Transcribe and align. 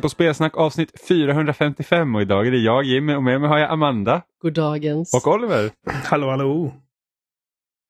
Lyssnar 0.00 0.08
på 0.08 0.14
Spelsnack 0.14 0.56
avsnitt 0.56 1.00
455 1.08 2.14
och 2.14 2.22
idag 2.22 2.46
är 2.46 2.50
det 2.50 2.58
jag 2.58 2.84
Jimmy 2.84 3.14
och 3.14 3.22
med 3.22 3.40
mig 3.40 3.48
har 3.48 3.58
jag 3.58 3.70
Amanda 3.70 4.22
Goddagens. 4.42 5.14
och 5.14 5.34
Oliver. 5.34 5.70
Hallå 6.04 6.30
hallå! 6.30 6.72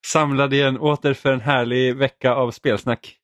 Samlade 0.05 0.55
igen 0.55 0.77
åter 0.77 1.13
för 1.13 1.33
en 1.33 1.41
härlig 1.41 1.95
vecka 1.95 2.33
av 2.33 2.51
spelsnack. 2.51 3.17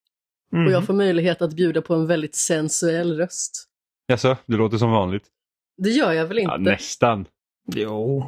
Mm. 0.53 0.65
Och 0.65 0.71
jag 0.71 0.85
får 0.85 0.93
möjlighet 0.93 1.41
att 1.41 1.53
bjuda 1.53 1.81
på 1.81 1.93
en 1.93 2.07
väldigt 2.07 2.35
sensuell 2.35 3.17
röst. 3.17 3.67
Jaså, 4.07 4.37
du 4.45 4.57
låter 4.57 4.77
som 4.77 4.91
vanligt? 4.91 5.23
Det 5.77 5.89
gör 5.89 6.13
jag 6.13 6.25
väl 6.25 6.39
inte? 6.39 6.51
Ja, 6.51 6.57
nästan. 6.57 7.25
Jo. 7.73 8.25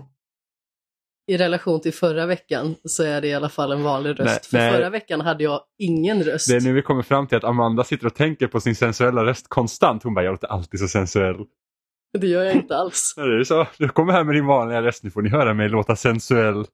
I 1.30 1.38
relation 1.38 1.82
till 1.82 1.94
förra 1.94 2.26
veckan 2.26 2.76
så 2.84 3.04
är 3.04 3.22
det 3.22 3.28
i 3.28 3.34
alla 3.34 3.50
fall 3.50 3.72
en 3.72 3.84
vanlig 3.84 4.10
röst. 4.10 4.20
Nej, 4.26 4.40
För 4.44 4.58
nej. 4.58 4.72
förra 4.72 4.90
veckan 4.90 5.22
hade 5.22 5.44
jag 5.44 5.62
ingen 5.78 6.24
röst. 6.24 6.48
Det 6.50 6.56
är 6.56 6.62
nu 6.62 6.74
vi 6.74 6.82
kommer 6.82 7.02
fram 7.04 7.28
till 7.28 7.38
att 7.38 7.44
Amanda 7.44 7.84
sitter 7.84 8.08
och 8.08 8.16
tänker 8.16 8.48
på 8.48 8.60
sin 8.60 8.76
sensuella 8.76 9.26
röst 9.26 9.48
konstant. 9.48 10.04
Hon 10.04 10.14
bara, 10.14 10.26
jag 10.26 10.32
låter 10.32 10.48
alltid 10.48 10.80
så 10.80 10.88
sensuell. 10.88 11.36
Det 12.20 12.28
gör 12.28 12.44
jag 12.44 12.56
inte 12.56 12.76
alls. 12.76 13.14
Ja, 13.18 13.24
det 13.24 13.40
är 13.40 13.44
så. 13.44 13.68
Du 13.78 13.90
kommer 13.90 14.14
här 14.14 14.24
med 14.24 14.36
din 14.36 14.46
vanliga 14.46 14.82
röst, 14.82 15.04
nu 15.04 15.12
får 15.12 15.22
ni 15.22 15.30
höra 15.30 15.54
mig 15.54 15.70
låta 15.70 15.96
sensuell. 15.96 16.66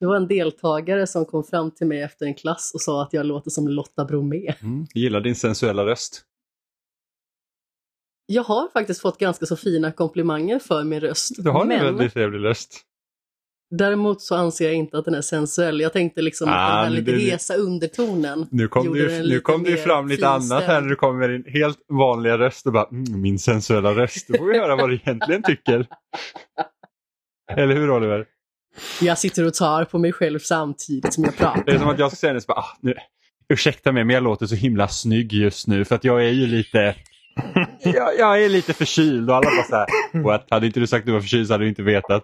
Det 0.00 0.06
var 0.06 0.16
en 0.16 0.28
deltagare 0.28 1.06
som 1.06 1.24
kom 1.24 1.44
fram 1.44 1.70
till 1.70 1.86
mig 1.86 2.02
efter 2.02 2.26
en 2.26 2.34
klass 2.34 2.70
och 2.74 2.80
sa 2.80 3.02
att 3.02 3.12
jag 3.12 3.26
låter 3.26 3.50
som 3.50 3.68
Lotta 3.68 4.04
Bromé. 4.04 4.54
Mm. 4.62 4.86
Gillar 4.94 5.20
din 5.20 5.34
sensuella 5.34 5.86
röst. 5.86 6.22
Jag 8.26 8.42
har 8.42 8.68
faktiskt 8.68 9.00
fått 9.00 9.18
ganska 9.18 9.46
så 9.46 9.56
fina 9.56 9.92
komplimanger 9.92 10.58
för 10.58 10.84
min 10.84 11.00
röst. 11.00 11.44
Du 11.44 11.50
har 11.50 11.62
en 11.62 11.68
men 11.68 11.84
väldigt 11.84 12.12
trevlig 12.12 12.44
röst. 12.44 12.86
Däremot 13.70 14.22
så 14.22 14.34
anser 14.36 14.64
jag 14.64 14.74
inte 14.74 14.98
att 14.98 15.04
den 15.04 15.14
är 15.14 15.20
sensuell. 15.20 15.80
Jag 15.80 15.92
tänkte 15.92 16.22
liksom 16.22 16.48
att 16.48 16.54
Ah, 16.54 16.74
den 16.82 16.84
här 16.84 16.90
lite 17.00 17.12
det- 17.12 17.18
hesa 17.18 17.54
undertonen 17.54 18.46
Nu 18.50 18.68
kom, 18.68 18.92
du, 18.92 19.22
nu 19.22 19.40
kom 19.40 19.62
det 19.62 19.70
ju 19.70 19.76
fram 19.76 20.08
lite 20.08 20.28
annat 20.28 20.64
här 20.64 20.80
när 20.80 20.88
du 20.88 20.96
kommer 20.96 21.18
med 21.18 21.30
din 21.30 21.44
helt 21.52 21.78
vanliga 21.88 22.38
röst 22.38 22.66
och 22.66 22.72
bara 22.72 22.86
mm, 22.92 23.20
min 23.20 23.38
sensuella 23.38 23.94
röst. 23.94 24.28
Då 24.28 24.38
får 24.38 24.44
vi 24.52 24.58
höra 24.58 24.76
vad 24.76 24.90
du 24.90 24.94
egentligen 24.94 25.42
tycker. 25.42 25.86
Eller 27.56 27.74
hur 27.74 27.90
Oliver? 27.90 28.26
Jag 29.00 29.18
sitter 29.18 29.46
och 29.46 29.54
tar 29.54 29.84
på 29.84 29.98
mig 29.98 30.12
själv 30.12 30.38
samtidigt 30.38 31.14
som 31.14 31.24
jag 31.24 31.36
pratar. 31.36 31.62
Det 31.66 31.72
är 31.72 31.78
som 31.78 31.88
att 31.88 31.98
jag 31.98 32.10
ska 32.10 32.16
säga 32.16 32.32
det 32.32 32.40
så 32.40 32.46
bara, 32.46 32.58
ah, 32.58 32.76
nu, 32.80 32.94
ursäkta 33.48 33.92
mig 33.92 34.04
men 34.04 34.14
jag 34.14 34.22
låter 34.22 34.46
så 34.46 34.54
himla 34.54 34.88
snygg 34.88 35.32
just 35.32 35.66
nu 35.66 35.84
för 35.84 35.94
att 35.94 36.04
jag 36.04 36.24
är 36.24 36.30
ju 36.30 36.46
lite 36.46 36.94
jag, 37.84 38.18
jag 38.18 38.44
är 38.44 38.48
lite 38.48 38.72
förkyld 38.74 39.30
och 39.30 39.36
alla 39.36 39.50
bara 39.50 39.64
så 39.64 39.76
här, 39.76 40.22
what? 40.22 40.46
Hade 40.50 40.66
inte 40.66 40.80
du 40.80 40.86
sagt 40.86 41.02
att 41.02 41.06
du 41.06 41.12
var 41.12 41.20
förkyld 41.20 41.46
så 41.46 41.54
hade 41.54 41.64
du 41.64 41.68
inte 41.68 41.82
vetat. 41.82 42.22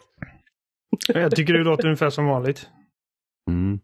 Jag 1.08 1.36
tycker 1.36 1.52
du 1.52 1.64
låter 1.64 1.84
ungefär 1.86 2.10
som 2.10 2.26
vanligt. 2.26 2.68
Mm. 3.50 3.80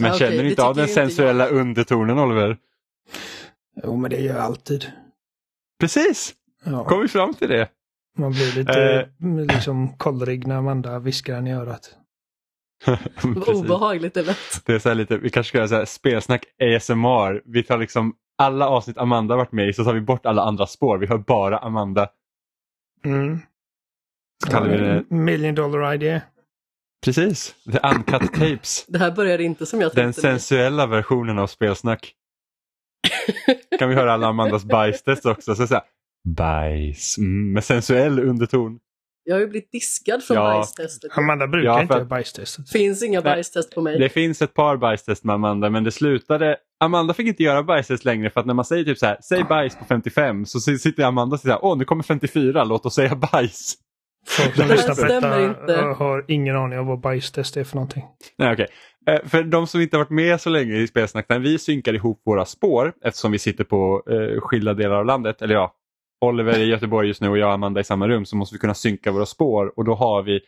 Men 0.00 0.08
Ja, 0.08 0.14
okej, 0.14 0.18
känner 0.18 0.36
du 0.36 0.42
det 0.44 0.50
inte 0.50 0.64
av 0.64 0.74
den 0.76 0.88
sensuella 0.88 1.46
undertonen 1.48 2.18
Oliver? 2.18 2.56
Jo, 3.82 3.96
men 3.96 4.10
det 4.10 4.20
gör 4.20 4.34
jag 4.34 4.44
alltid. 4.44 4.92
Precis, 5.80 6.34
Ja. 6.64 6.84
kom 6.84 7.00
vi 7.02 7.08
fram 7.08 7.34
till 7.34 7.48
det. 7.48 7.68
Man 8.18 8.32
blir 8.32 8.56
lite 8.56 9.08
Eh. 9.22 9.56
liksom 9.56 9.96
kollrig 9.96 10.46
när 10.46 10.56
Amanda 10.56 10.98
viskar 10.98 11.34
den 11.34 11.46
i 11.46 11.52
örat. 11.52 11.96
Vad 13.24 13.48
obehagligt 13.56 14.14
det 14.14 14.22
lät. 14.22 14.66
Det 14.66 14.74
är 14.74 14.78
så 14.78 14.88
här 14.88 14.96
lite, 14.96 15.18
vi 15.18 15.30
kanske 15.30 15.48
ska 15.48 15.58
göra 15.58 15.68
så 15.68 15.74
här 15.74 15.84
spelsnack 15.84 16.44
ASMR. 16.62 17.42
Vi 17.44 17.62
tar 17.62 17.78
liksom 17.78 18.14
alla 18.38 18.68
avsnitt 18.68 18.98
Amanda 18.98 19.36
varit 19.36 19.52
med 19.52 19.68
i 19.68 19.72
så 19.72 19.84
tar 19.84 19.94
vi 19.94 20.00
bort 20.00 20.26
alla 20.26 20.42
andra 20.42 20.66
spår. 20.66 20.98
Vi 20.98 21.06
hör 21.06 21.18
bara 21.18 21.58
Amanda. 21.58 22.08
Mm. 23.04 23.38
Kallar 24.50 24.68
vi 24.68 24.76
det. 24.76 25.04
Million 25.08 25.54
dollar 25.54 25.94
idea. 25.94 26.20
Precis, 27.04 27.54
the 27.72 27.78
uncut 27.88 28.32
tapes. 28.34 28.84
Det 28.88 28.98
här 28.98 29.10
började 29.10 29.44
inte 29.44 29.66
som 29.66 29.80
jag 29.80 29.94
Den 29.94 30.04
tänkte. 30.12 30.22
mig. 30.22 30.32
sensuella 30.32 30.86
versionen 30.86 31.38
av 31.38 31.46
spelsnack. 31.46 32.12
kan 33.78 33.88
vi 33.88 33.94
höra 33.94 34.12
alla 34.12 34.26
Amandas 34.26 34.64
bajstest 34.64 35.26
också. 35.26 35.54
Så 35.54 35.66
så 35.66 35.74
här, 35.74 35.82
bajs, 36.28 37.18
mm, 37.18 37.52
med 37.52 37.64
sensuell 37.64 38.18
underton. 38.20 38.78
Jag 39.26 39.34
har 39.34 39.40
ju 39.40 39.46
blivit 39.46 39.72
diskad 39.72 40.24
från 40.24 40.36
Ja. 40.36 40.42
bajstestet. 40.42 41.18
Amanda 41.18 41.46
brukar 41.46 41.66
Ja, 41.66 41.74
för 41.76 41.82
inte 41.82 41.94
göra 41.94 42.04
bajstestet. 42.04 42.68
finns 42.70 43.02
inga 43.02 43.20
Nej, 43.20 43.34
bajstest 43.34 43.74
på 43.74 43.80
mig. 43.80 43.98
Det 43.98 44.08
finns 44.08 44.42
ett 44.42 44.54
par 44.54 44.76
bajstest 44.76 45.24
med 45.24 45.34
Amanda 45.34 45.70
men 45.70 45.84
det 45.84 45.90
slutade 45.90 46.56
Amanda 46.80 47.14
fick 47.14 47.26
inte 47.26 47.42
göra 47.42 47.62
bajstest 47.62 48.04
längre 48.04 48.30
för 48.30 48.40
att 48.40 48.46
när 48.46 48.54
man 48.54 48.64
säger 48.64 48.84
typ 48.84 48.98
så 48.98 49.06
här, 49.06 49.18
säg 49.22 49.44
bajs 49.44 49.76
på 49.76 49.84
55 49.84 50.46
så 50.46 50.60
sitter 50.60 51.02
Amanda 51.04 51.34
och 51.34 51.40
säger 51.40 51.64
åh 51.64 51.78
nu 51.78 51.84
kommer 51.84 52.02
54, 52.02 52.64
låt 52.64 52.86
oss 52.86 52.94
säga 52.94 53.14
bajs. 53.32 53.74
Folk 54.28 54.56
som 54.56 54.68
lyssnar 54.70 54.94
på 54.94 55.04
detta 55.04 55.44
inte. 55.44 55.72
har 55.72 56.24
ingen 56.28 56.56
aning 56.56 56.78
om 56.78 56.86
vad 56.86 57.00
bajstest 57.00 57.56
är 57.56 57.64
för 57.64 57.76
någonting. 57.76 58.04
Nej, 58.38 58.52
okej. 58.52 58.66
Eh, 59.06 59.28
För 59.28 59.42
de 59.42 59.66
som 59.66 59.80
inte 59.80 59.96
har 59.96 60.04
varit 60.04 60.10
med 60.10 60.40
så 60.40 60.50
länge 60.50 60.74
i 60.74 60.86
Spelsnack, 60.86 61.28
när 61.28 61.38
vi 61.38 61.58
synkar 61.58 61.94
ihop 61.94 62.22
våra 62.24 62.44
spår 62.44 62.92
eftersom 63.04 63.32
vi 63.32 63.38
sitter 63.38 63.64
på 63.64 64.02
eh, 64.10 64.40
skilda 64.40 64.74
delar 64.74 64.96
av 64.96 65.06
landet, 65.06 65.42
eller 65.42 65.54
ja, 65.54 65.74
Oliver 66.20 66.58
i 66.58 66.64
Göteborg 66.64 67.08
just 67.08 67.20
nu 67.20 67.28
och 67.28 67.38
jag 67.38 67.48
och 67.48 67.54
Amanda 67.54 67.80
i 67.80 67.84
samma 67.84 68.08
rum 68.08 68.24
så 68.24 68.36
måste 68.36 68.54
vi 68.54 68.58
kunna 68.58 68.74
synka 68.74 69.12
våra 69.12 69.26
spår 69.26 69.72
och 69.76 69.84
då 69.84 69.94
har 69.94 70.22
vi, 70.22 70.40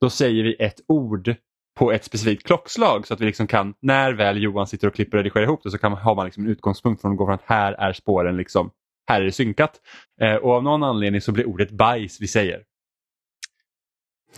då 0.00 0.10
säger 0.10 0.44
vi 0.44 0.56
ett 0.58 0.80
ord 0.88 1.34
på 1.78 1.92
ett 1.92 2.04
specifikt 2.04 2.46
klockslag 2.46 3.06
så 3.06 3.14
att 3.14 3.20
vi 3.20 3.26
liksom 3.26 3.46
kan, 3.46 3.74
när 3.82 4.12
väl 4.12 4.42
Johan 4.42 4.66
sitter 4.66 4.88
och 4.88 4.94
klipper 4.94 5.18
och 5.18 5.24
redigerar 5.24 5.44
ihop 5.44 5.60
det 5.62 5.70
så 5.70 5.78
kan 5.78 5.92
man, 5.92 6.00
har 6.00 6.14
man 6.14 6.24
liksom 6.24 6.44
en 6.44 6.50
utgångspunkt 6.50 7.00
från 7.00 7.12
att 7.12 7.18
gå 7.18 7.26
från 7.26 7.34
att 7.34 7.44
här 7.44 7.72
är 7.72 7.92
spåren 7.92 8.36
liksom, 8.36 8.70
här 9.08 9.20
är 9.20 9.24
det 9.24 9.32
synkat. 9.32 9.80
Eh, 10.20 10.34
och 10.34 10.52
av 10.52 10.62
någon 10.62 10.82
anledning 10.82 11.20
så 11.20 11.32
blir 11.32 11.48
ordet 11.48 11.70
bajs 11.70 12.20
vi 12.20 12.28
säger. 12.28 12.62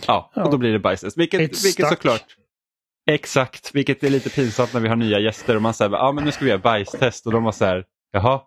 Ja, 0.06 0.30
och 0.34 0.42
Ja. 0.42 0.50
då 0.50 0.58
blir 0.58 0.72
det 0.72 0.78
bajstest. 0.78 1.16
Vilket, 1.18 1.64
vilket 1.64 1.88
såklart 1.88 2.36
Exakt, 3.10 3.74
vilket 3.74 4.04
är 4.04 4.10
lite 4.10 4.30
pinsamt 4.30 4.72
när 4.72 4.80
vi 4.80 4.88
har 4.88 4.96
nya 4.96 5.18
gäster 5.20 5.56
och 5.56 5.62
man 5.62 5.74
säger 5.74 5.90
ja 5.92 6.12
men 6.12 6.24
nu 6.24 6.32
ska 6.32 6.44
vi 6.44 6.50
göra 6.50 6.60
bajstest 6.60 7.26
och 7.26 7.32
de 7.32 7.44
var 7.44 7.52
så 7.52 7.64
här, 7.64 7.84
jaha, 8.12 8.40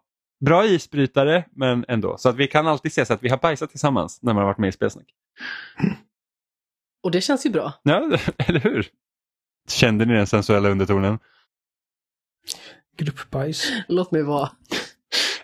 bra 0.46 0.66
isbrytare 0.66 1.46
men 1.52 1.86
ändå. 1.88 2.18
Så 2.18 2.30
att 2.30 2.36
vi 2.36 2.48
kan 2.48 2.68
alltid 2.68 2.94
se 2.94 3.06
så 3.06 3.14
att 3.14 3.24
vi 3.24 3.30
har 3.30 3.38
bajsat 3.38 3.70
tillsammans 3.70 4.20
när 4.22 4.34
man 4.34 4.42
har 4.42 4.48
varit 4.48 4.58
med 4.58 4.68
i 4.68 4.72
spelsnack. 4.72 5.06
Och 7.04 7.12
det 7.12 7.22
känns 7.22 7.46
ju 7.46 7.50
bra. 7.50 7.74
Ja, 7.84 8.18
eller 8.38 8.60
hur? 8.60 8.88
Kände 9.70 10.06
ni 10.06 10.14
den 10.14 10.28
sensuella 10.28 10.70
undertonen? 10.70 11.20
Gruppbajs. 12.98 13.72
Låt 13.88 14.12
mig 14.12 14.24
vara. 14.24 14.50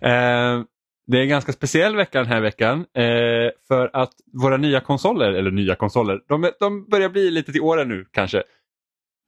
Eh, 0.02 0.64
det 1.08 1.18
är 1.18 1.22
en 1.22 1.30
ganska 1.30 1.52
speciell 1.54 1.96
vecka 1.96 2.20
den 2.20 2.28
här 2.28 2.42
veckan 2.42 2.80
eh, 2.80 3.52
för 3.68 3.90
att 3.94 4.12
våra 4.42 4.58
nya 4.58 4.80
konsoler, 4.80 5.34
eller 5.34 5.52
nya 5.52 5.76
konsoler, 5.76 6.22
de, 6.28 6.52
de 6.60 6.86
börjar 6.90 7.10
bli 7.10 7.32
lite 7.32 7.52
till 7.52 7.62
åren 7.62 7.90
nu 7.90 8.06
kanske. 8.12 8.44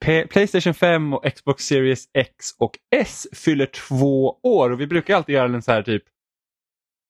P- 0.05 0.27
Playstation 0.27 0.73
5 0.73 1.13
och 1.13 1.25
Xbox 1.35 1.63
Series 1.63 2.03
X 2.13 2.45
och 2.59 2.71
S 2.95 3.27
fyller 3.33 3.65
två 3.65 4.39
år 4.43 4.69
och 4.69 4.81
vi 4.81 4.87
brukar 4.87 5.15
alltid 5.15 5.35
göra 5.35 5.45
en 5.55 5.61
så 5.61 5.71
här 5.71 5.81
typ 5.83 6.03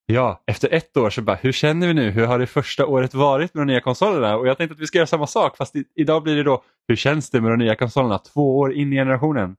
Ja, 0.09 0.43
efter 0.47 0.73
ett 0.73 0.97
år 0.97 1.09
så 1.09 1.21
bara, 1.21 1.35
hur 1.35 1.51
känner 1.51 1.87
vi 1.87 1.93
nu? 1.93 2.09
Hur 2.09 2.25
har 2.25 2.39
det 2.39 2.47
första 2.47 2.85
året 2.85 3.13
varit 3.13 3.53
med 3.53 3.61
de 3.61 3.71
nya 3.71 3.81
konsolerna? 3.81 4.37
Och 4.37 4.47
jag 4.47 4.57
tänkte 4.57 4.73
att 4.73 4.79
vi 4.79 4.87
ska 4.87 4.97
göra 4.97 5.07
samma 5.07 5.27
sak 5.27 5.57
fast 5.57 5.75
i, 5.75 5.83
idag 5.95 6.23
blir 6.23 6.35
det 6.35 6.43
då, 6.43 6.63
hur 6.87 6.95
känns 6.95 7.29
det 7.29 7.41
med 7.41 7.51
de 7.51 7.57
nya 7.59 7.75
konsolerna 7.75 8.17
två 8.19 8.57
år 8.57 8.73
in 8.73 8.93
i 8.93 8.95
generationen? 8.95 9.55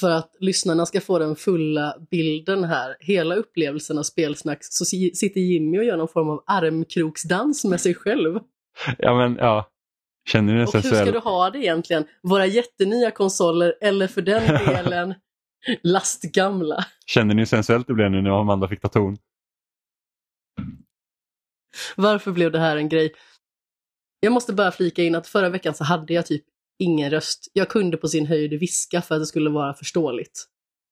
För 0.00 0.10
att 0.10 0.36
lyssnarna 0.40 0.86
ska 0.86 1.00
få 1.00 1.18
den 1.18 1.36
fulla 1.36 1.96
bilden 2.10 2.64
här, 2.64 2.96
hela 3.00 3.34
upplevelsen 3.34 3.98
av 3.98 4.02
spelsnack, 4.02 4.58
så 4.60 4.84
si- 4.84 5.14
sitter 5.14 5.40
Jimmy 5.40 5.78
och 5.78 5.84
gör 5.84 5.96
någon 5.96 6.08
form 6.08 6.28
av 6.30 6.42
armkroksdans 6.46 7.64
med 7.64 7.80
sig 7.80 7.94
själv. 7.94 8.38
Ja 8.98 9.14
men 9.16 9.36
ja, 9.36 9.70
känner 10.28 10.52
ni 10.52 10.58
den 10.58 10.68
Och 10.68 10.74
hur 10.74 10.80
ska 10.82 11.12
du 11.12 11.18
ha 11.18 11.50
det 11.50 11.58
egentligen? 11.58 12.04
Våra 12.22 12.46
jättenya 12.46 13.10
konsoler 13.10 13.74
eller 13.80 14.06
för 14.06 14.22
den 14.22 14.42
delen 14.66 15.14
lastgamla? 15.82 16.84
Kände 17.06 17.34
ni 17.34 17.40
hur 17.40 17.46
sensuellt 17.46 17.86
det 17.86 17.94
blev 17.94 18.10
nu 18.10 18.22
när 18.22 18.40
Amanda 18.40 18.68
fick 18.68 18.80
ta 18.80 18.88
ton? 18.88 19.16
Varför 21.96 22.32
blev 22.32 22.52
det 22.52 22.58
här 22.58 22.76
en 22.76 22.88
grej? 22.88 23.12
Jag 24.20 24.32
måste 24.32 24.52
bara 24.52 24.72
flika 24.72 25.02
in 25.02 25.14
att 25.14 25.26
förra 25.26 25.48
veckan 25.48 25.74
så 25.74 25.84
hade 25.84 26.14
jag 26.14 26.26
typ 26.26 26.44
ingen 26.82 27.10
röst. 27.10 27.50
Jag 27.52 27.68
kunde 27.68 27.96
på 27.96 28.08
sin 28.08 28.26
höjd 28.26 28.60
viska 28.60 29.02
för 29.02 29.14
att 29.14 29.20
det 29.20 29.26
skulle 29.26 29.50
vara 29.50 29.74
förståeligt. 29.74 30.44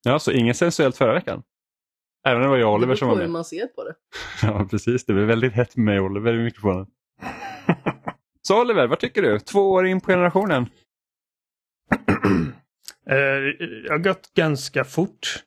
Ja, 0.05 0.19
så 0.19 0.33
inget 0.33 0.57
sensuellt 0.57 0.97
förra 0.97 1.15
veckan? 1.15 1.43
Även 2.27 2.37
om 2.37 2.43
det 2.43 2.49
var 2.49 2.57
jag 2.57 2.73
och 2.75 2.81
Det 2.81 2.85
Oliver 2.85 2.87
beror 2.87 2.97
som 2.97 3.09
på 3.09 3.15
var 3.15 3.21
hur 3.21 3.27
med. 3.29 3.33
man 3.33 3.45
ser 3.45 3.67
på 3.67 3.85
det. 3.85 3.95
Ja, 4.43 4.67
precis. 4.71 5.05
Det 5.07 5.13
blev 5.13 5.27
väldigt 5.27 5.53
hett 5.53 5.77
med 5.77 5.85
mig 5.85 6.01
och 6.01 6.07
Oliver 6.07 6.35
i 6.35 6.39
mikrofonen. 6.45 6.87
Så 8.43 8.61
Oliver, 8.61 8.87
vad 8.87 8.99
tycker 8.99 9.23
du? 9.23 9.39
Två 9.39 9.71
år 9.71 9.87
in 9.87 10.01
på 10.01 10.07
generationen. 10.13 10.67
Eh, 13.07 13.17
Det 13.17 13.87
har 13.91 13.99
gått 13.99 14.35
ganska 14.35 14.85
fort. 14.85 15.43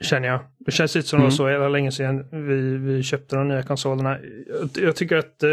Känner 0.00 0.28
jag. 0.28 0.40
Det 0.58 0.70
känns 0.70 0.96
inte 0.96 1.08
som 1.08 1.16
det 1.18 1.22
var 1.22 1.28
Mm. 1.28 1.36
så 1.36 1.50
jävla 1.50 1.68
länge 1.68 1.92
sedan 1.92 2.46
vi, 2.46 2.76
vi 2.76 3.02
köpte 3.02 3.36
de 3.36 3.48
nya 3.48 3.62
konsolerna. 3.62 4.18
Jag, 4.46 4.70
jag 4.84 4.96
tycker 4.96 5.16
att 5.16 5.42
eh, 5.42 5.50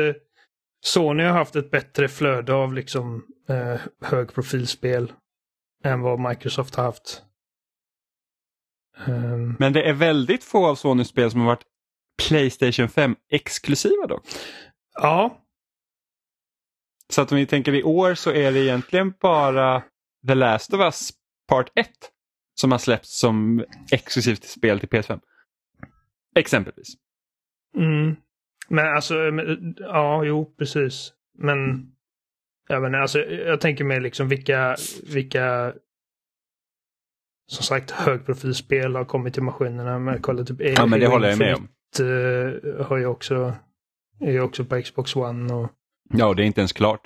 Sony 0.82 1.24
har 1.24 1.32
haft 1.34 1.56
ett 1.56 1.72
bättre 1.72 2.08
flöde 2.08 2.54
av 2.54 2.74
liksom 2.74 3.26
eh, 3.50 3.80
högprofilspel 4.02 5.14
än 5.84 6.02
vad 6.02 6.20
Microsoft 6.20 6.76
har 6.76 6.84
haft. 6.84 7.24
Ehm, 9.08 9.56
Men 9.60 9.74
det 9.74 9.84
är 9.90 9.94
väldigt 9.94 10.44
få 10.44 10.68
av 10.68 10.76
Sonys 10.76 11.08
spel 11.08 11.32
som 11.32 11.40
har 11.40 11.48
varit 11.48 11.66
Playstation 12.28 12.90
5 12.90 13.16
exklusiva 13.30 14.08
dock. 14.08 14.28
ja, 14.94 15.42
Så 17.10 17.22
att 17.22 17.32
om 17.32 17.38
vi 17.38 17.46
tänker 17.46 17.76
i 17.76 17.84
år 17.84 18.16
så 18.16 18.32
är 18.32 18.52
det 18.52 18.60
egentligen 18.60 19.14
bara 19.22 19.84
The 20.28 20.36
Last 20.36 20.74
of 20.74 20.80
Us 20.80 21.12
Part 21.48 21.72
1 21.76 21.90
som 22.60 22.72
har 22.72 22.80
släppts 22.80 23.20
som 23.20 23.66
exklusivt 23.92 24.44
spel 24.44 24.80
till 24.80 24.90
PS5. 24.90 25.20
Exempelvis. 26.36 26.88
Mm. 27.78 28.16
Men 28.70 28.96
alltså, 28.96 29.14
men, 29.14 29.76
ja, 29.80 30.24
jo, 30.24 30.56
precis. 30.58 31.14
Men 31.38 31.92
jag, 32.68 32.82
menar, 32.82 33.00
alltså, 33.00 33.20
jag 33.20 33.62
tänker 33.62 33.84
mig 33.84 34.00
liksom 34.00 34.28
vilka, 34.28 34.76
vilka 35.14 35.74
som 37.48 37.64
sagt 37.64 37.92
högprofilspel 37.92 38.96
har 38.96 39.06
kommit 39.06 39.34
till 39.34 39.44
maskinerna. 39.44 40.00
Men 40.00 40.22
kolla 40.22 40.44
typ 40.44 40.58
Ja, 40.60 40.86
men 40.86 41.00
det 41.00 41.08
håller 41.08 41.30
jag 41.30 41.40
med 41.40 41.56
om. 41.56 41.68
uh, 42.06 42.86
har 42.86 42.98
ju 42.98 43.06
också, 43.06 43.54
är 44.20 44.32
ju 44.32 44.42
också 44.42 44.66
på 44.66 44.82
Xbox 44.82 45.16
One. 45.16 45.54
Och, 45.54 45.70
Ja, 46.14 46.34
det 46.34 46.44
är 46.44 46.46
inte 46.46 46.62
ens 46.62 46.74
klart. 46.74 47.02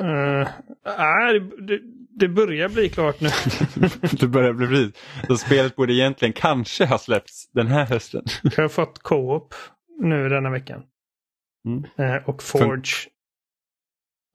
uh, 0.00 0.48
nej, 0.98 1.40
det, 1.40 1.80
det 2.18 2.28
börjar 2.28 2.68
bli 2.68 2.88
klart 2.88 3.20
nu. 3.20 3.28
det 4.20 4.26
börjar 4.26 4.52
bli 4.52 4.66
precis. 4.66 4.92
Så 5.26 5.36
spelet 5.36 5.76
borde 5.76 5.92
egentligen 5.92 6.32
kanske 6.32 6.86
ha 6.86 6.98
släppts 6.98 7.50
den 7.52 7.66
här 7.66 7.86
hösten. 7.86 8.24
Jag 8.42 8.64
har 8.64 8.68
fått 8.68 8.98
Co-op 8.98 9.54
nu 10.02 10.28
denna 10.28 10.50
veckan. 10.50 10.82
Mm. 11.68 11.84
Eh, 11.96 12.28
och 12.28 12.42
Forge. 12.42 13.08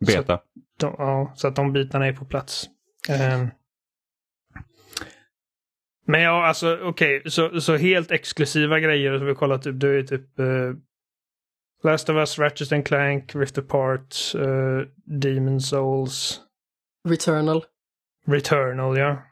Beta. 0.06 0.42
De, 0.80 0.96
ja, 0.98 1.34
så 1.36 1.48
att 1.48 1.56
de 1.56 1.74
bitarna 1.74 2.08
är 2.08 2.14
på 2.14 2.26
plats. 2.26 2.70
Eh, 3.10 3.48
men 6.10 6.22
ja, 6.22 6.46
alltså 6.46 6.80
okej, 6.84 7.18
okay, 7.18 7.32
så, 7.32 7.62
så 7.62 7.76
helt 7.76 8.12
exklusiva 8.12 8.80
grejer 8.80 9.18
som 9.18 9.28
vi 9.28 9.36
kollat 9.36 9.64
typ, 9.64 9.80
det 9.80 9.88
är 9.88 10.04
typ 10.04 10.40
uh, 10.40 10.76
Last 11.84 12.10
of 12.10 12.16
Us, 12.16 12.40
Ratchet 12.40 12.72
and 12.72 12.86
Clank, 12.86 13.36
Rift 13.36 13.58
Apart, 13.58 14.16
uh, 14.36 14.82
Demon 15.06 15.62
Souls. 15.62 16.42
Returnal. 17.10 17.66
Returnal, 18.26 18.98
ja. 18.98 19.24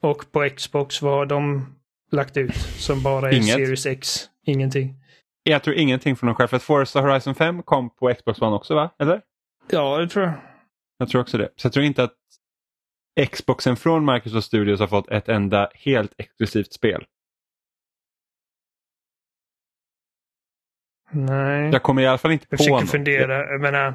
Och 0.00 0.32
på 0.32 0.48
Xbox, 0.56 1.02
vad 1.02 1.12
har 1.12 1.26
de 1.26 1.66
lagt 2.10 2.36
ut 2.36 2.54
som 2.56 3.02
bara 3.02 3.28
är 3.28 3.34
Inget. 3.34 3.54
Series 3.54 3.86
X? 3.86 4.24
Ingenting. 4.46 4.94
Jag 5.42 5.62
tror 5.62 5.76
ingenting 5.76 6.16
från 6.16 6.26
dem 6.26 6.34
själv. 6.36 6.48
För 6.48 6.56
att 6.56 6.62
Forza 6.62 7.00
Horizon 7.00 7.34
5 7.34 7.62
kom 7.62 7.90
på 7.96 8.14
Xbox 8.14 8.42
One 8.42 8.56
också 8.56 8.74
va? 8.74 8.90
Eller? 8.98 9.22
Ja, 9.70 9.98
det 9.98 10.08
tror 10.08 10.24
jag. 10.24 10.34
Jag 10.98 11.08
tror 11.08 11.20
också 11.20 11.38
det. 11.38 11.48
Så 11.56 11.66
jag 11.66 11.72
tror 11.72 11.84
inte 11.84 12.02
att 12.02 12.14
Xboxen 13.32 13.76
från 13.76 14.04
Microsoft 14.12 14.46
Studios 14.46 14.80
har 14.80 14.86
fått 14.86 15.08
ett 15.08 15.28
enda 15.28 15.70
helt 15.74 16.12
exklusivt 16.18 16.72
spel. 16.72 17.04
Nej. 21.10 21.70
Jag 21.72 21.82
kommer 21.82 22.02
i 22.02 22.06
alla 22.06 22.18
fall 22.18 22.32
inte 22.32 22.46
Jag 22.48 22.50
på 22.50 22.56
försöker 22.56 22.80
något. 22.80 22.90
fundera. 22.90 23.50
Jag 23.52 23.60
menar, 23.60 23.94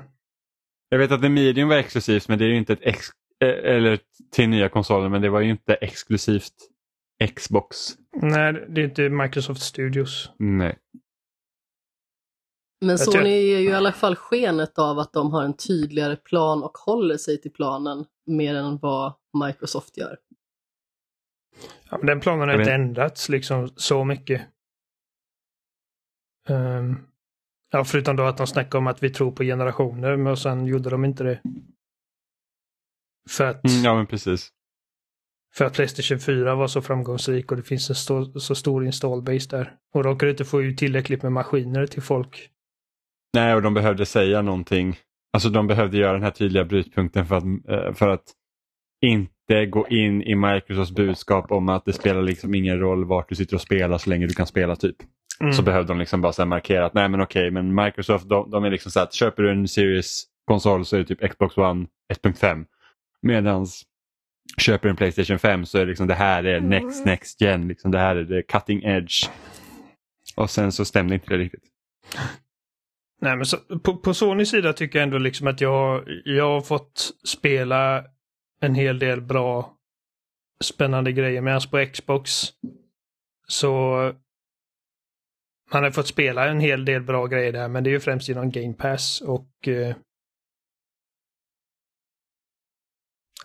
Jag 0.90 0.98
vet 0.98 1.12
att 1.12 1.22
The 1.22 1.30
Medium 1.30 1.70
var 1.70 1.76
exklusivt 1.78 2.28
men 2.28 2.40
det 2.40 2.46
är 2.46 2.50
ju 2.50 2.58
inte 2.58 2.74
ett 2.74 2.82
ex 2.82 3.08
eh, 3.44 3.50
eller 3.76 4.00
till 4.32 4.50
nya 4.50 4.70
konsoler 4.70 5.10
men 5.10 5.22
det 5.22 5.30
var 5.30 5.42
ju 5.42 5.50
inte 5.50 5.74
exklusivt 5.76 6.54
Xbox. 7.36 7.78
Nej, 8.22 8.66
det 8.70 8.82
är 8.82 8.86
inte 8.86 9.10
Microsoft 9.10 9.62
Studios. 9.62 10.32
Nej. 10.38 10.78
Men 12.82 12.90
Jag 12.90 13.00
Sony 13.00 13.30
ger 13.30 13.60
ju 13.60 13.70
i 13.70 13.74
alla 13.74 13.92
fall 13.92 14.16
skenet 14.16 14.80
av 14.80 15.00
att 15.00 15.14
de 15.14 15.32
har 15.32 15.44
en 15.44 15.58
tydligare 15.58 16.16
plan 16.16 16.64
och 16.64 16.78
håller 16.78 17.18
sig 17.18 17.42
till 17.42 17.52
planen 17.54 18.06
mer 18.26 18.56
än 18.56 18.78
vad 18.78 19.14
Microsoft 19.46 19.98
gör. 19.98 20.18
Ja, 21.90 21.98
men 21.98 22.06
den 22.06 22.20
planen 22.20 22.50
har 22.50 22.60
inte 22.60 22.74
ändrats 22.74 23.30
liksom 23.30 23.70
så 23.76 24.04
mycket. 24.04 24.42
Ehm, 26.50 26.96
ja, 27.72 27.84
förutom 27.84 28.16
då 28.16 28.24
att 28.24 28.38
de 28.38 28.48
snackade 28.48 28.78
om 28.78 28.88
att 28.88 29.04
vi 29.04 29.10
tror 29.10 29.32
på 29.32 29.44
generationer, 29.44 30.18
men 30.18 30.38
sen 30.38 30.66
gjorde 30.66 30.90
de 30.90 31.06
inte 31.06 31.24
det. 31.24 31.42
För 33.30 33.46
att, 33.46 33.66
Mm, 33.66 33.84
ja 33.84 33.96
men 33.96 34.08
precis. 34.08 34.52
För 35.58 35.66
att 35.66 35.74
Playstation 35.74 36.20
4 36.20 36.56
var 36.56 36.68
så 36.68 36.82
framgångsrik 36.82 37.52
och 37.52 37.58
det 37.58 37.64
finns 37.64 37.90
en 37.90 37.96
stor, 37.96 38.40
så 38.40 38.56
stor 38.56 38.86
installbase 38.86 39.50
där. 39.50 39.74
Och 39.94 40.04
de 40.04 40.18
kunde 40.18 40.32
inte 40.32 40.46
få 40.46 40.62
ut 40.62 40.78
tillräckligt 40.78 41.24
med 41.24 41.32
maskiner 41.32 41.88
till 41.88 42.02
folk. 42.02 42.50
Nej 43.34 43.56
och 43.56 43.62
de 43.62 43.74
behövde 43.74 44.06
säga 44.06 44.42
någonting. 44.42 44.98
Alltså 45.34 45.50
de 45.50 45.68
behövde 45.68 45.98
göra 45.98 46.14
den 46.14 46.24
här 46.24 46.32
tydliga 46.32 46.66
brytpunkten 46.66 47.26
för 47.26 47.36
att, 47.38 47.44
eh, 47.44 47.94
för 47.94 48.10
att 48.10 48.24
inte 49.02 49.66
gå 49.66 49.88
in 49.88 50.22
i 50.22 50.36
Microsofts 50.36 50.96
budskap 50.96 51.52
om 51.52 51.70
att 51.70 51.86
det 51.86 51.94
spelar 51.94 52.22
liksom 52.22 52.56
ingen 52.56 52.80
roll 52.80 53.06
vart 53.06 53.30
du 53.30 53.36
sitter 53.36 53.56
och 53.56 53.62
spelar 53.62 53.98
så 53.98 54.10
länge 54.10 54.28
du 54.28 54.34
kan 54.34 54.48
spela 54.48 54.76
typ. 54.76 54.96
Mm. 55.40 55.54
Så 55.54 55.62
behövde 55.62 55.88
de 55.88 56.00
liksom 56.00 56.22
bara 56.22 56.46
markera 56.46 56.86
att 56.86 56.94
nej 56.94 57.10
men 57.10 57.22
okej 57.22 57.52
men 57.52 57.76
Microsoft 57.76 58.30
de, 58.30 58.52
de 58.52 58.64
är 58.64 58.72
liksom 58.72 58.92
så 58.92 59.00
att 59.00 59.14
köper 59.14 59.44
du 59.44 59.52
en 59.52 59.68
Series 59.68 60.24
konsol 60.46 60.86
så 60.86 60.96
är 60.96 61.00
det 61.00 61.06
typ 61.06 61.30
Xbox 61.32 61.58
One 61.58 61.88
1.5. 62.14 62.66
Medans 63.22 63.86
köper 64.58 64.90
en 64.90 64.96
Playstation 64.96 65.40
5 65.40 65.66
så 65.66 65.78
är 65.78 65.82
det 65.82 65.88
liksom 65.90 66.08
det 66.08 66.14
här 66.14 66.44
är 66.44 66.60
next 66.60 67.06
next 67.06 67.42
gen. 67.42 67.68
Liksom 67.68 67.92
det 67.92 67.98
här 67.98 68.16
är 68.16 68.24
det 68.24 68.44
cutting 68.44 68.84
edge. 68.84 69.30
Och 70.36 70.50
sen 70.50 70.72
så 70.72 70.86
stämde 70.86 71.14
inte 71.14 71.30
det 71.30 71.38
riktigt. 71.38 71.64
Nej, 73.22 73.36
men 73.36 73.46
så, 73.46 73.58
på, 73.58 73.98
på 73.98 74.14
Sonys 74.14 74.50
sida 74.50 74.74
tycker 74.74 75.00
jag 75.00 75.04
ändå 75.04 75.18
liksom 75.18 75.48
att 75.48 75.62
jag, 75.62 76.04
jag 76.26 76.50
har 76.50 76.62
fått 76.62 77.12
spela 77.28 78.04
en 78.62 78.76
hel 78.76 79.00
del 79.00 79.22
bra 79.22 79.74
spännande 80.62 81.12
grejer. 81.12 81.42
Medan 81.42 81.62
på 81.72 81.86
Xbox 81.94 82.32
så 83.48 83.96
man 85.74 85.84
har 85.84 85.92
fått 85.92 86.08
spela 86.08 86.48
en 86.48 86.60
hel 86.60 86.86
del 86.86 87.02
bra 87.02 87.26
grejer 87.26 87.52
där, 87.52 87.68
men 87.68 87.84
det 87.84 87.90
är 87.90 87.92
ju 87.92 88.00
främst 88.00 88.30
genom 88.30 88.52
Game 88.52 88.74
Pass 88.74 89.22
och 89.22 89.68
eh, 89.68 89.96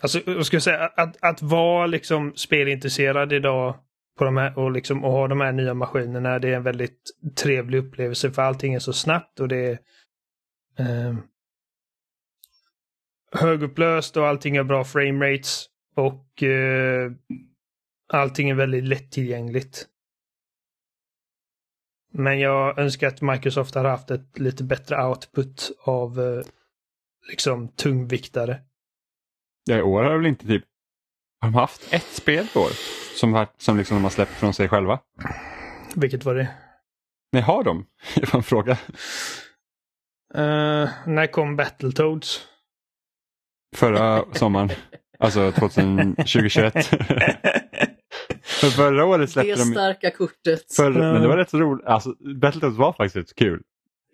Alltså, 0.01 0.19
jag 0.25 0.45
skulle 0.45 0.61
säga 0.61 0.85
att, 0.85 0.99
att, 0.99 1.17
att 1.23 1.41
vara 1.41 1.87
liksom 1.87 2.33
spelintresserad 2.35 3.33
idag 3.33 3.75
på 4.17 4.23
de 4.25 4.37
här, 4.37 4.59
och, 4.59 4.71
liksom, 4.71 5.03
och 5.03 5.11
ha 5.11 5.27
de 5.27 5.41
här 5.41 5.51
nya 5.51 5.73
maskinerna, 5.73 6.39
det 6.39 6.49
är 6.49 6.55
en 6.55 6.63
väldigt 6.63 7.11
trevlig 7.35 7.77
upplevelse 7.77 8.31
för 8.31 8.41
allting 8.41 8.73
är 8.73 8.79
så 8.79 8.93
snabbt 8.93 9.39
och 9.39 9.47
det 9.47 9.57
är 9.57 9.77
eh, 10.77 11.15
högupplöst 13.31 14.17
och 14.17 14.27
allting 14.27 14.57
har 14.57 14.63
bra 14.63 14.83
frame 14.83 15.33
rates 15.33 15.65
och 15.95 16.43
eh, 16.43 17.11
allting 18.13 18.49
är 18.49 18.55
väldigt 18.55 18.83
lättillgängligt. 18.83 19.87
Men 22.13 22.39
jag 22.39 22.79
önskar 22.79 23.07
att 23.07 23.21
Microsoft 23.21 23.75
hade 23.75 23.89
haft 23.89 24.11
ett 24.11 24.39
lite 24.39 24.63
bättre 24.63 25.03
output 25.03 25.71
av 25.83 26.19
eh, 26.19 26.45
liksom 27.29 27.67
tungviktare. 27.67 28.61
Ja, 29.65 29.77
i 29.77 29.81
år 29.81 30.03
har 30.03 30.17
väl 30.17 30.25
inte 30.25 30.47
typ 30.47 30.63
har 31.41 31.49
de 31.49 31.55
haft 31.55 31.93
ett 31.93 32.07
spel 32.11 32.47
i 32.55 32.57
år 32.57 32.69
som, 33.15 33.33
har, 33.33 33.47
som 33.57 33.77
liksom 33.77 33.97
de 33.97 34.03
har 34.03 34.09
släppt 34.11 34.31
från 34.31 34.53
sig 34.53 34.69
själva? 34.69 34.99
Vilket 35.95 36.25
var 36.25 36.35
det? 36.35 36.47
Nej, 37.31 37.41
har 37.41 37.63
de? 37.63 37.85
Det 38.15 38.33
var 38.33 38.37
en 38.39 38.43
fråga. 38.43 38.71
Uh, 40.35 40.89
när 41.05 41.27
kom 41.31 41.55
Battletoads? 41.55 42.47
Förra 43.75 44.25
sommaren. 44.33 44.69
Alltså 45.19 45.51
2000, 45.51 46.15
2021. 46.15 46.73
För 48.43 48.69
förra 48.69 49.05
året 49.05 49.27
Det 49.27 49.31
släppte 49.31 49.55
de... 49.55 49.65
starka 49.65 50.11
kortet. 50.11 50.73
Förra, 50.75 51.13
men 51.13 51.21
det 51.21 51.27
var 51.27 51.37
rätt 51.37 51.53
roligt. 51.53 51.85
Alltså, 51.85 52.15
Battletoads 52.41 52.77
var 52.77 52.93
faktiskt 52.93 53.15
rätt 53.15 53.35
kul. 53.35 53.61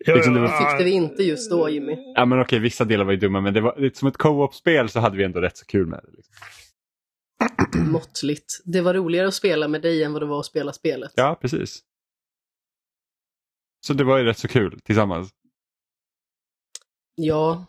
Ja, 0.06 0.14
Liksom 0.14 0.34
det 0.34 0.40
var- 0.40 0.48
ja, 0.48 0.70
tyckte 0.70 0.84
vi 0.84 0.90
inte 0.90 1.22
just 1.22 1.50
då 1.50 1.68
Jimmy. 1.70 1.96
Ja 2.14 2.24
men 2.24 2.40
okej, 2.40 2.58
vissa 2.58 2.84
delar 2.84 3.04
var 3.04 3.12
ju 3.12 3.18
dumma 3.18 3.40
men 3.40 3.54
det 3.54 3.60
var 3.60 3.90
som 3.94 4.08
ett 4.08 4.16
co-op-spel 4.16 4.88
så 4.88 5.00
hade 5.00 5.16
vi 5.16 5.24
ändå 5.24 5.40
rätt 5.40 5.56
så 5.56 5.66
kul 5.66 5.86
med 5.86 6.00
det. 6.04 6.10
Liksom. 6.16 6.34
Måttligt. 7.92 8.60
Det 8.64 8.80
var 8.80 8.94
roligare 8.94 9.28
att 9.28 9.34
spela 9.34 9.68
med 9.68 9.82
dig 9.82 10.02
än 10.04 10.12
vad 10.12 10.22
det 10.22 10.26
var 10.26 10.40
att 10.40 10.46
spela 10.46 10.72
spelet. 10.72 11.12
Ja, 11.14 11.38
precis. 11.40 11.80
Så 13.86 13.92
det 13.94 14.04
var 14.04 14.18
ju 14.18 14.24
rätt 14.24 14.38
så 14.38 14.48
kul 14.48 14.80
tillsammans, 14.80 15.30
Ja. 17.14 17.66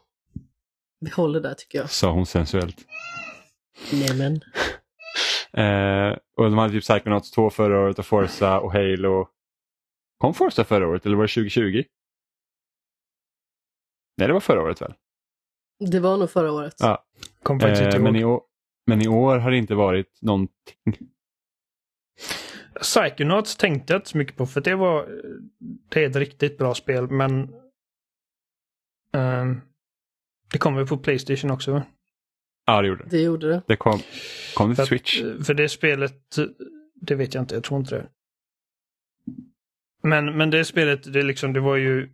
Vi 1.00 1.10
håller 1.12 1.40
där 1.40 1.54
tycker 1.54 1.78
jag. 1.80 1.90
sa 1.90 2.12
hon 2.12 2.26
sensuellt. 2.26 2.86
Nämen. 4.08 4.42
Eh, 5.54 6.18
och 6.38 6.44
de 6.44 6.58
hade 6.58 6.74
typ 6.74 6.84
Psychonauts 6.84 7.32
2 7.32 7.50
förra 7.50 7.80
året 7.80 8.00
och 8.00 8.06
Forza 8.06 8.60
och 8.60 8.74
Halo. 8.74 9.28
Kom 10.18 10.34
Forza 10.34 10.64
förra 10.64 10.88
året 10.88 11.06
eller 11.06 11.16
var 11.16 11.24
det 11.24 11.34
2020? 11.34 11.84
Nej, 14.20 14.28
det 14.28 14.34
var 14.34 14.40
förra 14.40 14.62
året 14.62 14.82
väl? 14.82 14.94
Det 15.92 16.00
var 16.00 16.18
nog 16.18 16.30
förra 16.30 16.52
året. 16.52 16.76
Ja. 16.80 17.06
Kom 17.44 17.60
faktiskt 17.60 17.82
Eh, 17.96 18.02
men, 18.02 18.16
i 18.16 18.24
år, 18.24 18.42
men 18.88 19.02
i 19.02 19.08
år 19.08 19.38
har 19.38 19.52
det 19.52 19.58
inte 19.58 19.76
varit 19.76 20.22
någonting. 20.22 20.76
Psychonauts 22.82 23.56
tänkte 23.56 23.94
jag 23.94 24.00
inte 24.00 24.10
så 24.10 24.18
mycket 24.18 24.36
på 24.36 24.46
för 24.46 24.62
det 24.62 24.76
var 24.76 25.08
det 25.90 26.04
är 26.04 26.10
ett 26.10 26.16
riktigt 26.16 26.58
bra 26.58 26.76
spel 26.76 27.10
men 27.10 27.54
ehm, 29.14 29.62
det 30.52 30.58
kommer 30.58 30.86
på 30.86 30.98
Playstation 30.98 31.52
också. 31.52 31.72
va? 31.74 31.84
Ja, 32.66 32.82
det 32.82 32.88
gjorde 32.88 33.04
det. 33.04 33.10
Det 33.10 33.22
gjorde 33.22 33.48
det. 33.50 33.62
Det 33.68 33.76
kom, 33.76 34.00
kom 34.56 34.70
det 34.70 34.76
För, 34.76 34.86
till 34.86 34.96
att, 34.96 35.08
Switch. 35.08 35.46
för 35.46 35.54
det 35.54 35.70
spelet, 35.70 36.36
det 36.96 37.16
vet 37.16 37.34
jag 37.34 37.44
inte, 37.44 37.56
jag 37.56 37.64
tror 37.64 37.80
inte 37.80 37.96
det. 37.96 38.10
Men, 40.04 40.38
men 40.38 40.50
det 40.50 40.66
spelet, 40.66 41.14
det, 41.14 41.24
liksom, 41.24 41.54
det 41.54 41.60
var 41.60 41.76
ju 41.76 42.10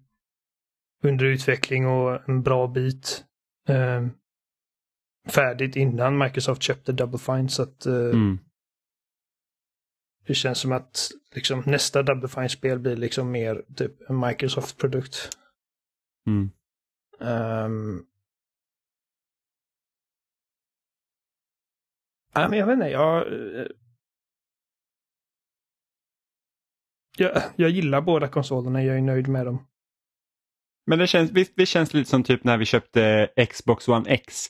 under 1.04 1.26
utveckling 1.26 1.88
och 1.88 2.30
en 2.30 2.44
bra 2.44 2.68
bit 2.68 3.26
ehm, 3.68 4.12
färdigt 5.28 5.76
innan 5.76 6.18
Microsoft 6.18 6.62
köpte 6.62 6.92
Double 6.92 7.20
Fine 7.20 7.50
så 7.50 7.64
att 7.64 7.86
eh, 7.86 7.94
Mm. 7.94 8.40
det 10.28 10.34
känns 10.34 10.60
som 10.60 10.72
att 10.72 11.10
liksom, 11.36 11.64
nästa 11.66 12.04
Double 12.04 12.28
Fine-spel 12.28 12.80
blir 12.80 12.96
liksom 12.96 13.32
mer 13.32 13.66
typ 13.76 14.10
en 14.10 14.20
Microsoft-produkt. 14.20 15.38
Mm. 16.28 16.52
Um, 17.20 18.06
ja, 22.34 22.50
men 22.50 22.60
jag 22.60 22.66
vet 22.68 22.74
inte, 22.74 22.88
jag, 22.88 23.34
eh, 23.34 23.68
jag... 27.18 27.42
Jag 27.56 27.70
gillar 27.70 28.02
båda 28.02 28.28
konsolerna, 28.28 28.84
jag 28.84 28.98
är 28.98 29.02
nöjd 29.02 29.28
med 29.28 29.46
dem. 29.46 29.68
Men 30.88 31.00
det 31.00 31.08
känns, 31.08 31.32
visst, 31.32 31.54
det 31.56 31.66
känns 31.66 31.94
lite 31.94 32.10
som 32.10 32.24
typ 32.24 32.44
när 32.44 32.58
vi 32.58 32.66
köpte 32.66 33.30
Xbox 33.50 33.88
One 33.88 34.10
X. 34.10 34.48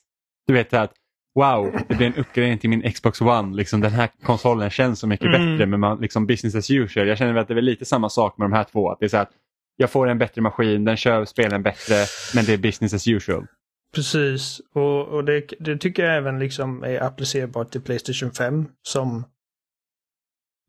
Du 0.48 0.54
vet 0.54 0.74
att 0.74 0.94
wow, 1.36 1.80
det 1.88 1.96
blir 1.96 2.08
en 2.08 2.16
uppgradering 2.16 2.60
till 2.60 2.70
min 2.70 2.92
Xbox 2.92 3.22
One. 3.22 3.56
Liksom, 3.58 3.82
den 3.82 3.92
här 3.92 4.10
konsolen 4.24 4.70
känns 4.70 5.00
så 5.00 5.08
mycket 5.08 5.28
Mm. 5.28 5.52
bättre, 5.52 5.66
men 5.66 5.80
man, 5.80 6.00
liksom 6.02 6.28
business 6.28 6.56
as 6.56 6.72
usual. 6.72 7.08
Jag 7.08 7.18
känner 7.18 7.34
väl 7.34 7.42
att 7.42 7.48
det 7.48 7.54
är 7.54 7.62
lite 7.62 7.86
samma 7.86 8.10
sak 8.10 8.38
med 8.38 8.46
de 8.46 8.54
här 8.54 8.64
två. 8.64 8.92
Att 8.92 9.00
det 9.00 9.06
är 9.06 9.10
så 9.10 9.18
att 9.18 9.32
jag 9.76 9.90
får 9.92 10.08
en 10.08 10.18
bättre 10.18 10.42
maskin, 10.42 10.86
den 10.86 10.98
kör 10.98 11.26
spelen 11.26 11.64
bättre, 11.64 11.96
men 12.36 12.46
det 12.46 12.54
är 12.54 12.58
business 12.58 12.94
as 12.94 13.08
usual. 13.08 13.48
Precis, 13.96 14.62
och, 14.74 15.08
och 15.08 15.24
det, 15.26 15.54
det 15.60 15.78
tycker 15.78 16.06
jag 16.06 16.18
även 16.18 16.40
liksom 16.40 16.84
är 16.84 17.04
applicerbart 17.04 17.72
till 17.72 17.82
Playstation 17.82 18.32
5 18.32 18.66
som 18.82 19.24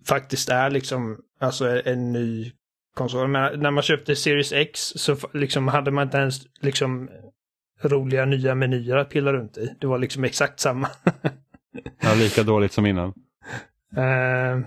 faktiskt 0.06 0.48
är 0.48 0.70
liksom 0.70 1.18
alltså 1.40 1.82
en 1.84 2.12
ny 2.12 2.52
konsol. 2.96 3.28
Men 3.28 3.60
när 3.60 3.70
man 3.70 3.82
köpte 3.82 4.16
Series 4.16 4.52
X 4.52 4.80
så 4.96 5.16
liksom 5.34 5.68
hade 5.68 5.90
man 5.90 6.02
inte 6.06 6.16
ens 6.16 6.40
liksom 6.60 7.10
roliga 7.82 8.24
nya 8.24 8.54
menyer 8.54 8.96
att 8.96 9.10
pilla 9.10 9.32
runt 9.32 9.58
i. 9.58 9.74
Det 9.80 9.86
var 9.86 9.98
liksom 9.98 10.24
exakt 10.24 10.60
samma. 10.60 10.88
Ja, 12.00 12.14
lika 12.14 12.42
dåligt 12.42 12.72
som 12.72 12.86
innan. 12.86 13.08
Eh, 13.96 14.66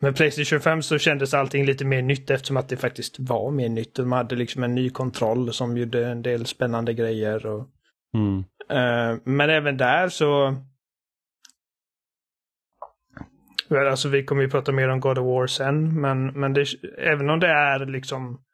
med 0.00 0.16
Playstation 0.16 0.60
5 0.60 0.82
så 0.82 0.98
kändes 0.98 1.34
allting 1.34 1.64
lite 1.64 1.84
mer 1.84 2.02
nytt 2.02 2.30
eftersom 2.30 2.56
att 2.56 2.68
det 2.68 2.76
faktiskt 2.76 3.16
var 3.18 3.50
mer 3.50 3.68
nytt. 3.68 3.94
De 3.94 4.12
hade 4.12 4.36
liksom 4.36 4.62
en 4.62 4.74
ny 4.74 4.90
kontroll 4.90 5.52
som 5.52 5.76
gjorde 5.76 6.06
en 6.06 6.22
del 6.22 6.46
spännande 6.46 6.94
grejer. 6.94 7.46
Och, 7.46 7.68
Mm. 8.14 8.44
Eh, 8.70 9.20
men 9.24 9.50
även 9.50 9.76
där 9.76 10.08
så... 10.08 10.56
Väl, 13.61 13.61
Alltså 13.76 14.08
vi 14.08 14.24
kommer 14.24 14.42
ju 14.42 14.50
prata 14.50 14.72
mer 14.72 14.88
om 14.88 15.00
God 15.00 15.18
of 15.18 15.24
War 15.24 15.46
sen, 15.46 16.00
men, 16.00 16.26
men 16.26 16.52
det, 16.52 16.66
även 16.98 17.30
om 17.30 17.40
det 17.40 17.48
är 17.48 17.86
liksom 17.86 18.44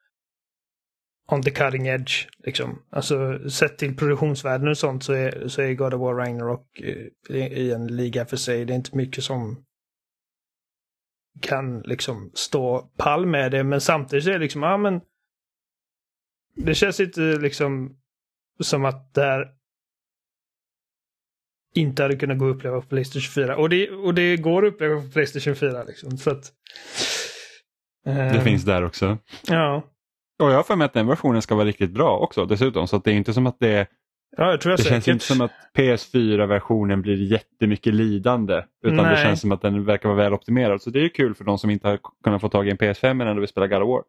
on 1.33 1.43
the 1.43 1.51
cutting 1.51 1.87
edge, 1.87 2.29
liksom. 2.39 2.83
Alltså 2.91 3.49
sett 3.51 3.79
till 3.79 3.97
produktionsvärden 3.97 4.69
och 4.69 4.79
sånt 4.79 5.05
så 5.05 5.13
är, 5.13 5.49
så 5.49 5.63
är 5.63 5.75
God 5.75 5.95
of 5.95 6.01
War 6.01 6.15
Ragnarok 6.15 6.81
eh, 6.81 7.37
i, 7.37 7.39
i 7.39 7.73
en 7.73 7.87
liga 7.87 8.27
för 8.27 8.37
sig. 8.37 8.65
Det 8.65 8.73
är 8.73 8.77
inte 8.77 8.97
mycket 8.97 9.25
som 9.25 9.65
kan 11.41 11.81
liksom 11.81 12.31
stå 12.35 12.91
pall 12.97 13.27
med 13.27 13.51
det, 13.51 13.65
men 13.65 13.81
samtidigt 13.81 14.25
så 14.25 14.31
är 14.31 14.35
det 14.35 14.39
liksom, 14.39 14.63
ja 14.63 14.77
men 14.77 15.01
det 16.55 16.75
känns 16.75 17.01
inte 17.01 17.21
liksom 17.21 17.97
som 18.61 18.85
att 18.85 19.15
det 19.15 19.23
här 19.23 19.58
inte 21.79 22.03
hade 22.03 22.17
kunnat 22.17 22.39
gå 22.39 22.51
att 22.51 22.57
uppleva 22.57 22.81
på 22.81 22.87
Playstation 22.87 23.45
4. 23.45 23.57
Och 23.57 23.69
det, 23.69 23.91
och 23.91 24.15
det 24.15 24.37
går 24.37 24.67
att 24.67 24.73
uppleva 24.73 25.01
på 25.01 25.09
Playstation 25.09 25.57
4 25.57 25.85
liksom. 25.85 26.19
Så 26.19 26.31
att, 26.31 26.53
Det 28.05 28.11
eh, 28.11 28.43
finns 28.43 28.65
där 28.65 28.85
också. 28.85 29.19
Ja. 29.49 29.83
Och 30.43 30.51
jag 30.51 30.57
har 30.57 30.63
för 30.63 30.77
mig 30.77 30.85
att 30.85 30.93
den 30.93 31.07
versionen 31.07 31.43
ska 31.43 31.55
vara 31.55 31.67
riktigt 31.67 31.91
bra 31.91 32.19
också 32.19 32.47
dessutom. 32.47 32.89
Så 32.89 32.97
att 32.97 33.05
det 33.05 33.11
är 33.11 33.15
inte 33.15 33.33
som 33.33 33.47
att 33.47 33.57
det, 33.61 33.87
ja, 34.37 34.53
det 34.57 34.63
känns 34.63 34.83
säkert. 34.83 35.09
inte 35.09 35.25
som 35.25 35.41
att 35.41 35.53
PS4-versionen 35.77 37.03
blir 37.03 37.33
jättemycket 37.33 37.95
lidande. 37.95 38.63
Utan 38.85 38.97
det 38.97 39.03
Nej. 39.03 39.25
känns 39.25 39.41
som 39.41 39.53
att 39.53 39.63
den 39.63 39.85
verkar 39.85 40.09
vara 40.09 40.19
väl 40.19 40.33
optimerad. 40.33 40.83
Så 40.83 40.91
det 40.91 40.99
är 40.99 41.03
ju 41.03 41.09
kul 41.09 41.35
för 41.35 41.45
de 41.45 41.59
som 41.59 41.71
inte 41.71 41.89
har 41.89 41.99
kunnat 42.25 42.41
få 42.41 42.49
tag 42.49 42.69
i 42.69 42.71
en 42.71 42.77
PS5 42.77 43.15
men 43.15 43.29
ändå 43.29 43.41
vill 43.41 43.49
spela 43.49 43.67
God 43.67 43.83
of 43.83 43.89
War. 43.89 44.03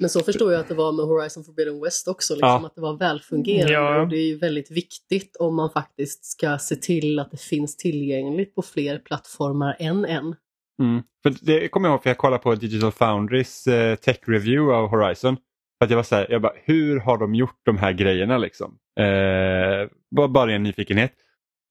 Men 0.00 0.10
så 0.10 0.20
förstår 0.20 0.52
jag 0.52 0.60
att 0.60 0.68
det 0.68 0.74
var 0.74 0.92
med 0.92 1.04
Horizon 1.04 1.44
Forbidden 1.44 1.80
West 1.80 2.08
också, 2.08 2.34
liksom, 2.34 2.48
Ja. 2.48 2.66
att 2.66 2.74
det 2.74 2.80
var 2.80 2.96
välfungerande. 2.96 3.72
Ja. 3.72 4.00
Och 4.02 4.08
det 4.08 4.16
är 4.16 4.26
ju 4.26 4.38
väldigt 4.38 4.70
viktigt 4.70 5.36
om 5.36 5.56
man 5.56 5.70
faktiskt 5.70 6.24
ska 6.24 6.58
se 6.58 6.76
till 6.76 7.18
att 7.18 7.30
det 7.30 7.40
finns 7.40 7.76
tillgängligt 7.76 8.54
på 8.54 8.62
fler 8.62 8.98
plattformar 8.98 9.76
än 9.78 10.04
en. 10.04 10.34
Mm. 10.82 11.02
För 11.22 11.34
det 11.40 11.68
kommer 11.68 11.88
jag 11.88 11.94
ihåg 11.94 12.02
för 12.02 12.10
jag 12.10 12.18
kollade 12.18 12.42
på 12.42 12.54
Digital 12.54 12.92
Foundries 12.92 13.66
eh, 13.66 13.96
tech 13.96 14.18
review 14.26 14.76
av 14.76 14.88
Horizon. 14.88 15.36
För 15.78 15.84
att 15.84 15.90
jag 15.90 15.96
var 15.96 16.02
så 16.04 16.14
här, 16.14 16.26
jag 16.30 16.42
bara, 16.42 16.54
hur 16.64 17.00
har 17.00 17.18
de 17.18 17.34
gjort 17.34 17.60
de 17.64 17.78
här 17.78 17.92
grejerna 17.92 18.38
liksom? 18.38 18.78
Eh, 19.00 19.88
bara, 20.16 20.28
bara 20.28 20.52
en 20.52 20.62
nyfikenhet. 20.62 21.12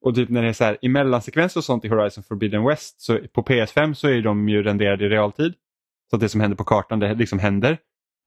Och 0.05 0.15
typ 0.15 0.29
när 0.29 0.41
det 0.41 0.49
är 0.49 0.53
så 0.53 0.63
här, 0.63 0.77
i 0.81 0.89
mellansekvenser 0.89 1.59
och 1.59 1.63
sånt 1.63 1.85
i 1.85 1.87
Horizon 1.87 2.23
Forbidden 2.23 2.65
West, 2.65 3.01
så 3.01 3.19
på 3.33 3.41
PS5 3.43 3.93
så 3.93 4.07
är 4.07 4.21
de 4.21 4.49
ju 4.49 4.63
renderade 4.63 5.05
i 5.05 5.09
realtid. 5.09 5.53
Så 6.09 6.15
att 6.15 6.19
det 6.19 6.29
som 6.29 6.41
händer 6.41 6.57
på 6.57 6.63
kartan, 6.63 6.99
det 6.99 7.13
liksom 7.13 7.39
händer. 7.39 7.77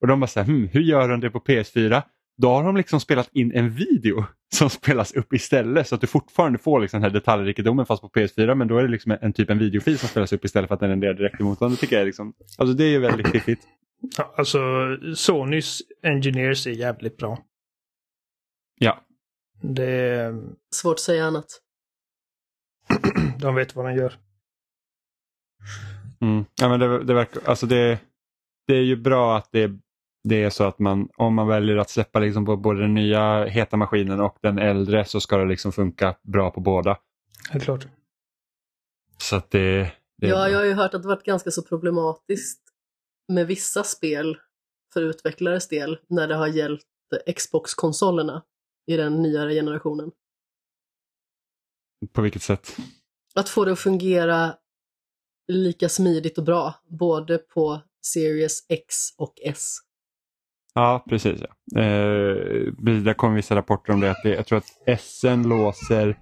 Och 0.03 0.09
de 0.09 0.21
bara 0.21 0.27
så 0.27 0.41
här, 0.41 0.47
hm, 0.47 0.69
hur 0.73 0.81
gör 0.81 1.09
de 1.09 1.21
det 1.21 1.31
på 1.31 1.41
PS4? 1.41 2.03
Då 2.37 2.49
har 2.49 2.65
de 2.65 2.77
liksom 2.77 3.01
spelat 3.01 3.29
in 3.33 3.53
en 3.55 3.71
video 3.71 4.25
som 4.55 4.71
spelas 4.71 5.13
upp 5.13 5.33
istället 5.33 5.89
så 5.89 5.95
att 5.95 6.01
du 6.01 6.07
fortfarande 6.07 6.59
får 6.59 6.81
liksom 6.81 7.01
den 7.01 7.11
här 7.11 7.15
detaljrikedomen 7.21 7.87
fast 7.87 8.03
på 8.03 8.09
PS4 8.09 8.55
men 8.55 8.69
då 8.69 8.79
är 8.79 8.83
det 8.83 8.89
liksom 8.89 9.17
en 9.21 9.33
typ 9.33 9.51
en 9.51 9.59
videofil 9.59 9.99
som 9.99 10.09
spelas 10.09 10.33
upp 10.33 10.45
istället 10.45 10.69
för 10.69 10.75
att 10.75 10.81
den 10.81 10.89
renderar 10.89 11.15
direkt 11.15 11.41
i 11.41 11.43
motorn. 11.43 11.71
Det 11.71 11.77
tycker 11.77 11.97
jag 11.97 12.01
är 12.01 12.07
liksom, 12.07 12.35
alltså 12.59 12.75
det 12.75 12.85
är 12.85 12.91
ju 12.91 12.99
väldigt 12.99 13.29
fiffigt. 13.33 13.63
Ja, 14.17 14.35
alltså 14.37 14.59
Sonys 15.15 15.83
Engineers 16.03 16.67
är 16.67 16.71
jävligt 16.71 17.17
bra. 17.17 17.39
Ja. 18.79 19.01
Det, 19.63 20.35
Svårt 20.75 20.95
att 20.95 21.01
säga 21.01 21.25
annat. 21.25 21.47
de 23.41 23.55
vet 23.55 23.77
vad 23.77 23.85
de 23.85 23.95
gör. 23.95 24.15
Mm. 26.21 26.45
Ja, 26.61 26.69
men 26.69 26.81
det, 26.81 27.05
det, 27.05 27.15
verkar, 27.15 27.43
alltså 27.45 27.67
det, 27.67 27.99
det 28.67 28.75
är 28.75 28.83
ju 28.83 28.97
bra 28.97 29.37
att 29.37 29.53
det, 29.53 29.71
det 30.25 30.43
är 30.43 30.51
så 30.51 30.65
att 30.65 30.79
man 30.79 31.09
om 31.17 31.35
man 31.35 31.49
väljer 31.49 31.77
att 31.77 31.91
släppa 31.91 32.19
liksom 32.19 32.47
på 32.47 32.57
både 32.57 32.81
den 32.81 32.95
nya 32.95 33.45
heta 33.45 33.77
maskinen 33.77 34.21
och 34.21 34.39
den 34.43 34.59
äldre 34.59 35.05
så 35.05 35.21
ska 35.21 35.37
det 35.37 35.45
liksom 35.45 35.73
funka 35.73 36.17
bra 36.23 36.51
på 36.51 36.61
båda. 36.61 36.99
Helt 37.51 37.65
klart. 37.65 37.87
Så 39.19 39.37
att 39.37 39.51
det, 39.51 39.93
det 40.17 40.27
Ja, 40.27 40.49
jag 40.49 40.59
har 40.59 40.65
ju 40.65 40.73
hört 40.73 40.95
att 40.95 41.03
det 41.03 41.09
varit 41.09 41.25
ganska 41.25 41.51
så 41.51 41.63
problematiskt 41.63 42.63
med 43.29 43.47
vissa 43.47 43.85
spel 43.85 44.39
för 44.93 45.03
utvecklares 45.03 45.69
del 45.69 45.99
när 46.09 46.29
det 46.29 46.35
har 46.35 46.47
gällt 46.47 46.87
Xbox-konsolerna 47.37 48.43
i 48.87 48.97
den 48.97 49.23
nyare 49.23 49.55
generationen. 49.55 50.11
På 52.13 52.23
vilket 52.23 52.43
sätt? 52.43 52.77
Att 53.35 53.49
få 53.49 53.65
det 53.65 53.73
att 53.73 53.79
fungera 53.79 54.57
lika 55.49 55.89
smidigt 55.89 56.39
och 56.39 56.45
bra, 56.45 56.75
både 56.89 57.39
på 57.39 57.81
Series 58.07 58.67
X 58.69 58.97
och 59.17 59.35
S. 59.43 59.79
Ja, 60.75 61.05
precis. 61.09 61.41
Ja. 61.41 61.81
Eh, 61.81 63.03
det 63.05 63.15
kom 63.15 63.35
vissa 63.35 63.57
rapporter 63.57 63.93
om 63.93 64.01
det. 64.01 64.11
Att 64.11 64.23
det 64.23 64.35
jag 64.35 64.47
tror 64.47 64.59
att 64.59 65.01
SN 65.01 65.43
låser 65.43 66.19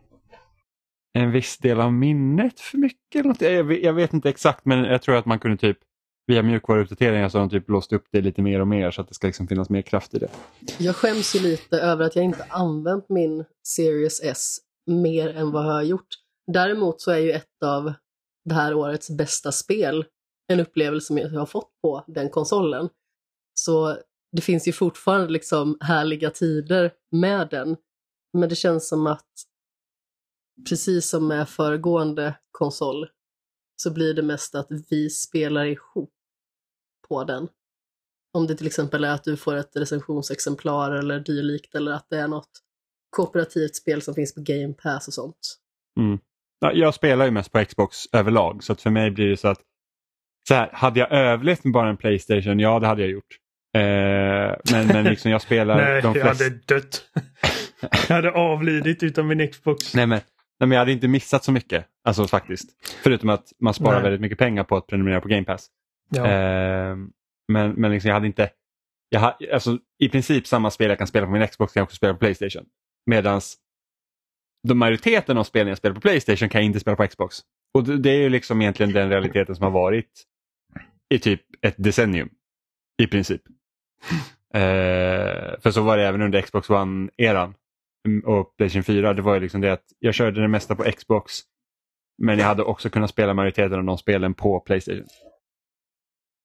en 1.13 1.31
viss 1.31 1.59
del 1.59 1.81
av 1.81 1.93
minnet 1.93 2.61
för 2.61 2.79
mycket. 2.79 3.15
Eller 3.15 3.29
något. 3.29 3.41
Jag, 3.41 3.65
vet, 3.65 3.83
jag 3.83 3.93
vet 3.93 4.13
inte 4.13 4.29
exakt 4.29 4.65
men 4.65 4.85
jag 4.85 5.03
tror 5.03 5.17
att 5.17 5.27
man 5.27 5.39
kunde 5.39 5.57
typ 5.57 5.79
via 6.27 6.43
mjukvaruuppdateringar 6.43 7.29
så 7.29 7.39
har 7.39 7.47
de 7.47 7.51
typ 7.51 7.69
låst 7.69 7.93
upp 7.93 8.05
det 8.13 8.21
lite 8.21 8.43
mer 8.43 8.61
och 8.61 8.69
mer 8.69 8.91
så 8.91 9.01
att 9.01 9.09
det 9.09 9.15
ska 9.15 9.27
liksom 9.27 9.49
finnas 9.49 9.71
mer 9.71 9.83
kraft 9.83 10.15
i 10.15 10.19
det. 10.19 10.29
Jag 10.79 10.97
skäms 10.97 11.35
ju 11.37 11.41
lite 11.41 11.81
över 11.81 12.05
att 12.05 12.17
jag 12.17 12.25
inte 12.25 12.45
använt 12.49 13.09
min 13.09 13.45
Series 13.67 14.21
S 14.23 14.57
mer 14.87 15.37
än 15.37 15.51
vad 15.51 15.67
jag 15.67 15.73
har 15.73 15.83
gjort. 15.83 16.09
Däremot 16.53 17.01
så 17.01 17.11
är 17.11 17.19
ju 17.19 17.33
ett 17.33 17.63
av 17.65 17.93
det 18.45 18.55
här 18.55 18.75
årets 18.75 19.11
bästa 19.11 19.53
spel 19.53 20.05
en 20.53 20.61
upplevelse 20.61 21.07
som 21.07 21.19
jag 21.19 21.31
har 21.31 21.47
fått 21.47 21.71
på 21.83 22.05
den 22.07 22.31
konsolen. 22.31 22.89
Så 23.55 23.97
det 24.33 24.43
finns 24.43 24.69
ju 24.69 24.73
fortfarande 24.73 25.29
liksom 25.29 25.79
härliga 25.81 26.31
tider 26.31 26.93
med 27.11 27.49
den. 27.49 27.77
Men 28.33 28.49
det 28.49 28.57
känns 28.57 28.89
som 28.89 29.07
att 29.07 29.29
precis 30.69 31.09
som 31.09 31.29
med 31.29 31.49
föregående 31.49 32.35
konsol 32.51 33.09
så 33.83 33.91
blir 33.91 34.15
det 34.15 34.23
mest 34.23 34.55
att 34.55 34.69
vi 34.91 35.11
spelar 35.11 35.65
ihop 35.65 36.13
på 37.09 37.25
den. 37.25 37.49
Om 38.33 38.47
det 38.47 38.57
till 38.57 38.67
exempel 38.67 39.05
är 39.05 39.11
att 39.11 39.25
du 39.25 39.37
får 39.37 39.57
ett 39.57 39.77
recensionsexemplar 39.77 40.93
eller 40.93 41.21
dylikt 41.21 41.75
eller 41.75 41.93
att 41.93 42.07
det 42.11 42.19
är 42.19 42.29
något 42.29 42.51
kooperativt 43.11 43.77
spel 43.77 44.03
som 44.03 44.15
finns 44.15 44.35
på 44.35 44.41
Game 44.41 44.75
Pass 44.75 45.09
och 45.09 45.15
sånt. 45.15 45.59
Mm. 46.01 46.19
Ja, 46.61 46.73
jag 46.73 46.95
spelar 46.95 47.25
ju 47.25 47.31
mest 47.31 47.53
på 47.53 47.65
Xbox 47.65 47.97
överlag 48.13 48.65
så 48.65 48.73
att 48.73 48.83
för 48.83 48.91
mig 48.91 49.11
blir 49.11 49.29
det 49.29 49.37
så 49.37 49.49
att 49.49 49.61
så 50.49 50.55
här, 50.55 50.71
hade 50.73 51.01
jag 51.01 51.13
överlevt 51.13 51.65
med 51.65 51.73
bara 51.73 51.89
en 51.89 51.97
Playstation, 51.97 52.61
ja 52.61 52.79
det 52.79 52.87
hade 52.87 53.03
jag 53.03 53.11
gjort. 53.11 53.40
Eh, 53.79 54.57
men, 54.73 54.87
men 54.87 55.05
liksom 55.05 55.31
jag 55.31 55.43
spelar 55.43 55.77
Nej, 55.85 56.03
de 56.03 56.15
jag 56.15 56.27
flesta... 56.27 56.45
hade 56.45 56.57
dött. 56.67 57.05
jag 58.09 58.17
hade 58.17 58.33
avlidit 58.33 59.03
utan 59.03 59.27
min 59.27 59.49
Xbox. 59.49 59.95
Nej 59.95 60.07
men, 60.07 60.21
nej 60.61 60.69
men 60.69 60.71
jag 60.71 60.79
hade 60.79 60.93
inte 60.93 61.09
missat 61.09 61.45
så 61.45 61.53
mycket. 61.53 61.87
Alltså 62.05 62.27
faktiskt. 62.27 62.71
Förutom 63.03 63.29
att 63.29 63.53
man 63.61 63.75
sparar 63.75 63.95
Nej. 63.95 64.03
väldigt 64.03 64.21
mycket 64.21 64.39
pengar 64.39 64.65
på 64.65 64.77
att 64.77 64.87
prenumerera 64.87 65.21
på 65.21 65.29
Game 65.29 65.45
Pass. 65.45 65.67
Ja. 66.11 66.27
Eh, 66.27 66.97
men 67.53 67.73
men 67.73 67.91
liksom 67.91 68.09
jag 68.09 68.15
hade 68.15 68.27
inte... 68.27 68.51
Jag 69.09 69.21
ha, 69.21 69.39
alltså, 69.53 69.79
I 69.99 70.09
princip 70.09 70.47
samma 70.47 70.71
spel 70.71 70.89
jag 70.89 70.99
kan 70.99 71.07
spela 71.07 71.27
på 71.27 71.33
min 71.33 71.47
Xbox 71.49 71.73
kan 71.73 71.81
jag 71.81 71.85
också 71.85 71.97
spela 71.97 72.13
på 72.13 72.19
Playstation. 72.19 72.65
Medans 73.07 73.57
de 74.69 74.75
majoriteten 74.75 75.39
av 75.39 75.45
spelen 75.45 75.69
jag 75.69 75.79
spelar 75.79 75.95
på 75.95 76.01
Playstation 76.01 76.49
kan 76.49 76.61
jag 76.61 76.67
inte 76.67 76.81
spela 76.81 76.97
på 76.97 77.07
Xbox. 77.07 77.37
Och 77.75 77.85
det, 77.85 77.99
det 77.99 78.11
är 78.11 78.19
ju 78.19 78.29
liksom 78.29 78.63
egentligen 78.63 78.93
den 78.93 79.11
realiteten 79.11 79.57
som 79.57 79.65
har 79.65 79.71
varit 79.71 80.27
i 81.15 81.19
typ 81.19 81.43
ett 81.63 81.75
decennium. 81.79 82.31
I 83.03 83.07
princip. 83.07 83.43
Eh, 84.55 85.61
för 85.61 85.71
så 85.71 85.83
var 85.83 85.97
det 85.97 86.07
även 86.07 86.23
under 86.23 86.43
Xbox 86.43 86.69
One-eran 86.69 87.55
och 88.25 88.57
Playstation 88.57 88.83
4. 88.83 89.15
Det 89.15 89.23
var 89.23 89.35
ju 89.35 89.41
liksom 89.41 89.61
det 89.61 89.73
att 89.73 89.85
jag 89.99 90.15
körde 90.15 90.41
det 90.41 90.49
mesta 90.49 90.77
på 90.77 90.83
Xbox 90.93 91.33
men 92.23 92.39
jag 92.39 92.47
hade 92.47 92.63
också 92.63 92.91
kunnat 92.91 93.11
spela 93.11 93.35
majoriteten 93.35 93.79
av 93.79 93.85
de 93.85 93.99
spelen 93.99 94.35
på 94.35 94.61
Playstation. 94.61 95.07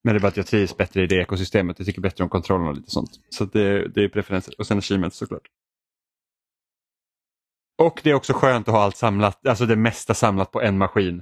Men 0.04 0.14
det 0.14 0.18
är 0.18 0.22
bara 0.22 0.28
att 0.28 0.38
jag 0.38 0.48
trivs 0.48 0.78
bättre 0.78 1.04
i 1.04 1.08
det 1.08 1.16
ekosystemet. 1.16 1.80
Jag 1.80 1.86
tycker 1.86 2.02
bättre 2.02 2.24
om 2.24 2.30
kontrollen 2.30 2.68
och 2.68 2.76
lite 2.76 2.92
sånt. 2.92 3.10
Så 3.30 3.46
det, 3.46 3.88
det 3.88 4.04
är 4.04 4.10
preferenser. 4.10 4.54
Och 4.58 4.68
sen 4.68 4.78
achievements 4.78 5.18
såklart. 5.18 5.48
Och 7.82 8.02
det 8.04 8.10
är 8.10 8.14
också 8.14 8.34
skönt 8.34 8.68
att 8.68 8.74
ha 8.74 8.82
allt 8.84 8.98
samlat, 8.98 9.48
alltså 9.48 9.66
det 9.66 9.76
mesta 9.76 10.14
samlat 10.14 10.52
på 10.52 10.62
en 10.62 10.78
maskin. 10.78 11.16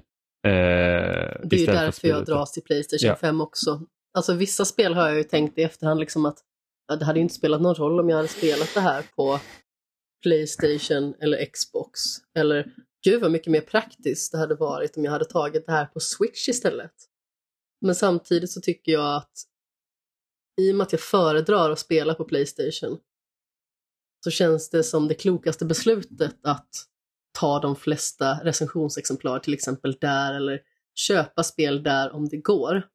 Eh, 0.48 0.52
Det 0.52 1.56
är 1.56 1.58
ju 1.58 1.66
därför 1.66 2.08
jag 2.08 2.26
dras 2.26 2.52
till 2.52 2.64
Playstation 2.64 3.08
Ja. 3.08 3.16
5 3.16 3.42
också. 3.42 3.82
Alltså 4.14 4.34
vissa 4.34 4.66
spel 4.66 4.94
har 4.94 5.08
jag 5.08 5.18
ju 5.18 5.24
tänkt 5.24 5.58
i 5.58 5.62
efterhand 5.62 6.00
liksom 6.00 6.26
att 6.26 6.40
ja, 6.88 6.96
det 6.96 7.06
hade 7.06 7.20
ju 7.20 7.24
inte 7.24 7.36
spelat 7.36 7.62
någon 7.62 7.76
roll 7.76 8.00
om 8.00 8.10
jag 8.10 8.18
hade 8.18 8.28
spelat 8.28 8.74
det 8.74 8.80
här 8.80 9.06
på 9.16 9.40
Playstation 10.24 11.16
eller 11.20 11.46
Xbox. 11.46 12.02
Eller 12.38 12.74
gud 13.04 13.22
vad 13.22 13.32
mycket 13.32 13.52
mer 13.52 13.62
praktiskt 13.62 14.32
det 14.32 14.38
hade 14.38 14.56
varit 14.56 14.98
om 14.98 15.06
jag 15.06 15.12
hade 15.12 15.26
tagit 15.26 15.66
det 15.66 15.72
här 15.72 15.86
på 15.86 16.00
Switch 16.00 16.50
istället. 16.50 16.94
Men 17.82 17.96
samtidigt 17.96 18.52
så 18.52 18.62
tycker 18.62 18.92
jag 18.92 19.16
att 19.16 19.34
i 20.62 20.72
och 20.72 20.76
med 20.76 20.86
att 20.86 20.92
jag 20.92 21.02
föredrar 21.02 21.72
att 21.72 21.80
spela 21.80 22.14
på 22.14 22.24
Playstation 22.24 23.00
så 24.24 24.32
känns 24.32 24.70
det 24.70 24.84
som 24.84 25.08
det 25.08 25.14
klokaste 25.14 25.66
beslutet 25.66 26.36
att 26.44 26.70
ta 27.40 27.60
de 27.60 27.76
flesta 27.76 28.40
recensionsexemplar 28.44 29.40
till 29.40 29.54
exempel 29.54 29.98
där 30.02 30.34
eller 30.34 30.62
köpa 30.96 31.44
spel 31.44 31.84
där 31.84 32.12
om 32.12 32.30
det 32.30 32.38
går. 32.38 32.88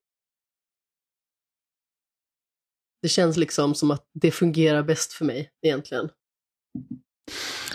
Det 3.08 3.12
känns 3.12 3.36
liksom 3.36 3.74
som 3.74 3.90
att 3.90 4.04
det 4.14 4.30
fungerar 4.30 4.82
bäst 4.82 5.12
för 5.12 5.24
mig 5.24 5.50
egentligen. 5.62 6.08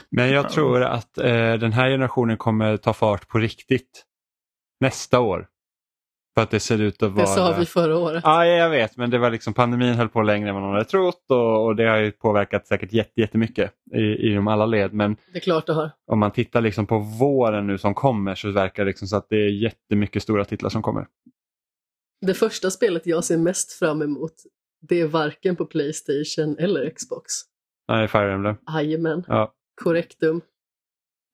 Men 0.09 0.29
jag 0.31 0.45
Ja. 0.45 0.49
tror 0.49 0.83
att 0.83 1.17
eh, 1.17 1.53
den 1.53 1.73
här 1.73 1.89
generationen 1.89 2.37
kommer 2.37 2.77
ta 2.77 2.93
fart 2.93 3.27
på 3.27 3.37
riktigt 3.37 4.03
nästa 4.79 5.19
år. 5.19 5.47
För 6.35 6.41
att 6.43 6.49
det 6.51 6.59
ser 6.59 6.81
ut 6.81 7.03
att 7.03 7.11
vara... 7.11 7.25
Det 7.25 7.31
sa 7.31 7.55
vi 7.59 7.65
förra 7.65 7.97
året. 7.97 8.21
Ja, 8.25 8.45
jag 8.45 8.69
vet, 8.69 8.97
men 8.97 9.09
det 9.09 9.17
var 9.17 9.29
liksom 9.31 9.53
pandemin 9.53 9.93
höll 9.93 10.09
på 10.09 10.21
längre 10.21 10.49
än 10.49 10.55
vad 10.55 10.63
någon 10.63 10.73
hade 10.73 10.85
trott 10.85 11.25
och, 11.31 11.65
och 11.65 11.75
det 11.75 11.83
har 11.89 11.97
ju 11.97 12.11
påverkat 12.11 12.67
säkert 12.67 12.93
jätte- 12.93 13.21
jättemycket 13.21 13.71
i, 13.95 14.27
inom 14.31 14.47
alla 14.47 14.65
led. 14.65 14.93
Men 14.93 15.15
Det 15.31 15.37
är 15.37 15.41
klart 15.41 15.65
det 15.67 15.73
har. 15.73 15.91
om 16.07 16.19
man 16.19 16.31
tittar 16.31 16.61
liksom 16.61 16.85
på 16.87 16.99
våren 16.99 17.67
nu 17.67 17.77
som 17.77 17.93
kommer 17.93 18.35
så 18.35 18.51
verkar 18.51 18.85
det 18.85 18.89
liksom 18.89 19.07
så 19.07 19.15
att 19.17 19.29
det 19.29 19.35
är 19.35 19.49
jättemycket 19.49 20.23
stora 20.23 20.45
titlar 20.45 20.69
som 20.69 20.81
kommer. 20.81 21.07
Det 22.25 22.33
första 22.33 22.71
spelet 22.71 23.05
jag 23.05 23.23
ser 23.23 23.37
mest 23.37 23.71
fram 23.71 24.01
emot 24.01 24.33
det 24.89 25.01
är 25.01 25.07
varken 25.07 25.55
på 25.55 25.65
Playstation 25.65 26.57
eller 26.59 26.89
Xbox. 26.89 27.33
Nej, 27.87 28.07
Fire 28.07 28.33
Emblem. 28.33 28.55
Jajamän, 28.73 29.23
Ja, 29.27 29.53
korrektum. 29.83 30.41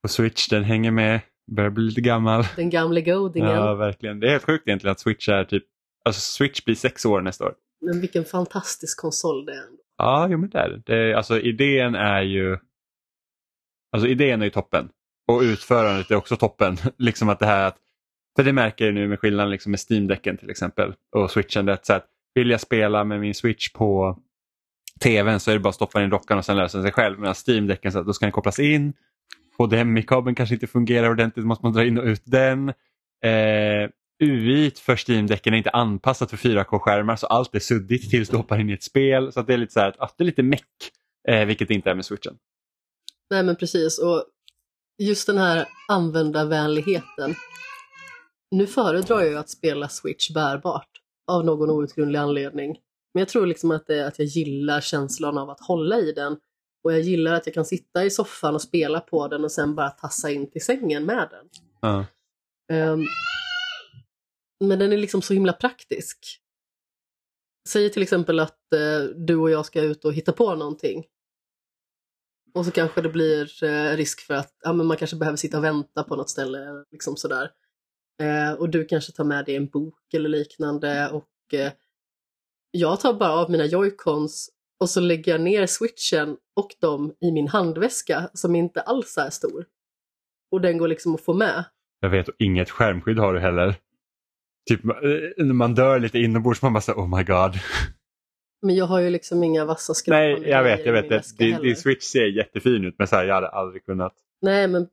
på 0.02 0.08
Switch, 0.08 0.48
den 0.48 0.64
hänger 0.64 0.92
med. 0.92 1.20
Börjar 1.52 1.70
bli 1.70 1.84
lite 1.84 2.02
gammal. 2.02 2.44
Den 2.56 2.70
gamle 2.70 3.02
godingen. 3.02 3.50
Ja, 3.50 3.76
verkligen. 3.76 4.20
Det 4.20 4.28
är 4.28 4.32
helt 4.32 4.44
sjukt 4.46 4.68
egentligen 4.68 4.92
att 4.92 5.00
Switch 5.00 5.30
är 5.30 5.44
typ... 5.44 5.64
Alltså 6.06 6.22
Switch 6.22 6.64
blir 6.66 6.76
sex 6.76 7.06
år 7.06 7.22
nästa 7.22 7.46
år. 7.46 7.54
Men 7.82 8.02
vilken 8.02 8.26
fantastisk 8.26 9.00
konsol 9.02 9.46
det 9.46 9.52
är. 9.54 9.58
ändå. 9.68 9.82
Ja, 9.98 10.28
jo 10.32 10.38
men 10.38 10.50
det 10.50 10.58
är 10.60 10.82
det. 10.86 11.14
alltså 11.14 11.40
idén 11.40 11.96
är 11.96 12.22
ju... 12.22 12.58
Alltså 13.92 14.08
idén 14.10 14.42
är 14.42 14.46
ju 14.46 14.52
toppen. 14.52 14.90
Och 15.28 15.42
utförandet 15.42 16.12
är 16.12 16.16
också 16.16 16.36
toppen. 16.36 16.78
liksom 16.98 17.30
att 17.30 17.40
det 17.40 17.46
här 17.46 17.68
att... 17.68 17.78
För 18.36 18.44
det 18.44 18.54
märker 18.54 18.86
jag 18.86 18.94
nu 18.94 19.08
med 19.08 19.20
skillnaden 19.20 19.52
liksom 19.52 19.72
med 19.72 19.80
Steam-däcken 19.80 20.38
till 20.38 20.50
exempel. 20.50 20.94
Och 21.16 21.32
switchen. 21.32 21.66
Det 21.66 21.72
är 21.72 21.80
så 21.84 21.94
att 21.94 22.08
vill 22.36 22.50
jag 22.50 22.62
spela 22.62 23.04
med 23.04 23.20
min 23.20 23.36
switch 23.36 23.70
på 23.70 24.20
tvn 25.00 25.40
så 25.40 25.52
är 25.52 25.56
det 25.56 25.60
bara 25.60 25.70
att 25.70 25.76
stoppa 25.76 26.04
in 26.04 26.10
dockan 26.10 26.38
och 26.38 26.46
sen 26.46 26.58
löser 26.58 26.78
den 26.78 26.84
sig 26.84 26.92
själv. 26.92 27.20
Medan 27.20 27.36
Steam-däcken 27.48 27.92
så 27.92 28.00
att 28.00 28.06
då 28.06 28.14
ska 28.14 28.26
den 28.26 28.32
kopplas 28.32 28.60
in. 28.60 28.94
HDMI-kabeln 29.58 30.36
kanske 30.36 30.56
inte 30.56 30.68
fungerar 30.68 31.10
ordentligt, 31.10 31.44
då 31.44 31.48
måste 31.48 31.66
man 31.66 31.74
dra 31.74 31.86
in 31.86 31.98
och 31.98 32.06
ut 32.06 32.22
den. 32.26 32.70
Eh, 33.26 33.90
UI 34.24 34.72
för 34.72 34.96
Steam-däcken 34.96 35.54
är 35.54 35.58
inte 35.58 35.70
anpassat 35.70 36.30
för 36.30 36.38
4K-skärmar 36.38 37.16
så 37.16 37.28
allt 37.28 37.56
är 37.56 37.60
suddigt 37.60 38.10
tills 38.10 38.30
du 38.30 38.38
hoppar 38.38 38.60
in 38.60 38.70
i 38.70 38.74
ett 38.74 38.84
spel. 38.84 39.32
Så 39.32 39.40
att 39.40 39.48
det 39.48 39.54
är 39.54 39.58
lite 39.58 39.74
så 39.74 39.80
här, 39.80 39.96
att 39.98 40.18
det 40.18 40.24
är 40.24 40.26
lite 40.26 40.44
meck, 40.44 40.66
eh, 41.30 41.46
vilket 41.46 41.68
det 41.68 41.74
inte 41.74 41.90
är 41.90 41.96
med 41.96 42.06
switchen. 42.06 42.38
Nej 43.30 43.44
men 43.44 43.56
precis, 43.56 44.00
och 44.00 44.26
just 44.98 45.28
den 45.28 45.38
här 45.38 45.68
användarvänligheten. 45.88 47.36
Nu 48.52 48.68
föredrar 48.68 49.20
jag 49.20 49.30
ju 49.30 49.38
att 49.38 49.50
spela 49.50 49.90
Switch 49.90 50.30
bärbart 50.30 50.99
av 51.30 51.46
någon 51.46 51.70
outgrundlig 51.70 52.20
anledning. 52.20 52.80
Men 53.14 53.22
jag 53.22 53.30
tror 53.30 53.48
liksom 53.48 53.72
att 53.72 53.88
det 53.88 54.00
är 54.00 54.08
att 54.08 54.20
jag 54.20 54.28
gillar 54.28 54.82
känslan 54.82 55.38
av 55.38 55.50
att 55.50 55.60
hålla 55.60 56.00
i 56.00 56.12
den. 56.12 56.38
Och 56.84 56.94
jag 56.94 57.02
gillar 57.02 57.34
att 57.34 57.46
jag 57.46 57.54
kan 57.54 57.66
sitta 57.66 58.06
i 58.06 58.10
soffan 58.10 58.56
och 58.56 58.62
spela 58.62 59.00
på 59.00 59.28
den 59.28 59.44
och 59.44 59.52
sen 59.52 59.76
bara 59.76 59.90
tassa 59.90 60.32
in 60.32 60.52
till 60.52 60.66
sängen 60.66 61.06
med 61.06 61.30
den. 61.32 61.50
Ja. 61.82 62.06
Ehm, 62.72 63.06
men 64.60 64.80
den 64.80 64.94
är 64.94 64.98
liksom 64.98 65.22
så 65.22 65.34
himla 65.34 65.54
praktisk. 65.54 66.42
Säg 67.70 67.90
till 67.90 68.02
exempel 68.02 68.40
att 68.40 68.74
eh, 68.74 69.04
du 69.16 69.36
och 69.36 69.50
jag 69.50 69.66
ska 69.66 69.82
ut 69.82 70.06
och 70.06 70.14
hitta 70.14 70.32
på 70.32 70.56
någonting. 70.56 71.06
Och 72.54 72.66
så 72.66 72.72
kanske 72.72 73.02
det 73.02 73.10
blir 73.10 73.64
eh, 73.64 73.98
risk 73.98 74.20
för 74.20 74.34
att 74.34 74.58
ja, 74.64 74.74
men 74.74 74.86
man 74.86 74.98
kanske 74.98 75.18
behöver 75.18 75.38
sitta 75.38 75.58
och 75.58 75.64
vänta 75.64 76.04
på 76.04 76.16
något 76.16 76.30
ställe. 76.30 76.86
Liksom 76.92 77.18
sådär. 77.18 77.52
Eh, 78.22 78.54
och 78.54 78.70
du 78.70 78.86
kanske 78.86 79.12
tar 79.12 79.24
med 79.24 79.46
dig 79.46 79.56
en 79.56 79.68
bok 79.68 80.14
eller 80.14 80.30
liknande. 80.30 81.10
Och 81.10 81.54
eh, 81.54 81.72
Jag 82.72 83.00
tar 83.00 83.14
bara 83.14 83.32
av 83.32 83.52
mina 83.52 83.66
joycons 83.66 84.50
och 84.80 84.90
så 84.90 85.00
lägger 85.00 85.32
jag 85.32 85.42
ner 85.42 85.66
switchen 85.66 86.38
och 86.56 86.76
dem 86.82 87.14
i 87.22 87.32
min 87.32 87.48
handväska 87.48 88.30
som 88.34 88.56
inte 88.56 88.82
alls 88.82 89.18
är 89.18 89.30
stor. 89.30 89.66
Och 90.52 90.62
den 90.62 90.78
går 90.78 90.88
liksom 90.88 91.16
att 91.16 91.22
få 91.22 91.34
med. 91.34 91.66
Jag 92.00 92.10
vet, 92.10 92.28
och 92.28 92.36
inget 92.40 92.70
skärmskydd 92.70 93.18
har 93.20 93.34
du 93.34 93.40
heller. 93.40 93.76
Typ 94.70 94.86
eh, 94.86 95.46
när 95.46 95.54
man 95.54 95.76
dör 95.76 96.00
lite 96.00 96.20
inombords 96.20 96.62
man 96.62 96.74
bara 96.74 96.82
så, 96.82 96.94
oh 96.94 97.18
my 97.18 97.24
god. 97.24 97.54
Men 98.62 98.76
jag 98.76 98.86
har 98.86 99.00
ju 99.00 99.10
liksom 99.10 99.44
inga 99.44 99.66
vassa 99.66 99.94
skrapande 99.94 100.40
Nej, 100.40 100.50
jag 100.50 100.64
vet, 100.64 100.86
jag 100.86 100.94
vet. 100.94 101.38
Det, 101.38 101.62
din 101.62 101.76
switch 101.76 102.04
ser 102.04 102.26
jättefin 102.26 102.86
ut 102.86 102.96
men 102.98 103.08
så 103.08 103.16
här, 103.16 103.26
jag 103.26 103.36
hade 103.36 103.50
aldrig 103.50 103.86
kunnat. 103.86 104.14
Nej, 104.42 104.68
men 104.68 104.88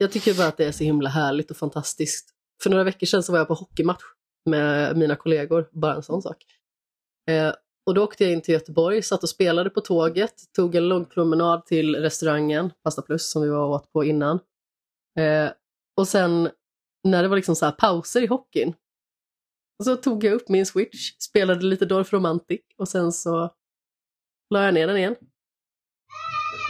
jag 0.00 0.12
tycker 0.12 0.34
bara 0.34 0.46
att 0.46 0.56
det 0.56 0.64
är 0.64 0.72
så 0.72 0.84
himla 0.84 1.08
härligt 1.08 1.50
och 1.50 1.56
fantastiskt. 1.56 2.30
För 2.62 2.70
några 2.70 2.84
veckor 2.84 3.06
sedan 3.06 3.22
så 3.22 3.32
var 3.32 3.38
jag 3.38 3.48
på 3.48 3.54
hockeymatch 3.54 4.02
med 4.50 4.96
mina 4.96 5.16
kollegor, 5.16 5.68
bara 5.72 5.94
en 5.94 6.02
sån 6.02 6.22
sak. 6.22 6.44
Eh, 7.30 7.54
och 7.86 7.94
då 7.94 8.04
åkte 8.04 8.24
jag 8.24 8.32
in 8.32 8.40
till 8.40 8.54
Göteborg, 8.54 9.02
satt 9.02 9.22
och 9.22 9.28
spelade 9.28 9.70
på 9.70 9.80
tåget, 9.80 10.34
tog 10.56 10.74
en 10.74 10.88
lång 10.88 11.04
promenad 11.04 11.66
till 11.66 11.96
restaurangen, 11.96 12.72
Pasta 12.84 13.02
Plus, 13.02 13.30
som 13.30 13.42
vi 13.42 13.48
var 13.48 13.66
och 13.66 13.74
åt 13.74 13.92
på 13.92 14.04
innan. 14.04 14.38
Eh, 15.18 15.50
och 15.96 16.08
sen 16.08 16.50
när 17.08 17.22
det 17.22 17.28
var 17.28 17.36
liksom 17.36 17.56
så 17.56 17.64
här 17.64 17.72
pauser 17.72 18.22
i 18.22 18.26
hockeyn, 18.26 18.74
så 19.84 19.96
tog 19.96 20.24
jag 20.24 20.32
upp 20.32 20.48
min 20.48 20.66
switch, 20.66 21.12
spelade 21.18 21.66
lite 21.66 21.86
Dorf 21.86 22.12
Romantic 22.12 22.60
och 22.76 22.88
sen 22.88 23.12
så 23.12 23.54
la 24.54 24.64
jag 24.64 24.74
ner 24.74 24.86
den 24.86 24.96
igen. 24.96 25.16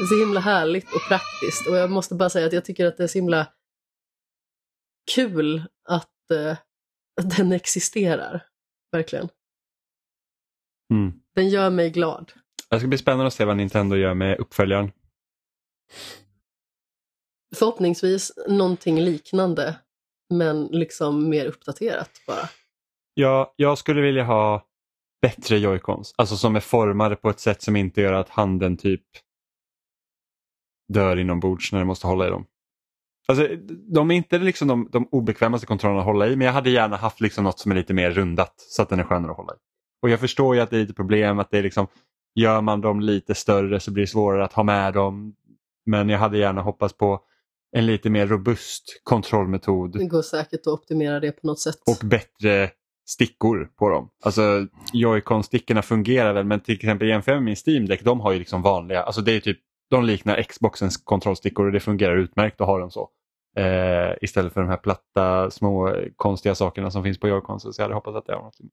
Det 0.01 0.05
är 0.05 0.07
så 0.07 0.19
himla 0.19 0.41
härligt 0.41 0.95
och 0.95 1.01
praktiskt 1.09 1.67
och 1.69 1.77
jag 1.77 1.91
måste 1.91 2.15
bara 2.15 2.31
säga 2.31 2.47
att 2.47 2.53
jag 2.53 2.65
tycker 2.65 2.87
att 2.87 2.97
det 2.97 3.03
är 3.03 3.09
så 3.09 3.19
himla 3.19 3.47
kul 5.15 5.65
att, 5.89 6.31
eh, 6.31 6.57
att 7.21 7.37
den 7.37 7.53
existerar. 7.53 8.47
Verkligen. 8.93 9.29
Mm. 10.93 11.13
Den 11.35 11.49
gör 11.49 11.71
mig 11.71 11.91
glad. 11.91 12.33
Det 12.71 12.79
ska 12.79 12.89
bli 12.89 12.99
spännande 12.99 13.27
att 13.27 13.35
se 13.35 13.45
vad 13.45 13.57
Nintendo 13.57 13.97
gör 13.97 14.15
med 14.15 14.39
uppföljaren. 14.39 14.93
Förhoppningsvis 17.57 18.33
någonting 18.49 19.01
liknande 19.01 19.79
men 20.35 20.67
liksom 20.67 21.29
mer 21.29 21.47
uppdaterat 21.47 22.11
bara. 22.27 22.49
Ja, 23.15 23.55
jag 23.57 23.79
skulle 23.79 24.01
vilja 24.01 24.25
ha 24.25 24.67
bättre 25.23 25.59
joycons. 25.59 26.15
Alltså 26.17 26.37
som 26.37 26.57
är 26.57 26.61
formade 26.61 27.17
på 27.17 27.31
ett 27.31 27.41
sätt 27.41 27.63
som 27.63 27.77
inte 27.77 28.01
gör 28.01 28.13
att 28.13 28.29
handen 28.29 28.77
typ 28.77 29.05
dör 30.93 31.17
inombords 31.19 31.73
när 31.73 31.79
den 31.79 31.87
måste 31.87 32.07
hålla 32.07 32.27
i 32.27 32.31
dem. 32.31 32.47
Alltså, 33.29 33.49
de 33.95 34.11
är 34.11 34.15
inte 34.15 34.39
liksom 34.39 34.69
de, 34.69 34.89
de 34.93 35.09
obekvämaste 35.11 35.67
kontrollerna 35.67 36.01
att 36.01 36.07
hålla 36.07 36.29
i 36.29 36.37
men 36.37 36.47
jag 36.47 36.53
hade 36.55 36.71
gärna 36.71 36.97
haft 36.97 37.21
liksom 37.21 37.45
något 37.45 37.59
som 37.59 37.73
är 37.73 37.77
lite 37.77 37.95
mer 37.95 38.11
rundat 38.11 38.55
så 38.57 38.83
att 38.83 38.89
den 38.89 39.01
är 39.01 39.05
skönare 39.05 39.31
att 39.31 39.37
hålla 39.37 39.53
i. 39.53 39.57
Och 40.03 40.11
jag 40.11 40.21
förstår 40.21 40.55
ju 40.55 40.61
att 40.61 40.71
det 40.71 40.77
är 40.77 40.81
lite 40.81 40.95
problem 40.95 41.39
att 41.39 41.51
det 41.51 41.59
är 41.59 41.63
liksom 41.63 41.87
gör 42.35 42.61
man 42.61 42.81
dem 42.81 43.01
lite 43.01 43.35
större 43.35 43.81
så 43.81 43.91
blir 43.91 44.03
det 44.03 44.07
svårare 44.07 44.45
att 44.45 44.53
ha 44.53 44.63
med 44.63 44.95
dem. 44.95 45.35
Men 45.87 46.09
jag 46.09 46.19
hade 46.19 46.39
gärna 46.39 46.63
hoppats 46.63 46.97
på 46.97 47.21
en 47.77 47.87
lite 47.87 48.11
mer 48.11 48.27
robust 48.27 49.01
kontrollmetod 49.03 49.99
Det 49.99 50.07
går 50.07 50.23
säkert 50.23 50.61
att 50.61 50.67
optimera 50.67 51.21
det 51.21 51.33
på 51.33 51.47
något 51.47 51.61
sätt. 51.61 51.77
och 51.87 52.07
bättre 52.07 52.71
stickor 53.09 53.71
på 53.79 53.89
dem. 53.89 54.09
Alltså 54.25 54.67
Joy-Con-stickorna 54.93 55.83
fungerar 55.83 56.33
väl 56.33 56.45
men 56.45 56.61
till 56.61 56.75
exempel 56.75 57.09
jämför 57.09 57.35
med 57.35 57.43
min 57.43 57.57
Steam 57.67 57.87
Deck, 57.87 58.05
de 58.05 58.21
har 58.21 58.33
ju 58.33 58.39
liksom 58.39 58.63
vanliga, 58.63 59.03
alltså 59.03 59.21
det 59.21 59.33
är 59.33 59.41
typ, 59.41 59.59
de 59.91 60.05
liknar 60.05 60.43
Xboxens 60.43 60.97
kontrollstickor 60.97 61.67
och 61.67 61.73
det 61.73 61.81
fungerar 61.81 62.17
utmärkt 62.17 62.61
att 62.61 62.67
ha 62.67 62.79
dem 62.79 62.91
så. 62.91 63.11
Eh, 63.57 64.13
istället 64.21 64.53
för 64.53 64.61
de 64.61 64.71
här 64.71 64.77
platta, 64.77 65.51
små, 65.51 65.97
konstiga 66.17 66.55
sakerna 66.55 66.91
som 66.91 67.05
finns 67.05 67.21
på 67.21 67.29
Joy-Con. 67.29 67.59
Så 67.59 67.73
jag 67.77 67.85
hade 67.85 67.95
hoppats 67.95 68.17
att 68.17 68.27
det 68.27 68.33
var 68.33 68.39
någonting. 68.39 68.71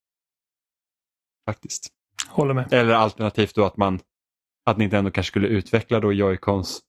Faktiskt. 1.46 1.88
Håller 2.30 2.54
med. 2.54 2.74
Eller 2.74 2.94
alternativt 2.94 3.56
då 3.56 3.66
att 3.66 3.78
man 3.78 4.00
att 4.66 4.78
Nintendo 4.78 5.12
kanske 5.12 5.32
skulle 5.32 5.48
utveckla 5.48 6.00
då 6.00 6.12
Joy-Cons 6.12 6.80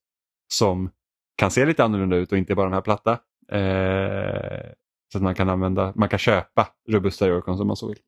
som 0.53 0.91
kan 1.37 1.51
se 1.51 1.67
lite 1.67 1.85
annorlunda 1.85 2.17
ut 2.17 2.33
och 2.33 2.39
inte 2.39 2.55
bara 2.55 2.67
de 2.67 2.73
här 2.73 2.81
platta. 2.81 3.13
Eh, 3.53 4.71
så 5.13 5.19
att 5.19 5.23
man 5.23 5.35
kan 5.35 5.49
använda, 5.49 5.93
man 5.97 6.09
kan 6.09 6.19
köpa 6.19 6.69
robusta 6.89 7.29
Joy-Cons 7.29 7.61
om 7.61 7.67
man 7.67 7.77
så 7.77 7.89
vill. 7.89 7.99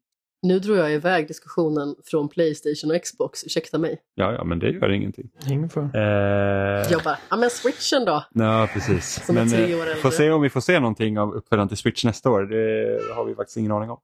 Nu 0.42 0.58
drog 0.58 0.76
jag 0.78 0.92
iväg 0.92 1.28
diskussionen 1.28 1.94
från 2.04 2.28
Playstation 2.28 2.90
och 2.96 3.02
Xbox, 3.02 3.44
ursäkta 3.44 3.78
mig. 3.78 4.00
Ja, 4.14 4.32
ja 4.32 4.44
men 4.44 4.58
det 4.58 4.70
gör 4.70 4.88
ingenting. 4.92 5.30
Ingen 5.50 5.68
fara. 5.68 5.90
Eh, 5.94 6.86
Jag 6.92 7.02
bara, 7.04 7.18
ja 7.30 7.36
men 7.36 7.50
switchen 7.50 8.04
då? 8.04 8.24
Ja, 8.34 8.68
precis. 8.72 9.26
Som 9.26 9.36
är 9.36 9.40
Men 9.40 9.48
tre 9.50 9.74
år 9.74 9.78
eh, 9.78 9.82
äldre. 9.86 9.94
får 9.94 10.10
se 10.10 10.30
om 10.30 10.42
vi 10.42 10.50
får 10.50 10.60
se 10.60 10.80
någonting 10.80 11.18
av 11.18 11.34
uppföljaren 11.34 11.68
till 11.68 11.76
Switch 11.76 12.04
nästa 12.04 12.30
år. 12.30 12.42
Det 12.42 13.14
har 13.14 13.24
vi 13.24 13.34
faktiskt 13.34 13.56
ingen 13.56 13.72
aning 13.72 13.90
om. 13.90 13.98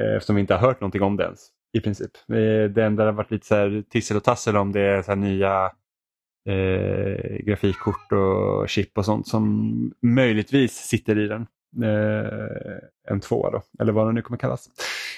Eh, 0.00 0.16
Eftersom 0.16 0.34
vi 0.36 0.40
inte 0.40 0.54
har 0.54 0.60
hört 0.60 0.80
någonting 0.80 1.02
om 1.02 1.16
det 1.16 1.24
ens. 1.24 1.48
I 1.72 1.80
princip. 1.80 2.10
Eh, 2.28 2.70
Det 2.70 2.84
enda 2.84 3.04
har 3.04 3.12
varit 3.12 3.30
lite 3.30 3.46
så 3.46 3.54
här 3.54 3.84
tissel 3.90 4.16
och 4.16 4.24
tassel 4.24 4.56
om 4.56 4.72
det 4.72 4.80
är 4.80 5.02
så 5.02 5.10
här 5.10 5.16
nya 5.16 5.70
eh, 6.48 7.36
grafikkort 7.44 8.12
och 8.12 8.68
chip 8.68 8.98
och 8.98 9.04
sånt 9.04 9.28
som 9.28 9.70
möjligtvis 10.02 10.72
sitter 10.72 11.18
i 11.18 11.26
den. 11.26 11.46
Eh, 11.82 13.12
en 13.12 13.20
tvåa 13.20 13.50
då, 13.50 13.62
eller 13.80 13.92
vad 13.92 14.06
det 14.06 14.12
nu 14.12 14.22
kommer 14.22 14.38
kallas. 14.38 14.68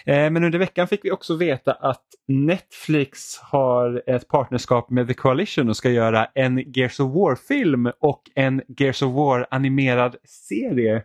Eh, 0.06 0.30
men 0.30 0.44
under 0.44 0.58
veckan 0.58 0.88
fick 0.88 1.04
vi 1.04 1.10
också 1.10 1.36
veta 1.36 1.72
att 1.72 2.04
Netflix 2.28 3.38
har 3.38 4.02
ett 4.06 4.28
partnerskap 4.28 4.90
med 4.90 5.08
The 5.08 5.14
Coalition 5.14 5.68
och 5.68 5.76
ska 5.76 5.90
göra 5.90 6.24
en 6.24 6.58
Gears 6.58 7.00
of 7.00 7.14
War-film 7.14 7.92
och 8.00 8.22
en 8.34 8.62
Gears 8.68 9.02
of 9.02 9.14
War-animerad 9.14 10.16
serie. 10.24 11.02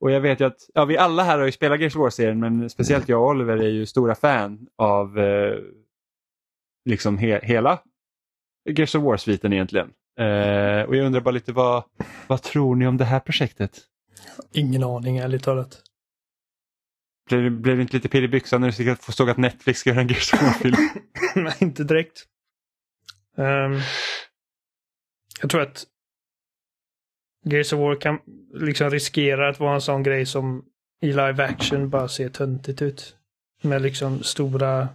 Och 0.00 0.10
jag 0.10 0.20
vet 0.20 0.40
ju 0.40 0.44
att 0.44 0.70
ja, 0.74 0.84
vi 0.84 0.98
alla 0.98 1.22
här 1.22 1.38
har 1.38 1.46
ju 1.46 1.52
spelat 1.52 1.80
Gears 1.80 1.96
of 1.96 2.00
War-serien 2.00 2.40
men 2.40 2.70
speciellt 2.70 3.08
jag 3.08 3.22
och 3.22 3.28
Oliver 3.28 3.56
är 3.56 3.68
ju 3.68 3.86
stora 3.86 4.14
fan 4.14 4.66
av 4.78 5.18
eh, 5.18 5.58
liksom 6.84 7.18
he 7.18 7.40
hela 7.42 7.78
Gears 8.70 8.94
of 8.94 9.02
War-sviten 9.02 9.52
egentligen. 9.52 9.90
Eh, 10.20 10.82
och 10.82 10.96
jag 10.96 11.06
undrar 11.06 11.20
bara 11.20 11.30
lite 11.30 11.52
vad, 11.52 11.82
vad 12.26 12.42
tror 12.42 12.76
ni 12.76 12.86
om 12.86 12.96
det 12.96 13.04
här 13.04 13.20
projektet? 13.20 13.80
Ingen 14.52 14.84
aning 14.84 15.18
ärligt 15.18 15.42
talat. 15.42 15.82
Blev, 17.28 17.60
blev 17.60 17.76
det 17.76 17.82
inte 17.82 17.96
lite 17.96 18.08
pirr 18.08 18.22
i 18.22 18.28
byxan 18.28 18.60
när 18.60 18.96
du 19.06 19.12
såg 19.12 19.30
att 19.30 19.36
Netflix 19.36 19.80
ska 19.80 19.90
göra 19.90 20.00
en 20.00 20.08
Gears 20.08 20.32
War-film? 20.32 20.76
Nej, 21.34 21.54
inte 21.58 21.84
direkt. 21.84 22.26
Ehm, 23.36 23.80
jag 25.40 25.50
tror 25.50 25.62
att 25.62 25.84
Gears 27.44 27.72
of 27.72 27.78
War 27.80 28.00
kan 28.00 28.18
liksom 28.54 28.90
riskera 28.90 29.48
att 29.48 29.60
vara 29.60 29.74
en 29.74 29.80
sån 29.80 30.02
grej 30.02 30.26
som 30.26 30.64
i 31.00 31.06
live 31.06 31.44
action 31.44 31.90
bara 31.90 32.08
ser 32.08 32.28
töntigt 32.28 32.82
ut. 32.82 33.16
Med 33.62 33.82
liksom 33.82 34.22
stora 34.22 34.88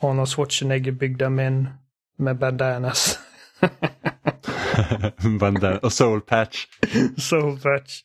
Arnold 0.00 0.28
Schwarzenegger-byggda 0.28 1.30
män 1.30 1.68
med 2.16 2.38
bandanas. 2.38 3.18
Bandana 5.40 5.78
och 5.78 5.92
Soul 5.92 6.20
Patch. 6.20 6.66
Soul 7.16 7.60
patch. 7.60 8.02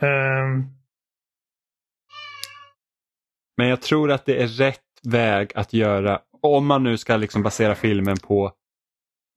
Ehm, 0.00 0.64
Men 3.56 3.68
jag 3.68 3.82
tror 3.82 4.12
att 4.12 4.26
det 4.26 4.42
är 4.42 4.46
rätt 4.46 4.80
väg 5.02 5.52
att 5.54 5.72
göra 5.72 6.20
om 6.42 6.66
man 6.66 6.84
nu 6.84 6.96
ska 6.96 7.16
liksom 7.16 7.42
basera 7.42 7.74
filmen 7.74 8.16
på 8.16 8.52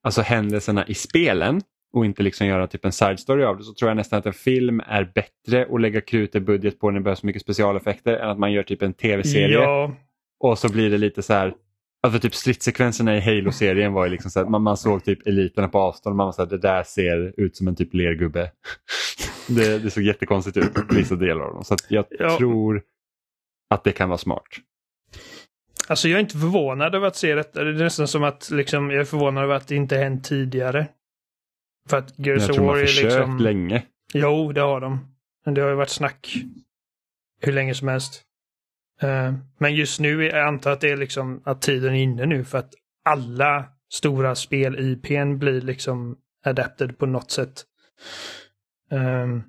alltså 0.03 0.21
händelserna 0.21 0.87
i 0.87 0.93
spelen 0.93 1.61
och 1.93 2.05
inte 2.05 2.23
liksom 2.23 2.47
göra 2.47 2.67
typ 2.67 2.85
en 2.85 2.91
side 2.91 3.19
story 3.19 3.43
av 3.43 3.57
det 3.57 3.63
så 3.63 3.73
tror 3.73 3.89
jag 3.89 3.95
nästan 3.95 4.19
att 4.19 4.25
en 4.25 4.33
film 4.33 4.81
är 4.87 5.11
bättre 5.15 5.67
att 5.71 5.81
lägga 5.81 6.01
krut 6.01 6.35
i 6.35 6.39
budget 6.39 6.79
på 6.79 6.91
när 6.91 6.99
det 6.99 7.03
behövs 7.03 7.19
så 7.19 7.25
mycket 7.25 7.41
specialeffekter 7.41 8.17
än 8.17 8.29
att 8.29 8.39
man 8.39 8.51
gör 8.51 8.63
typ 8.63 8.81
en 8.81 8.93
tv-serie. 8.93 9.59
Ja, 9.59 9.95
och 10.39 10.59
så 10.59 10.71
blir 10.71 10.89
det 10.89 10.97
lite 10.97 11.21
så 11.21 11.33
här 11.33 11.53
Alltså 12.01 12.19
typ 12.19 12.35
stridssekvenserna 12.35 13.17
i 13.17 13.21
Halo-serien 13.21 13.93
var 13.93 14.05
ju 14.05 14.11
liksom 14.11 14.31
så 14.31 14.39
att 14.39 14.49
man, 14.49 14.61
man 14.61 14.77
såg 14.77 15.03
typ 15.03 15.27
eliterna 15.27 15.67
på 15.67 15.79
avstånd 15.79 16.11
och 16.13 16.17
man 16.17 16.25
var 16.25 16.31
så 16.31 16.41
här, 16.41 16.49
det 16.49 16.57
där 16.57 16.83
ser 16.83 17.33
ut 17.39 17.57
som 17.57 17.67
en 17.67 17.75
typ 17.75 17.93
lergubbe. 17.93 18.51
det, 19.47 19.79
det 19.79 19.91
såg 19.91 20.03
jättekonstigt 20.03 20.57
ut 20.57 20.71
vissa 20.89 21.15
delar 21.15 21.41
av 21.41 21.53
dem. 21.53 21.63
Så 21.63 21.75
jag 21.89 22.05
Ja. 22.09 22.37
tror 22.37 22.81
att 23.69 23.83
det 23.83 23.91
kan 23.91 24.09
vara 24.09 24.17
smart. 24.17 24.43
Alltså 25.87 26.07
jag 26.07 26.15
är 26.17 26.21
inte 26.21 26.37
förvånad 26.37 26.95
över 26.95 27.07
att 27.07 27.15
se 27.15 27.35
detta. 27.35 27.63
Det 27.63 27.69
är 27.69 27.83
nästan 27.83 28.07
som 28.07 28.23
att 28.23 28.49
liksom, 28.51 28.91
jag 28.91 28.99
är 29.01 29.05
förvånad 29.05 29.43
över 29.43 29.55
att 29.55 29.67
det 29.67 29.75
inte 29.75 29.97
hänt 29.97 30.23
tidigare. 30.25 30.87
För 31.89 31.97
att 31.97 32.19
Gears 32.19 32.41
jag 32.41 32.49
of 32.49 32.55
tror 32.55 32.65
man 32.65 32.67
War 32.67 32.75
har 32.75 32.81
är 32.83 32.87
försökt 32.87 33.13
liksom... 33.15 33.37
länge. 33.37 33.83
Jo, 34.13 34.51
det 34.51 34.61
har 34.61 34.81
de. 34.81 34.99
Men 35.45 35.53
det 35.53 35.61
har 35.61 35.69
ju 35.69 35.75
varit 35.75 35.89
snack 35.89 36.33
hur 37.41 37.53
länge 37.53 37.75
som 37.75 37.87
helst. 37.87 38.23
Eh, 39.01 39.33
men 39.57 39.75
just 39.75 39.99
nu, 39.99 40.25
är- 40.25 40.35
jag 40.37 40.47
antar 40.47 40.71
att 40.71 40.81
det 40.81 40.89
är 40.89 40.97
liksom 40.97 41.41
att 41.45 41.61
tiden 41.61 41.95
är 41.95 41.99
inne 42.03 42.25
nu 42.25 42.45
för 42.45 42.57
att 42.57 42.73
alla 43.05 43.65
stora 43.93 44.35
spel 44.35 44.79
IPn 44.79 45.37
blir 45.37 45.61
liksom 45.61 46.17
adapted 46.45 46.97
på 46.97 47.05
något 47.05 47.31
sätt. 47.31 47.65
Um, 48.91 49.43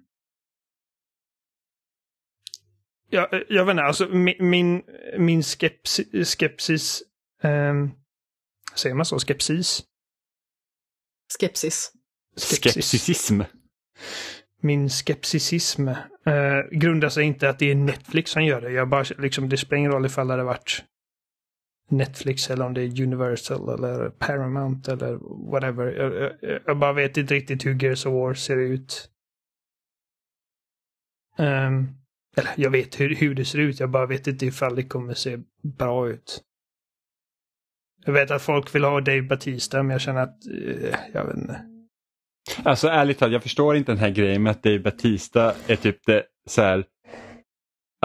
ja, 3.10 3.28
eh, 3.32 3.40
jag 3.48 3.64
vet 3.64 3.72
inte, 3.72 3.82
alltså 3.82 4.08
min, 4.08 4.34
min, 4.50 4.82
min 5.18 5.42
skepsi, 5.42 6.24
skepsis, 6.24 7.02
um, 7.42 7.90
säger 8.74 8.94
man 8.94 9.06
så, 9.06 9.18
skepsis? 9.18 9.82
Skepsis. 11.38 11.92
Skepticism 12.36 13.40
min 14.60 14.90
skepticism 14.90 15.88
eh, 15.88 16.60
grundar 16.70 17.08
sig 17.08 17.24
inte 17.24 17.48
att 17.48 17.58
det 17.58 17.70
är 17.70 17.74
Netflix 17.74 18.30
som 18.30 18.44
gör 18.44 18.60
det. 18.60 18.70
Jag 18.70 18.88
bara, 18.88 19.04
liksom, 19.18 19.48
det 19.48 19.56
spelar 19.56 19.78
ingen 19.78 19.92
roll 19.92 20.06
ifall 20.06 20.26
det 20.26 20.32
hade 20.32 20.44
varit 20.44 20.84
Netflix 21.88 22.50
eller 22.50 22.66
om 22.66 22.74
det 22.74 22.82
är 22.82 23.02
Universal 23.02 23.68
eller 23.68 24.10
Paramount 24.10 24.92
eller 24.92 25.18
whatever. 25.50 25.92
Jag, 25.92 26.32
jag, 26.40 26.60
jag 26.66 26.78
bara 26.78 26.92
vet 26.92 27.16
inte 27.16 27.34
riktigt 27.34 27.66
hur 27.66 27.82
Gears 27.82 28.06
of 28.06 28.12
War 28.12 28.34
ser 28.34 28.56
ut. 28.56 29.10
Um, 31.38 32.00
eller 32.36 32.50
jag 32.56 32.70
vet 32.70 33.00
hur, 33.00 33.14
hur 33.14 33.34
det 33.34 33.44
ser 33.44 33.58
ut, 33.58 33.80
jag 33.80 33.90
bara 33.90 34.06
vet 34.06 34.26
inte 34.26 34.46
ifall 34.46 34.76
det 34.76 34.82
kommer 34.82 35.14
se 35.14 35.38
bra 35.62 36.08
ut. 36.08 36.42
Jag 38.04 38.12
vet 38.12 38.30
att 38.30 38.42
folk 38.42 38.74
vill 38.74 38.84
ha 38.84 39.00
Dave 39.00 39.22
Batista, 39.22 39.82
men 39.82 39.90
jag 39.90 40.00
känner 40.00 40.20
att, 40.20 40.46
eh, 40.46 40.94
jag 41.12 41.24
vet 41.24 41.36
inte. 41.36 41.69
Alltså 42.62 42.88
ärligt 42.88 43.18
talat, 43.18 43.32
jag 43.32 43.42
förstår 43.42 43.76
inte 43.76 43.92
den 43.92 43.98
här 43.98 44.10
grejen 44.10 44.42
med 44.42 44.50
att 44.50 44.62
Dave 44.62 44.78
Batista 44.78 45.54
är 45.66 45.76
typ 45.76 46.06
det 46.06 46.22
så 46.48 46.62
här 46.62 46.84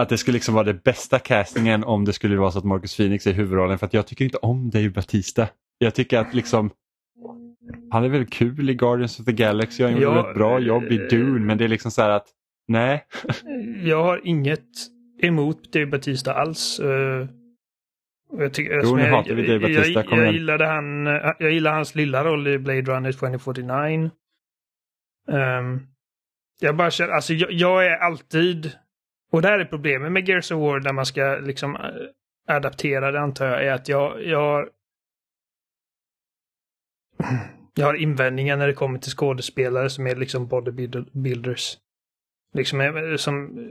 att 0.02 0.08
det 0.08 0.18
skulle 0.18 0.34
liksom 0.34 0.54
vara 0.54 0.64
det 0.64 0.84
bästa 0.84 1.18
castingen 1.18 1.84
om 1.84 2.04
det 2.04 2.12
skulle 2.12 2.36
vara 2.36 2.50
så 2.50 2.58
att 2.58 2.64
Marcus 2.64 2.96
Phoenix 2.96 3.26
är 3.26 3.32
huvudrollen 3.32 3.78
för 3.78 3.86
att 3.86 3.94
jag 3.94 4.06
tycker 4.06 4.24
inte 4.24 4.38
om 4.38 4.70
Dave 4.70 4.90
Batista. 4.90 5.48
Jag 5.78 5.94
tycker 5.94 6.18
att 6.18 6.34
liksom 6.34 6.70
han 7.90 8.04
är 8.04 8.08
väl 8.08 8.26
kul 8.26 8.70
i 8.70 8.74
Guardians 8.74 9.20
of 9.20 9.26
the 9.26 9.32
Galaxy, 9.32 9.82
han 9.82 9.92
gjorde 9.92 10.04
Ja, 10.04 10.28
ett 10.30 10.36
bra 10.36 10.58
jobb 10.60 10.84
i 10.84 10.96
Dune 10.96 11.40
men 11.40 11.58
det 11.58 11.64
är 11.64 11.68
liksom 11.68 11.90
så 11.90 12.02
här 12.02 12.10
att 12.10 12.26
nej. 12.68 13.04
Jag 13.84 14.02
har 14.02 14.20
inget 14.24 14.64
emot 15.22 15.72
Dave 15.72 15.86
Batista 15.86 16.34
alls. 16.34 16.80
eh, 16.80 17.26
Jag, 18.38 18.52
tycker, 18.52 18.80
Jo, 18.84 18.98
jag, 18.98 19.26
Jag, 19.28 20.06
jag, 20.18 20.32
gillade 20.32 20.66
han, 20.66 21.06
eh, 21.06 21.32
jag 21.38 21.52
gillar 21.52 21.72
hans 21.72 21.94
lilla 21.94 22.24
roll 22.24 22.46
i 22.48 22.58
Blade 22.58 22.82
Runner 22.82 23.12
2049. 23.12 24.10
Um, 25.26 25.86
jag 26.60 26.76
bara 26.76 26.90
känner, 26.90 27.12
alltså 27.12 27.32
jag, 27.34 27.52
jag 27.52 27.86
är 27.86 27.96
alltid, 27.96 28.72
och 29.32 29.42
det 29.42 29.48
här 29.48 29.58
är 29.58 29.64
problemet 29.64 30.12
med 30.12 30.28
Gears 30.28 30.52
of 30.52 30.60
War 30.60 30.80
när 30.80 30.92
man 30.92 31.06
ska 31.06 31.38
liksom 31.42 31.76
eh, 31.76 32.54
adaptera 32.56 33.12
det 33.12 33.20
antar 33.20 33.46
jag, 33.46 33.64
är 33.64 33.72
att 33.72 33.88
jag, 33.88 34.24
jag 34.24 34.40
har 34.40 34.70
jag 37.78 37.86
har 37.86 37.94
invändningar 37.94 38.56
när 38.56 38.66
det 38.66 38.72
kommer 38.72 38.98
till 38.98 39.12
skådespelare 39.12 39.90
som 39.90 40.06
är 40.06 40.16
liksom 40.16 40.46
bodybuilders. 40.46 41.78
Liksom 42.54 42.80
eh, 42.80 43.16
som... 43.16 43.68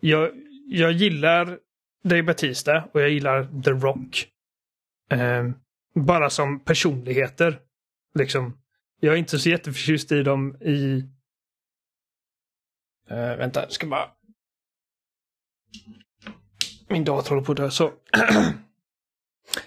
Jag, 0.00 0.30
jag 0.66 0.92
gillar 0.92 1.58
Dave 2.04 2.22
Batista 2.22 2.84
och 2.92 3.00
jag 3.00 3.10
gillar 3.10 3.62
The 3.64 3.70
Rock. 3.70 4.28
Eh, 5.10 5.50
bara 5.94 6.30
som 6.30 6.60
personligheter. 6.60 7.58
Liksom. 8.18 8.58
Jag 9.00 9.14
är 9.14 9.18
inte 9.18 9.38
så 9.38 9.48
jätteförtjust 9.48 10.12
i 10.12 10.22
dem 10.22 10.56
i... 10.60 11.02
Uh, 13.10 13.36
vänta, 13.36 13.62
jag 13.62 13.72
ska 13.72 13.86
bara... 13.86 14.10
Min 16.88 17.04
dator 17.04 17.30
håller 17.30 17.42
på 17.42 17.52
att 17.52 17.58
dö. 17.58 17.70
Så. 17.70 17.88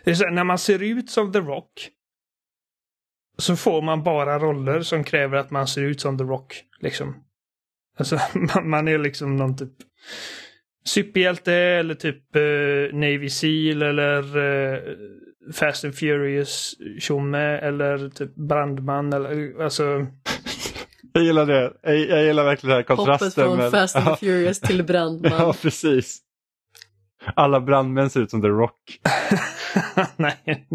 det 0.04 0.12
är 0.12 0.16
så 0.16 0.24
här, 0.24 0.32
när 0.32 0.44
man 0.44 0.58
ser 0.58 0.84
ut 0.84 1.10
som 1.10 1.32
The 1.32 1.40
Rock 1.40 1.90
så 3.38 3.56
får 3.56 3.82
man 3.82 4.04
bara 4.04 4.40
roller 4.40 4.82
som 4.82 5.04
kräver 5.04 5.38
att 5.38 5.52
man 5.52 5.68
ser 5.68 5.82
ut 5.82 6.02
som 6.02 6.18
The 6.18 6.24
Rock. 6.24 6.64
Liksom. 6.80 7.24
Alltså, 7.98 8.20
man, 8.34 8.70
man 8.70 8.88
är 8.88 8.98
liksom 8.98 9.36
någon 9.36 9.58
typ 9.58 9.74
superhjälte 10.86 11.54
eller 11.54 11.96
typ 11.96 12.36
eh, 12.36 12.98
Navy 12.98 13.30
Seal 13.30 13.82
eller 13.82 14.38
eh, 14.38 14.82
Fast 15.54 15.86
and 15.86 15.96
Furious 15.96 16.76
tjomme 17.00 17.40
eller 17.58 18.10
typ 18.10 18.36
brandman 18.36 19.14
eller 19.14 19.64
alltså 19.64 20.08
Jag 21.14 21.24
gillar 21.24 21.46
det. 21.46 21.74
Jag, 21.84 22.00
jag 22.00 22.24
gillar 22.26 22.44
verkligen 22.44 22.70
den 22.76 22.78
här 22.78 22.96
Hoppet 22.96 23.06
kontrasten. 23.06 23.44
från 23.46 23.58
men- 23.58 23.72
Fast 23.72 23.96
and 23.96 24.20
Furious 24.20 24.60
till 24.60 24.84
brandman. 24.84 25.32
ja, 25.32 25.54
precis. 25.62 26.20
Alla 27.36 27.60
brandmän 27.62 28.10
ser 28.10 28.20
ut 28.22 28.30
som 28.32 28.42
The 28.42 28.48
Rock. 28.48 29.00
Nej, 30.16 30.68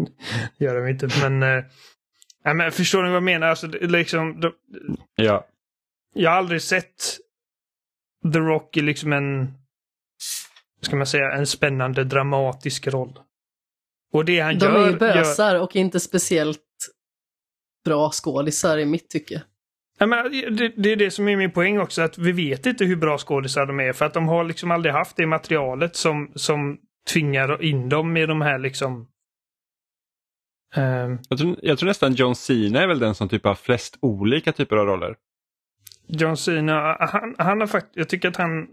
det 0.57 0.65
gör 0.65 0.81
de 0.81 0.87
inte. 0.89 1.09
Men, 1.21 1.39
nej, 1.39 2.55
men 2.55 2.71
förstår 2.71 3.03
ni 3.03 3.09
vad 3.09 3.15
jag 3.15 3.23
menar? 3.23 3.47
Alltså, 3.47 3.67
det, 3.67 3.83
är 3.83 3.87
liksom, 3.87 4.39
de, 4.39 4.51
Ja. 5.15 5.47
jag 6.13 6.29
har 6.31 6.37
aldrig 6.37 6.61
sett 6.61 7.17
The 8.33 8.39
Rock 8.39 8.77
i 8.77 8.81
liksom 8.81 9.13
en, 9.13 9.53
ska 10.81 10.95
man 10.95 11.05
säga, 11.07 11.31
en 11.31 11.47
spännande 11.47 12.03
dramatisk 12.03 12.87
roll. 12.87 13.19
Och 14.15 14.25
det 14.25 14.39
han 14.39 14.57
De 14.57 14.65
gör... 14.65 14.75
är 14.75 14.85
ju 14.85 14.91
gör 14.91 14.99
bösar 14.99 15.59
och 15.59 15.75
inte 15.75 15.99
speciellt 15.99 16.61
bra 17.85 18.11
skådisar 18.11 18.77
i 18.77 18.85
mitt 18.85 19.09
tycke. 19.09 19.43
Ja, 19.97 20.05
men 20.05 20.31
det, 20.31 20.73
det 20.77 20.91
är 20.91 20.95
det 20.95 21.11
som 21.11 21.27
är 21.27 21.35
min 21.35 21.51
poäng 21.51 21.79
också, 21.79 22.01
att 22.01 22.17
vi 22.17 22.31
vet 22.31 22.65
inte 22.65 22.85
hur 22.85 22.95
bra 22.95 23.17
skådisar 23.17 23.65
de 23.65 23.79
är 23.79 23.93
för 23.93 24.05
att 24.05 24.13
de 24.13 24.27
har 24.27 24.43
liksom 24.43 24.71
aldrig 24.71 24.93
haft 24.93 25.17
det 25.17 25.25
materialet 25.25 25.95
som, 25.95 26.31
som 26.35 26.77
tvingar 27.13 27.63
in 27.63 27.89
dem 27.89 28.17
i 28.17 28.25
de 28.25 28.41
här 28.41 28.59
liksom... 28.59 29.07
ehm, 30.75 31.19
Jag, 31.29 31.39
tror, 31.39 31.55
jag 31.61 31.77
tror 31.77 31.87
nästan 31.87 32.13
John 32.13 32.35
Cena 32.35 32.81
är 32.81 32.87
väl 32.87 32.99
den 32.99 33.15
som 33.15 33.29
typ 33.29 33.43
har 33.43 33.55
flest 33.55 33.97
olika 34.01 34.51
typer 34.51 34.77
av 34.77 34.85
roller. 34.85 35.15
John 36.07 36.37
Cena, 36.37 36.97
han, 36.99 37.35
han 37.37 37.59
har 37.59 37.67
faktiskt, 37.67 37.97
jag 37.97 38.09
tycker 38.09 38.27
att 38.27 38.37
han 38.37 38.67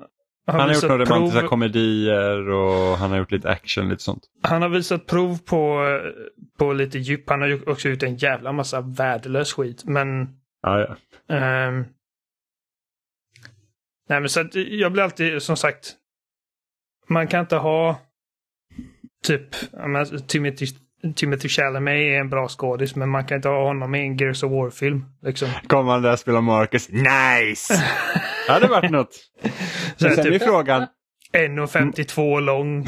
har, 0.46 0.58
Han 0.58 0.68
har 0.68 0.74
gjort 0.74 0.82
några 0.82 1.04
romantiska 1.04 1.40
prov, 1.40 1.48
komedier 1.48 2.48
och 2.48 2.98
han 2.98 3.10
har 3.10 3.18
gjort 3.18 3.30
lite 3.32 3.50
action, 3.50 3.88
lite 3.88 4.02
sånt. 4.02 4.22
han 4.42 4.62
har 4.62 4.68
visat 4.68 5.06
prov 5.06 5.38
på, 5.44 5.84
på 6.58 6.72
lite 6.72 6.98
djup. 6.98 7.30
Han 7.30 7.42
har 7.42 7.68
också 7.68 7.88
gjort 7.88 8.02
en 8.02 8.16
jävla 8.16 8.52
massa 8.52 8.80
värdelös 8.80 9.52
skit, 9.52 9.84
men 9.84 10.28
Ja, 10.62 10.78
ja. 10.80 10.96
Ehm. 11.36 11.84
nej 14.08 14.20
men 14.20 14.28
så 14.28 14.40
att 14.40 14.54
jag 14.54 14.92
blir 14.92 15.02
alltid 15.02 15.42
som 15.42 15.56
sagt. 15.56 15.94
Man 17.08 17.26
kan 17.26 17.40
inte 17.40 17.56
ha 17.56 18.00
typ 19.24 19.48
Timothy, 20.28 20.66
Timothy 21.14 21.48
Chalamet 21.48 21.92
är 21.92 22.20
en 22.20 22.28
bra 22.30 22.48
skådis 22.48 22.96
men 22.96 23.08
man 23.08 23.24
kan 23.26 23.36
inte 23.36 23.48
ha 23.48 23.64
honom 23.66 23.94
i 23.94 24.00
en 24.00 24.16
Gears 24.16 24.42
of 24.42 24.50
War-film. 24.52 25.04
Liksom. 25.22 25.48
Kommer 25.66 25.92
han 25.92 26.02
där 26.02 26.12
och 26.12 26.18
spelar 26.18 26.40
Marcus. 26.40 26.88
Nice! 26.88 27.74
Det 28.46 28.52
hade 28.52 28.68
varit 28.68 28.90
något. 28.90 29.14
Så 29.96 30.08
sen 30.08 30.18
är 30.18 30.22
typ 30.22 30.42
frågan. 30.42 30.86
1,52 31.32 32.40
lång. 32.40 32.86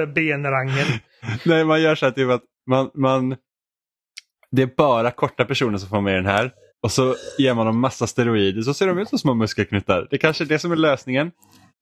benrangen. 0.14 0.86
Nej, 1.44 1.64
man 1.64 1.82
gör 1.82 1.94
så 1.94 2.06
här 2.06 2.12
typ 2.12 2.30
att 2.30 2.42
man, 2.66 2.90
man... 2.94 3.36
Det 4.50 4.62
är 4.62 4.70
bara 4.76 5.10
korta 5.10 5.44
personer 5.44 5.78
som 5.78 5.88
får 5.88 6.00
med 6.00 6.14
den 6.14 6.26
här. 6.26 6.52
Och 6.82 6.92
så 6.92 7.14
ger 7.38 7.54
man 7.54 7.66
dem 7.66 7.80
massa 7.80 8.06
steroider 8.06 8.62
så 8.62 8.74
ser 8.74 8.86
de 8.86 8.98
ut 8.98 9.08
som 9.08 9.18
små 9.18 9.34
muskelknuttar. 9.34 10.06
Det 10.10 10.18
kanske 10.18 10.44
är 10.44 10.46
det 10.46 10.58
som 10.58 10.72
är 10.72 10.76
lösningen. 10.76 11.30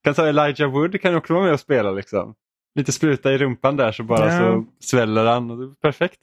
Kan 0.05 0.14
ta 0.14 0.27
Elijah 0.29 0.70
Wood, 0.70 1.01
kan 1.01 1.14
också 1.14 1.35
vara 1.35 1.44
med 1.44 1.53
och 1.53 1.61
spela 1.61 1.90
liksom. 1.90 2.35
Lite 2.74 2.92
spruta 2.92 3.33
i 3.33 3.38
rumpan 3.38 3.77
där 3.77 3.92
så 3.92 4.03
bara 4.03 4.35
Ja. 4.35 4.40
så 4.40 4.64
sväller 4.87 5.24
han. 5.27 5.51
Och 5.51 5.59
det 5.59 5.64
är 5.64 5.74
perfekt. 5.74 6.18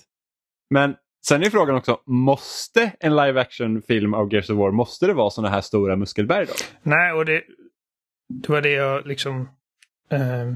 Men 0.69 0.95
sen 1.27 1.43
är 1.43 1.49
frågan 1.49 1.75
också, 1.75 2.01
måste 2.05 2.91
en 2.99 3.15
live 3.15 3.41
action 3.41 3.81
film 3.81 4.13
av 4.13 4.33
Gears 4.33 4.49
of 4.49 4.57
War, 4.57 4.71
måste 4.71 5.07
det 5.07 5.13
vara 5.13 5.29
sådana 5.29 5.49
här 5.53 5.61
stora 5.61 5.95
muskelberg 5.95 6.45
då? 6.45 6.53
Nej, 6.83 7.11
och 7.13 7.25
det, 7.25 7.43
det 8.29 8.49
var 8.49 8.61
det 8.61 8.69
jag 8.71 9.07
liksom... 9.07 9.49
ehm, 10.09 10.55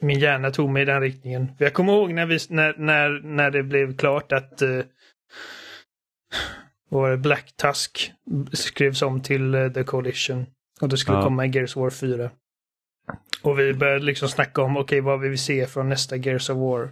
min 0.00 0.18
hjärna 0.18 0.50
tog 0.50 0.70
mig 0.70 0.82
i 0.82 0.84
den 0.84 1.00
riktningen. 1.00 1.56
För 1.58 1.64
jag 1.64 1.74
kommer 1.74 1.92
ihåg 1.92 2.12
när, 2.12 2.26
vi, 2.26 2.38
när, 2.48 2.74
när, 2.78 3.20
när 3.24 3.50
det 3.50 3.62
blev 3.62 3.96
klart 3.96 4.32
att 4.32 4.62
uh, 4.62 4.82
var 6.88 7.16
Black 7.16 7.56
Tusk 7.56 8.12
skrevs 8.52 9.02
om 9.02 9.22
till 9.22 9.54
eh, 9.54 9.72
The 9.72 9.84
Coalition. 9.84 10.46
Och 10.80 10.88
det 10.88 10.96
skulle 10.96 11.18
Ja. 11.18 11.22
komma 11.22 11.46
i 11.46 11.48
Gears 11.48 11.76
of 11.76 11.80
War 11.82 11.90
4. 11.90 12.30
Och 13.42 13.58
vi 13.58 13.74
började 13.74 14.04
liksom 14.04 14.28
snacka 14.28 14.62
om, 14.62 14.76
okej 14.76 15.00
vad 15.00 15.20
vill 15.20 15.30
vi 15.30 15.36
se 15.38 15.66
från 15.66 15.88
nästa 15.88 16.16
Gears 16.16 16.50
of 16.50 16.56
War? 16.56 16.90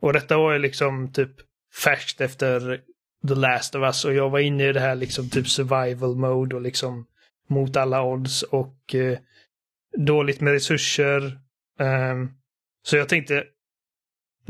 Och 0.00 0.12
detta 0.12 0.38
var 0.38 0.52
ju 0.52 0.58
liksom 0.58 1.12
typ 1.12 1.30
färskt 1.74 2.20
efter 2.20 2.80
The 3.28 3.34
Last 3.34 3.74
of 3.74 3.82
Us 3.82 4.04
och 4.04 4.14
jag 4.14 4.30
var 4.30 4.38
inne 4.38 4.68
i 4.68 4.72
det 4.72 4.80
här 4.80 4.94
liksom 4.94 5.30
typ 5.30 5.48
survival 5.48 6.16
mode 6.16 6.56
och 6.56 6.62
liksom 6.62 7.06
mot 7.48 7.76
alla 7.76 8.02
odds 8.02 8.42
och 8.42 8.94
eh, 8.94 9.18
dåligt 9.96 10.40
med 10.40 10.52
resurser. 10.52 11.40
Um, 11.78 12.34
så 12.82 12.96
jag 12.96 13.08
tänkte, 13.08 13.44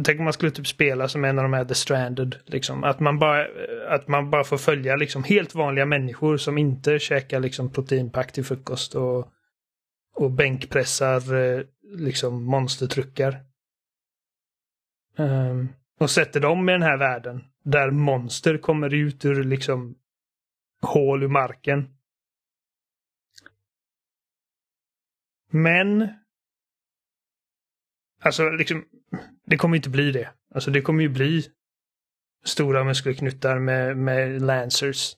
tänk 0.04 0.18
om 0.18 0.24
man 0.24 0.32
skulle 0.32 0.50
typ 0.50 0.66
spela 0.66 1.08
som 1.08 1.24
en 1.24 1.38
av 1.38 1.42
de 1.42 1.52
här 1.52 1.64
The 1.64 1.74
Stranded. 1.74 2.36
Liksom. 2.44 2.84
Att, 2.84 3.00
man 3.00 3.18
bara, 3.18 3.40
eh, 3.40 3.92
att 3.92 4.08
man 4.08 4.30
bara 4.30 4.44
får 4.44 4.58
följa 4.58 4.96
liksom 4.96 5.24
helt 5.24 5.54
vanliga 5.54 5.86
människor 5.86 6.36
som 6.36 6.58
inte 6.58 6.98
käkar 6.98 7.40
liksom 7.40 7.72
proteinpack 7.72 8.32
till 8.32 8.44
frukost 8.44 8.94
och, 8.94 9.32
och 10.14 10.30
bänkpressar 10.30 11.34
eh, 11.34 11.62
liksom 11.82 12.44
monstertruckar. 12.44 13.40
Um, 15.16 15.68
och 16.00 16.10
sätter 16.10 16.40
dem 16.40 16.68
i 16.68 16.72
den 16.72 16.82
här 16.82 16.98
världen 16.98 17.44
där 17.64 17.90
monster 17.90 18.58
kommer 18.58 18.94
ut 18.94 19.24
ur 19.24 19.44
liksom 19.44 19.98
hål 20.82 21.22
ur 21.22 21.28
marken. 21.28 21.96
Men 25.52 26.08
Alltså 28.22 28.50
liksom, 28.50 28.84
det 29.44 29.56
kommer 29.56 29.76
inte 29.76 29.90
bli 29.90 30.12
det. 30.12 30.34
Alltså 30.54 30.70
det 30.70 30.82
kommer 30.82 31.02
ju 31.02 31.08
bli 31.08 31.44
stora 32.44 32.84
muskelknuttar 32.84 33.58
med, 33.58 33.96
med 33.96 34.42
lancers. 34.42 35.16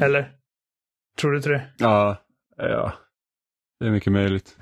Eller? 0.00 0.38
Tror 1.16 1.30
du 1.30 1.36
inte 1.36 1.48
det? 1.48 1.74
Ja, 1.78 2.24
ja. 2.56 2.92
det 3.78 3.86
är 3.86 3.90
mycket 3.90 4.12
möjligt. 4.12 4.58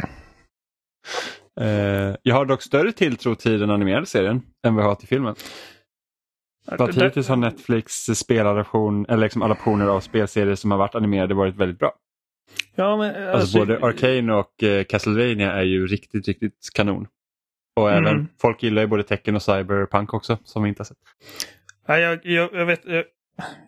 Eh, 1.61 2.17
jag 2.23 2.35
har 2.35 2.45
dock 2.45 2.63
större 2.63 2.93
tilltro 2.93 3.35
till 3.35 3.61
den 3.61 3.71
animerade 3.71 4.07
serien 4.07 4.43
än 4.67 4.75
vad 4.75 4.85
jag 4.85 4.89
har 4.89 4.95
till 4.95 5.09
filmen. 5.09 5.35
För 6.69 6.89
att 6.89 6.97
hittills 6.97 7.29
har 7.29 7.37
Netflix 7.37 7.93
speladaption, 8.05 9.07
eller 9.09 9.23
liksom 9.23 9.43
adaptioner 9.43 9.87
av 9.87 10.01
spelserier 10.01 10.55
som 10.55 10.71
har 10.71 10.79
varit 10.79 10.95
animerade 10.95 11.35
varit 11.35 11.57
väldigt 11.57 11.79
bra. 11.79 11.93
Ja, 12.75 12.97
men 12.97 13.29
Alltså, 13.29 13.59
både 13.59 13.79
Arcane 13.83 14.33
och 14.33 14.63
eh, 14.63 14.85
Castlevania 14.85 15.53
är 15.53 15.63
ju 15.63 15.87
riktigt, 15.87 16.29
riktigt 16.29 16.71
kanon. 16.75 17.07
Och 17.77 17.91
Mm. 17.91 18.07
även, 18.07 18.29
folk 18.41 18.63
gillar 18.63 18.83
ju 18.83 18.89
både 18.89 19.03
Tekken 19.03 19.35
och 19.37 19.43
Cyberpunk 19.43 20.15
också, 20.15 20.39
som 20.45 20.63
vi 20.63 20.69
inte 20.69 20.81
har 20.81 20.85
sett. 20.85 20.99
Ja, 21.87 21.99
jag, 21.99 22.27
jag, 22.27 22.51
jag 22.53 22.67
vet, 22.67 22.81
jag, 22.85 23.05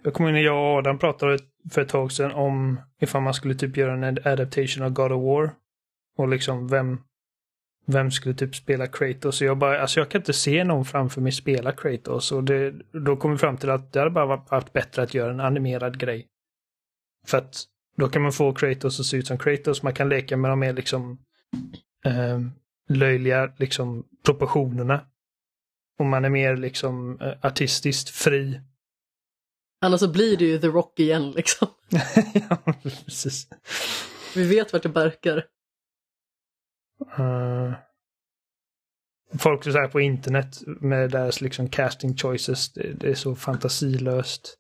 jag 0.02 0.14
kommer 0.14 0.28
ihåg 0.30 0.34
när 0.34 0.44
jag 0.44 0.54
och 0.72 0.78
Adam 0.78 0.98
pratade 0.98 1.38
för 1.72 1.82
ett 1.82 1.88
tag 1.88 2.12
sedan 2.12 2.32
om 2.32 2.80
ifall 3.00 3.22
man 3.22 3.34
skulle 3.34 3.54
typ 3.54 3.76
göra 3.76 3.92
en 3.92 4.18
adaptation 4.24 4.84
av 4.84 4.90
God 4.90 5.12
of 5.12 5.22
War. 5.22 5.50
Och 6.18 6.28
liksom 6.28 6.68
vem, 6.68 6.98
vem 7.86 8.10
skulle 8.10 8.34
typ 8.34 8.54
spela 8.56 8.86
Kratos. 8.86 9.40
Och 9.40 9.46
jag 9.46 9.58
bara, 9.58 9.80
alltså 9.80 10.00
jag 10.00 10.10
kan 10.10 10.20
inte 10.20 10.32
se 10.32 10.64
någon 10.64 10.84
framför 10.84 11.20
mig 11.20 11.32
spela 11.32 11.72
Kratos. 11.72 12.32
Och 12.32 12.44
det, 12.44 12.70
då 12.92 13.16
kom 13.16 13.30
vi 13.32 13.38
fram 13.38 13.56
till 13.56 13.70
att 13.70 13.92
det 13.92 13.98
hade 13.98 14.10
bara 14.10 14.26
varit- 14.26 14.50
varit 14.50 14.72
bättre 14.72 15.02
att 15.02 15.14
göra 15.14 15.30
en 15.32 15.40
animerad 15.40 15.98
grej. 15.98 16.26
För 17.26 17.38
att 17.38 17.64
då 17.96 18.08
kan 18.08 18.22
man 18.22 18.32
få 18.32 18.52
Kratos 18.54 19.00
att 19.00 19.06
se 19.06 19.16
ut 19.16 19.26
som 19.26 19.38
Kratos. 19.38 19.82
Man 19.82 19.94
kan 19.94 20.08
leka 20.08 20.36
med 20.36 20.50
de 20.50 20.58
mer 20.60 20.72
liksom 20.72 21.18
eh, 22.04 22.40
löjliga 22.88 23.52
liksom 23.58 24.06
proportionerna. 24.24 25.06
Och 25.98 26.06
man 26.06 26.24
är 26.24 26.30
mer 26.30 26.56
liksom 26.56 27.20
eh, 27.20 27.32
artistiskt 27.42 28.10
fri. 28.10 28.60
Annars 29.82 30.00
så 30.00 30.12
blir 30.12 30.36
det 30.36 30.44
ju 30.44 30.58
The 30.58 30.66
Rock 30.66 30.98
igen 31.00 31.30
liksom. 31.30 31.68
ja, 32.50 32.56
precis. 32.82 33.48
Vi 34.34 34.44
vet 34.48 34.72
vart 34.72 34.82
det 34.82 34.88
barkar. 34.88 35.44
Uh, 37.18 37.74
folk 39.38 39.64
så 39.64 39.70
här 39.70 39.88
på 39.88 40.00
internet 40.00 40.56
med 40.66 41.10
deras 41.10 41.40
liksom 41.40 41.68
casting 41.68 42.16
choices, 42.16 42.72
det, 42.72 42.92
det 42.92 43.10
är 43.10 43.14
så 43.14 43.34
fantasilöst. 43.34 44.56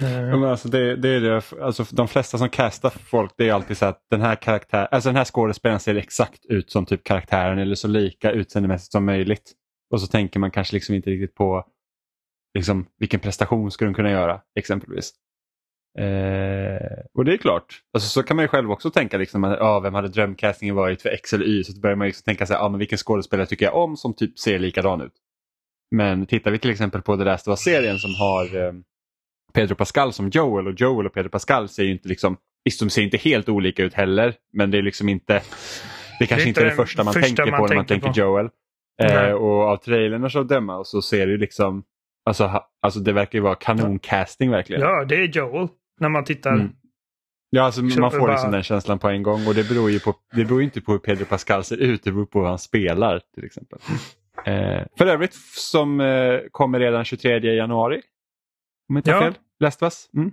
Eh, 0.00 0.10
men 0.10 0.44
alltså 0.44 0.68
det, 0.68 0.96
det 0.96 1.08
är 1.08 1.20
det, 1.20 1.42
alltså 1.62 1.84
de 1.90 2.08
flesta 2.08 2.38
som 2.38 2.48
castar 2.48 2.90
folk 2.90 3.32
det 3.36 3.48
är 3.48 3.52
alltid 3.52 3.76
så 3.76 3.86
att 3.86 4.06
den 4.10 4.20
här 4.20 4.36
karaktär, 4.36 4.88
alltså 4.90 5.08
den 5.08 5.16
här 5.16 5.24
skådespelaren 5.24 5.80
ser 5.80 5.94
exakt 5.94 6.44
ut 6.44 6.70
som 6.70 6.86
typ 6.86 7.04
karaktären 7.04 7.58
eller 7.58 7.74
så 7.74 7.88
lika 7.88 8.30
utseendemässigt 8.30 8.92
som 8.92 9.04
möjligt. 9.04 9.52
Och 9.90 10.00
så 10.00 10.06
tänker 10.06 10.40
man 10.40 10.50
kanske 10.50 10.74
liksom 10.74 10.94
inte 10.94 11.10
riktigt 11.10 11.34
på 11.34 11.64
liksom, 12.54 12.86
vilken 12.98 13.20
prestation 13.20 13.70
skulle 13.70 13.90
de 13.90 13.94
kunna 13.94 14.10
göra 14.10 14.40
exempelvis. 14.58 15.12
Eh, 15.98 16.98
och 17.14 17.24
det 17.24 17.32
är 17.32 17.36
klart, 17.36 17.80
alltså, 17.94 18.08
så 18.08 18.22
kan 18.22 18.36
man 18.36 18.44
ju 18.44 18.48
själv 18.48 18.70
också 18.70 18.90
tänka 18.90 19.18
liksom, 19.18 19.44
att, 19.44 19.60
ah, 19.60 19.80
vem 19.80 19.94
hade 19.94 20.08
drömcastingen 20.08 20.74
varit 20.74 21.02
för 21.02 21.08
X 21.08 21.32
eller 21.32 21.44
Y? 21.46 21.64
Så 21.64 21.80
börjar 21.80 21.96
man 21.96 22.06
liksom 22.06 22.24
tänka 22.24 22.46
sig, 22.46 22.56
ah, 22.56 22.68
men 22.68 22.78
vilken 22.78 22.98
skådespelare 22.98 23.46
tycker 23.46 23.66
jag 23.66 23.74
om 23.74 23.96
som 23.96 24.14
typ 24.14 24.38
ser 24.38 24.58
likadan 24.58 25.00
ut. 25.00 25.12
Men 25.90 26.26
tittar 26.26 26.50
vi 26.50 26.58
till 26.58 26.70
exempel 26.70 27.02
på 27.02 27.16
The 27.16 27.24
Last 27.24 27.48
of 27.48 27.52
Us-serien 27.52 27.98
som 27.98 28.14
har 28.14 28.66
eh, 28.66 28.72
Pedro 29.54 29.74
Pascal 29.74 30.12
som 30.12 30.28
Joel 30.28 30.66
och 30.66 30.80
Joel 30.80 31.06
och 31.06 31.14
Pedro 31.14 31.28
Pascal 31.28 31.68
ser 31.68 31.82
ju 31.82 31.90
inte 31.90 32.08
liksom, 32.08 32.36
visst 32.64 32.80
de 32.80 32.90
ser 32.90 33.02
inte 33.02 33.16
helt 33.16 33.48
olika 33.48 33.82
ut 33.82 33.94
heller 33.94 34.34
men 34.52 34.70
det 34.70 34.78
är 34.78 34.82
liksom 34.82 35.08
inte, 35.08 35.42
det 36.18 36.26
kanske 36.26 36.48
inte 36.48 36.48
inte 36.48 36.60
är 36.60 36.64
det 36.64 36.70
det 36.70 36.76
första 36.76 37.04
man 37.04 37.14
första 37.14 37.26
tänker 37.26 37.50
man 37.50 37.60
på 37.60 37.66
när 37.66 37.76
man 37.76 37.86
tänker 37.86 38.08
på. 38.08 38.18
Joel. 38.18 38.48
Eh, 39.02 39.30
och 39.30 39.62
av 39.62 39.76
trailern 39.76 40.30
så 40.30 40.40
att 40.40 40.48
döma 40.48 40.84
så 40.84 41.02
ser 41.02 41.26
det 41.26 41.32
ju 41.32 41.38
liksom, 41.38 41.84
alltså, 42.24 42.44
ha, 42.44 42.70
alltså 42.82 43.00
det 43.00 43.12
verkar 43.12 43.38
ju 43.38 43.42
vara 43.42 43.54
kanoncasting 43.54 44.50
verkligen. 44.50 44.82
Ja, 44.82 45.04
det 45.04 45.14
är 45.14 45.28
Joel. 45.28 45.68
När 46.00 46.08
man 46.08 46.24
tittar. 46.24 46.52
Mm. 46.52 46.68
Ja, 47.50 47.62
alltså 47.62 47.88
Så 47.90 48.00
man 48.00 48.10
får 48.10 48.18
bara- 48.18 48.32
liksom 48.32 48.50
den 48.52 48.62
känslan 48.62 48.98
på 48.98 49.08
en 49.08 49.22
gång 49.22 49.46
och 49.46 49.54
det 49.54 49.68
beror 49.68 49.90
ju 49.90 50.00
på, 50.00 50.14
det 50.32 50.44
beror 50.44 50.62
inte 50.62 50.80
på 50.80 50.92
hur 50.92 50.98
Pedro 50.98 51.24
Pascal 51.24 51.64
ser 51.64 51.76
ut, 51.76 52.02
det 52.04 52.12
beror 52.12 52.26
på 52.26 52.40
hur 52.40 52.46
han 52.46 52.58
spelar 52.58 53.20
till 53.34 53.44
exempel. 53.44 53.78
Eh, 54.44 54.82
för 54.98 55.06
övrigt 55.06 55.34
som 55.54 56.00
eh, 56.00 56.40
kommer 56.50 56.80
redan 56.80 57.04
23 57.04 57.54
januari. 57.54 58.02
Om 58.88 58.96
inte 58.96 59.10
Ja. 59.10 59.20
fel. 59.20 59.34
Last 59.60 59.82
of 59.82 59.86
Us. 59.86 60.10
Mm. 60.14 60.28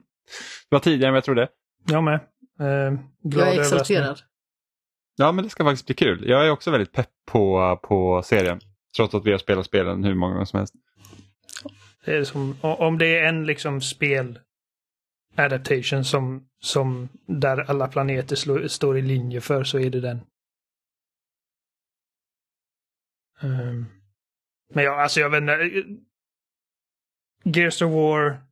Det 0.70 0.76
var 0.76 0.80
tidigare 0.80 1.08
än 1.08 1.14
vad 1.14 1.18
jag 1.18 1.24
trodde. 1.24 1.48
Jag 1.88 2.04
med. 2.04 2.14
Eh, 2.14 3.00
glad 3.24 3.48
Jag 3.48 3.56
är 3.56 3.60
exalterad. 3.60 4.20
Ja 5.16 5.32
men 5.32 5.44
det 5.44 5.50
ska 5.50 5.64
faktiskt 5.64 5.86
bli 5.86 5.96
kul. 5.96 6.30
Jag 6.30 6.46
är 6.48 6.50
också 6.52 6.72
väldigt 6.72 6.92
pepp 6.92 7.10
på, 7.32 7.80
på 7.84 8.22
serien. 8.26 8.60
Trots 8.98 9.16
att 9.16 9.26
vi 9.26 9.32
har 9.32 9.38
spelat 9.40 9.66
spelen 9.66 10.04
hur 10.04 10.14
många 10.16 10.34
gånger 10.34 10.46
som 10.46 10.58
helst. 10.58 10.74
Det 12.06 12.12
är 12.18 12.24
som, 12.24 12.56
om 12.62 12.98
det 12.98 13.20
är 13.20 13.28
en 13.28 13.46
liksom 13.46 13.82
spel 13.82 14.40
adaptation 15.36 16.06
som, 16.06 16.48
som 16.60 17.10
där 17.26 17.58
alla 17.58 17.88
planeter 17.88 18.36
slå, 18.36 18.70
står 18.70 18.98
i 18.98 19.02
linje 19.02 19.42
för 19.42 19.64
så 19.64 19.80
är 19.80 19.90
det 19.90 20.02
den. 20.02 20.20
Ehm, 23.42 23.86
men 24.74 24.84
ja, 24.84 25.02
alltså 25.02 25.20
jag 25.20 25.30
vet 25.30 25.42
inte. 25.42 25.84
Gears 27.44 27.82
of 27.82 27.92
War. 27.92 28.44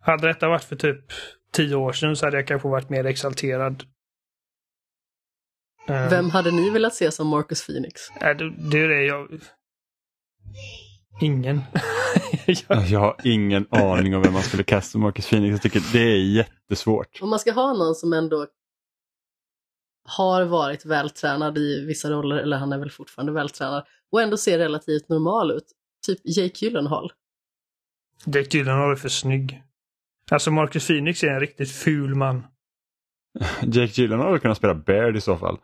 Hade 0.00 0.26
detta 0.26 0.48
varit 0.48 0.64
för 0.64 0.76
typ 0.76 1.04
tio 1.52 1.74
år 1.74 1.92
sedan 1.92 2.16
så 2.16 2.26
hade 2.26 2.36
jag 2.36 2.46
kanske 2.46 2.68
varit 2.68 2.90
mer 2.90 3.04
exalterad. 3.04 3.84
Ehm, 5.88 6.10
Vem 6.10 6.30
hade 6.30 6.50
ni 6.50 6.70
velat 6.70 6.94
se 6.94 7.12
som 7.12 7.28
Marcus 7.28 7.66
Phoenix? 7.66 8.00
är 8.20 8.34
det, 8.34 8.70
det 8.70 8.78
är 8.78 8.88
det 8.88 9.02
jag... 9.02 9.40
Ingen. 11.20 11.60
jag, 12.46 12.86
Jag 12.86 13.00
har 13.00 13.16
ingen 13.24 13.66
aning 13.70 14.16
om 14.16 14.22
vem 14.22 14.32
man 14.32 14.42
skulle 14.42 14.62
kasta 14.62 14.98
Marcus 14.98 15.28
Phoenix. 15.28 15.50
Jag 15.52 15.62
tycker 15.62 15.92
det 15.92 16.12
är 16.12 16.16
jättesvårt. 16.16 17.18
Om 17.22 17.30
man 17.30 17.38
ska 17.38 17.52
ha 17.52 17.72
någon 17.72 17.94
som 17.94 18.12
ändå 18.12 18.46
har 20.08 20.44
varit 20.44 20.84
vältränad 20.84 21.58
i 21.58 21.84
vissa 21.86 22.10
roller, 22.10 22.36
eller 22.36 22.56
han 22.56 22.72
är 22.72 22.78
väl 22.78 22.90
fortfarande 22.90 23.32
vältränad, 23.32 23.84
och 24.12 24.22
ändå 24.22 24.36
ser 24.36 24.58
relativt 24.58 25.08
normal 25.08 25.50
ut. 25.50 25.72
Typ 26.06 26.18
Jake 26.24 26.64
Gyllenhaal. 26.64 27.12
Jake 28.26 28.56
Gyllenhaal 28.56 28.92
är 28.92 28.96
för 28.96 29.08
snygg. 29.08 29.62
Alltså 30.30 30.50
Marcus 30.50 30.86
Phoenix 30.86 31.22
är 31.22 31.28
en 31.28 31.40
riktigt 31.40 31.70
ful 31.70 32.14
man. 32.14 32.46
Jake 33.62 34.00
Gyllenhaal 34.00 34.28
hade 34.28 34.40
kunnat 34.40 34.56
spela 34.56 34.74
Baird 34.74 35.16
i 35.16 35.20
så 35.20 35.36
fall. 35.36 35.58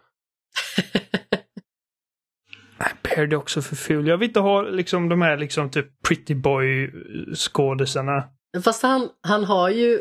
Nej, 2.83 3.17
Baird 3.17 3.33
är 3.33 3.37
också 3.37 3.63
för 3.63 3.77
ful. 3.77 4.07
Jag 4.07 4.19
vill 4.19 4.29
inte 4.29 4.41
ha 4.41 4.63
liksom 4.63 5.09
de 5.09 5.23
här 5.23 5.37
liksom 5.37 5.71
typ 5.71 5.87
pretty 6.09 6.35
boy 6.35 6.91
skådisarna. 7.35 8.25
Fast 8.65 8.83
han, 8.83 9.09
han 9.23 9.45
har 9.45 9.71
ju 9.71 10.01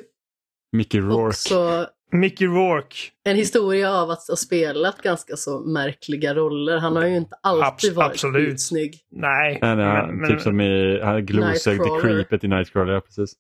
Mickey 0.78 1.00
Rourke. 1.00 1.28
också 1.28 1.88
Mickey 2.12 2.46
Rourke. 2.48 2.96
en 3.26 3.36
historia 3.36 3.92
av 3.94 4.10
att 4.10 4.28
ha 4.28 4.36
spelat 4.36 5.02
ganska 5.02 5.36
så 5.36 5.60
märkliga 5.60 6.34
roller. 6.36 6.78
Han 6.78 6.96
har 6.96 7.06
ju 7.08 7.18
inte 7.18 7.36
alltid 7.44 7.92
Abs- 7.92 7.96
varit 7.96 8.12
absolut. 8.12 8.50
skitsnygg. 8.50 8.94
Nej. 9.12 9.60
Nej, 9.62 9.76
nej, 9.76 9.86
men- 10.08 10.16
men- 10.16 10.30
typ 10.30 10.42
som 10.42 10.62
i 10.62 11.00
han 11.04 11.28
The 11.28 11.34
Nightcrawler. 11.34 12.02
Creepet 12.02 12.44
i 12.44 12.48
Nightcrawler. 12.48 12.94
Ja, 12.94 13.02
precis. 13.02 13.34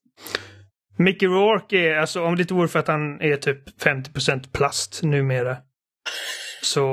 Mickey 0.97 1.27
Rourke 1.27 1.77
är, 1.77 1.97
alltså 1.97 2.23
om 2.23 2.35
det 2.35 2.41
inte 2.41 2.53
vore 2.53 2.67
för 2.67 2.79
att 2.79 2.87
han 2.87 3.21
är 3.21 3.35
typ 3.37 3.81
50% 3.81 4.51
plast 4.53 5.03
numera. 5.03 5.57
Så... 6.61 6.83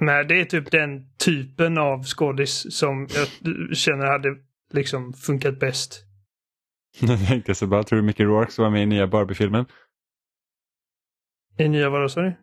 Men 0.00 0.28
det 0.28 0.40
är 0.40 0.44
typ 0.44 0.70
den 0.70 1.16
typen 1.16 1.78
av 1.78 2.04
skådis 2.04 2.76
som 2.78 3.08
jag 3.14 3.28
känner 3.76 4.06
hade 4.06 4.28
liksom 4.72 5.12
funkat 5.12 5.60
bäst. 5.60 6.04
Jag 7.00 7.26
tänkte 7.26 7.54
så 7.54 7.66
bara, 7.66 7.82
tror 7.82 7.96
du 7.96 8.02
Mickey 8.06 8.24
Rourke 8.24 8.52
ska 8.52 8.62
vara 8.62 8.70
med 8.72 8.82
i 8.82 8.86
nya 8.86 9.06
Barbie-filmen? 9.06 9.64
I 11.58 11.68
nya, 11.68 11.90
vadå 11.90 12.08
sa 12.08 12.20
du? 12.20 12.36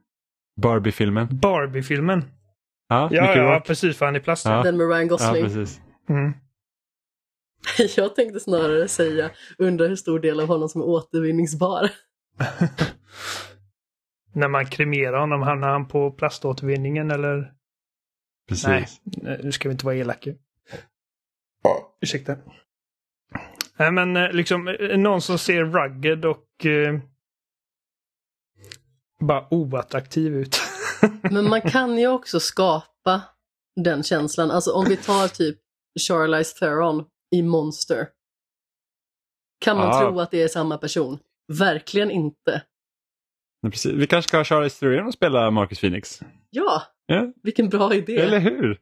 Barbie-filmen. 0.62 1.28
Barbie-filmen. 1.32 2.24
Ja, 2.90 3.10
Ja, 3.12 3.22
Mickey 3.22 3.40
ja, 3.40 3.64
precis 3.66 3.98
för 3.98 4.06
han 4.06 4.16
är 4.16 4.20
plast. 4.20 4.46
Ja. 4.46 4.64
Den 4.64 4.78
med 4.78 4.88
Ryan 4.90 5.02
Ja, 5.02 5.08
Gosling. 5.08 5.44
precis. 5.44 5.82
Mm. 6.10 6.34
Jag 7.98 8.16
tänkte 8.16 8.40
snarare 8.40 8.88
säga, 8.88 9.32
undrar 9.58 9.88
hur 9.88 9.96
stor 9.96 10.20
del 10.20 10.40
av 10.40 10.48
honom 10.48 10.70
som 10.70 10.82
är 10.82 10.86
återvinningsbar. 10.86 11.90
När 14.36 14.48
man 14.48 14.66
kremerar 14.66 15.20
honom, 15.20 15.42
hamnar 15.42 15.70
han 15.70 15.88
på 15.88 16.12
plaståtervinningen 16.12 17.12
eller? 17.12 17.52
precis. 18.50 19.02
Nej, 19.04 19.40
nu 19.44 19.52
ska 19.52 19.70
vi 19.70 19.72
inte 19.74 19.86
vara 19.86 19.96
elaka. 19.96 20.30
Ursäkta. 22.02 22.36
Nej, 23.78 23.92
men 23.92 24.18
eh, 24.18 24.32
liksom 24.32 24.68
eh, 24.68 24.98
någon 24.98 25.22
som 25.22 25.38
ser 25.38 25.64
rugged 25.66 26.26
och 26.26 26.66
eh, 26.66 27.00
bara 29.20 29.48
oattraktiv 29.54 30.36
ut. 30.36 30.58
Men 31.32 31.50
man 31.50 31.62
kan 31.62 31.98
ju 31.98 32.08
också 32.08 32.40
skapa 32.40 33.22
den 33.76 34.04
känslan. 34.04 34.52
Alltså 34.52 34.72
om 34.72 34.86
vi 34.86 34.98
tar 34.98 35.28
typ 35.28 35.58
Charlize 36.08 36.60
Theron 36.60 37.06
i 37.36 37.42
Monster. 37.42 38.08
Kan 39.60 39.78
man 39.78 39.88
Ja. 39.88 40.00
tro 40.00 40.20
att 40.20 40.32
det 40.32 40.42
är 40.42 40.48
samma 40.48 40.78
person? 40.78 41.20
Verkligen 41.54 42.12
inte. 42.12 42.64
Nej, 43.64 43.72
precis. 43.72 43.94
Vi 43.94 44.08
kanske 44.08 44.30
ska 44.30 44.44
Charlize 44.44 44.80
Theron 44.80 45.08
och 45.08 45.14
spela 45.14 45.52
Marcus 45.52 45.80
Phoenix. 45.80 46.22
Ja, 46.50 46.82
Ja, 47.06 47.34
vilken 47.44 47.70
bra 47.70 47.94
idé. 47.94 48.16
eller 48.18 48.40
hur? 48.40 48.80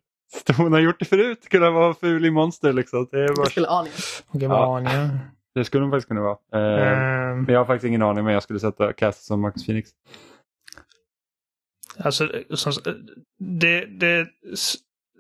Hon 0.58 0.74
har 0.74 0.80
gjort 0.80 1.00
det 1.00 1.06
förut, 1.06 1.50
kunna 1.50 1.70
vara 1.72 1.94
ful 1.94 2.26
i 2.26 2.32
Monster 2.32 2.74
liksom. 2.74 3.08
Det, 3.12 3.18
är 3.20 3.22
Jag 3.24 3.36
bara... 3.36 3.46
skulle 3.46 3.68
aning. 3.68 3.92
Okej, 4.28 4.44
Ja. 4.48 4.78
aningen. 4.78 5.20
det 5.56 5.66
skulle 5.66 5.84
hon 5.84 5.92
faktiskt 5.92 6.08
kunna 6.08 6.22
vara. 6.22 6.38
Ehm, 6.54 7.38
Men 7.44 7.54
jag 7.54 7.60
har 7.60 7.66
faktiskt 7.66 7.88
ingen 7.88 8.02
aning 8.02 8.24
men 8.24 8.34
jag 8.34 8.44
skulle 8.44 8.60
sätta 8.60 8.94
Cass 8.94 9.26
som 9.26 9.42
Marcus 9.42 9.66
Phoenix. 9.66 9.90
Alltså, 11.98 12.30
som, 12.54 12.74
det, 13.40 13.86
det 13.86 14.28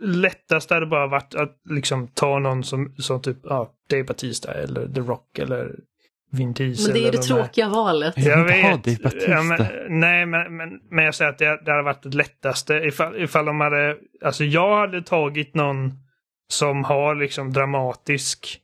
lättaste 0.01 0.73
hade 0.73 0.85
bara 0.85 1.07
varit 1.07 1.35
att 1.35 1.61
liksom 1.69 2.07
ta 2.07 2.39
någon 2.39 2.63
som, 2.63 2.95
som 2.97 3.21
typ 3.21 3.37
ja, 3.43 3.73
Dave 3.89 4.03
Batista 4.03 4.53
eller 4.53 4.87
The 4.87 5.01
Rock 5.01 5.39
eller 5.39 5.75
Vin 6.37 6.53
Diesel. 6.53 6.93
Men 6.93 7.01
det 7.01 7.07
är 7.07 7.11
det 7.11 7.17
de 7.27 7.33
här. 7.33 7.43
tråkiga 7.43 7.69
valet. 7.69 8.13
Jag 8.17 8.39
Jag 8.39 8.45
vet. 8.45 8.83
Dave 8.83 8.97
Bautista. 9.03 9.31
Ja, 9.31 9.43
men, 9.43 9.67
nej, 9.99 10.25
men, 10.25 10.57
men, 10.57 10.79
men 10.89 11.05
jag 11.05 11.15
säger 11.15 11.31
att 11.31 11.37
det, 11.37 11.61
det 11.65 11.71
hade 11.71 11.83
varit 11.83 12.03
det 12.03 12.09
lättaste 12.15 12.73
ifall, 12.73 13.21
ifall 13.23 13.45
de 13.45 13.59
hade... 13.61 13.97
Alltså 14.25 14.43
jag 14.43 14.77
hade 14.77 15.01
tagit 15.01 15.55
någon 15.55 15.91
som 16.49 16.83
har 16.83 17.15
liksom 17.15 17.53
dramatisk 17.53 18.59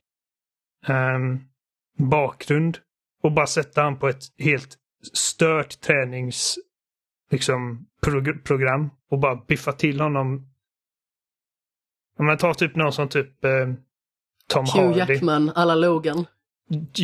ehm, 0.86 1.38
bakgrund 1.98 2.78
och 3.22 3.32
bara 3.32 3.46
sätta 3.46 3.82
han 3.82 3.98
på 3.98 4.08
ett 4.08 4.22
helt 4.38 4.76
stört 5.12 5.80
tränings 5.80 6.58
liksom 7.30 7.86
prog- 8.06 8.44
program 8.44 8.90
och 9.10 9.18
bara 9.18 9.36
biffa 9.36 9.72
till 9.72 10.00
honom. 10.00 10.46
Om 12.18 12.26
man 12.26 12.36
tar 12.38 12.54
typ 12.54 12.76
någon 12.76 12.92
som 12.92 13.08
typ 13.08 13.44
eh, 13.44 13.50
Tom 14.48 14.64
Hugh 14.74 14.98
Hardy. 14.98 15.12
Jackman, 15.14 15.52
alla 15.54 15.74
Logan. 15.74 16.26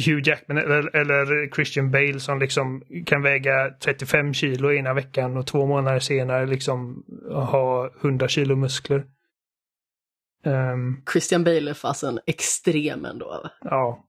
Hugh 0.07 0.29
Jackman 0.29 0.59
eller, 0.59 0.97
eller 0.97 1.55
Christian 1.55 1.91
Bale 1.91 2.21
som 2.21 2.39
liksom 2.39 2.83
kan 3.07 3.23
väga 3.23 3.71
35 3.81 4.35
kilo 4.35 4.73
ena 4.73 4.95
veckan 4.95 5.37
och 5.37 5.47
två 5.47 5.67
månader 5.67 5.99
senare 5.99 6.47
liksom 6.47 7.05
ha 7.31 7.91
100 8.03 8.29
kilo 8.29 8.57
muskler. 8.57 9.05
Ehm, 10.45 10.97
Christian 11.13 11.45
Bale 11.45 11.71
är 11.71 11.75
fasen 11.75 12.21
extrem 12.27 13.05
ändå. 13.05 13.51
ja. 13.61 14.03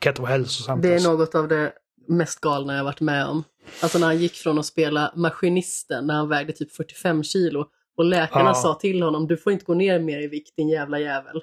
Kan 0.00 0.10
inte 0.10 0.22
vara 0.22 0.32
hälsosamt. 0.32 0.82
Det 0.82 0.88
är 0.88 0.92
alltså. 0.94 1.12
något 1.12 1.34
av 1.34 1.48
det 1.48 1.72
mest 2.08 2.40
galna 2.40 2.76
jag 2.76 2.84
varit 2.84 3.00
med 3.00 3.26
om. 3.26 3.44
Alltså 3.82 3.98
när 3.98 4.06
han 4.06 4.18
gick 4.18 4.34
från 4.34 4.58
att 4.58 4.66
spela 4.66 5.12
maskinisten 5.16 6.06
när 6.06 6.14
han 6.14 6.28
vägde 6.28 6.52
typ 6.52 6.72
45 6.72 7.22
kilo 7.22 7.66
och 7.96 8.04
läkarna 8.04 8.44
Ja. 8.50 8.54
sa 8.54 8.74
till 8.74 9.02
honom 9.02 9.26
du 9.26 9.36
får 9.36 9.52
inte 9.52 9.64
gå 9.64 9.74
ner 9.74 9.98
mer 9.98 10.20
i 10.20 10.26
vikt 10.26 10.56
din 10.56 10.68
jävla 10.68 10.98
jävel. 10.98 11.42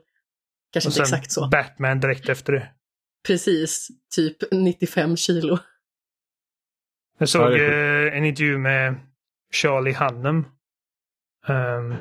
Kanske 0.74 0.90
inte 0.90 1.02
exakt 1.02 1.32
så. 1.32 1.48
Batman 1.48 2.00
direkt 2.00 2.30
efter 2.30 2.54
det. 2.54 2.70
Precis, 3.28 3.88
typ 4.16 4.38
95 4.52 5.18
kilo. 5.18 5.58
Jag 7.18 7.30
såg 7.30 7.54
eh, 7.54 8.18
en 8.18 8.26
intervju 8.26 8.58
med 8.58 8.96
Charlie 9.54 9.94
Hunnam. 9.94 10.46
Um, 11.48 11.96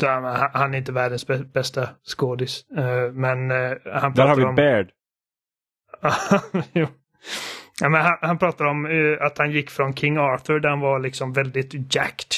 han, 0.00 0.50
han 0.52 0.74
är 0.74 0.78
inte 0.78 0.92
världens 0.92 1.26
bä- 1.26 1.52
bästa 1.52 1.88
skådis. 2.04 2.70
Eh, 2.70 3.12
men 3.12 3.50
eh, 3.50 3.56
han 3.84 4.14
Där 4.14 4.26
har 4.26 4.34
pratar 4.34 4.36
vi 4.36 4.44
om... 4.44 4.54
Baird. 4.54 4.90
jo. 6.72 6.86
Ja, 7.80 7.88
men 7.88 8.00
han, 8.00 8.18
han 8.20 8.38
pratar 8.38 8.64
om 8.64 8.86
eh, 8.86 9.26
att 9.26 9.38
han 9.38 9.50
gick 9.50 9.70
från 9.70 9.94
King 9.94 10.18
Arthur 10.18 10.60
där 10.60 10.68
han 10.68 10.80
var 10.80 10.98
liksom 10.98 11.32
väldigt 11.32 11.94
jacked 11.94 12.32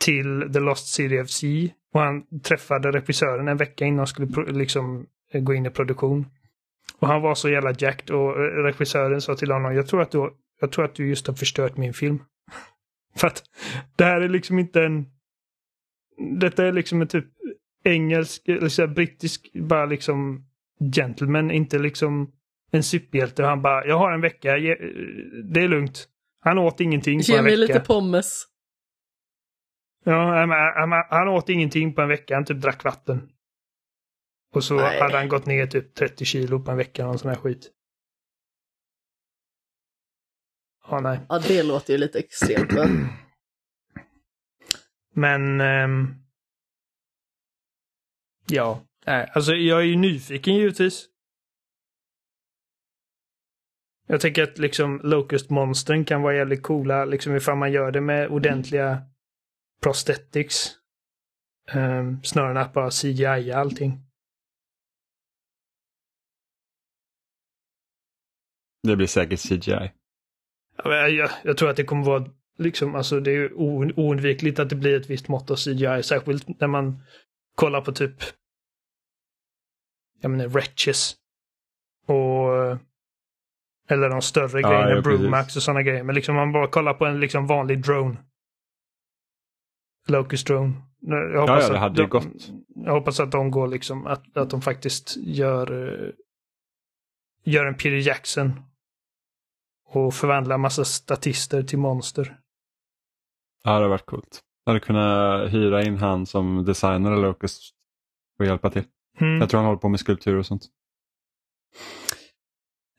till 0.00 0.50
The 0.52 0.60
Lost 0.60 0.86
City 0.94 1.20
of 1.20 1.28
Sea. 1.28 1.68
Och 1.94 2.00
han 2.00 2.40
träffade 2.40 2.90
regissören 2.90 3.48
en 3.48 3.56
vecka 3.56 3.84
innan 3.84 3.98
han 3.98 4.06
skulle 4.06 4.52
liksom 4.52 5.06
gå 5.32 5.54
in 5.54 5.66
i 5.66 5.70
produktion. 5.70 6.26
Och 6.98 7.08
han 7.08 7.22
var 7.22 7.34
så 7.34 7.48
jävla 7.48 7.74
jacked 7.78 8.10
och 8.10 8.30
eh, 8.30 8.62
regissören 8.62 9.20
sa 9.20 9.34
till 9.34 9.50
honom, 9.50 9.74
jag 9.74 9.86
tror 9.86 10.02
att 10.02 10.10
du, 10.10 10.30
jag 10.60 10.72
tror 10.72 10.84
att 10.84 10.94
du 10.94 11.08
just 11.08 11.26
har 11.26 11.34
förstört 11.34 11.76
min 11.76 11.94
film. 11.94 12.18
För 13.16 13.26
att 13.26 13.42
det 13.96 14.04
här 14.04 14.20
är 14.20 14.28
liksom 14.28 14.58
inte 14.58 14.82
en 14.82 15.06
detta 16.38 16.66
är 16.66 16.72
liksom 16.72 17.00
en 17.02 17.08
typ 17.08 17.26
engelsk, 17.84 18.42
här 18.46 18.86
brittisk, 18.86 19.52
bara 19.54 19.86
liksom 19.86 20.44
gentleman, 20.94 21.50
inte 21.50 21.78
liksom 21.78 22.32
en 22.70 22.82
superhjälte. 22.82 23.44
Han 23.44 23.62
bara, 23.62 23.86
jag 23.86 23.98
har 23.98 24.12
en 24.12 24.20
vecka, 24.20 24.56
ge- 24.56 24.92
det 25.44 25.60
är 25.60 25.68
lugnt. 25.68 26.08
Han 26.40 26.58
åt 26.58 26.80
ingenting 26.80 27.18
på 27.18 27.24
Ge 27.32 27.36
en 27.38 27.44
mig 27.44 27.60
vecka. 27.60 27.72
lite 27.74 27.86
pommes. 27.86 28.44
Ja, 30.04 30.46
men 30.46 30.50
han, 30.50 30.92
han, 30.92 31.04
han 31.10 31.28
åt 31.28 31.48
ingenting 31.48 31.94
på 31.94 32.02
en 32.02 32.08
vecka, 32.08 32.34
han 32.34 32.44
typ 32.44 32.60
drack 32.60 32.84
vatten. 32.84 33.28
Och 34.54 34.64
så 34.64 34.74
Nej. 34.74 35.00
hade 35.00 35.16
han 35.16 35.28
gått 35.28 35.46
ner 35.46 35.66
typ 35.66 35.94
30 35.94 36.24
kilo 36.24 36.60
på 36.60 36.70
en 36.70 36.76
vecka, 36.76 37.08
och 37.08 37.20
sån 37.20 37.28
här 37.28 37.36
skit. 37.36 37.72
Ja, 40.90 41.00
nej. 41.00 41.20
Ja, 41.28 41.38
det 41.38 41.62
låter 41.62 41.92
ju 41.92 41.98
lite 41.98 42.18
extremt 42.18 42.72
va? 42.72 42.86
Men... 45.14 45.60
ehm, 45.60 46.14
ja, 48.48 48.84
nej, 49.06 49.30
alltså 49.34 49.52
jag 49.52 49.78
är 49.80 49.84
ju 49.84 49.96
nyfiken 49.96 50.54
givetvis. 50.54 51.08
Jag 54.06 54.20
tänker 54.20 54.42
att 54.42 54.58
liksom 54.58 55.00
Locust-monstren 55.04 56.04
kan 56.04 56.22
vara 56.22 56.34
jävligt 56.34 56.62
coola, 56.62 57.04
liksom 57.04 57.36
ifall 57.36 57.56
man 57.56 57.72
gör 57.72 57.90
det 57.90 58.00
med 58.00 58.28
ordentliga 58.28 59.02
prosthetics. 59.80 60.74
Um, 61.74 62.22
snarare 62.22 62.50
än 62.50 62.56
att 62.56 62.72
bara 62.72 62.90
CGI 62.90 63.52
allting. 63.52 64.07
Det 68.82 68.96
blir 68.96 69.06
säkert 69.06 69.40
CGI. 69.40 69.90
Ja, 70.76 70.88
men 70.88 71.14
Jag, 71.16 71.30
jag 71.44 71.56
tror 71.56 71.70
att 71.70 71.76
det 71.76 71.84
kommer 71.84 72.04
vara 72.04 72.26
liksom, 72.58 72.94
alltså 72.94 73.20
det 73.20 73.30
är 73.30 73.52
oundvikligt 73.98 74.58
att 74.58 74.70
det 74.70 74.76
blir 74.76 75.00
ett 75.00 75.10
visst 75.10 75.28
mått 75.28 75.50
av 75.50 75.56
CGI, 75.56 76.02
särskilt 76.02 76.60
när 76.60 76.68
man 76.68 77.02
kollar 77.54 77.80
på 77.80 77.92
typ, 77.92 78.14
jag 80.20 80.30
menar, 80.30 80.46
Wretches. 80.46 81.16
Och 82.06 82.78
eller 83.90 84.08
de 84.08 84.22
större 84.22 84.60
Ja, 84.60 84.68
grejerna, 84.68 84.90
ja. 84.90 85.00
Brumax 85.00 85.56
och 85.56 85.62
sådana 85.62 85.82
grejer. 85.82 86.02
Men 86.02 86.14
liksom 86.14 86.34
man 86.34 86.52
bara 86.52 86.66
kollar 86.68 86.94
på 86.94 87.06
en 87.06 87.20
liksom 87.20 87.46
vanlig 87.46 87.82
drone. 87.82 88.16
Locust 90.08 90.46
drone. 90.46 90.72
Jag 91.00 91.34
Ja, 91.34 91.40
hoppas 91.40 91.62
ja, 91.62 91.68
det 91.68 91.74
att 91.74 91.80
hade 91.80 92.02
ju 92.02 92.06
de, 92.06 92.10
gått. 92.10 92.50
Jag 92.74 92.92
hoppas 92.92 93.20
att 93.20 93.32
de 93.32 93.50
går 93.50 93.68
liksom, 93.68 94.06
att, 94.06 94.36
att 94.36 94.50
de 94.50 94.62
faktiskt 94.62 95.16
gör 95.16 95.88
eh, 95.88 96.10
gör 97.48 97.66
en 97.66 97.74
Peter 97.74 98.06
Jackson 98.08 98.60
och 99.88 100.14
förvandlar 100.14 100.58
massa 100.58 100.84
statister 100.84 101.62
till 101.62 101.78
monster. 101.78 102.38
Ja, 103.64 103.70
det 103.70 103.74
hade 103.74 103.88
varit 103.88 104.06
coolt. 104.06 104.40
Jag 104.64 104.72
hade 104.72 104.84
kunnat 104.84 105.52
hyra 105.52 105.82
in 105.82 105.96
han 105.96 106.26
som 106.26 106.64
designer 106.64 107.12
eller 107.12 107.22
Locust 107.22 107.74
och 108.38 108.46
hjälpa 108.46 108.70
till. 108.70 108.84
Mm. 109.20 109.40
Jag 109.40 109.50
tror 109.50 109.58
han 109.58 109.66
håller 109.66 109.80
på 109.80 109.88
med 109.88 110.00
skulptur 110.00 110.36
och 110.36 110.46
sånt. 110.46 110.66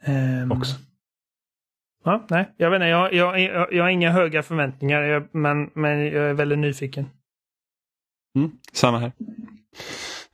Ehm, 0.04 0.52
också. 0.52 0.76
Ja, 2.04 2.26
nej, 2.30 2.54
jag 2.58 2.70
vet 2.70 2.78
inte. 2.78 2.88
Jag, 2.88 3.14
jag, 3.14 3.40
jag, 3.40 3.74
jag 3.74 3.84
har 3.84 3.90
inga 3.90 4.12
höga 4.12 4.44
förväntningar, 4.44 5.02
jag, 5.02 5.28
men, 5.32 5.72
men 5.74 6.00
jag 6.00 6.30
är 6.30 6.34
väldigt 6.34 6.60
nyfiken. 6.60 7.10
Mm, 8.36 8.52
samma 8.74 9.00
här. 9.00 9.12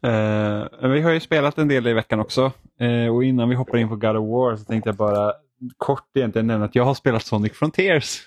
Men 0.01 0.91
vi 0.91 1.01
har 1.01 1.11
ju 1.11 1.19
spelat 1.19 1.57
en 1.57 1.67
del 1.67 1.87
i 1.87 1.93
veckan 1.93 2.19
också. 2.19 2.51
Eh, 2.79 3.15
och 3.15 3.23
innan 3.23 3.49
vi 3.49 3.55
hoppar 3.55 3.77
in 3.77 3.89
på 3.89 3.95
God 3.95 4.15
of 4.17 4.29
War 4.29 4.55
så 4.55 4.63
tänkte 4.65 4.89
jag 4.89 4.95
bara 4.95 5.33
kort 5.77 6.07
egentligen 6.17 6.47
nämna 6.47 6.65
att 6.65 6.75
jag 6.75 6.83
har 6.83 6.93
spelat 6.93 7.23
Sonic 7.23 7.53
Frontiers. 7.53 8.21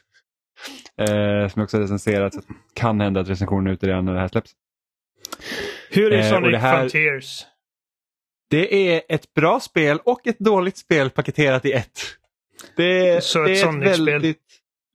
Eh, 0.97 1.49
som 1.49 1.61
jag 1.61 1.63
också 1.65 1.79
recenserat. 1.79 2.35
Så 2.35 2.41
kan 2.75 3.01
hända 3.01 3.21
att 3.21 3.29
recensionen 3.29 3.67
är 3.67 3.71
ute 3.73 3.87
redan 3.87 4.05
när 4.05 4.15
det 4.15 4.21
här 4.21 4.29
släpps. 4.29 4.51
Hur 5.91 6.13
är 6.13 6.23
Sonic 6.23 6.53
det 6.53 6.59
här- 6.59 6.79
Frontiers? 6.79 7.47
Det 8.51 8.91
är 8.95 9.03
ett 9.09 9.35
bra 9.35 9.61
spel 9.61 9.99
och 10.05 10.27
ett 10.27 10.39
dåligt 10.39 10.77
spel 10.77 11.11
paketerat 11.11 11.65
i 11.65 11.73
ett. 11.73 12.01
Det, 12.77 13.25
Så 13.25 13.43
det 13.45 13.53
ett 13.53 13.59
Sonic-spel. 13.59 14.07
väldigt... 14.07 14.43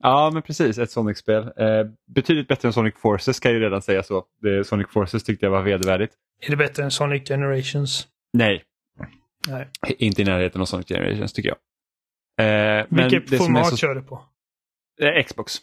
Ja, 0.04 0.30
men 0.34 0.42
precis. 0.42 0.78
Ett 0.78 0.92
Sonic-spel. 0.92 1.44
Eh, 1.44 1.86
betydligt 2.16 2.48
bättre 2.48 2.68
än 2.70 2.74
Sonic 2.74 2.94
Forces 2.98 3.40
kan 3.40 3.52
jag 3.52 3.60
ju 3.60 3.66
redan 3.66 3.82
säga 3.82 4.04
så. 4.04 4.24
Det, 4.42 4.64
Sonic 4.68 4.88
Forces 4.90 5.24
tyckte 5.24 5.46
jag 5.46 5.52
var 5.52 5.62
vedervärdigt. 5.62 6.14
Är 6.42 6.50
det 6.50 6.56
bättre 6.58 6.84
än 6.84 6.92
Sonic 6.92 7.28
Generations? 7.28 8.08
Nej, 8.34 8.64
Nej. 9.48 9.68
inte 9.98 10.22
i 10.22 10.26
närheten 10.26 10.62
av 10.62 10.66
Sonic 10.66 10.88
Generations 10.88 11.34
tycker 11.34 11.50
jag. 11.50 11.58
Eh, 12.80 12.86
Vilket 12.90 13.38
format 13.38 13.68
så- 13.70 13.78
kör 13.78 13.96
du 13.96 14.02
på? 14.02 14.24
eh, 15.02 15.24
Xbox. 15.24 15.54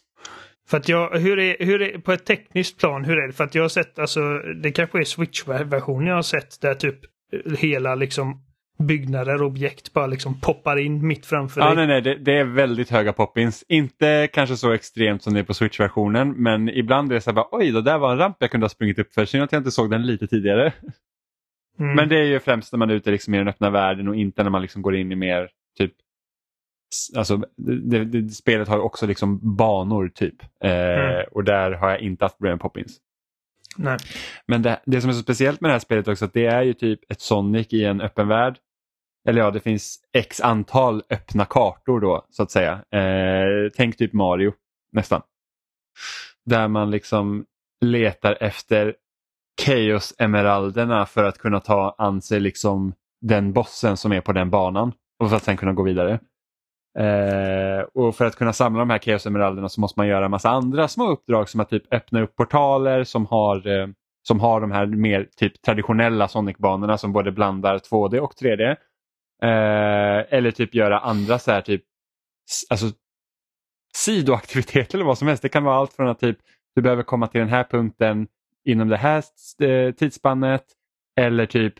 För 0.68 0.76
att 0.78 0.88
jag, 0.88 1.18
hur 1.18 1.38
är, 1.38 1.56
hur 1.66 1.82
är, 1.82 1.98
på 1.98 2.12
ett 2.12 2.26
tekniskt 2.26 2.78
plan, 2.78 3.04
hur 3.04 3.18
är 3.18 3.26
det? 3.26 3.32
För 3.32 3.44
att 3.44 3.54
jag 3.54 3.62
har 3.64 3.68
sett, 3.68 3.98
alltså, 3.98 4.38
det 4.38 4.72
kanske 4.72 4.98
är 4.98 5.04
Switch-versionen 5.04 6.06
jag 6.06 6.14
har 6.14 6.22
sett 6.22 6.60
där 6.60 6.74
typ 6.74 6.98
hela 7.58 7.94
liksom 7.94 8.44
byggnader 8.82 9.42
och 9.42 9.46
objekt 9.46 9.92
bara 9.92 10.06
liksom 10.06 10.40
poppar 10.40 10.76
in 10.78 11.06
mitt 11.06 11.26
framför 11.26 11.60
Ja, 11.60 11.66
dig. 11.66 11.76
nej, 11.76 11.86
nej, 11.86 12.02
det, 12.02 12.14
det 12.24 12.38
är 12.38 12.44
väldigt 12.44 12.90
höga 12.90 13.12
poppins. 13.12 13.64
Inte 13.68 14.28
kanske 14.32 14.56
så 14.56 14.72
extremt 14.72 15.22
som 15.22 15.34
det 15.34 15.40
är 15.40 15.44
på 15.44 15.54
Switch-versionen, 15.54 16.30
men 16.30 16.68
ibland 16.68 17.10
är 17.10 17.14
det 17.14 17.20
så 17.20 17.30
här 17.30 17.34
bara, 17.34 17.48
oj, 17.52 17.70
det 17.72 17.82
där 17.82 17.98
var 17.98 18.12
en 18.12 18.18
ramp 18.18 18.36
jag 18.38 18.50
kunde 18.50 18.64
ha 18.64 18.68
sprungit 18.68 18.98
upp 18.98 19.12
för. 19.14 19.24
Synd 19.24 19.42
att 19.44 19.52
jag 19.52 19.60
inte 19.60 19.70
såg 19.70 19.90
den 19.90 20.06
lite 20.06 20.26
tidigare. 20.26 20.72
Mm. 21.78 21.94
Men 21.96 22.08
det 22.08 22.16
är 22.18 22.24
ju 22.24 22.40
främst 22.40 22.72
när 22.72 22.78
man 22.78 22.90
är 22.90 22.94
ute 22.94 23.10
liksom 23.10 23.34
i 23.34 23.38
den 23.38 23.48
öppna 23.48 23.70
världen 23.70 24.08
och 24.08 24.16
inte 24.16 24.42
när 24.42 24.50
man 24.50 24.62
liksom 24.62 24.82
går 24.82 24.96
in 24.96 25.12
i 25.12 25.16
mer 25.16 25.48
typ 25.78 25.92
Alltså, 27.16 27.36
det, 27.56 28.04
det, 28.04 28.28
spelet 28.28 28.68
har 28.68 28.78
också 28.78 29.06
liksom 29.06 29.56
banor 29.56 30.08
typ. 30.14 30.42
Eh, 30.64 30.70
Mm. 30.70 31.24
Och 31.32 31.44
där 31.44 31.70
har 31.72 31.90
jag 31.90 32.00
inte 32.00 32.24
haft 32.24 32.36
problem 32.38 32.52
med 32.52 32.60
poppins. 32.60 32.98
Nej. 33.76 33.98
Men 34.46 34.62
det, 34.62 34.80
det 34.86 35.00
som 35.00 35.10
är 35.10 35.14
så 35.14 35.22
speciellt 35.22 35.60
med 35.60 35.68
det 35.68 35.72
här 35.72 35.78
spelet 35.78 36.08
också 36.08 36.24
att 36.24 36.32
det 36.32 36.46
är 36.46 36.62
ju 36.62 36.72
typ 36.74 37.00
ett 37.10 37.20
Sonic 37.20 37.72
i 37.72 37.84
en 37.84 38.00
öppen 38.00 38.28
värld. 38.28 38.58
Eller 39.28 39.40
ja, 39.40 39.50
det 39.50 39.60
finns 39.60 39.98
x 40.12 40.40
antal 40.40 41.02
öppna 41.10 41.44
kartor 41.44 42.00
då 42.00 42.26
så 42.30 42.42
att 42.42 42.50
säga. 42.50 42.72
Eh, 42.72 43.70
tänk 43.76 43.96
typ 43.96 44.12
Mario 44.12 44.52
nästan. 44.92 45.22
Där 46.44 46.68
man 46.68 46.90
liksom 46.90 47.44
letar 47.80 48.36
efter 48.40 48.94
Chaos-emeralderna 49.62 51.06
för 51.06 51.24
att 51.24 51.38
kunna 51.38 51.60
ta 51.60 51.94
an 51.98 52.22
sig 52.22 52.40
liksom 52.40 52.92
den 53.20 53.52
bossen 53.52 53.96
som 53.96 54.12
är 54.12 54.20
på 54.20 54.32
den 54.32 54.50
banan 54.50 54.92
och 55.18 55.28
för 55.28 55.36
att 55.36 55.42
sen 55.42 55.56
kunna 55.56 55.72
gå 55.72 55.82
vidare. 55.82 56.20
Eh, 56.98 57.82
och 57.94 58.16
för 58.16 58.24
att 58.24 58.36
kunna 58.36 58.52
samla 58.52 58.78
de 58.78 58.90
här 58.90 58.98
Chaos-emeralderna 58.98 59.68
så 59.68 59.80
måste 59.80 60.00
man 60.00 60.08
göra 60.08 60.24
en 60.24 60.30
massa 60.30 60.50
andra 60.50 60.88
små 60.88 61.10
uppdrag 61.10 61.48
som 61.48 61.60
att 61.60 61.70
typ 61.70 61.94
öppna 61.94 62.22
upp 62.22 62.36
portaler 62.36 63.04
som 63.04 63.26
har, 63.26 63.68
eh, 63.68 63.88
som 64.28 64.40
har 64.40 64.60
de 64.60 64.70
här 64.70 64.86
mer 64.86 65.28
typ 65.36 65.62
traditionella 65.62 66.28
Sonic-banorna 66.28 66.98
som 66.98 67.12
både 67.12 67.32
blandar 67.32 67.78
2D 67.78 68.20
och 68.20 68.34
3D. 68.34 68.76
Eh, 69.42 70.34
eller 70.34 70.50
typ 70.50 70.74
göra 70.74 70.98
andra 70.98 71.38
så 71.38 71.50
här 71.50 71.60
typ 71.60 71.82
alltså, 72.70 72.86
sidoaktiviteter 73.96 74.98
eller 74.98 75.06
vad 75.06 75.18
som 75.18 75.28
helst. 75.28 75.42
Det 75.42 75.48
kan 75.48 75.64
vara 75.64 75.76
allt 75.76 75.92
från 75.92 76.08
att 76.08 76.20
typ 76.20 76.38
du 76.74 76.82
behöver 76.82 77.02
komma 77.02 77.26
till 77.26 77.40
den 77.40 77.48
här 77.48 77.64
punkten 77.64 78.28
inom 78.64 78.88
det 78.88 78.96
här 78.96 79.24
eh, 79.62 79.94
tidsspannet 79.94 80.64
eller 81.20 81.46
typ 81.46 81.74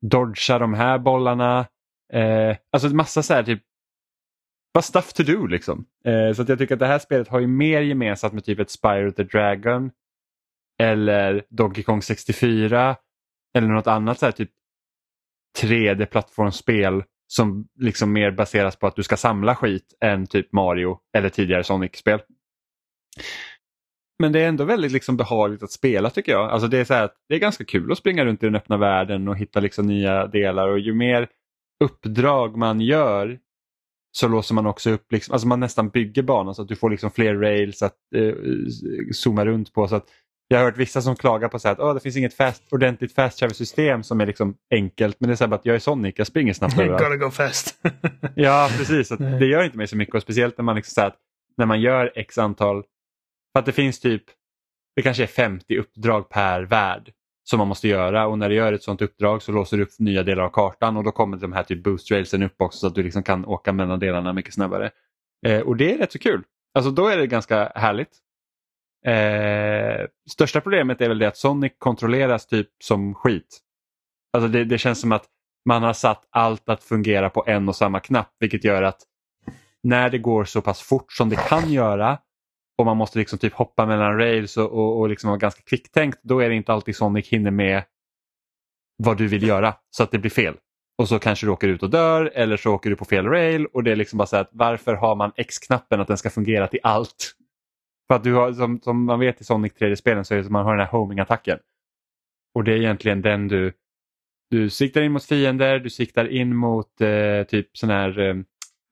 dodga 0.00 0.58
de 0.58 0.74
här 0.74 0.98
bollarna. 0.98 1.66
Eh, 2.12 2.56
alltså 2.72 2.88
massa 2.88 3.22
så 3.22 3.34
här 3.34 3.42
typ 3.42 3.62
bara 4.74 4.82
stuff 4.82 5.12
to 5.12 5.22
do 5.22 5.46
liksom. 5.46 5.84
Eh, 6.04 6.32
så 6.32 6.42
att 6.42 6.48
jag 6.48 6.58
tycker 6.58 6.74
att 6.74 6.80
det 6.80 6.86
här 6.86 6.98
spelet 6.98 7.28
har 7.28 7.40
ju 7.40 7.46
mer 7.46 7.80
gemensamt 7.80 8.32
med 8.32 8.44
typ 8.44 8.58
ett 8.58 8.70
Spyro 8.70 9.12
the 9.12 9.22
Dragon 9.22 9.90
eller 10.78 11.44
Donkey 11.48 11.84
Kong 11.84 12.02
64 12.02 12.96
eller 13.54 13.68
något 13.68 13.86
annat 13.86 14.18
så 14.18 14.26
här 14.26 14.32
typ 14.32 14.50
3D-plattformsspel 15.60 17.02
som 17.26 17.68
liksom 17.80 18.12
mer 18.12 18.30
baseras 18.30 18.76
på 18.76 18.86
att 18.86 18.96
du 18.96 19.02
ska 19.02 19.16
samla 19.16 19.56
skit 19.56 19.94
än 20.04 20.26
typ 20.26 20.52
Mario 20.52 20.98
eller 21.16 21.28
tidigare 21.28 21.64
Sonic-spel. 21.64 22.20
Men 24.18 24.32
det 24.32 24.40
är 24.40 24.48
ändå 24.48 24.64
väldigt 24.64 24.92
liksom 24.92 25.16
behagligt 25.16 25.62
att 25.62 25.72
spela 25.72 26.10
tycker 26.10 26.32
jag. 26.32 26.50
Alltså 26.50 26.68
det, 26.68 26.78
är 26.78 26.84
så 26.84 26.94
här 26.94 27.04
att 27.04 27.16
det 27.28 27.34
är 27.34 27.38
ganska 27.38 27.64
kul 27.64 27.92
att 27.92 27.98
springa 27.98 28.24
runt 28.24 28.42
i 28.42 28.46
den 28.46 28.56
öppna 28.56 28.76
världen 28.76 29.28
och 29.28 29.36
hitta 29.36 29.60
liksom 29.60 29.86
nya 29.86 30.26
delar 30.26 30.68
och 30.68 30.78
ju 30.78 30.94
mer 30.94 31.28
uppdrag 31.84 32.56
man 32.56 32.80
gör 32.80 33.38
så 34.12 34.28
låser 34.28 34.54
man 34.54 34.66
också 34.66 34.90
upp, 34.90 35.12
liksom, 35.12 35.32
alltså 35.32 35.48
man 35.48 35.60
nästan 35.60 35.88
bygger 35.88 36.22
banan 36.22 36.54
så 36.54 36.62
att 36.62 36.68
du 36.68 36.76
får 36.76 36.90
liksom 36.90 37.10
fler 37.10 37.34
rails 37.34 37.82
att 37.82 37.96
eh, 38.14 38.34
zooma 39.12 39.44
runt 39.44 39.72
på. 39.72 39.88
Så 39.88 39.96
att 39.96 40.06
jag 40.52 40.58
har 40.58 40.64
hört 40.64 40.76
vissa 40.76 41.02
som 41.02 41.16
klagar 41.16 41.48
på 41.48 41.58
så 41.58 41.68
att 41.68 41.78
oh, 41.78 41.94
det 41.94 42.00
finns 42.00 42.16
inget 42.16 42.34
fast, 42.34 42.72
ordentligt 42.72 43.14
fast 43.14 43.38
travel 43.38 43.54
system 43.54 44.02
som 44.02 44.20
är 44.20 44.26
liksom 44.26 44.56
enkelt. 44.70 45.16
Men 45.20 45.28
det 45.28 45.34
är 45.34 45.36
så 45.36 45.46
här 45.46 45.54
att 45.54 45.66
jag 45.66 45.76
är 45.76 45.80
Sonic, 45.80 46.14
jag 46.16 46.26
springer 46.26 46.52
snabbt 46.52 46.74
överallt. 46.78 47.02
Gotta 47.02 47.16
go 47.16 47.30
fast. 47.30 47.74
Ja, 48.34 48.68
precis. 48.78 49.08
Det 49.08 49.46
gör 49.46 49.64
inte 49.64 49.76
mig 49.76 49.86
så 49.86 49.96
mycket 49.96 50.14
och 50.14 50.22
speciellt 50.22 50.58
när 50.58 50.64
man 50.64 50.76
liksom 50.76 50.92
så 50.94 51.00
här, 51.00 51.08
att 51.08 51.16
när 51.56 51.66
man 51.66 51.80
gör 51.80 52.12
x 52.14 52.38
antal, 52.38 52.82
för 53.52 53.58
att 53.60 53.66
det 53.66 53.72
finns 53.72 54.00
typ, 54.00 54.24
det 54.96 55.02
kanske 55.02 55.22
är 55.22 55.26
50 55.26 55.78
uppdrag 55.78 56.28
per 56.28 56.62
värld 56.62 57.12
som 57.44 57.58
man 57.58 57.68
måste 57.68 57.88
göra 57.88 58.26
och 58.26 58.38
när 58.38 58.48
du 58.48 58.54
gör 58.54 58.72
ett 58.72 58.82
sådant 58.82 59.02
uppdrag 59.02 59.42
så 59.42 59.52
låser 59.52 59.76
du 59.76 59.82
upp 59.82 59.98
nya 59.98 60.22
delar 60.22 60.42
av 60.42 60.50
kartan 60.50 60.96
och 60.96 61.04
då 61.04 61.10
kommer 61.10 61.36
de 61.36 61.52
här 61.52 61.62
typ 61.62 61.84
boost 61.84 62.10
railsen 62.10 62.42
upp 62.42 62.54
också 62.58 62.78
så 62.78 62.86
att 62.86 62.94
du 62.94 63.02
liksom 63.02 63.22
kan 63.22 63.44
åka 63.44 63.72
mellan 63.72 63.98
delarna 63.98 64.32
mycket 64.32 64.54
snabbare. 64.54 64.90
Eh, 65.46 65.60
och 65.60 65.76
det 65.76 65.94
är 65.94 65.98
rätt 65.98 66.12
så 66.12 66.18
kul. 66.18 66.42
Alltså 66.74 66.90
då 66.90 67.06
är 67.06 67.16
det 67.16 67.26
ganska 67.26 67.72
härligt. 67.74 68.21
Eh, 69.06 70.06
största 70.30 70.60
problemet 70.60 71.00
är 71.00 71.08
väl 71.08 71.18
det 71.18 71.28
att 71.28 71.36
Sonic 71.36 71.72
kontrolleras 71.78 72.46
typ 72.46 72.68
som 72.84 73.14
skit. 73.14 73.60
Alltså 74.32 74.48
det, 74.48 74.64
det 74.64 74.78
känns 74.78 75.00
som 75.00 75.12
att 75.12 75.24
man 75.64 75.82
har 75.82 75.92
satt 75.92 76.28
allt 76.30 76.68
att 76.68 76.84
fungera 76.84 77.30
på 77.30 77.44
en 77.46 77.68
och 77.68 77.76
samma 77.76 78.00
knapp 78.00 78.36
vilket 78.40 78.64
gör 78.64 78.82
att 78.82 79.02
när 79.82 80.10
det 80.10 80.18
går 80.18 80.44
så 80.44 80.60
pass 80.60 80.82
fort 80.82 81.12
som 81.12 81.28
det 81.28 81.36
kan 81.48 81.72
göra 81.72 82.18
och 82.78 82.86
man 82.86 82.96
måste 82.96 83.18
liksom 83.18 83.38
typ 83.38 83.52
hoppa 83.52 83.86
mellan 83.86 84.18
rails 84.18 84.56
och, 84.56 84.72
och, 84.72 85.00
och 85.00 85.08
liksom 85.08 85.28
vara 85.28 85.38
ganska 85.38 85.62
kvicktänkt 85.62 86.18
då 86.22 86.40
är 86.40 86.48
det 86.48 86.54
inte 86.54 86.72
alltid 86.72 86.96
Sonic 86.96 87.28
hinner 87.28 87.50
med 87.50 87.82
vad 88.96 89.18
du 89.18 89.26
vill 89.26 89.42
göra 89.42 89.74
så 89.90 90.02
att 90.02 90.10
det 90.10 90.18
blir 90.18 90.30
fel. 90.30 90.54
Och 90.98 91.08
så 91.08 91.18
kanske 91.18 91.46
du 91.46 91.50
åker 91.50 91.68
ut 91.68 91.82
och 91.82 91.90
dör 91.90 92.32
eller 92.34 92.56
så 92.56 92.74
åker 92.74 92.90
du 92.90 92.96
på 92.96 93.04
fel 93.04 93.26
rail 93.26 93.66
och 93.66 93.84
det 93.84 93.92
är 93.92 93.96
liksom 93.96 94.16
bara 94.16 94.26
så 94.26 94.36
att 94.36 94.50
varför 94.52 94.94
har 94.94 95.16
man 95.16 95.32
X-knappen 95.36 96.00
att 96.00 96.08
den 96.08 96.18
ska 96.18 96.30
fungera 96.30 96.68
till 96.68 96.80
allt? 96.82 97.34
För 98.08 98.14
att 98.14 98.24
du 98.24 98.34
har, 98.34 98.52
som, 98.52 98.80
som 98.80 99.04
man 99.04 99.20
vet 99.20 99.40
i 99.40 99.44
Sonic 99.44 99.72
3D-spelen 99.72 100.24
så 100.24 100.34
är 100.34 100.38
det 100.38 100.44
som 100.44 100.52
man 100.52 100.64
har 100.64 100.76
den 100.76 100.86
här 100.86 100.92
homing-attacken. 100.92 101.58
Och 102.54 102.64
det 102.64 102.72
är 102.72 102.76
egentligen 102.76 103.22
den 103.22 103.48
du, 103.48 103.72
du 104.50 104.70
siktar 104.70 105.02
in 105.02 105.12
mot 105.12 105.24
fiender, 105.24 105.78
du 105.78 105.90
siktar 105.90 106.28
in 106.28 106.56
mot 106.56 107.00
eh, 107.00 107.42
typ 107.48 107.76
sån 107.76 107.90
här 107.90 108.18
eh, 108.18 108.34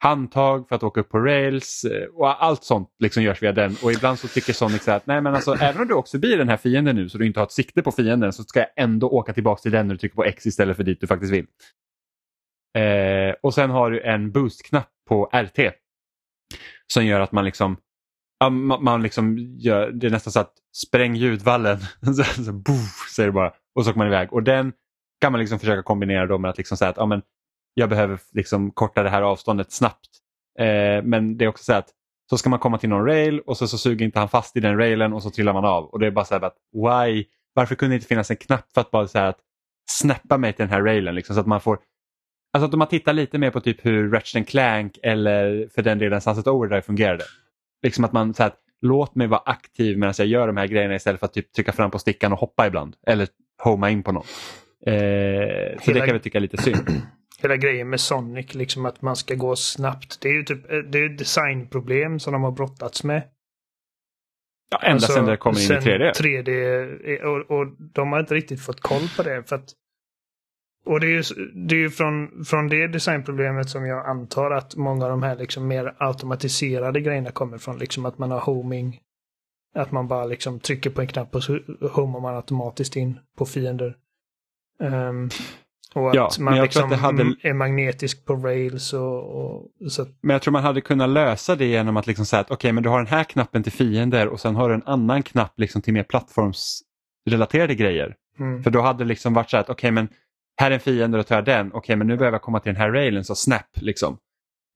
handtag 0.02 0.68
för 0.68 0.76
att 0.76 0.82
åka 0.82 1.00
upp 1.00 1.08
på 1.08 1.18
rails 1.18 1.84
eh, 1.84 2.04
och 2.04 2.44
allt 2.44 2.64
sånt 2.64 2.88
liksom 2.98 3.22
görs 3.22 3.42
via 3.42 3.52
den. 3.52 3.76
Och 3.82 3.92
ibland 3.92 4.18
så 4.18 4.28
tycker 4.28 4.52
Sonic 4.52 4.82
så 4.82 4.92
att 4.92 5.06
nej 5.06 5.20
men 5.20 5.34
alltså 5.34 5.54
även 5.54 5.82
om 5.82 5.88
du 5.88 5.94
också 5.94 6.18
blir 6.18 6.38
den 6.38 6.48
här 6.48 6.56
fienden 6.56 6.96
nu 6.96 7.08
så 7.08 7.18
du 7.18 7.26
inte 7.26 7.40
har 7.40 7.44
ett 7.46 7.52
sikte 7.52 7.82
på 7.82 7.92
fienden 7.92 8.32
så 8.32 8.42
ska 8.42 8.60
jag 8.60 8.68
ändå 8.76 9.08
åka 9.08 9.32
tillbaka 9.32 9.62
till 9.62 9.72
den 9.72 9.86
när 9.86 9.94
du 9.94 9.98
trycker 9.98 10.16
på 10.16 10.24
X 10.24 10.46
istället 10.46 10.76
för 10.76 10.84
dit 10.84 11.00
du 11.00 11.06
faktiskt 11.06 11.32
vill. 11.32 11.46
Eh, 12.78 13.34
och 13.42 13.54
sen 13.54 13.70
har 13.70 13.90
du 13.90 14.02
en 14.02 14.32
boost-knapp 14.32 14.90
på 15.08 15.30
RT 15.32 15.58
som 16.86 17.06
gör 17.06 17.20
att 17.20 17.32
man 17.32 17.44
liksom 17.44 17.76
man, 18.48 18.84
man 18.84 19.02
liksom 19.02 19.38
gör, 19.38 19.90
det 19.90 20.06
är 20.06 20.10
nästan 20.10 20.32
så 20.32 20.40
att 20.40 20.52
spräng 20.86 21.14
ljudvallen, 21.14 21.78
så, 22.16 22.42
så, 22.44 22.52
boof, 22.52 23.08
säger 23.16 23.28
det 23.28 23.32
bara 23.32 23.52
och 23.74 23.84
så 23.84 23.90
åker 23.90 23.98
man 23.98 24.06
iväg. 24.06 24.32
Och 24.32 24.42
den 24.42 24.72
kan 25.20 25.32
man 25.32 25.40
liksom 25.40 25.58
försöka 25.58 25.82
kombinera 25.82 26.26
då 26.26 26.38
med 26.38 26.50
att 26.50 26.58
liksom 26.58 26.76
säga 26.76 26.88
att 26.88 26.96
ja, 26.96 27.06
men 27.06 27.22
jag 27.74 27.88
behöver 27.88 28.18
liksom 28.32 28.70
korta 28.70 29.02
det 29.02 29.10
här 29.10 29.22
avståndet 29.22 29.72
snabbt. 29.72 30.08
Eh, 30.58 31.02
men 31.04 31.36
det 31.38 31.44
är 31.44 31.48
också 31.48 31.64
så 31.64 31.72
att 31.72 31.88
så 32.30 32.38
ska 32.38 32.50
man 32.50 32.58
komma 32.58 32.78
till 32.78 32.88
någon 32.88 33.06
rail 33.06 33.40
och 33.40 33.56
så, 33.56 33.68
så 33.68 33.78
suger 33.78 34.04
inte 34.04 34.18
han 34.18 34.28
fast 34.28 34.56
i 34.56 34.60
den 34.60 34.78
railen 34.78 35.12
och 35.12 35.22
så 35.22 35.30
trillar 35.30 35.52
man 35.52 35.64
av. 35.64 35.84
Och 35.84 35.98
det 35.98 36.06
är 36.06 36.10
bara 36.10 36.24
så 36.24 36.34
här 36.34 36.42
att 36.42 36.56
why? 36.72 37.24
Varför 37.54 37.74
kunde 37.74 37.92
det 37.92 37.96
inte 37.96 38.06
finnas 38.06 38.30
en 38.30 38.36
knapp 38.36 38.72
för 38.74 38.80
att 38.80 38.90
bara 38.90 39.08
så 39.08 39.18
att 39.18 39.38
snappa 39.90 40.38
mig 40.38 40.52
till 40.52 40.62
den 40.62 40.72
här 40.72 40.82
railen 40.82 41.14
liksom, 41.14 41.34
så 41.34 41.40
att 41.40 41.46
man 41.46 41.60
får 41.60 41.78
Alltså 42.52 42.66
att 42.66 42.74
om 42.74 42.78
man 42.78 42.88
tittar 42.88 43.12
lite 43.12 43.38
mer 43.38 43.50
på 43.50 43.60
typ 43.60 43.86
hur 43.86 44.10
Ratchet 44.10 44.48
Clank 44.48 44.98
eller 45.02 45.68
för 45.74 45.82
den 45.82 45.98
delen 45.98 46.20
Sunset 46.20 46.46
Overdrive 46.46 46.82
fungerade. 46.82 47.24
Liksom 47.82 48.04
att 48.04 48.12
man 48.12 48.34
så 48.34 48.42
här, 48.42 48.52
låt 48.82 49.14
mig 49.14 49.26
vara 49.26 49.42
aktiv 49.46 49.98
medan 49.98 50.14
jag 50.18 50.26
gör 50.26 50.46
de 50.46 50.56
här 50.56 50.66
grejerna 50.66 50.94
istället 50.94 51.20
för 51.20 51.26
att 51.26 51.32
typ 51.32 51.52
trycka 51.52 51.72
fram 51.72 51.90
på 51.90 51.98
stickan 51.98 52.32
och 52.32 52.38
hoppa 52.38 52.66
ibland. 52.66 52.96
Eller 53.06 53.28
homa 53.62 53.90
in 53.90 54.02
på 54.02 54.12
någon. 54.12 54.24
Eh, 54.86 54.92
så 54.92 55.90
Hela- 55.90 56.00
det 56.00 56.06
kan 56.06 56.14
vi 56.14 56.20
tycka 56.20 56.38
är 56.38 56.42
lite 56.42 56.56
synd. 56.56 56.76
Hela 57.42 57.56
grejen 57.56 57.88
med 57.90 58.00
Sonic, 58.00 58.54
liksom 58.54 58.86
att 58.86 59.02
man 59.02 59.16
ska 59.16 59.34
gå 59.34 59.56
snabbt. 59.56 60.20
Det 60.20 60.28
är 60.28 60.32
ju 60.32 60.42
typ 60.42 60.68
det 60.92 60.98
är 60.98 61.08
designproblem 61.08 62.18
som 62.20 62.32
de 62.32 62.42
har 62.42 62.50
brottats 62.52 63.04
med. 63.04 63.22
Ja, 64.70 64.78
ända 64.78 64.92
Alltså, 64.92 65.12
sedan 65.12 65.24
det 65.26 65.36
kommer 65.36 65.60
in 65.72 65.78
i 65.78 65.80
3D. 65.80 66.12
3D 66.12 66.48
är- 67.04 67.24
och, 67.24 67.58
och 67.60 67.66
de 67.94 68.12
har 68.12 68.20
inte 68.20 68.34
riktigt 68.34 68.60
fått 68.64 68.80
koll 68.80 69.08
på 69.16 69.22
det. 69.22 69.42
För 69.48 69.56
att, 69.56 69.72
och 70.86 71.00
det 71.00 71.06
är 71.06 71.10
ju, 71.10 71.22
det 71.54 71.74
är 71.74 71.78
ju 71.78 71.90
från, 71.90 72.44
från 72.44 72.68
det 72.68 72.86
designproblemet 72.88 73.68
som 73.68 73.86
jag 73.86 74.06
antar 74.06 74.50
att 74.50 74.76
många 74.76 75.04
av 75.04 75.10
de 75.10 75.22
här 75.22 75.36
liksom 75.36 75.66
mer 75.68 75.94
automatiserade 75.98 77.00
grejerna 77.00 77.30
kommer 77.30 77.58
från. 77.58 77.78
Liksom 77.78 78.06
att 78.06 78.18
man 78.18 78.30
har 78.30 78.40
homing. 78.40 78.98
Att 79.74 79.92
man 79.92 80.08
bara 80.08 80.24
liksom 80.24 80.60
trycker 80.60 80.90
på 80.90 81.00
en 81.00 81.06
knapp 81.06 81.34
och 81.34 81.42
så 81.44 81.58
homar 81.92 82.20
man 82.20 82.34
automatiskt 82.36 82.96
in 82.96 83.18
på 83.38 83.46
fiender. 83.46 83.96
Ehm, 84.82 85.28
och 85.94 86.08
att 86.08 86.14
Ja, 86.14 86.30
man 86.40 86.54
liksom 86.62 86.92
hade- 86.92 87.34
är 87.42 87.52
magnetisk 87.54 88.24
på 88.26 88.34
rails 88.36 88.92
och, 88.92 89.36
och 89.36 89.68
så 89.92 90.02
att, 90.02 90.08
Men 90.20 90.34
jag 90.34 90.42
tror 90.42 90.52
man 90.52 90.62
hade 90.62 90.80
kunnat 90.80 91.08
lösa 91.08 91.56
det 91.56 91.64
genom 91.66 91.96
att 91.96 92.06
liksom 92.06 92.26
säga 92.26 92.40
att 92.40 92.50
okej, 92.50 92.72
men 92.72 92.82
du 92.82 92.88
har 92.88 92.98
den 92.98 93.06
här 93.06 93.24
knappen 93.24 93.62
till 93.62 93.72
fiender 93.72 94.28
och 94.28 94.40
sen 94.40 94.56
har 94.56 94.68
du 94.68 94.74
en 94.74 94.82
annan 94.86 95.22
knapp 95.22 95.52
liksom 95.56 95.82
till 95.82 95.92
mer 95.94 96.02
plattformsrelaterade 96.02 97.74
grejer. 97.74 98.14
mm. 98.38 98.62
För 98.62 98.70
då 98.70 98.80
hade 98.80 99.04
det 99.04 99.08
liksom 99.08 99.34
varit 99.34 99.50
så 99.50 99.56
här 99.56 99.64
att 99.64 99.70
okej, 99.70 99.90
men 99.90 100.08
här 100.60 100.70
är 100.70 100.74
en 100.74 100.80
fiende 100.80 101.18
då 101.18 101.22
tar 101.22 101.34
jag 101.34 101.44
den. 101.44 101.72
Okej, 101.72 101.96
men 101.96 102.06
nu 102.06 102.16
behöver 102.16 102.34
jag 102.34 102.42
komma 102.42 102.60
till 102.60 102.72
den 102.72 102.82
här 102.82 102.90
railen 102.90 103.24
så 103.24 103.34
snap 103.34 103.66
liksom. 103.72 104.12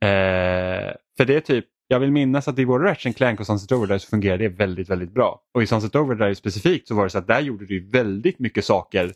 Eh, 0.04 0.94
för 1.16 1.24
det 1.24 1.36
är 1.36 1.40
typ, 1.40 1.66
jag 1.88 2.00
vill 2.00 2.10
minnas 2.10 2.48
att 2.48 2.58
i 2.58 2.66
både 2.66 2.84
Ratchet 2.84 3.16
Clank 3.16 3.40
och 3.40 3.46
Sunset 3.46 3.72
Overdrive 3.72 3.98
så 3.98 4.08
fungerar 4.08 4.38
det 4.38 4.48
väldigt, 4.48 4.90
väldigt 4.90 5.14
bra. 5.14 5.42
Och 5.54 5.62
i 5.62 5.66
Sunset 5.66 5.96
Overdrive 5.96 6.34
specifikt 6.34 6.88
så 6.88 6.94
var 6.94 7.04
det 7.04 7.10
så 7.10 7.18
att 7.18 7.26
där 7.26 7.40
gjorde 7.40 7.66
du 7.66 7.90
väldigt 7.90 8.38
mycket 8.38 8.64
saker 8.64 9.12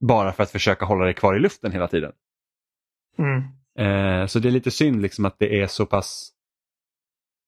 bara 0.00 0.32
för 0.32 0.42
att 0.42 0.50
försöka 0.50 0.84
hålla 0.84 1.04
dig 1.04 1.14
kvar 1.14 1.36
i 1.36 1.40
luften 1.40 1.72
hela 1.72 1.88
tiden. 1.88 2.12
Mm. 3.18 3.42
Eh, 3.78 4.26
så 4.26 4.38
det 4.38 4.48
är 4.48 4.52
lite 4.52 4.70
synd 4.70 5.02
liksom 5.02 5.24
att 5.24 5.38
det 5.38 5.60
är 5.60 5.66
så 5.66 5.86
pass 5.86 6.32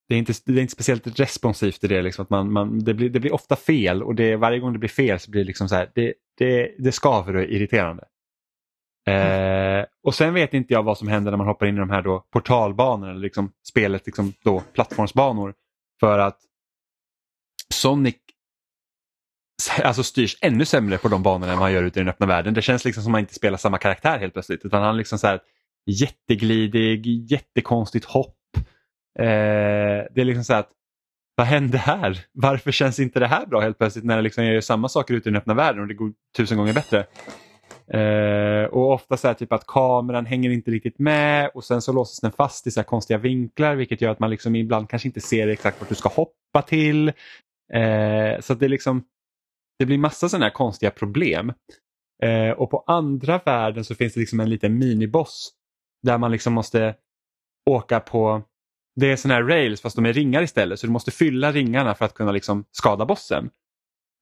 det 0.09 0.15
är 0.15 0.19
inte, 0.19 0.33
det 0.47 0.53
är 0.53 0.63
inte 0.63 0.73
speciellt 0.73 1.21
responsivt 1.21 1.85
i 1.85 1.87
det. 1.87 2.03
Liksom, 2.03 2.23
att 2.23 2.31
man, 2.31 2.53
man, 2.53 2.79
det, 2.79 2.95
blir, 2.95 3.11
det 3.11 3.21
blir 3.21 3.35
ofta 3.35 3.57
fel 3.57 4.03
och 4.03 4.15
det, 4.15 4.37
varje 4.37 4.59
gång 4.59 4.73
det 4.73 4.79
blir 4.79 4.89
fel 4.89 5.21
så 5.21 5.31
blir 5.31 5.43
det 5.43 5.47
liksom 5.47 5.69
så 5.69 5.75
här, 5.75 5.91
det, 5.95 6.15
det, 6.39 6.75
det 6.79 6.93
skaver 6.93 7.37
och 7.37 7.43
är 7.43 7.47
irriterande. 7.47 8.05
Eh, 9.07 9.85
och 10.03 10.15
sen 10.15 10.35
vet 10.35 10.55
inte 10.55 10.73
jag 10.73 10.83
vad 10.83 10.99
som 10.99 11.09
händer 11.09 11.31
när 11.31 11.39
man 11.39 11.47
hoppar 11.47 11.67
in 11.67 11.77
i 11.77 11.81
de 11.81 11.91
här 11.91 12.03
då 12.03 12.25
portalbanorna 12.31 13.11
eller 13.11 13.21
liksom 13.21 13.53
spelet 13.69 14.07
liksom 14.07 14.33
då 14.45 14.61
plattformsbanor. 14.61 15.55
För 16.01 16.19
att 16.19 16.39
Sonic 17.75 18.17
alltså 19.83 20.03
styrs 20.03 20.37
ännu 20.41 20.65
sämre 20.65 20.99
på 20.99 21.09
de 21.09 21.23
banorna 21.23 21.53
än 21.53 21.59
man 21.59 21.73
gör 21.73 21.83
ute 21.83 21.99
i 21.99 22.03
den 22.03 22.09
öppna 22.09 22.27
världen. 22.27 22.55
Det 22.55 22.63
känns 22.63 22.85
liksom 22.85 23.03
som 23.03 23.11
att 23.11 23.13
man 23.13 23.21
inte 23.21 23.35
spelar 23.35 23.59
samma 23.59 23.79
karaktär 23.79 24.19
helt 24.19 24.33
plötsligt. 24.33 24.65
Utan 24.65 24.83
han 24.83 24.95
är 24.95 24.99
liksom 24.99 25.19
så 25.19 25.27
här 25.27 25.41
jätteglidig, 25.87 27.07
jättekonstigt 27.07 28.05
hopp. 28.05 28.37
Eh, 29.19 29.25
det 30.15 30.21
är 30.21 30.25
liksom 30.25 30.45
så 30.45 30.53
här 30.53 30.61
att 30.61 30.71
vad 31.37 31.47
hände 31.47 31.79
här? 31.79 32.27
Varför 32.33 32.73
känns 32.73 33.01
inte 33.01 33.21
det 33.21 33.27
här 33.27 33.47
bra 33.47 33.61
helt 33.61 33.79
plötsligt 33.79 34.05
när 34.05 34.17
det 34.17 34.23
liksom 34.23 34.45
gör 34.45 34.61
samma 34.61 34.89
saker 34.89 35.15
ute 35.15 35.29
i 35.29 35.33
den 35.33 35.41
öppna 35.41 35.55
världen 35.55 35.83
och 35.83 35.89
det 35.89 35.95
går 35.95 36.13
tusen 36.37 36.59
gånger 36.59 36.73
bättre? 36.73 37.07
Eh, 37.87 38.65
och 38.65 38.93
ofta 38.93 39.17
så 39.17 39.27
här 39.27 39.35
typ 39.35 39.53
att 39.53 39.67
kameran 39.67 40.27
hänger 40.27 40.51
inte 40.51 40.71
riktigt 40.71 40.99
med 40.99 41.51
och 41.55 41.65
sen 41.65 41.83
så 41.83 41.93
låses 41.93 42.21
den 42.21 42.33
fast 42.33 42.67
i 42.67 42.71
så 42.71 42.81
här 42.81 42.85
konstiga 42.85 43.19
vinklar 43.19 43.75
vilket 43.75 44.01
gör 44.01 44.11
att 44.11 44.19
man 44.19 44.31
liksom 44.31 44.57
ibland 44.57 44.89
kanske 44.89 45.09
inte 45.09 45.21
ser 45.21 45.49
exakt 45.49 45.81
vart 45.81 45.89
du 45.89 45.95
ska 45.95 46.09
hoppa 46.09 46.63
till. 46.67 47.09
Eh, 47.73 48.41
så 48.41 48.53
att 48.53 48.61
det 48.61 48.69
liksom 48.69 49.05
det 49.79 49.87
blir 49.87 49.99
massa 49.99 50.29
sådana 50.29 50.45
här 50.45 50.53
konstiga 50.53 50.91
problem. 50.91 51.53
Eh, 52.23 52.51
och 52.51 52.71
på 52.71 52.85
andra 52.87 53.41
världen 53.45 53.85
så 53.85 53.95
finns 53.95 54.15
det 54.15 54.21
liksom 54.21 54.41
en 54.41 54.51
liten 54.51 54.79
miniboss 54.79 55.53
där 56.03 56.19
man 56.19 56.33
liksom 56.33 56.53
måste 56.53 56.95
åka 57.71 58.01
på 58.01 58.43
det 58.97 59.13
är 59.13 59.17
sådana 59.17 59.35
här 59.35 59.49
rails 59.49 59.81
fast 59.81 59.97
de 59.97 60.07
är 60.07 60.13
ringar 60.13 60.43
istället 60.43 60.81
så 60.81 60.87
du 60.87 60.93
måste 60.93 61.11
fylla 61.11 61.53
ringarna 61.53 61.95
för 61.95 62.05
att 62.05 62.15
kunna 62.15 62.33
liksom 62.33 62.65
skada 62.71 63.07
bossen. 63.07 63.51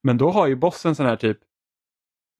Men 0.02 0.18
då 0.18 0.30
har 0.30 0.46
ju 0.46 0.56
bossen 0.56 0.94
sån 0.94 1.06
här 1.06 1.16
typ 1.16 1.38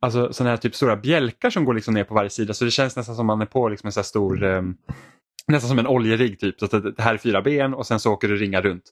Alltså 0.03 0.33
sådana 0.33 0.51
här 0.51 0.57
typ 0.57 0.75
stora 0.75 0.97
bjälkar 0.97 1.51
som 1.51 1.65
går 1.65 1.75
liksom 1.75 1.95
ner 1.95 2.05
på 2.05 2.15
varje 2.15 2.31
sida 2.31 2.55
så 2.55 2.65
det 2.65 2.71
känns 2.71 2.97
nästan 2.97 3.17
som 3.17 3.27
man 3.27 3.41
är 3.41 3.47
på 3.47 3.69
liksom 3.69 3.87
en 3.87 3.93
här 3.97 4.03
stor 4.03 4.45
eh, 4.45 4.63
Nästan 5.47 5.69
som 5.69 5.79
en 5.79 5.87
oljerigg 5.87 6.39
typ. 6.39 6.61
Så 6.61 6.65
att 6.65 6.97
det 6.97 7.03
här 7.03 7.15
är 7.15 7.19
fyra 7.19 7.43
ben 7.43 7.75
och 7.75 7.87
sen 7.87 8.01
så 8.01 8.13
åker 8.13 8.29
du 8.29 8.37
ringar 8.37 8.63
runt. 8.63 8.85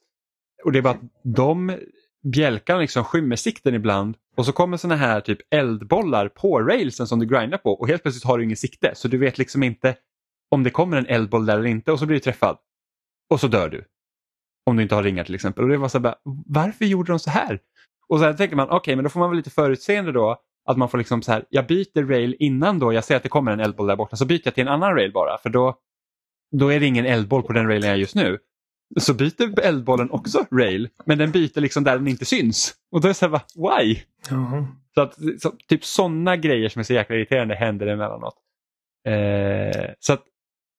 Och 0.63 0.71
det 0.71 0.77
är 0.77 0.83
bara 0.83 0.93
att 0.93 1.01
de 1.23 1.77
bjälkarna 2.23 2.79
liksom 2.79 3.03
skymmer 3.03 3.35
sikten 3.35 3.75
ibland 3.75 4.15
och 4.37 4.45
så 4.45 4.51
kommer 4.51 4.77
såna 4.77 4.95
här 4.95 5.21
typ 5.21 5.39
eldbollar 5.49 6.27
på 6.27 6.61
railsen 6.61 7.07
som 7.07 7.19
du 7.19 7.25
grindar 7.25 7.57
på 7.57 7.73
och 7.73 7.87
helt 7.87 8.01
plötsligt 8.01 8.23
har 8.23 8.37
du 8.37 8.43
ingen 8.43 8.57
sikte 8.57 8.91
så 8.95 9.07
du 9.07 9.17
vet 9.17 9.37
liksom 9.37 9.63
inte 9.63 9.95
om 10.49 10.63
det 10.63 10.69
kommer 10.69 10.97
en 10.97 11.05
eldboll 11.05 11.45
där 11.45 11.57
eller 11.57 11.69
inte 11.69 11.91
och 11.91 11.99
så 11.99 12.05
blir 12.05 12.15
du 12.17 12.19
träffad. 12.19 12.57
Och 13.29 13.39
så 13.39 13.47
dör 13.47 13.69
du. 13.69 13.85
Om 14.65 14.75
du 14.77 14.83
inte 14.83 14.95
har 14.95 15.03
ringar 15.03 15.23
till 15.23 15.35
exempel. 15.35 15.63
Och 15.63 15.69
det 15.69 15.77
var 15.77 15.87
så 15.87 15.97
här, 15.97 16.03
bara, 16.03 16.15
varför 16.45 16.85
gjorde 16.85 17.11
de 17.11 17.19
så 17.19 17.29
här? 17.29 17.59
Och 18.07 18.19
så 18.19 18.25
här 18.25 18.33
tänker 18.33 18.55
man, 18.55 18.69
okej 18.69 18.95
men 18.95 19.03
då 19.03 19.09
får 19.09 19.19
man 19.19 19.29
väl 19.29 19.37
lite 19.37 19.49
förutseende 19.49 20.11
då. 20.11 20.41
Att 20.65 20.77
man 20.77 20.89
får 20.89 20.97
liksom 20.97 21.21
så 21.21 21.31
här, 21.31 21.45
jag 21.49 21.67
byter 21.67 22.07
rail 22.07 22.35
innan 22.39 22.79
då 22.79 22.93
jag 22.93 23.03
ser 23.03 23.15
att 23.15 23.23
det 23.23 23.29
kommer 23.29 23.51
en 23.51 23.59
eldboll 23.59 23.87
där 23.87 23.95
borta 23.95 24.15
så 24.15 24.25
byter 24.25 24.41
jag 24.43 24.53
till 24.53 24.61
en 24.61 24.73
annan 24.73 24.95
rail 24.95 25.11
bara 25.11 25.37
för 25.37 25.49
då, 25.49 25.77
då 26.51 26.73
är 26.73 26.79
det 26.79 26.85
ingen 26.85 27.05
eldboll 27.05 27.43
på 27.43 27.53
den 27.53 27.67
railen 27.67 27.89
jag 27.89 27.95
är 27.95 27.99
just 27.99 28.15
nu. 28.15 28.37
Så 28.99 29.13
byter 29.13 29.59
eldbollen 29.59 30.11
också 30.11 30.45
rail 30.51 30.89
men 31.05 31.17
den 31.17 31.31
byter 31.31 31.61
liksom 31.61 31.83
där 31.83 31.97
den 31.97 32.07
inte 32.07 32.25
syns. 32.25 32.73
Och 32.91 33.01
då 33.01 33.07
är 33.07 33.09
det 33.09 33.13
så 33.13 33.27
här, 33.27 33.41
why? 33.55 33.99
Jaha. 34.29 34.67
Så 34.95 35.01
att, 35.01 35.15
så, 35.39 35.51
typ 35.67 35.85
sådana 35.85 36.37
grejer 36.37 36.69
som 36.69 36.79
är 36.79 36.83
så 36.83 36.93
jäkla 36.93 37.15
irriterande 37.15 37.55
händer 37.55 37.87
emellanåt. 37.87 38.35
Eh, 39.07 39.91
så 39.99 40.13
att 40.13 40.23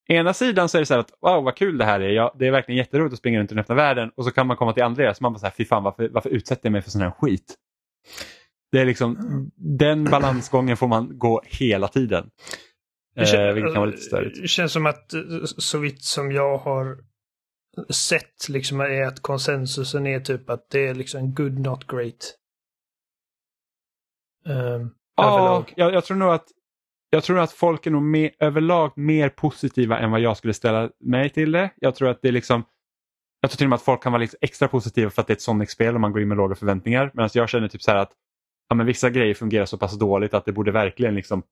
ena 0.09 0.35
sidan 0.35 0.69
så 0.69 0.79
är 0.79 0.81
det 0.81 0.87
så 0.87 0.95
här 0.95 1.01
att 1.01 1.13
wow 1.21 1.45
vad 1.45 1.57
kul 1.57 1.79
det 1.79 1.85
här 1.85 2.01
är. 2.01 2.09
Ja, 2.09 2.35
det 2.39 2.47
är 2.47 2.51
verkligen 2.51 2.79
jätteroligt 2.79 3.13
att 3.13 3.19
springa 3.19 3.41
runt 3.41 3.53
i 3.53 3.55
den 3.55 3.63
öppna 3.63 3.75
världen 3.75 4.11
och 4.17 4.25
så 4.25 4.31
kan 4.31 4.47
man 4.47 4.57
komma 4.57 4.73
till 4.73 4.83
andra 4.83 5.15
så 5.15 5.23
man 5.23 5.33
bara 5.33 5.39
så 5.39 5.47
här, 5.47 5.53
fy 5.57 5.65
fan 5.65 5.83
varför, 5.83 6.09
varför 6.09 6.31
utsätter 6.31 6.67
jag 6.67 6.73
mig 6.73 6.83
för 6.83 6.91
sån 6.91 7.03
här 7.03 7.11
skit? 7.11 7.55
Det 8.73 8.81
är 8.81 8.85
liksom, 8.85 9.17
den 9.57 10.05
balansgången 10.05 10.77
får 10.77 10.89
man 10.89 11.19
gå 11.19 11.43
hela 11.45 11.89
tiden. 11.89 12.31
Det 13.15 13.25
kän- 13.25 13.49
Eh, 13.49 13.55
vilket 13.55 13.73
kan 13.73 13.81
vara 13.81 13.91
lite 13.91 14.03
störigt. 14.03 14.43
Det 14.43 14.49
känns 14.49 14.73
som 14.73 14.87
att 14.87 15.13
eh, 15.15 15.21
så 15.45 15.79
vitt 15.79 16.03
som 16.05 16.33
jag 16.33 16.59
har 16.59 16.99
sett 17.91 18.49
liksom 18.49 18.81
är 18.81 19.03
att 19.07 19.21
konsensusen 19.23 20.07
är 20.07 20.21
typ 20.21 20.51
att 20.51 20.71
det 20.71 20.87
är 20.89 20.95
liksom 20.95 21.35
good 21.35 21.59
not 21.59 21.87
great. 21.87 22.35
Um, 24.47 24.95
Ja, 25.17 25.29
överlag. 25.39 25.73
jag, 25.77 25.95
jag 25.95 26.05
tror 26.05 26.17
nog 26.17 26.31
att 26.33 26.47
jag 27.11 27.25
tror 27.25 27.39
att 27.39 27.53
folk 27.53 27.87
är 27.87 27.91
nog 27.91 28.03
mer, 28.03 28.31
överlag 28.39 28.93
mer 28.99 29.29
positiva 29.29 29.99
än 29.99 30.11
vad 30.11 30.21
jag 30.21 30.37
skulle 30.37 30.55
ställa 30.55 30.91
mig 31.01 31.31
till 31.31 31.53
det. 31.53 31.71
Jag 31.77 31.95
tror 31.95 32.09
att 32.09 32.23
det 32.23 32.29
är 32.29 32.33
liksom 32.33 32.65
jag 33.41 33.51
tror 33.51 33.57
till 33.57 33.67
och 33.67 33.71
med 33.71 33.77
att 33.77 33.83
folk 33.83 34.03
kan 34.03 34.13
vara 34.13 34.21
liksom 34.21 34.39
extra 34.41 34.69
positiva 34.69 35.11
för 35.11 35.21
att 35.23 35.27
det 35.27 35.33
är 35.33 35.35
ett 35.37 35.43
Sonic-spel 35.43 35.95
och 35.95 36.01
man 36.01 36.13
går 36.13 36.23
in 36.23 36.29
med 36.29 36.37
låga 36.37 36.55
förväntningar. 36.55 37.11
Medan 37.15 37.31
jag 37.35 37.49
känner 37.49 37.69
typ 37.69 37.83
så 37.83 37.91
här 37.91 37.99
att 37.99 38.13
ja, 38.69 38.77
men 38.77 38.87
vissa 38.87 39.11
grejer 39.11 39.35
fungerar 39.35 39.67
så 39.67 39.79
pass 39.79 39.99
dåligt 39.99 40.35
att 40.35 40.45
det 40.45 40.53
borde 40.53 40.73
verkligen 40.73 41.15
liksom, 41.15 41.43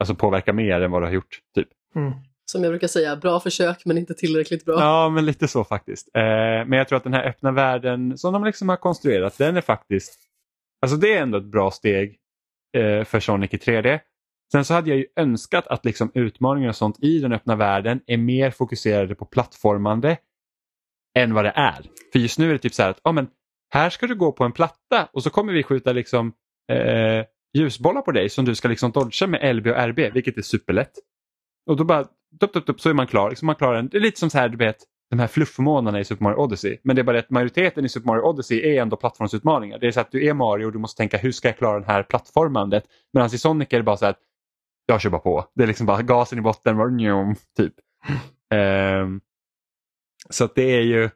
alltså 0.00 0.14
påverka 0.14 0.52
mer 0.52 0.80
än 0.80 0.90
vad 0.90 1.02
det 1.02 1.06
har 1.06 1.14
gjort. 1.14 1.40
Typ. 1.54 1.68
Mm. 1.94 2.12
Som 2.50 2.62
jag 2.62 2.72
brukar 2.72 2.88
säga, 2.88 3.16
bra 3.16 3.40
försök 3.40 3.84
men 3.84 3.98
inte 3.98 4.14
tillräckligt 4.14 4.64
bra. 4.64 4.80
Ja, 4.80 5.08
men 5.08 5.26
lite 5.26 5.48
så 5.48 5.64
faktiskt. 5.64 6.08
Eh, 6.14 6.22
men 6.22 6.72
jag 6.72 6.88
tror 6.88 6.96
att 6.96 7.04
den 7.04 7.14
här 7.14 7.28
öppna 7.28 7.52
världen 7.52 8.18
som 8.18 8.32
de 8.32 8.44
liksom 8.44 8.68
har 8.68 8.76
konstruerat, 8.76 9.38
den 9.38 9.56
är 9.56 9.60
faktiskt, 9.60 10.18
alltså 10.82 10.96
det 10.96 11.14
är 11.14 11.22
ändå 11.22 11.38
ett 11.38 11.44
bra 11.44 11.70
steg 11.70 12.16
eh, 12.76 13.04
för 13.04 13.20
Sonic 13.20 13.54
i 13.54 13.56
3D. 13.56 14.00
Sen 14.52 14.64
så 14.64 14.74
hade 14.74 14.90
jag 14.90 14.98
ju 14.98 15.06
önskat 15.16 15.66
att 15.66 15.84
liksom 15.84 16.10
utmaningar 16.14 16.68
och 16.68 16.76
sånt 16.76 17.02
i 17.02 17.18
den 17.18 17.32
öppna 17.32 17.56
världen 17.56 18.00
är 18.06 18.16
mer 18.16 18.50
fokuserade 18.50 19.14
på 19.14 19.24
plattformande 19.24 20.18
än 21.18 21.34
vad 21.34 21.44
det 21.44 21.52
är. 21.54 21.82
För 22.12 22.18
just 22.18 22.38
nu 22.38 22.48
är 22.48 22.52
det 22.52 22.58
typ 22.58 22.74
så 22.74 22.82
här 22.82 22.90
att 22.90 23.00
ah, 23.02 23.12
men 23.12 23.28
här 23.70 23.90
ska 23.90 24.06
du 24.06 24.14
gå 24.14 24.32
på 24.32 24.44
en 24.44 24.52
platta 24.52 25.08
och 25.12 25.22
så 25.22 25.30
kommer 25.30 25.52
vi 25.52 25.62
skjuta 25.62 25.92
liksom 25.92 26.32
eh, 26.72 27.24
ljusbollar 27.58 28.02
på 28.02 28.12
dig 28.12 28.28
som 28.28 28.44
du 28.44 28.54
ska 28.54 28.68
liksom 28.68 28.90
dodga 28.90 29.26
med 29.26 29.56
LB 29.56 29.66
och 29.66 29.76
RB, 29.76 30.12
vilket 30.12 30.38
är 30.38 30.42
superlätt. 30.42 30.92
Och 31.66 31.76
då 31.76 31.84
bara 31.84 32.04
dup, 32.40 32.52
dup, 32.52 32.66
dup, 32.66 32.80
så 32.80 32.90
är 32.90 32.94
man 32.94 33.06
klar. 33.06 33.30
Liksom 33.30 33.46
man 33.46 33.54
klarar 33.54 33.78
en, 33.78 33.88
det 33.88 33.96
är 33.96 34.00
lite 34.00 34.20
som 34.20 34.30
så 34.30 34.38
här, 34.38 34.48
du 34.48 34.56
vet, 34.56 34.76
de 35.10 35.18
här 35.18 35.26
fluffmånarna 35.26 36.00
i 36.00 36.04
Super 36.04 36.24
Mario 36.24 36.36
Odyssey. 36.36 36.78
Men 36.82 36.96
det 36.96 37.02
är 37.02 37.04
bara 37.04 37.12
det 37.12 37.18
att 37.18 37.30
majoriteten 37.30 37.84
i 37.84 37.88
Super 37.88 38.06
Mario 38.06 38.22
Odyssey 38.22 38.60
är 38.60 38.82
ändå 38.82 38.96
plattformsutmaningar. 38.96 39.78
Det 39.78 39.86
är 39.86 39.90
så 39.90 40.00
att 40.00 40.10
du 40.10 40.26
är 40.26 40.34
Mario 40.34 40.66
och 40.66 40.72
du 40.72 40.78
måste 40.78 40.98
tänka 40.98 41.16
hur 41.16 41.32
ska 41.32 41.48
jag 41.48 41.58
klara 41.58 41.80
det 41.80 41.86
här 41.86 42.02
plattformandet. 42.02 42.84
Medan 43.12 43.26
i 43.34 43.38
Sonic 43.38 43.68
är 43.70 43.76
det 43.76 43.82
bara 43.82 43.96
så 43.96 44.06
att 44.06 44.18
jag 44.86 45.00
kör 45.00 45.10
bara 45.10 45.20
på. 45.20 45.44
Det 45.54 45.62
är 45.62 45.66
liksom 45.66 45.86
bara 45.86 46.02
gasen 46.02 46.38
i 46.38 46.42
botten, 46.42 46.76
bara, 46.76 46.88
njom, 46.88 47.34
typ. 47.56 47.74
Um, 48.54 49.20
så 50.30 50.44
att 50.44 50.54
det 50.54 50.62
är 50.62 50.80
ju 50.80 51.10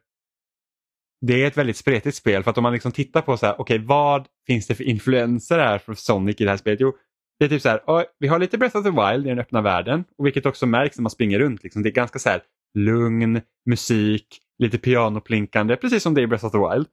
det 1.27 1.43
är 1.43 1.47
ett 1.47 1.57
väldigt 1.57 1.77
spretigt 1.77 2.17
spel 2.17 2.43
för 2.43 2.51
att 2.51 2.59
om 2.59 2.63
man 2.63 2.73
liksom 2.73 2.93
tittar 2.93 3.23
på 3.23 3.37
så 3.37 3.47
här, 3.47 3.61
okay, 3.61 3.79
vad 3.79 4.27
finns 4.47 4.67
det 4.67 4.75
för 4.75 4.85
influenser 4.85 5.59
här 5.59 5.79
för 5.79 5.95
Sonic 5.95 6.41
i 6.41 6.45
det 6.45 6.51
här 6.51 6.57
spelet? 6.57 6.81
Jo, 6.81 6.97
det 7.39 7.45
är 7.45 7.49
typ 7.49 7.63
så 7.63 7.69
här, 7.69 8.07
vi 8.19 8.29
har 8.29 8.39
lite 8.39 8.59
Breath 8.59 8.77
of 8.77 8.85
the 8.85 8.91
Wild 8.91 9.27
i 9.27 9.29
den 9.29 9.39
öppna 9.39 9.61
världen 9.61 10.05
och 10.19 10.27
vilket 10.27 10.47
också 10.47 10.67
märks 10.67 10.99
när 10.99 11.03
man 11.03 11.11
springer 11.11 11.39
runt. 11.39 11.63
Liksom. 11.63 11.83
Det 11.83 11.89
är 11.89 11.93
ganska 11.93 12.19
så 12.19 12.29
här 12.29 12.43
lugn 12.79 13.41
musik, 13.67 14.27
lite 14.59 14.79
pianoplinkande, 14.79 15.77
precis 15.77 16.03
som 16.03 16.15
det 16.15 16.21
är 16.21 16.23
i 16.23 16.27
Breath 16.27 16.47
of 16.47 16.53
the 16.53 16.59
Wild. 16.59 16.87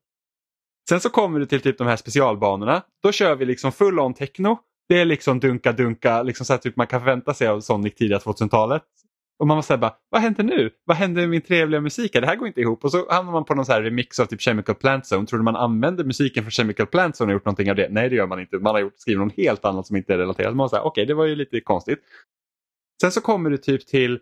Sen 0.89 0.99
så 0.99 1.09
kommer 1.09 1.39
du 1.39 1.45
till 1.45 1.61
typ 1.61 1.78
de 1.78 1.88
här 1.88 1.95
specialbanorna. 1.95 2.82
Då 3.03 3.11
kör 3.11 3.36
vi 3.36 3.45
liksom 3.45 3.71
full 3.71 3.99
on 3.99 4.13
techno. 4.13 4.59
Det 4.89 5.01
är 5.01 5.05
liksom 5.05 5.39
dunka-dunka, 5.39 6.23
liksom 6.23 6.45
så 6.45 6.53
här 6.53 6.57
typ 6.57 6.75
man 6.75 6.88
kan 6.88 7.01
förvänta 7.01 7.34
sig 7.34 7.47
av 7.47 7.61
Sonic 7.61 7.95
tidiga 7.95 8.17
2000-talet. 8.17 8.84
Och 9.39 9.47
man 9.47 9.57
var 9.57 9.61
såhär, 9.61 9.77
bara, 9.77 9.95
vad 10.09 10.21
händer 10.21 10.43
nu? 10.43 10.69
Vad 10.85 10.97
händer 10.97 11.21
med 11.21 11.29
min 11.29 11.41
trevliga 11.41 11.81
musik? 11.81 12.13
här? 12.13 12.21
Det 12.21 12.27
här 12.27 12.35
går 12.35 12.47
inte 12.47 12.61
ihop. 12.61 12.83
Och 12.83 12.91
så 12.91 13.11
hamnar 13.11 13.31
man 13.33 13.45
på 13.45 13.55
någon 13.55 13.65
så 13.65 13.71
här 13.71 13.81
remix 13.81 14.19
av 14.19 14.25
typ 14.25 14.41
Chemical 14.41 14.75
Plant 14.75 15.05
Zone. 15.11 15.27
Tror 15.27 15.39
du 15.39 15.43
man 15.43 15.55
använder 15.55 16.03
musiken 16.03 16.43
från 16.43 16.51
Chemical 16.51 16.88
Plant 16.88 17.15
Zone 17.15 17.31
och 17.31 17.33
gjort 17.33 17.45
någonting 17.45 17.69
av 17.69 17.75
det? 17.75 17.88
Nej, 17.89 18.09
det 18.09 18.15
gör 18.15 18.27
man 18.27 18.39
inte. 18.39 18.57
Man 18.57 18.75
har 18.75 18.81
gjort, 18.81 18.99
skrivit 18.99 19.19
något 19.19 19.38
helt 19.38 19.65
annat 19.65 19.88
som 19.88 19.95
inte 19.95 20.13
är 20.13 20.17
relaterat. 20.17 20.55
Man 20.55 20.69
säger, 20.69 20.83
okej, 20.83 21.05
det 21.05 21.13
var 21.13 21.25
ju 21.25 21.35
lite 21.35 21.61
konstigt. 21.61 21.99
Sen 23.01 23.11
så 23.11 23.21
kommer 23.21 23.49
du 23.49 23.57
typ 23.57 23.88
till 23.88 24.19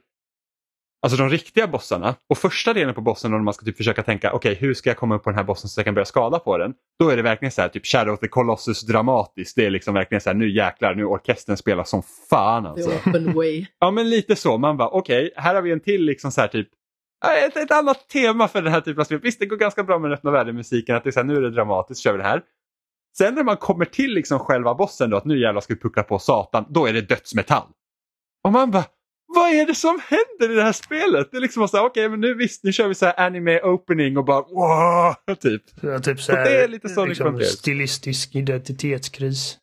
Alltså 1.05 1.17
de 1.17 1.29
riktiga 1.29 1.67
bossarna 1.67 2.15
och 2.29 2.37
första 2.37 2.73
delen 2.73 2.95
på 2.95 3.01
bossen 3.01 3.31
när 3.31 3.39
man 3.39 3.53
ska 3.53 3.65
typ 3.65 3.77
försöka 3.77 4.03
tänka 4.03 4.33
okej 4.33 4.55
hur 4.55 4.73
ska 4.73 4.89
jag 4.89 4.97
komma 4.97 5.15
upp 5.15 5.23
på 5.23 5.29
den 5.29 5.37
här 5.37 5.43
bossen 5.43 5.69
så 5.69 5.79
jag 5.79 5.85
kan 5.85 5.93
börja 5.93 6.05
skada 6.05 6.39
på 6.39 6.57
den. 6.57 6.73
Då 6.99 7.09
är 7.09 7.17
det 7.17 7.21
verkligen 7.21 7.51
så 7.51 7.61
här 7.61 7.69
typ 7.69 7.85
Shadow 7.85 8.13
of 8.13 8.19
the 8.19 8.27
Colossus 8.27 8.81
dramatiskt. 8.81 9.55
Det 9.55 9.65
är 9.65 9.69
liksom 9.69 9.93
verkligen 9.93 10.21
så 10.21 10.29
här 10.29 10.35
nu 10.35 10.49
jäklar 10.49 10.95
nu 10.95 11.05
orkestern 11.05 11.57
spelar 11.57 11.83
som 11.83 12.03
fan 12.29 12.65
alltså. 12.65 12.89
The 12.89 13.09
open 13.09 13.33
way. 13.33 13.65
Ja 13.79 13.91
men 13.91 14.09
lite 14.09 14.35
så, 14.35 14.57
man 14.57 14.77
bara 14.77 14.89
okej 14.89 15.33
här 15.35 15.55
har 15.55 15.61
vi 15.61 15.71
en 15.71 15.79
till 15.79 16.05
liksom 16.05 16.31
så 16.31 16.41
här 16.41 16.47
typ 16.47 16.67
ett, 17.47 17.57
ett 17.57 17.71
annat 17.71 18.09
tema 18.09 18.47
för 18.47 18.61
den 18.61 18.71
här 18.71 18.81
typen 18.81 19.01
av 19.01 19.05
spel. 19.05 19.19
Visst 19.19 19.39
det 19.39 19.45
går 19.45 19.57
ganska 19.57 19.83
bra 19.83 19.99
med 19.99 20.09
den 20.09 20.17
öppna 20.17 20.31
världen-musiken 20.31 20.95
att 20.95 21.03
det 21.03 21.09
är 21.09 21.11
så 21.11 21.19
här, 21.19 21.27
nu 21.27 21.35
är 21.35 21.41
det 21.41 21.51
dramatiskt, 21.51 22.01
kör 22.01 22.11
vi 22.11 22.17
det 22.17 22.23
här. 22.23 22.41
Sen 23.17 23.35
när 23.35 23.43
man 23.43 23.57
kommer 23.57 23.85
till 23.85 24.13
liksom 24.13 24.39
själva 24.39 24.75
bossen 24.75 25.09
då 25.09 25.17
att 25.17 25.25
nu 25.25 25.39
jävlar 25.39 25.61
ska 25.61 25.73
vi 25.73 25.79
puckla 25.79 26.03
på 26.03 26.19
satan, 26.19 26.65
då 26.69 26.85
är 26.85 26.93
det 26.93 27.01
dödsmetall. 27.01 27.67
Och 28.43 28.51
man 28.51 28.71
bara 28.71 28.85
vad 29.35 29.49
är 29.49 29.65
det 29.65 29.75
som 29.75 29.99
händer 30.07 30.53
i 30.53 30.55
det 30.55 30.63
här 30.63 30.71
spelet? 30.71 31.27
Det 31.31 31.37
är 31.37 31.41
liksom 31.41 31.67
så 31.67 31.77
här, 31.77 31.85
okej 31.85 32.09
men 32.09 32.19
nu 32.19 32.33
visst, 32.33 32.63
nu 32.63 32.71
kör 32.71 32.87
vi 32.87 32.95
så 32.95 33.05
här 33.05 33.19
anime 33.19 33.61
opening 33.61 34.17
och 34.17 34.25
bara 34.25 34.41
wow, 34.41 35.35
typ. 35.35 35.63
Ja, 35.81 35.99
typ 35.99 36.19
så 36.19 36.31
här, 36.31 36.43
det 36.43 36.63
är 36.63 36.67
lite 36.67 36.89
Sonic 36.89 37.09
liksom, 37.09 37.39
stilistisk 37.39 38.35
identitetskris. 38.35 39.57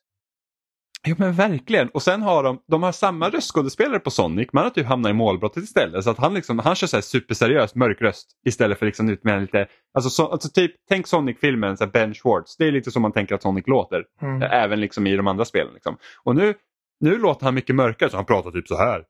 Jo 1.07 1.15
men 1.19 1.33
verkligen. 1.33 1.89
Och 1.89 2.03
sen 2.03 2.21
har 2.21 2.43
de, 2.43 2.59
de 2.67 2.83
har 2.83 2.91
samma 2.91 3.29
röstskådespelare 3.29 3.99
på 3.99 4.11
Sonic, 4.11 4.49
man 4.53 4.63
har 4.63 4.71
typ 4.71 4.85
hamnat 4.85 5.09
i 5.09 5.13
målbrottet 5.13 5.63
istället. 5.63 6.03
Så 6.03 6.09
att 6.09 6.17
han, 6.17 6.33
liksom, 6.33 6.59
han 6.59 6.75
kör 6.75 6.87
så 6.87 6.97
här 6.97 7.01
superseriös 7.01 7.75
mörk 7.75 8.01
röst 8.01 8.27
istället 8.45 8.79
för 8.79 8.85
liksom 8.85 9.09
ut 9.09 9.23
med 9.23 9.41
lite, 9.41 9.67
alltså, 9.93 10.09
så, 10.09 10.27
alltså 10.27 10.49
typ, 10.49 10.71
tänk 10.89 11.07
Sonic-filmen, 11.07 11.77
så 11.77 11.87
Ben 11.87 12.13
Schwartz. 12.13 12.57
Det 12.57 12.67
är 12.67 12.71
lite 12.71 12.91
som 12.91 13.01
man 13.01 13.11
tänker 13.11 13.35
att 13.35 13.41
Sonic 13.41 13.67
låter. 13.67 14.03
Mm. 14.21 14.41
Även 14.41 14.81
liksom 14.81 15.07
i 15.07 15.15
de 15.15 15.27
andra 15.27 15.45
spelen. 15.45 15.73
Liksom. 15.73 15.97
Och 16.23 16.35
nu, 16.35 16.53
nu 16.99 17.17
låter 17.17 17.45
han 17.45 17.55
mycket 17.55 17.75
mörkare 17.75 18.09
så 18.09 18.15
han 18.15 18.25
pratar 18.25 18.51
typ 18.51 18.67
så 18.67 18.77
här. 18.77 19.03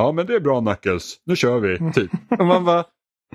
Ja 0.00 0.12
men 0.12 0.26
det 0.26 0.34
är 0.34 0.40
bra 0.40 0.60
Knuckles, 0.60 1.20
nu 1.24 1.36
kör 1.36 1.60
vi. 1.60 1.92
Typ. 1.92 2.10
Och 2.38 2.46
man 2.46 2.64
bara, 2.64 2.84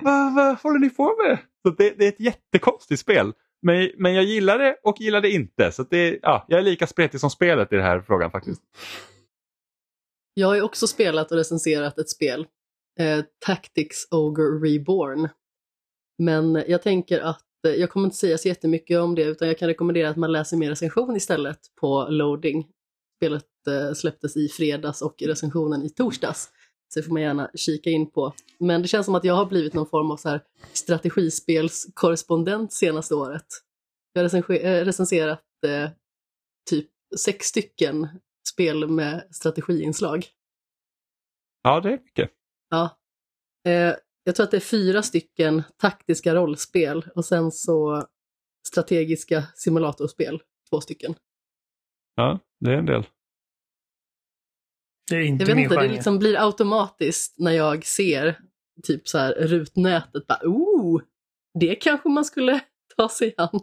vad, 0.01 0.35
vad 0.35 0.57
håller 0.57 0.79
ni 0.79 0.89
på 0.89 1.15
med? 1.23 1.37
Så 1.63 1.69
det, 1.69 1.89
det 1.97 2.05
är 2.05 2.09
ett 2.09 2.19
jättekonstigt 2.19 3.01
spel. 3.01 3.33
Men, 3.61 3.91
men 3.97 4.13
jag 4.13 4.23
gillar 4.23 4.59
det 4.59 4.75
och 4.83 5.01
gillar 5.01 5.21
det 5.21 5.31
inte. 5.31 5.71
Så 5.71 5.83
det, 5.83 6.19
ja, 6.21 6.45
jag 6.47 6.59
är 6.59 6.63
lika 6.63 6.87
spretig 6.87 7.19
som 7.19 7.29
spelet 7.29 7.73
i 7.73 7.75
den 7.75 7.85
här 7.85 8.01
frågan 8.01 8.31
faktiskt. 8.31 8.61
Jag 10.33 10.47
har 10.47 10.55
ju 10.55 10.61
också 10.61 10.87
spelat 10.87 11.31
och 11.31 11.37
recenserat 11.37 11.97
ett 11.97 12.09
spel, 12.09 12.47
eh, 12.99 13.19
Tactics 13.45 14.07
Ogre 14.11 14.43
Reborn. 14.43 15.29
Men 16.17 16.63
jag 16.67 16.81
tänker 16.81 17.19
att 17.19 17.45
eh, 17.67 17.73
jag 17.73 17.89
kommer 17.89 18.05
inte 18.05 18.17
säga 18.17 18.37
så 18.37 18.47
jättemycket 18.47 18.99
om 18.99 19.15
det 19.15 19.23
utan 19.23 19.47
jag 19.47 19.57
kan 19.57 19.67
rekommendera 19.67 20.09
att 20.09 20.17
man 20.17 20.31
läser 20.31 20.57
mer 20.57 20.69
recension 20.69 21.15
istället 21.15 21.59
på 21.81 22.07
Loading. 22.09 22.67
Spelet 23.17 23.67
eh, 23.67 23.93
släpptes 23.93 24.37
i 24.37 24.47
fredags 24.47 25.01
och 25.01 25.15
recensionen 25.21 25.83
i 25.83 25.89
torsdags. 25.89 26.51
Så 26.95 27.03
får 27.03 27.13
man 27.13 27.21
gärna 27.21 27.51
kika 27.55 27.89
in 27.89 28.11
på. 28.11 28.33
Men 28.59 28.81
det 28.81 28.87
känns 28.87 29.05
som 29.05 29.15
att 29.15 29.23
jag 29.23 29.33
har 29.33 29.45
blivit 29.45 29.73
någon 29.73 29.89
form 29.89 30.11
av 30.11 30.17
så 30.17 30.29
här 30.29 30.41
strategispelskorrespondent 30.73 32.73
senaste 32.73 33.15
året. 33.15 33.45
Jag 34.13 34.29
har 34.29 34.51
eh, 34.51 34.85
recenserat 34.85 35.43
eh, 35.67 35.89
typ 36.69 36.89
sex 37.17 37.45
stycken 37.45 38.07
spel 38.53 38.87
med 38.87 39.27
strategiinslag. 39.31 40.25
Ja, 41.63 41.79
det 41.79 41.89
är 41.89 41.99
mycket. 42.03 42.31
Ja. 42.69 42.97
Eh, 43.67 43.95
jag 44.23 44.35
tror 44.35 44.43
att 44.43 44.51
det 44.51 44.57
är 44.57 44.61
fyra 44.61 45.03
stycken 45.03 45.63
taktiska 45.77 46.35
rollspel 46.35 47.05
och 47.15 47.25
sen 47.25 47.51
så 47.51 48.07
strategiska 48.67 49.43
simulatorspel, 49.55 50.41
två 50.69 50.81
stycken. 50.81 51.15
Ja, 52.15 52.39
det 52.59 52.71
är 52.71 52.77
en 52.77 52.85
del. 52.85 53.05
Det 55.09 55.15
är 55.15 55.21
inte 55.21 55.41
Jag 55.41 55.47
vet 55.47 55.55
min 55.55 55.63
inte, 55.63 55.75
det 55.75 55.81
genre. 55.81 55.93
liksom 55.93 56.19
blir 56.19 56.45
automatiskt 56.45 57.39
när 57.39 57.51
jag 57.51 57.85
ser 57.85 58.39
typ 58.83 59.07
så 59.07 59.17
här 59.17 59.33
rutnätet, 59.33 60.27
bara 60.27 60.39
oh, 60.43 61.01
det 61.59 61.75
kanske 61.75 62.09
man 62.09 62.25
skulle 62.25 62.59
ta 62.97 63.09
sig 63.09 63.33
an. 63.37 63.59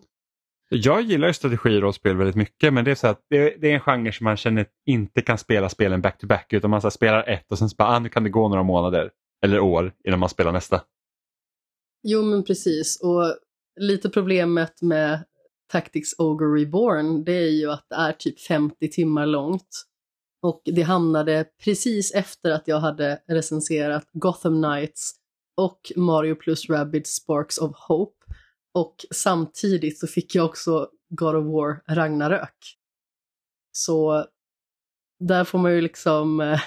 Jag 0.69 1.03
gillar 1.03 1.29
ju 1.29 1.35
strategirollspel 1.35 2.17
väldigt 2.17 2.37
mycket 2.37 2.73
men 2.73 2.85
det 2.85 2.91
är 2.91 2.95
så 2.95 3.07
att 3.07 3.27
det, 3.31 3.57
det 3.61 3.71
är 3.71 3.75
en 3.75 3.81
genre 3.81 4.13
som 4.13 4.25
man 4.25 4.37
känner 4.37 4.67
inte 4.87 5.23
kan 5.23 5.39
spela 5.39 5.69
spelen 5.69 6.01
back-to-back 6.01 6.53
utan 6.53 6.71
man 6.71 6.81
så 6.81 6.87
här, 6.87 6.91
spelar 6.91 7.29
ett 7.29 7.53
och 7.53 7.59
sen 7.59 7.69
så 7.69 7.77
bara, 7.77 7.89
ah, 7.89 7.99
nu 7.99 8.09
kan 8.09 8.25
det 8.25 8.31
gå 8.31 8.49
några 8.49 8.63
månader 8.63 9.11
eller 9.45 9.61
år 9.61 9.93
innan 10.05 10.19
man 10.19 10.29
spelar 10.29 10.53
nästa. 10.53 10.83
Jo, 12.03 12.23
men 12.23 12.45
precis. 12.45 13.01
Och 13.03 13.37
lite 13.81 14.11
problemet 14.11 14.83
med 14.83 15.25
Tactics 15.73 16.15
Ogre 16.19 16.47
Reborn, 16.47 17.25
det 17.25 17.33
är 17.33 17.51
ju 17.51 17.71
att 17.71 17.87
det 17.89 17.97
är 17.97 18.13
typ 18.13 18.41
50 18.41 18.89
timmar 18.91 19.27
långt. 19.27 19.87
Och 20.43 20.63
det 20.65 20.83
hamnade 20.83 21.45
precis 21.65 22.15
efter 22.15 22.51
att 22.51 22.69
jag 22.69 22.81
hade 22.81 23.23
recenserat 23.27 24.09
Gotham 24.13 24.63
Knights 24.63 25.15
och 25.57 25.93
Mario 25.97 26.35
plus 26.35 26.71
Rabbids 26.71 27.11
Sparks 27.11 27.59
of 27.59 27.77
Hope. 27.77 28.27
Och 28.75 29.07
samtidigt 29.11 29.99
så 29.99 30.07
fick 30.07 30.35
jag 30.35 30.47
också 30.47 30.89
God 31.09 31.35
of 31.35 31.45
War 31.45 31.95
Ragnarök. 31.95 32.79
Så 33.73 34.27
där 35.19 35.45
får 35.45 35.59
man 35.59 35.73
ju 35.73 35.81
liksom 35.81 36.41
eh, 36.41 36.61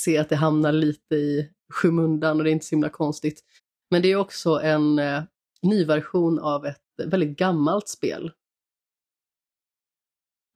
se 0.00 0.18
att 0.18 0.28
det 0.28 0.36
hamnar 0.36 0.72
lite 0.72 1.14
i 1.14 1.50
skymundan 1.72 2.38
och 2.38 2.44
det 2.44 2.50
är 2.50 2.52
inte 2.52 2.66
så 2.66 2.74
himla 2.74 2.88
konstigt. 2.88 3.44
Men 3.90 4.02
det 4.02 4.08
är 4.08 4.16
också 4.16 4.60
en 4.62 4.98
eh, 4.98 5.22
ny 5.62 5.84
version 5.84 6.38
av 6.38 6.66
ett 6.66 6.82
väldigt 7.04 7.38
gammalt 7.38 7.88
spel. 7.88 8.32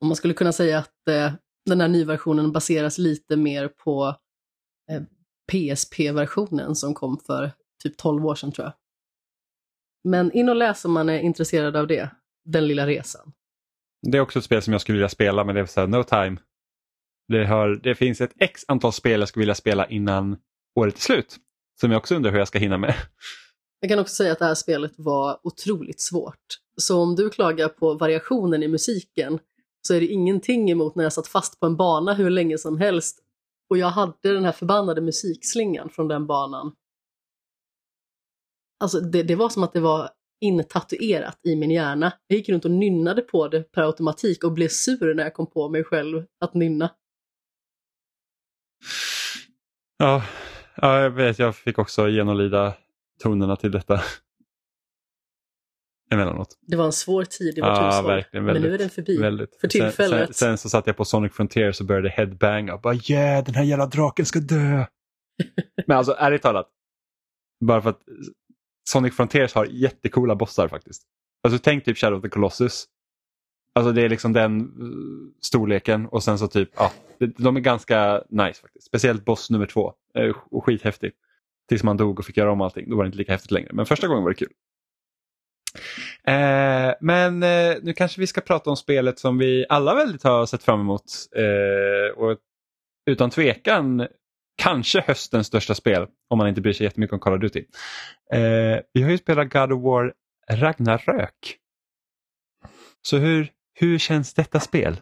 Och 0.00 0.06
man 0.06 0.16
skulle 0.16 0.34
kunna 0.34 0.52
säga 0.52 0.78
att 0.78 1.08
eh, 1.08 1.32
den 1.66 1.80
här 1.80 1.88
nyversionen 1.88 2.52
baseras 2.52 2.98
lite 2.98 3.36
mer 3.36 3.68
på 3.68 4.16
eh, 4.90 5.02
PSP-versionen 5.52 6.76
som 6.76 6.94
kom 6.94 7.18
för 7.26 7.52
typ 7.82 7.96
12 7.96 8.26
år 8.26 8.34
sedan 8.34 8.52
tror 8.52 8.64
jag. 8.64 8.74
Men 10.04 10.32
in 10.32 10.48
och 10.48 10.56
läs 10.56 10.84
om 10.84 10.92
man 10.92 11.08
är 11.08 11.18
intresserad 11.18 11.76
av 11.76 11.86
det, 11.86 12.10
Den 12.44 12.66
lilla 12.66 12.86
resan. 12.86 13.32
Det 14.02 14.18
är 14.18 14.22
också 14.22 14.38
ett 14.38 14.44
spel 14.44 14.62
som 14.62 14.72
jag 14.72 14.80
skulle 14.80 14.96
vilja 14.96 15.08
spela 15.08 15.44
men 15.44 15.54
det 15.54 15.60
är 15.60 15.66
så 15.66 15.80
här, 15.80 15.86
no 15.86 16.02
time. 16.02 16.36
Det, 17.28 17.46
har, 17.46 17.80
det 17.82 17.94
finns 17.94 18.20
ett 18.20 18.32
x 18.38 18.64
antal 18.68 18.92
spel 18.92 19.20
jag 19.20 19.28
skulle 19.28 19.42
vilja 19.42 19.54
spela 19.54 19.86
innan 19.86 20.36
året 20.80 20.94
är 20.96 21.00
slut. 21.00 21.36
Som 21.80 21.90
jag 21.90 21.98
också 21.98 22.14
undrar 22.14 22.30
hur 22.30 22.38
jag 22.38 22.48
ska 22.48 22.58
hinna 22.58 22.78
med. 22.78 22.94
Jag 23.80 23.90
kan 23.90 23.98
också 23.98 24.14
säga 24.14 24.32
att 24.32 24.38
det 24.38 24.44
här 24.44 24.54
spelet 24.54 24.92
var 24.96 25.40
otroligt 25.42 26.00
svårt. 26.00 26.44
Så 26.76 27.00
om 27.00 27.14
du 27.14 27.30
klagar 27.30 27.68
på 27.68 27.94
variationen 27.94 28.62
i 28.62 28.68
musiken 28.68 29.38
så 29.86 29.94
är 29.94 30.00
det 30.00 30.06
ingenting 30.06 30.70
emot 30.70 30.94
när 30.94 31.02
jag 31.02 31.12
satt 31.12 31.28
fast 31.28 31.60
på 31.60 31.66
en 31.66 31.76
bana 31.76 32.14
hur 32.14 32.30
länge 32.30 32.58
som 32.58 32.78
helst 32.78 33.22
och 33.70 33.78
jag 33.78 33.90
hade 33.90 34.14
den 34.22 34.44
här 34.44 34.52
förbannade 34.52 35.00
musikslingan 35.00 35.90
från 35.90 36.08
den 36.08 36.26
banan. 36.26 36.72
Alltså 38.80 39.00
det, 39.00 39.22
det 39.22 39.36
var 39.36 39.48
som 39.48 39.62
att 39.62 39.72
det 39.72 39.80
var 39.80 40.10
intatuerat 40.40 41.40
i 41.42 41.56
min 41.56 41.70
hjärna. 41.70 42.12
Jag 42.26 42.36
gick 42.38 42.48
runt 42.48 42.64
och 42.64 42.70
nynnade 42.70 43.22
på 43.22 43.48
det 43.48 43.62
per 43.72 43.82
automatik 43.82 44.44
och 44.44 44.52
blev 44.52 44.68
sur 44.68 45.14
när 45.14 45.22
jag 45.22 45.34
kom 45.34 45.46
på 45.46 45.68
mig 45.68 45.84
själv 45.84 46.24
att 46.40 46.54
nynna. 46.54 46.90
Ja, 49.98 50.22
ja 50.76 51.00
jag 51.00 51.10
vet. 51.10 51.38
Jag 51.38 51.56
fick 51.56 51.78
också 51.78 52.08
genomlida 52.08 52.74
tonerna 53.22 53.56
till 53.56 53.70
detta. 53.70 54.00
Emellanåt. 56.10 56.58
Det 56.66 56.76
var 56.76 56.84
en 56.86 56.92
svår 56.92 57.24
tid 57.24 57.58
i 57.58 57.60
vårt 57.60 57.68
Ja, 57.68 57.86
hushåll. 57.86 58.06
verkligen. 58.06 58.44
men 58.46 58.62
nu 58.62 58.74
är 58.74 58.78
den 58.78 58.90
förbi. 58.90 59.16
väldigt. 59.18 59.50
För 59.60 59.68
Sen, 59.68 59.70
tillfället. 59.70 60.26
sen, 60.26 60.34
sen 60.34 60.58
så 60.58 60.68
satt 60.68 60.86
jag 60.86 60.96
på 60.96 61.04
Sonic 61.04 61.32
Frontier 61.32 61.76
och 61.80 61.86
började 61.86 62.08
headbanga 62.08 62.74
och 62.74 62.80
bara 62.80 62.94
yeah, 63.10 63.44
den 63.44 63.54
här 63.54 63.64
jävla 63.64 63.86
draken 63.86 64.26
ska 64.26 64.38
dö. 64.40 64.84
Men 65.86 65.96
alltså 65.96 66.16
ärligt 66.18 66.42
talat, 66.42 66.68
bara 67.64 67.82
för 67.82 67.90
att 67.90 68.00
Sonic 68.90 69.16
Frontiers 69.16 69.54
har 69.54 69.66
jättekola 69.66 70.34
bossar 70.36 70.68
faktiskt. 70.68 71.02
Alltså 71.42 71.58
tänk 71.62 71.84
typ 71.84 71.98
Shadow 71.98 72.16
of 72.18 72.22
the 72.22 72.28
Colossus. 72.28 72.86
Alltså 73.72 73.92
det 73.92 74.02
är 74.02 74.08
liksom 74.08 74.32
den 74.32 74.60
eh, 74.60 74.66
storleken 75.40 76.06
och 76.06 76.22
sen 76.22 76.38
så 76.38 76.48
typ, 76.48 76.70
ja, 76.76 76.92
de- 77.18 77.34
de 77.38 77.56
är 77.56 77.60
ganska 77.60 78.22
nice 78.28 78.60
faktiskt. 78.60 78.86
Speciellt 78.86 79.24
boss 79.24 79.50
nummer 79.50 79.66
två, 79.66 79.92
eh, 80.14 80.36
och 80.50 80.64
skithäftig. 80.64 81.12
Tills 81.68 81.82
man 81.82 81.96
dog 81.96 82.18
och 82.18 82.24
fick 82.24 82.36
göra 82.36 82.52
om 82.52 82.60
allting, 82.60 82.90
då 82.90 82.96
var 82.96 83.04
det 83.04 83.06
inte 83.06 83.18
lika 83.18 83.32
häftigt 83.32 83.50
längre. 83.50 83.70
Men 83.72 83.86
första 83.86 84.06
gången 84.08 84.22
var 84.22 84.30
det 84.30 84.36
kul. 84.36 84.52
Eh, 86.24 86.94
men 87.00 87.42
eh, 87.42 87.76
nu 87.82 87.92
kanske 87.96 88.20
vi 88.20 88.26
ska 88.26 88.40
prata 88.40 88.70
om 88.70 88.76
spelet 88.76 89.18
som 89.18 89.38
vi 89.38 89.66
alla 89.68 89.94
väldigt 89.94 90.22
har 90.22 90.46
sett 90.46 90.62
fram 90.62 90.80
emot. 90.80 91.04
Eh, 91.36 92.18
och 92.18 92.38
utan 93.10 93.30
tvekan 93.30 94.06
kanske 94.62 95.00
höstens 95.00 95.46
största 95.46 95.74
spel 95.74 96.06
om 96.30 96.38
man 96.38 96.48
inte 96.48 96.60
bryr 96.60 96.72
sig 96.72 96.84
jättemycket 96.84 97.14
om 97.14 97.20
Call 97.20 97.32
of 97.32 97.40
Duty. 97.40 97.64
Eh, 98.32 98.80
vi 98.92 99.02
har 99.02 99.10
ju 99.10 99.18
spelat 99.18 99.52
God 99.52 99.72
of 99.72 99.82
War 99.82 100.12
Ragnarök. 100.50 101.58
Så 103.02 103.16
hur, 103.16 103.52
hur 103.74 103.98
känns 103.98 104.34
detta 104.34 104.60
spel? 104.60 104.96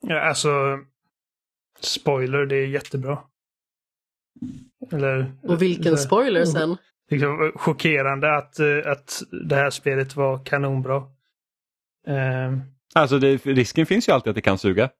Ja, 0.00 0.20
alltså, 0.20 0.50
spoiler, 1.80 2.46
det 2.46 2.56
är 2.56 2.66
jättebra. 2.66 3.18
Eller, 4.92 5.32
Och 5.42 5.62
vilken 5.62 5.98
spoiler 5.98 6.44
sen. 6.44 6.76
liksom, 7.10 7.52
chockerande 7.54 8.36
att, 8.36 8.58
eh, 8.58 8.90
att 8.92 9.22
det 9.48 9.56
här 9.56 9.70
spelet 9.70 10.16
var 10.16 10.44
kanonbra. 10.44 11.02
Ehm, 12.06 12.60
Alltså 12.94 13.18
det, 13.18 13.46
risken 13.46 13.86
finns 13.86 14.08
ju 14.08 14.12
alltid 14.12 14.30
att 14.30 14.34
det 14.34 14.42
kan 14.42 14.58
suga. 14.58 14.90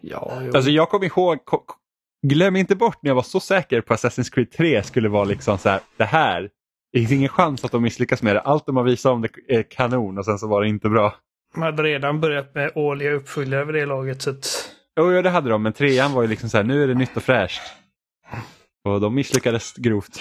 ja, 0.00 0.38
jo. 0.42 0.50
Alltså 0.54 0.70
jag 0.70 0.88
kommer 0.90 1.06
ihåg, 1.06 1.38
glöm 2.26 2.56
inte 2.56 2.76
bort 2.76 2.98
när 3.02 3.10
jag 3.10 3.14
var 3.14 3.22
så 3.22 3.40
säker 3.40 3.80
på 3.80 3.94
Assassin's 3.94 4.32
Creed 4.34 4.50
3 4.50 4.82
skulle 4.82 5.08
vara 5.08 5.24
liksom 5.24 5.58
så 5.58 5.68
här, 5.68 5.80
det 5.96 6.04
här, 6.04 6.50
det 6.92 6.98
finns 6.98 7.12
ingen 7.12 7.28
chans 7.28 7.64
att 7.64 7.72
de 7.72 7.82
misslyckas 7.82 8.22
med 8.22 8.36
det. 8.36 8.40
Allt 8.40 8.66
de 8.66 8.76
har 8.76 8.84
visat 8.84 9.12
om 9.12 9.22
det 9.22 9.28
är 9.48 9.62
kanon 9.62 10.18
och 10.18 10.24
sen 10.24 10.38
så 10.38 10.48
var 10.48 10.62
det 10.62 10.68
inte 10.68 10.88
bra. 10.88 11.14
Man 11.56 11.62
hade 11.62 11.82
redan 11.82 12.20
börjat 12.20 12.54
med 12.54 12.72
årliga 12.74 13.10
uppföljare 13.12 13.64
vid 13.64 13.74
det 13.74 13.86
laget. 13.86 14.22
Så 14.22 14.30
att, 14.30 14.70
Jo, 14.96 15.12
ja, 15.12 15.22
det 15.22 15.30
hade 15.30 15.50
de, 15.50 15.62
men 15.62 15.72
trean 15.72 16.12
var 16.12 16.22
ju 16.22 16.28
liksom 16.28 16.48
så 16.50 16.56
här, 16.56 16.64
nu 16.64 16.82
är 16.82 16.86
det 16.86 16.94
nytt 16.94 17.16
och 17.16 17.22
fräscht. 17.22 17.62
Och 18.84 19.00
de 19.00 19.14
misslyckades 19.14 19.72
grovt. 19.76 20.20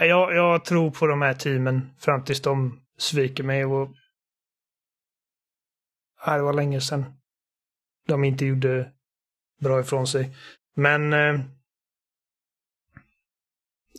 Nej, 0.00 0.08
jag, 0.08 0.34
jag 0.34 0.64
tror 0.64 0.90
på 0.90 1.06
de 1.06 1.22
här 1.22 1.34
teamen 1.34 1.90
fram 1.98 2.24
tills 2.24 2.40
de 2.42 2.80
sviker 2.98 3.44
mig. 3.44 3.64
Och... 3.64 3.90
Nej, 6.26 6.36
det 6.36 6.42
var 6.42 6.52
länge 6.52 6.80
sedan 6.80 7.04
de 8.08 8.24
inte 8.24 8.46
gjorde 8.46 8.92
bra 9.62 9.80
ifrån 9.80 10.06
sig. 10.06 10.36
Men... 10.76 11.12
Eh... 11.12 11.40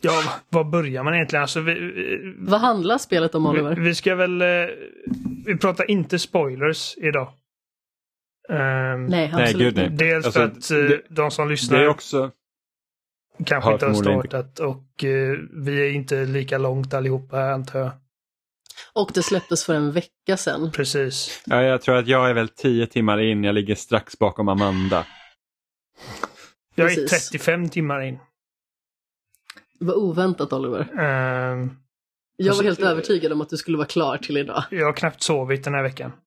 Ja, 0.02 0.22
var 0.48 0.64
börjar 0.64 1.02
man 1.02 1.14
egentligen? 1.14 1.42
Alltså, 1.42 1.60
vi, 1.60 1.74
vi- 1.74 2.34
Vad 2.38 2.60
handlar 2.60 2.98
spelet 2.98 3.34
om 3.34 3.46
Oliver? 3.46 3.74
vi, 3.74 3.80
vi 3.82 3.94
ska 3.94 4.14
väl... 4.14 4.42
Eh... 4.42 4.46
Vi 5.46 5.56
pratar 5.60 5.90
inte 5.90 6.18
spoilers 6.18 6.94
idag. 6.98 7.32
Ehm, 8.48 9.06
Nej, 9.06 9.32
Nej, 9.32 9.42
absolut 9.44 9.58
gud, 9.58 9.76
nej. 9.76 9.90
Dels 9.90 10.24
Alltså, 10.26 10.40
för 10.40 10.46
att 10.46 10.70
eh, 10.70 10.76
det- 10.78 11.02
de 11.08 11.30
som 11.30 11.44
Det 11.46 11.50
lyssnar 11.50 11.78
är 11.78 11.88
också, 11.88 12.30
kanske 13.44 13.72
inte 13.72 13.86
har 13.86 13.94
startat 13.94 14.58
och 14.58 15.04
eh, 15.04 15.38
vi 15.52 15.80
är 15.86 15.92
inte 15.92 16.24
lika 16.24 16.58
långt 16.58 16.94
allihopa 16.94 17.40
antar 17.40 17.78
jag. 17.78 17.90
Och 18.92 19.10
det 19.14 19.22
släpptes 19.22 19.64
för 19.64 19.74
en 19.74 19.92
vecka 19.92 20.36
sedan. 20.36 20.70
Precis. 20.72 21.42
ja, 21.46 21.62
jag 21.62 21.82
tror 21.82 21.96
att 21.96 22.08
jag 22.08 22.30
är 22.30 22.34
väl 22.34 22.48
tio 22.48 22.86
timmar 22.86 23.18
in, 23.20 23.44
jag 23.44 23.54
ligger 23.54 23.74
strax 23.74 24.18
bakom 24.18 24.48
Amanda. 24.48 25.06
Jag 26.74 26.92
är 26.92 26.94
Precis. 26.94 27.30
35 27.30 27.68
timmar 27.68 28.00
in. 28.00 28.18
Vad 29.80 29.96
oväntat 29.96 30.52
Oliver. 30.52 31.00
Ehm, 31.00 31.70
Jag 32.36 32.54
var 32.54 32.62
helt 32.62 32.80
eh, 32.80 32.88
övertygad 32.88 33.32
om 33.32 33.40
att 33.40 33.48
du 33.50 33.56
skulle 33.56 33.76
vara 33.76 33.86
klar 33.86 34.16
till 34.18 34.36
idag. 34.36 34.64
jag 34.70 34.86
har 34.86 34.92
knappt 34.92 35.22
sovit 35.22 35.64
den 35.64 35.74
här 35.74 35.82
veckan. 35.82 36.12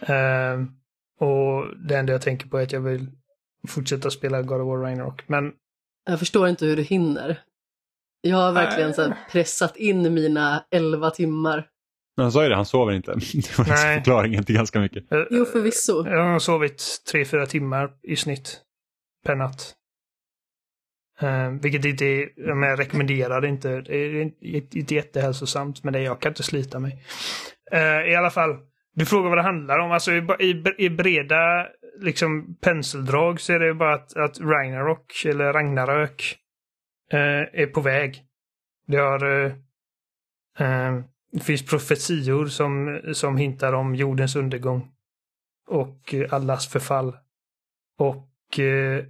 Ehm, 0.00 0.68
och 1.20 1.76
det 1.88 1.96
enda 1.96 2.12
jag 2.12 2.22
tänker 2.22 2.48
på 2.48 2.58
är 2.58 2.62
att 2.62 2.72
jag 2.72 2.80
vill 2.80 3.06
fortsätta 3.68 4.10
spela 4.10 4.42
God 4.42 4.60
of 4.60 4.66
War 4.66 4.78
Ragnarok. 4.78 5.24
Men 5.28 5.52
Jag 6.10 6.18
förstår 6.18 6.48
inte 6.48 6.66
hur 6.66 6.76
du 6.76 6.82
hinner. 6.82 7.40
Jag 8.20 8.36
har 8.36 8.52
verkligen 8.52 8.94
så 8.94 9.02
här 9.02 9.16
pressat 9.32 9.76
in 9.76 10.14
mina 10.14 10.64
11 10.70 11.10
timmar. 11.10 11.66
Men 12.16 12.22
han 12.24 12.32
sa 12.32 12.42
ju 12.42 12.48
det, 12.48 12.54
han 12.56 12.66
sover 12.66 12.92
inte. 12.92 13.12
Det 13.34 13.58
var 13.58 13.66
Nej. 13.68 13.96
förklaringen 13.96 14.44
till 14.44 14.54
ganska 14.54 14.80
mycket. 14.80 15.12
eh, 15.12 15.22
Jo, 15.30 15.44
förvisso. 15.44 16.06
jag 16.08 16.24
har 16.24 16.38
sovit 16.38 16.82
3-4 17.12 17.46
timmar 17.46 17.90
i 18.02 18.16
snitt 18.16 18.60
per 19.26 19.34
natt. 19.36 19.74
Ehm, 21.20 21.58
vilket 21.58 21.84
inte 21.84 22.04
är, 22.04 22.28
jag 22.36 22.78
rekommenderar 22.78 23.40
det 23.40 23.48
inte. 23.48 23.80
Det 23.80 23.96
är 23.96 24.20
inte, 24.42 24.94
jättehälsosamt 24.94 25.84
men 25.84 25.92
det, 25.92 26.00
jag 26.02 26.20
kan 26.20 26.30
inte 26.32 26.42
slita 26.42 26.78
mig. 26.78 27.04
Eh, 27.72 28.12
I 28.12 28.14
alla 28.16 28.30
fall, 28.30 28.50
du 28.94 29.06
frågar 29.06 29.28
vad 29.28 29.38
det 29.38 29.42
handlar 29.42 29.78
om. 29.78 29.92
Alltså 29.92 30.12
i, 30.12 30.26
i, 30.40 30.64
i 30.78 30.90
breda 30.90 31.66
liksom, 32.00 32.56
penseldrag 32.60 33.40
så 33.40 33.52
är 33.52 33.58
det 33.58 33.74
bara 33.74 33.94
att, 33.94 34.16
att 34.16 34.40
Ragnarok, 34.40 35.24
eller 35.24 35.52
Ragnarök, 35.52 36.38
eh, 37.12 37.62
är 37.62 37.66
på 37.66 37.80
väg. 37.80 38.24
Det 38.86 38.96
har... 38.96 39.44
Eh, 39.44 39.52
eh, 40.58 41.00
det 41.32 41.40
finns 41.40 41.66
profetior 41.66 42.46
som, 42.46 43.00
som 43.12 43.36
hintar 43.36 43.72
om 43.72 43.94
jordens 43.94 44.36
undergång. 44.36 44.92
Och 45.66 46.14
allas 46.30 46.68
förfall. 46.68 47.16
Och 47.98 48.58
eh, 48.58 49.04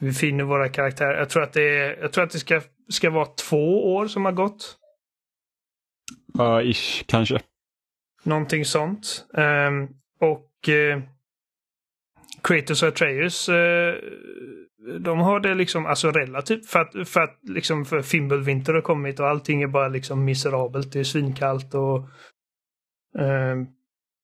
vi 0.00 0.12
finner 0.12 0.44
våra 0.44 0.68
karaktärer. 0.68 1.18
Jag 1.18 1.30
tror 1.30 1.42
att 1.42 1.52
det, 1.52 1.78
är, 1.78 1.96
jag 2.00 2.12
tror 2.12 2.24
att 2.24 2.30
det 2.30 2.38
ska, 2.38 2.60
ska 2.88 3.10
vara 3.10 3.26
två 3.26 3.94
år 3.94 4.06
som 4.06 4.24
har 4.24 4.32
gått. 4.32 4.76
Ja, 6.34 6.62
ish, 6.62 7.04
kanske. 7.06 7.40
Någonting 8.22 8.64
sånt. 8.64 9.26
Ehm, 9.34 9.88
och 10.20 10.49
eh, 10.68 11.02
Kratos 12.42 12.82
och 12.82 12.88
Atreus, 12.88 13.48
eh, 13.48 13.94
de 15.00 15.18
har 15.18 15.40
det 15.40 15.54
liksom 15.54 15.86
alltså 15.86 16.10
relativt 16.10 16.66
för 16.66 16.80
att, 16.80 17.08
för 17.08 17.20
att 17.20 17.38
liksom 17.42 17.84
för 17.84 18.02
Fimbulvinter 18.02 18.74
har 18.74 18.80
kommit 18.80 19.20
och 19.20 19.28
allting 19.28 19.62
är 19.62 19.66
bara 19.66 19.88
liksom 19.88 20.24
miserabelt. 20.24 20.92
Det 20.92 21.00
är 21.00 21.04
svinkallt 21.04 21.74
och 21.74 21.98
eh, 23.20 23.56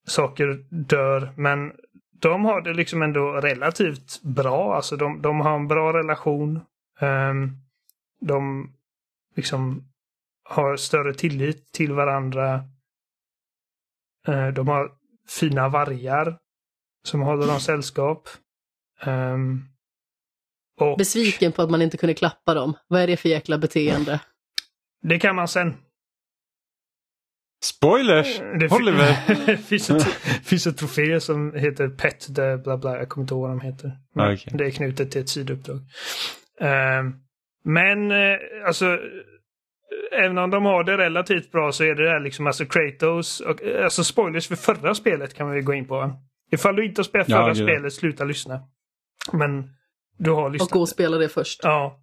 saker 0.07 0.65
dör. 0.71 1.33
Men 1.37 1.73
de 2.21 2.45
har 2.45 2.61
det 2.61 2.75
liksom 2.75 3.03
ändå 3.03 3.33
relativt 3.33 4.23
bra. 4.23 4.75
Alltså 4.77 4.97
de, 4.97 5.23
de 5.23 5.41
har 5.41 5.57
en 5.57 5.69
bra 5.69 5.93
relation. 5.93 6.61
Ehm, 7.01 7.51
de 8.21 8.71
liksom 9.37 9.89
har 10.45 10.77
större 10.77 11.15
tillit 11.15 11.73
till 11.73 11.93
varandra. 11.93 12.65
Eh, 14.29 14.49
de 14.49 14.69
har 14.69 14.93
fina 15.29 15.69
vargar 15.69 16.39
som 17.05 17.21
håller 17.21 17.47
dem 17.47 17.61
sällskap. 17.61 18.29
Ehm, 19.01 19.63
och 20.81 20.99
Besviken 20.99 21.53
på 21.53 21.63
att 21.63 21.71
man 21.71 21.83
inte 21.83 21.97
kunde 21.97 22.15
klappa 22.15 22.55
dem. 22.55 22.75
Vad 22.89 23.01
är 23.01 23.07
det 23.07 23.17
för 23.17 23.29
jäkla 23.29 23.59
beteende? 23.59 24.21
det 25.03 25.19
kan 25.19 25.37
man 25.37 25.49
sen. 25.49 25.75
Spoilers! 27.63 28.39
Det 28.39 28.73
Oliver! 28.73 29.57
finns, 29.69 29.91
ett, 29.91 30.03
finns 30.45 30.67
ett 30.67 30.77
trofé 30.77 31.21
som 31.21 31.55
heter 31.55 31.89
Pet 31.89 32.37
the 32.37 32.57
bla 32.57 32.77
bla. 32.77 32.97
Jag 32.97 33.09
kommer 33.09 33.23
inte 33.23 33.35
ihåg 33.35 33.43
vad 33.43 33.51
de 33.51 33.61
heter. 33.61 33.99
Men 34.15 34.35
Okej. 34.35 34.53
Det 34.59 34.67
är 34.67 34.71
knutet 34.71 35.11
till 35.11 35.21
ett 35.21 35.29
sidouppdrag. 35.29 35.81
Ehm, 36.61 37.15
men 37.65 38.11
eh, 38.11 38.39
alltså 38.67 38.99
Även 40.13 40.39
om 40.39 40.51
de 40.51 40.65
har 40.65 40.85
det 40.85 40.97
relativt 40.99 41.53
bra 41.53 41.73
så 41.73 41.85
är 41.85 41.95
det 41.95 42.05
där 42.05 42.21
liksom 42.21 42.47
alltså 42.47 42.65
Kratos 42.65 43.41
och 43.41 43.63
eh, 43.63 43.85
alltså 43.85 44.05
spoilers 44.05 44.49
för 44.49 44.57
förra 44.57 44.95
spelet 44.95 45.35
kan 45.35 45.51
vi 45.51 45.61
gå 45.61 45.75
in 45.75 45.87
på. 45.87 46.13
Ifall 46.53 46.77
du 46.77 46.85
inte 46.87 46.99
har 46.99 47.05
spelat 47.05 47.27
förra 47.27 47.49
ja. 47.49 47.55
spelet, 47.55 47.93
sluta 47.93 48.25
lyssna. 48.25 48.61
Men 49.33 49.71
du 50.19 50.31
har 50.31 50.45
Och 50.45 50.51
lyssnat. 50.51 50.71
gå 50.71 50.81
och 50.81 50.89
spela 50.89 51.17
det 51.17 51.29
först. 51.29 51.61
Ja. 51.63 52.01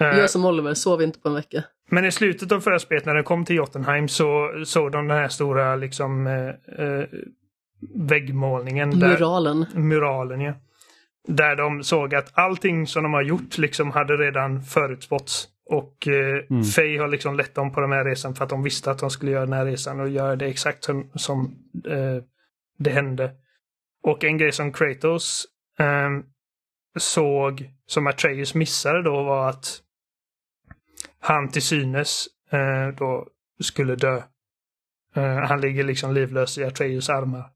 Eh, 0.00 0.06
Gör 0.18 0.26
som 0.26 0.44
Oliver, 0.44 0.74
sov 0.74 1.02
inte 1.02 1.20
på 1.20 1.28
en 1.28 1.34
vecka. 1.34 1.64
men 1.90 2.04
i 2.04 2.12
slutet 2.12 2.52
av 2.52 2.60
förra 2.60 2.78
spelet 2.78 3.04
när 3.06 3.14
den 3.14 3.24
kom 3.24 3.44
till 3.44 3.56
Jotunheim 3.56 4.08
så 4.08 4.50
såg 4.64 4.92
de 4.92 5.08
den 5.08 5.16
här 5.16 5.28
stora 5.28 5.76
liksom 5.76 6.26
eh, 6.26 6.48
eh, 6.86 7.04
väggmålningen. 7.94 9.00
Där, 9.00 9.08
Muralen. 9.08 9.66
muralen 9.74 10.40
ja. 10.40 10.54
Där 11.28 11.56
de 11.56 11.82
såg 11.82 12.14
att 12.14 12.38
allting 12.38 12.86
som 12.86 13.02
de 13.02 13.12
har 13.12 13.22
gjort 13.22 13.58
liksom 13.58 13.90
hade 13.90 14.16
redan 14.16 14.62
förutspåtts. 14.62 15.48
Och 15.68 16.08
eh, 16.08 16.44
Mm. 16.50 16.64
Faye 16.64 17.00
har 17.00 17.08
liksom 17.08 17.36
lett 17.36 17.54
dem 17.54 17.72
på 17.72 17.80
den 17.80 17.92
här 17.92 18.04
resan 18.04 18.34
för 18.34 18.44
att 18.44 18.50
de 18.50 18.62
visste 18.62 18.90
att 18.90 18.98
de 18.98 19.10
skulle 19.10 19.30
göra 19.32 19.44
den 19.44 19.52
här 19.52 19.64
resan 19.64 20.00
och 20.00 20.08
göra 20.08 20.36
det 20.36 20.46
exakt 20.46 20.84
som, 20.84 21.10
som 21.14 21.54
eh, 21.86 22.22
det 22.78 22.90
hände. 22.90 23.34
Och 24.02 24.24
en 24.24 24.38
grej 24.38 24.52
som 24.52 24.72
Kratos 24.72 25.46
eh, 25.78 26.10
såg 26.98 27.70
som 27.86 28.06
Atreus 28.06 28.54
missade 28.54 29.02
då 29.02 29.22
var 29.22 29.48
att 29.48 29.82
han 31.20 31.48
till 31.48 31.62
synes 31.62 32.26
eh, 32.50 32.88
då 32.88 33.28
skulle 33.60 33.96
dö. 33.96 34.22
Eh, 35.14 35.36
han 35.36 35.60
ligger 35.60 35.84
liksom 35.84 36.14
livlös 36.14 36.58
i 36.58 36.64
Atreus 36.64 37.08
armar. 37.10 37.50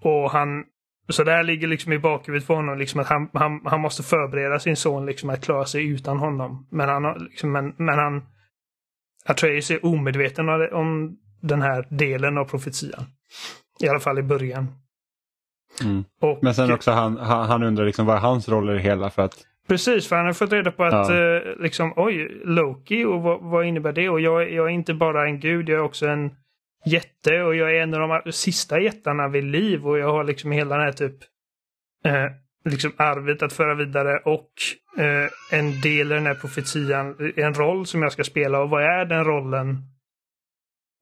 Och 0.00 0.30
han, 0.30 0.64
så 1.08 1.24
det 1.24 1.32
här 1.32 1.42
ligger 1.42 1.68
liksom 1.68 1.92
i 1.92 1.98
bakhuvudet 1.98 2.46
på 2.46 2.54
honom, 2.54 2.78
liksom 2.78 3.00
att 3.00 3.06
han, 3.06 3.28
han, 3.32 3.60
han 3.64 3.80
måste 3.80 4.02
förbereda 4.02 4.58
sin 4.58 4.76
son 4.76 5.06
liksom 5.06 5.30
att 5.30 5.44
klara 5.44 5.64
sig 5.64 5.88
utan 5.88 6.18
honom. 6.18 6.66
Men 6.70 6.88
han, 6.88 7.18
liksom, 7.30 7.52
men, 7.52 7.74
men 7.76 7.98
han, 7.98 8.22
Atreus 9.24 9.70
är 9.70 9.86
omedveten 9.86 10.48
om, 10.72 11.16
den 11.40 11.62
här 11.62 11.86
delen 11.90 12.38
av 12.38 12.44
profetian. 12.44 13.04
I 13.80 13.88
alla 13.88 14.00
fall 14.00 14.18
i 14.18 14.22
början. 14.22 14.68
Mm. 15.84 16.04
Och, 16.20 16.38
Men 16.42 16.54
sen 16.54 16.72
också 16.72 16.90
han, 16.90 17.16
han, 17.16 17.46
han 17.48 17.62
undrar 17.62 17.84
liksom 17.84 18.06
vad 18.06 18.16
är 18.16 18.20
hans 18.20 18.48
roll 18.48 18.70
i 18.70 18.72
det 18.72 18.78
hela 18.78 19.10
för 19.10 19.22
att 19.22 19.46
Precis, 19.68 20.08
för 20.08 20.16
han 20.16 20.26
har 20.26 20.32
fått 20.32 20.52
reda 20.52 20.70
på 20.70 20.84
att 20.84 21.08
Ja. 21.10 21.36
eh, 21.36 21.42
liksom, 21.60 21.92
oj, 21.96 22.42
Loki 22.44 23.04
och 23.04 23.22
vad, 23.22 23.42
vad 23.42 23.66
innebär 23.66 23.92
det? 23.92 24.08
Och 24.08 24.20
jag, 24.20 24.52
jag 24.52 24.66
är 24.66 24.70
inte 24.70 24.94
bara 24.94 25.26
en 25.26 25.40
gud, 25.40 25.68
jag 25.68 25.78
är 25.78 25.82
också 25.82 26.06
en 26.06 26.30
jätte 26.86 27.42
och 27.42 27.54
jag 27.54 27.76
är 27.76 27.82
en 27.82 27.94
av 27.94 28.22
de 28.24 28.32
sista 28.32 28.80
jättarna 28.80 29.28
vid 29.28 29.44
liv 29.44 29.86
och 29.86 29.98
jag 29.98 30.12
har 30.12 30.24
liksom 30.24 30.52
hela 30.52 30.76
den 30.76 30.84
här 30.84 30.92
typ 30.92 31.16
eh, 32.04 32.26
liksom 32.64 32.92
arvet 32.96 33.42
att 33.42 33.52
föra 33.52 33.74
vidare 33.74 34.18
och 34.18 34.50
eh, 34.98 35.58
en 35.58 35.80
del 35.80 36.12
i 36.12 36.14
den 36.14 36.26
här 36.26 36.34
profetian, 36.34 37.32
en 37.36 37.54
roll 37.54 37.86
som 37.86 38.02
jag 38.02 38.12
ska 38.12 38.24
spela 38.24 38.60
och 38.60 38.70
vad 38.70 38.82
är 38.82 39.04
den 39.04 39.24
rollen? 39.24 39.82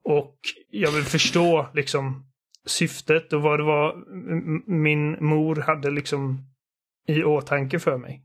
Och 0.05 0.37
jag 0.71 0.91
vill 0.91 1.05
förstå 1.05 1.69
liksom 1.75 2.27
syftet 2.67 3.33
och 3.33 3.43
vad 3.43 3.59
det 3.59 3.65
var 3.65 4.05
min 4.71 5.25
mor 5.25 5.57
hade 5.57 5.91
liksom 5.91 6.39
i 7.07 7.25
åtanke 7.25 7.79
för 7.79 7.99
mig. 7.99 8.23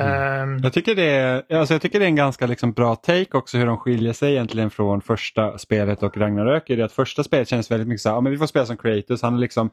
Ehm, 0.00 0.58
Jag 0.62 0.72
tycker 0.72 0.94
det 0.94 1.02
är, 1.10 1.42
alltså 1.56 1.74
jag 1.74 1.82
tycker 1.82 1.98
det 1.98 2.04
är 2.04 2.08
en 2.08 2.16
ganska 2.16 2.46
liksom 2.46 2.72
bra 2.72 2.94
take 2.96 3.38
också 3.38 3.58
hur 3.58 3.66
de 3.66 3.76
skiljer 3.78 4.12
sig 4.12 4.30
egentligen 4.32 4.70
från 4.70 5.00
första 5.00 5.58
spelet 5.58 6.02
och 6.02 6.16
Ragnarök. 6.16 6.70
Är 6.70 6.76
det 6.76 6.84
att 6.84 6.92
första 6.92 7.24
spelet 7.24 7.48
känns 7.48 7.70
väldigt 7.70 7.88
mycket 7.88 8.00
så 8.02 8.08
här, 8.08 8.16
ja, 8.16 8.20
men 8.20 8.32
vi 8.32 8.38
får 8.38 8.46
spela 8.46 8.66
som 8.66 8.76
Kratos. 8.76 9.22
Han 9.22 9.34
är 9.34 9.38
liksom 9.38 9.70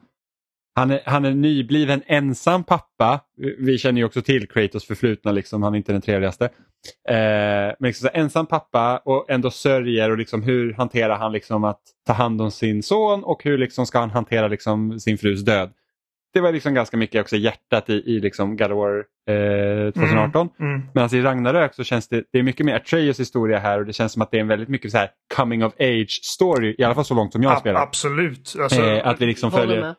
han 0.74 0.90
är, 0.90 1.00
han 1.04 1.24
är 1.24 1.34
nybliven 1.34 2.02
ensam 2.06 2.64
pappa. 2.64 3.20
Vi- 3.58 3.78
känner 3.78 4.00
ju 4.00 4.04
också 4.04 4.22
till 4.22 4.48
Kratos 4.48 4.86
förflutna, 4.86 5.32
liksom. 5.32 5.62
han 5.62 5.72
är 5.74 5.76
inte 5.78 5.92
den 5.92 6.00
trevligaste. 6.02 6.44
Eh, 7.08 7.14
men 7.78 7.86
liksom 7.86 8.08
så 8.08 8.12
här, 8.14 8.22
ensam 8.22 8.46
pappa 8.46 9.02
och 9.04 9.30
ändå 9.30 9.50
sörjer 9.50 10.10
och 10.10 10.18
liksom 10.18 10.42
hur 10.42 10.72
hanterar 10.72 11.16
han 11.16 11.32
liksom 11.32 11.64
att 11.64 11.80
ta 12.06 12.12
hand 12.12 12.40
om 12.42 12.50
sin 12.50 12.82
son 12.82 13.24
och 13.24 13.44
hur 13.44 13.58
liksom 13.58 13.86
ska 13.86 13.98
han 13.98 14.10
hantera 14.10 14.48
liksom 14.48 15.00
sin 15.00 15.18
frus 15.18 15.40
död. 15.44 15.70
Det 16.34 16.40
var 16.40 16.52
liksom 16.52 16.74
ganska 16.74 16.96
mycket 16.96 17.20
också 17.20 17.36
hjärtat 17.36 17.90
i, 17.90 17.92
i 17.92 18.20
liksom 18.20 18.56
God 18.56 18.72
of 18.72 18.76
War 18.76 18.98
eh, 19.36 19.92
2018. 19.92 20.48
mm, 20.60 20.82
Medan 20.94 21.14
i 21.14 21.22
Ragnarök 21.22 21.74
så 21.74 21.84
känns 21.84 22.08
det, 22.08 22.24
det 22.32 22.38
är 22.38 22.42
mycket 22.42 22.66
mer 22.66 22.74
Atreus 22.76 23.20
historia 23.20 23.58
här 23.58 23.78
och 23.78 23.86
det 23.86 23.92
känns 23.92 24.12
som 24.12 24.22
att 24.22 24.30
det 24.30 24.36
är 24.36 24.40
en 24.40 24.48
väldigt 24.48 24.68
mycket 24.68 24.90
så 24.90 24.98
här 24.98 25.10
coming 25.36 25.64
of 25.64 25.72
age 25.80 26.20
story, 26.22 26.74
i 26.78 26.84
alla 26.84 26.94
fall 26.94 27.04
så 27.04 27.14
långt 27.14 27.32
som 27.32 27.42
jag 27.42 27.52
ab- 27.52 27.60
spelar. 27.60 27.80
absolut. 27.82 28.56
Alltså, 28.60 28.80
Eh, 28.82 29.06
att 29.08 29.20
vi 29.20 29.26
liksom 29.26 29.50
följer, 29.50 29.80
med. 29.80 29.94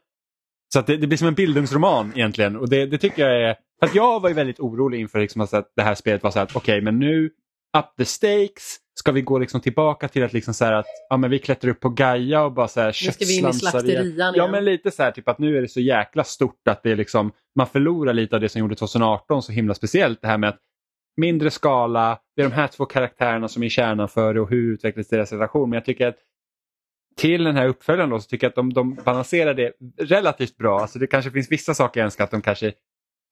så 0.74 0.80
att 0.80 0.88
det, 0.88 0.98
det 0.98 1.08
blir 1.08 1.18
som 1.18 1.28
en 1.28 1.34
bildningsroman 1.34 2.12
egentligen 2.16 2.56
och 2.56 2.70
det, 2.70 2.86
det 2.86 2.98
tycker 2.98 3.28
jag 3.30 3.50
är, 3.50 3.56
för 3.80 3.86
att 3.88 3.96
jag 3.96 4.20
var 4.20 4.30
ju 4.30 4.36
väldigt 4.36 4.60
orolig 4.60 5.00
inför 5.00 5.20
liksom 5.20 5.42
att 5.42 5.52
det 5.76 5.82
här 5.84 5.96
spelet 5.96 6.24
var 6.24 6.32
så 6.32 6.40
här 6.40 6.46
att 6.46 6.56
okej 6.56 6.82
men 6.82 7.00
nu 7.00 7.26
up 7.78 7.86
the 7.98 8.06
stakes, 8.06 8.78
ska 9.00 9.12
vi 9.12 9.22
gå 9.22 9.40
liksom 9.40 9.62
tillbaka 9.62 10.08
till 10.08 10.24
att 10.24 10.34
liksom 10.34 10.54
så 10.54 10.66
att 10.66 10.86
ja, 11.10 11.18
men 11.18 11.30
vi 11.30 11.40
klättrar 11.40 11.72
upp 11.72 11.80
på 11.80 11.90
Gaia 11.90 12.44
och 12.44 12.52
bara 12.52 12.68
så 12.68 12.82
här 12.82 12.92
ska 12.92 13.26
vi 13.26 13.38
in 13.38 13.40
i 13.40 13.44
köttslamsar 13.44 13.90
igen. 13.90 14.04
slakterian 14.04 14.34
Ja 14.36 14.48
men 14.48 14.66
lite 14.66 14.92
så 14.92 15.04
här 15.04 15.12
typ 15.12 15.28
att 15.28 15.40
nu 15.40 15.58
är 15.58 15.62
det 15.62 15.68
så 15.68 15.80
jäkla 15.80 16.24
stort 16.24 16.68
att 16.68 16.84
det 16.84 16.92
är 16.92 16.96
liksom 16.96 17.32
man 17.56 17.68
förlorar 17.68 18.14
lite 18.14 18.36
av 18.36 18.42
det 18.42 18.50
som 18.50 18.60
gjorde 18.60 18.76
2018 18.76 19.44
så 19.44 19.52
himla 19.52 19.74
speciellt 19.74 20.22
det 20.22 20.28
här 20.28 20.38
med 20.38 20.50
att 20.50 20.60
mindre 21.18 21.52
skala, 21.52 22.20
det 22.36 22.42
är 22.42 22.50
de 22.50 22.56
här 22.56 22.68
två 22.68 22.86
karaktärerna 22.86 23.48
som 23.48 23.64
är 23.64 23.70
kärnan 23.70 24.10
för 24.10 24.34
det 24.34 24.42
och 24.42 24.50
hur 24.50 24.74
utvecklas 24.74 25.08
deras 25.08 25.32
relation. 25.32 25.70
Men 25.70 25.78
jag 25.78 25.86
tycker 25.86 26.08
att 26.08 26.18
till 27.18 27.44
den 27.44 27.56
här 27.56 27.68
uppföljaren 27.68 28.10
då, 28.10 28.20
så 28.20 28.28
tycker 28.28 28.46
jag 28.46 28.50
att 28.50 28.56
de, 28.56 28.74
de 28.74 28.96
balanserar 29.06 29.54
det 29.54 29.74
relativt 29.98 30.58
bra. 30.58 30.80
Alltså 30.80 31.00
det 31.00 31.08
kanske 31.08 31.32
finns 31.32 31.52
vissa 31.52 31.74
saker 31.74 32.00
jag 32.00 32.06
önskar 32.06 32.24
att 32.24 32.32
de 32.32 32.42
kanske 32.42 32.74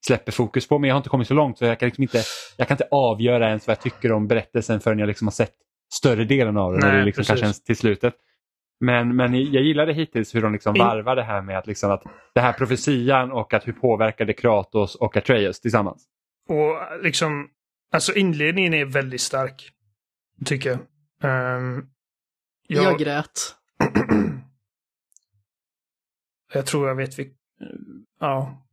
släpper 0.06 0.32
fokus 0.32 0.68
på 0.68 0.80
men 0.80 0.88
jag 0.88 0.96
har 0.96 1.00
inte 1.00 1.10
kommit 1.10 1.28
så 1.28 1.34
långt 1.34 1.58
så 1.58 1.66
jag 1.66 1.80
kan, 1.80 1.88
liksom 1.88 2.02
inte, 2.02 2.24
jag 2.58 2.68
kan 2.68 2.76
inte 2.76 2.88
avgöra 2.92 3.48
ens 3.48 3.68
vad 3.68 3.78
jag 3.78 3.82
tycker 3.82 4.12
om 4.12 4.28
berättelsen 4.28 4.80
förrän 4.80 5.00
jag 5.00 5.08
liksom 5.08 5.28
har 5.28 5.32
sett 5.32 5.54
större 5.94 6.24
delen 6.24 6.58
av 6.58 6.72
den. 6.72 6.82
Nej, 6.82 6.92
när 6.92 7.00
det 7.00 7.06
liksom 7.06 7.22
precis. 7.22 7.30
kanske 7.30 7.46
ens 7.46 7.64
till 7.64 7.78
slutet. 7.78 8.14
Men, 8.80 9.16
men 9.16 9.52
jag 9.52 9.64
gillade 9.64 9.94
hittills 9.94 10.36
hur 10.36 10.42
de 10.42 10.54
liksom 10.54 10.74
varvar 10.74 11.16
det 11.16 11.24
här 11.24 11.42
med 11.42 11.58
att, 11.58 11.68
liksom 11.68 11.92
att 11.92 12.04
det 12.36 12.42
här 12.42 12.54
profetian 12.54 13.32
och 13.32 13.54
att 13.54 13.68
hur 13.68 13.74
påverkar 13.74 14.26
det 14.26 14.34
Kratos 14.34 14.96
och 14.96 15.18
Atreus 15.18 15.60
tillsammans. 15.62 16.06
Och 16.50 17.04
liksom, 17.04 17.50
alltså 17.94 18.14
inledningen 18.14 18.74
är 18.74 18.86
väldigt 18.86 19.22
stark. 19.22 19.72
Tycker 20.46 20.70
jag. 20.70 20.80
Ehm, 21.24 21.86
jag, 22.68 22.84
Jag 22.84 23.00
grät. 23.00 23.56
jag 26.54 26.66
tror 26.66 26.88
jag 26.88 26.96
vet 26.96 27.20
vi, 27.20 27.34
ja. 28.20 28.67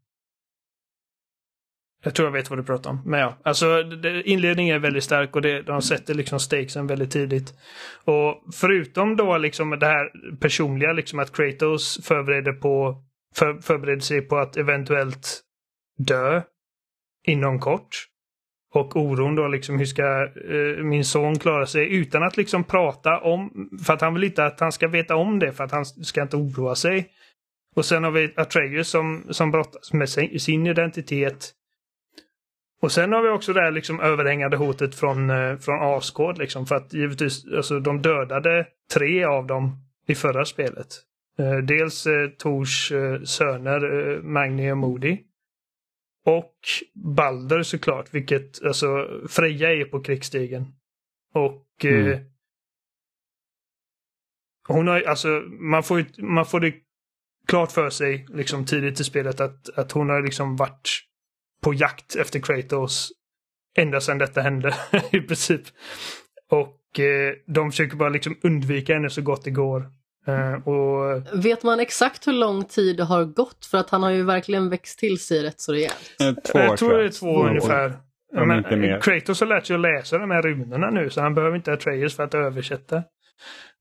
Jag 2.04 2.14
tror 2.14 2.26
jag 2.26 2.32
vet 2.32 2.50
vad 2.50 2.58
du 2.58 2.62
pratar 2.62 2.90
om. 2.90 3.02
Men 3.04 3.20
ja, 3.20 3.38
alltså 3.44 3.84
inledningen 4.24 4.76
är 4.76 4.80
väldigt 4.80 5.04
stark 5.04 5.36
och 5.36 5.42
det, 5.42 5.62
de 5.62 5.82
sätter 5.82 6.14
liksom 6.14 6.40
stakesen 6.40 6.86
väldigt 6.86 7.10
tidigt. 7.10 7.54
Och 8.04 8.42
förutom 8.54 9.16
då 9.16 9.38
liksom 9.38 9.70
det 9.70 9.86
här 9.86 10.10
personliga, 10.40 10.92
liksom 10.92 11.18
att 11.18 11.36
Kratos 11.36 12.06
förbereder, 12.06 12.52
på, 12.52 13.02
för, 13.34 13.60
förbereder 13.60 14.00
sig 14.00 14.20
på 14.20 14.36
att 14.36 14.56
eventuellt 14.56 15.40
dö 15.98 16.42
inom 17.26 17.60
kort. 17.60 17.88
Och 18.74 18.96
oron 18.96 19.34
då 19.34 19.48
liksom 19.48 19.78
hur 19.78 19.86
ska 19.86 20.22
eh, 20.24 20.84
min 20.84 21.04
son 21.04 21.38
klara 21.38 21.66
sig 21.66 21.94
utan 21.94 22.22
att 22.22 22.36
liksom 22.36 22.64
prata 22.64 23.20
om, 23.20 23.68
för 23.86 23.92
att 23.92 24.00
han 24.00 24.14
vill 24.14 24.24
inte 24.24 24.44
att 24.44 24.60
han 24.60 24.72
ska 24.72 24.88
veta 24.88 25.16
om 25.16 25.38
det 25.38 25.52
för 25.52 25.64
att 25.64 25.72
han 25.72 25.84
ska 25.84 26.22
inte 26.22 26.36
oroa 26.36 26.74
sig. 26.74 27.08
Och 27.76 27.84
sen 27.84 28.04
har 28.04 28.10
vi 28.10 28.34
Atreus 28.36 28.88
som, 28.88 29.26
som 29.30 29.50
brottas 29.50 29.92
med 29.92 30.08
sin, 30.08 30.40
sin 30.40 30.66
identitet. 30.66 31.52
Och 32.84 32.92
sen 32.92 33.12
har 33.12 33.22
vi 33.22 33.28
också 33.28 33.52
det 33.52 33.60
här 33.60 33.70
liksom 33.70 34.00
överhängande 34.00 34.56
hotet 34.56 34.94
från, 34.94 35.30
eh, 35.30 35.56
från 35.56 35.82
Asgård 35.82 36.38
liksom 36.38 36.66
för 36.66 36.74
att 36.74 36.92
givetvis, 36.92 37.44
alltså 37.56 37.80
de 37.80 38.02
dödade 38.02 38.66
tre 38.92 39.24
av 39.24 39.46
dem 39.46 39.76
i 40.06 40.14
förra 40.14 40.44
spelet. 40.44 40.86
Eh, 41.38 41.56
dels 41.56 42.06
eh, 42.06 42.28
Tors 42.28 42.92
eh, 42.92 43.22
söner 43.22 44.10
eh, 44.10 44.22
Magni 44.22 44.72
och 44.72 44.76
Modi. 44.76 45.24
Och 46.26 46.54
Balder 46.94 47.62
såklart, 47.62 48.14
vilket 48.14 48.64
alltså 48.64 49.08
Freja 49.28 49.72
är 49.72 49.84
på 49.84 50.00
krigsstigen. 50.00 50.66
Och 51.34 51.84
eh, 51.84 52.06
Mm. 52.06 52.24
hon 54.68 54.88
har 54.88 55.00
alltså 55.00 55.28
man 55.60 55.82
får, 55.82 56.22
man 56.22 56.46
får 56.46 56.60
det 56.60 56.74
klart 57.46 57.72
för 57.72 57.90
sig 57.90 58.26
liksom 58.28 58.66
tidigt 58.66 59.00
i 59.00 59.04
spelet 59.04 59.40
att, 59.40 59.78
att 59.78 59.92
hon 59.92 60.08
har 60.08 60.22
liksom 60.22 60.56
varit 60.56 60.90
på 61.64 61.74
jakt 61.74 62.16
efter 62.16 62.40
Kratos 62.40 63.10
ända 63.78 64.00
sedan 64.00 64.18
detta 64.18 64.40
hände 64.40 64.74
i 65.12 65.20
princip. 65.20 65.62
Och 66.50 67.00
eh, 67.00 67.32
de 67.46 67.70
försöker 67.70 67.96
bara 67.96 68.08
liksom 68.08 68.36
undvika 68.42 68.94
henne 68.94 69.10
så 69.10 69.22
gott 69.22 69.44
det 69.44 69.50
går. 69.50 69.86
Eh, 70.26 70.68
och 70.68 71.22
Vet 71.44 71.62
man 71.62 71.80
exakt 71.80 72.26
hur 72.26 72.32
lång 72.32 72.64
tid 72.64 72.96
det 72.96 73.04
har 73.04 73.24
gått? 73.24 73.66
För 73.66 73.78
att 73.78 73.90
han 73.90 74.02
har 74.02 74.10
ju 74.10 74.22
verkligen 74.22 74.70
växt 74.70 74.98
till 74.98 75.18
sig 75.18 75.42
rätt 75.42 75.60
så 75.60 75.72
rejält. 75.72 76.16
Eh, 76.20 76.34
Två 76.52 76.58
jag 76.58 76.78
tror 76.78 76.98
det 76.98 77.04
är 77.04 77.08
två 77.08 77.26
år. 77.26 77.48
ungefär. 77.48 77.96
Om 78.36 78.48
Men 78.48 78.80
mer. 78.80 79.00
Kratos 79.00 79.40
har 79.40 79.46
lärt 79.46 79.66
sig 79.66 79.74
att 79.74 79.80
läsa 79.80 80.18
de 80.18 80.30
här 80.30 80.42
runorna 80.42 80.90
nu 80.90 81.10
så 81.10 81.20
han 81.20 81.34
behöver 81.34 81.56
inte 81.56 81.72
Atreus 81.72 82.16
för 82.16 82.22
att 82.22 82.34
översätta. 82.34 83.02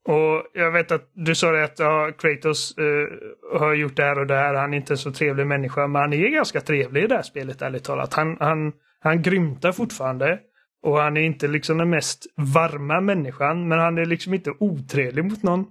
Och 0.06 0.44
jag 0.54 0.72
vet 0.72 0.92
att 0.92 1.12
du 1.14 1.36
sa 1.36 1.52
det 1.52 1.64
att 1.64 1.80
ja, 1.80 2.12
Kratos 2.18 2.76
uh, 2.80 3.60
har 3.60 3.74
gjort 3.74 3.96
det 3.96 4.04
här 4.04 4.20
och 4.20 4.28
det 4.28 4.36
här. 4.36 4.54
Han 4.54 4.74
är 4.74 4.78
inte 4.78 4.94
en 4.94 4.98
så 4.98 5.12
trevlig 5.12 5.48
människa. 5.48 5.88
Men 5.88 6.02
han 6.02 6.14
är 6.14 6.30
ganska 6.30 6.62
trevlig 6.62 7.04
i 7.04 7.08
det 7.08 7.16
här 7.16 7.22
spelet 7.22 7.62
ärligt 7.62 7.84
talat. 7.84 8.14
Han, 8.14 8.38
han, 8.40 8.74
han 9.00 9.22
grymtar 9.22 9.72
fortfarande. 9.72 10.40
Och 10.84 10.98
han 10.98 11.18
är 11.18 11.22
inte 11.22 11.48
liksom 11.48 11.78
den 11.78 11.90
mest 11.90 12.26
varma 12.36 13.02
människan. 13.02 13.68
Men 13.68 13.80
han 13.80 13.98
är 13.98 14.06
liksom 14.06 14.34
inte 14.34 14.54
otrevlig 14.60 15.26
mot 15.26 15.44
någon. 15.44 15.66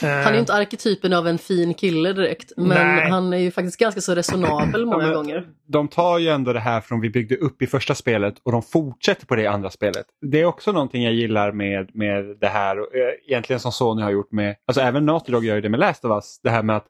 Han 0.00 0.10
är 0.10 0.32
ju 0.32 0.38
inte 0.38 0.54
arketypen 0.54 1.12
av 1.12 1.28
en 1.28 1.38
fin 1.38 1.74
kille 1.74 2.12
direkt, 2.12 2.52
men 2.56 2.68
Nej. 2.68 3.10
han 3.10 3.32
är 3.32 3.36
ju 3.38 3.50
faktiskt 3.50 3.76
ganska 3.78 4.00
så 4.00 4.14
resonabel 4.14 4.86
många 4.86 5.12
gånger. 5.14 5.46
De 5.68 5.88
tar 5.88 6.18
ju 6.18 6.28
ändå 6.28 6.52
det 6.52 6.60
här 6.60 6.80
från 6.80 7.00
vi 7.00 7.10
byggde 7.10 7.36
upp 7.36 7.62
i 7.62 7.66
första 7.66 7.94
spelet 7.94 8.34
och 8.42 8.52
de 8.52 8.62
fortsätter 8.62 9.26
på 9.26 9.36
det 9.36 9.42
i 9.42 9.46
andra 9.46 9.70
spelet. 9.70 10.06
Det 10.20 10.40
är 10.40 10.44
också 10.44 10.72
någonting 10.72 11.02
jag 11.02 11.12
gillar 11.14 11.52
med, 11.52 11.90
med 11.94 12.24
det 12.40 12.48
här, 12.48 12.80
och, 12.80 12.94
eh, 12.94 13.12
egentligen 13.28 13.60
som 13.60 13.72
Sony 13.72 14.02
har 14.02 14.10
gjort 14.10 14.32
med, 14.32 14.56
alltså 14.66 14.80
även 14.80 15.06
Naughty 15.06 15.32
Dog 15.32 15.44
gör 15.44 15.60
det 15.60 15.68
med 15.68 15.80
Last 15.80 16.04
of 16.04 16.10
Us, 16.10 16.40
det 16.42 16.50
här 16.50 16.62
med 16.62 16.76
att 16.76 16.86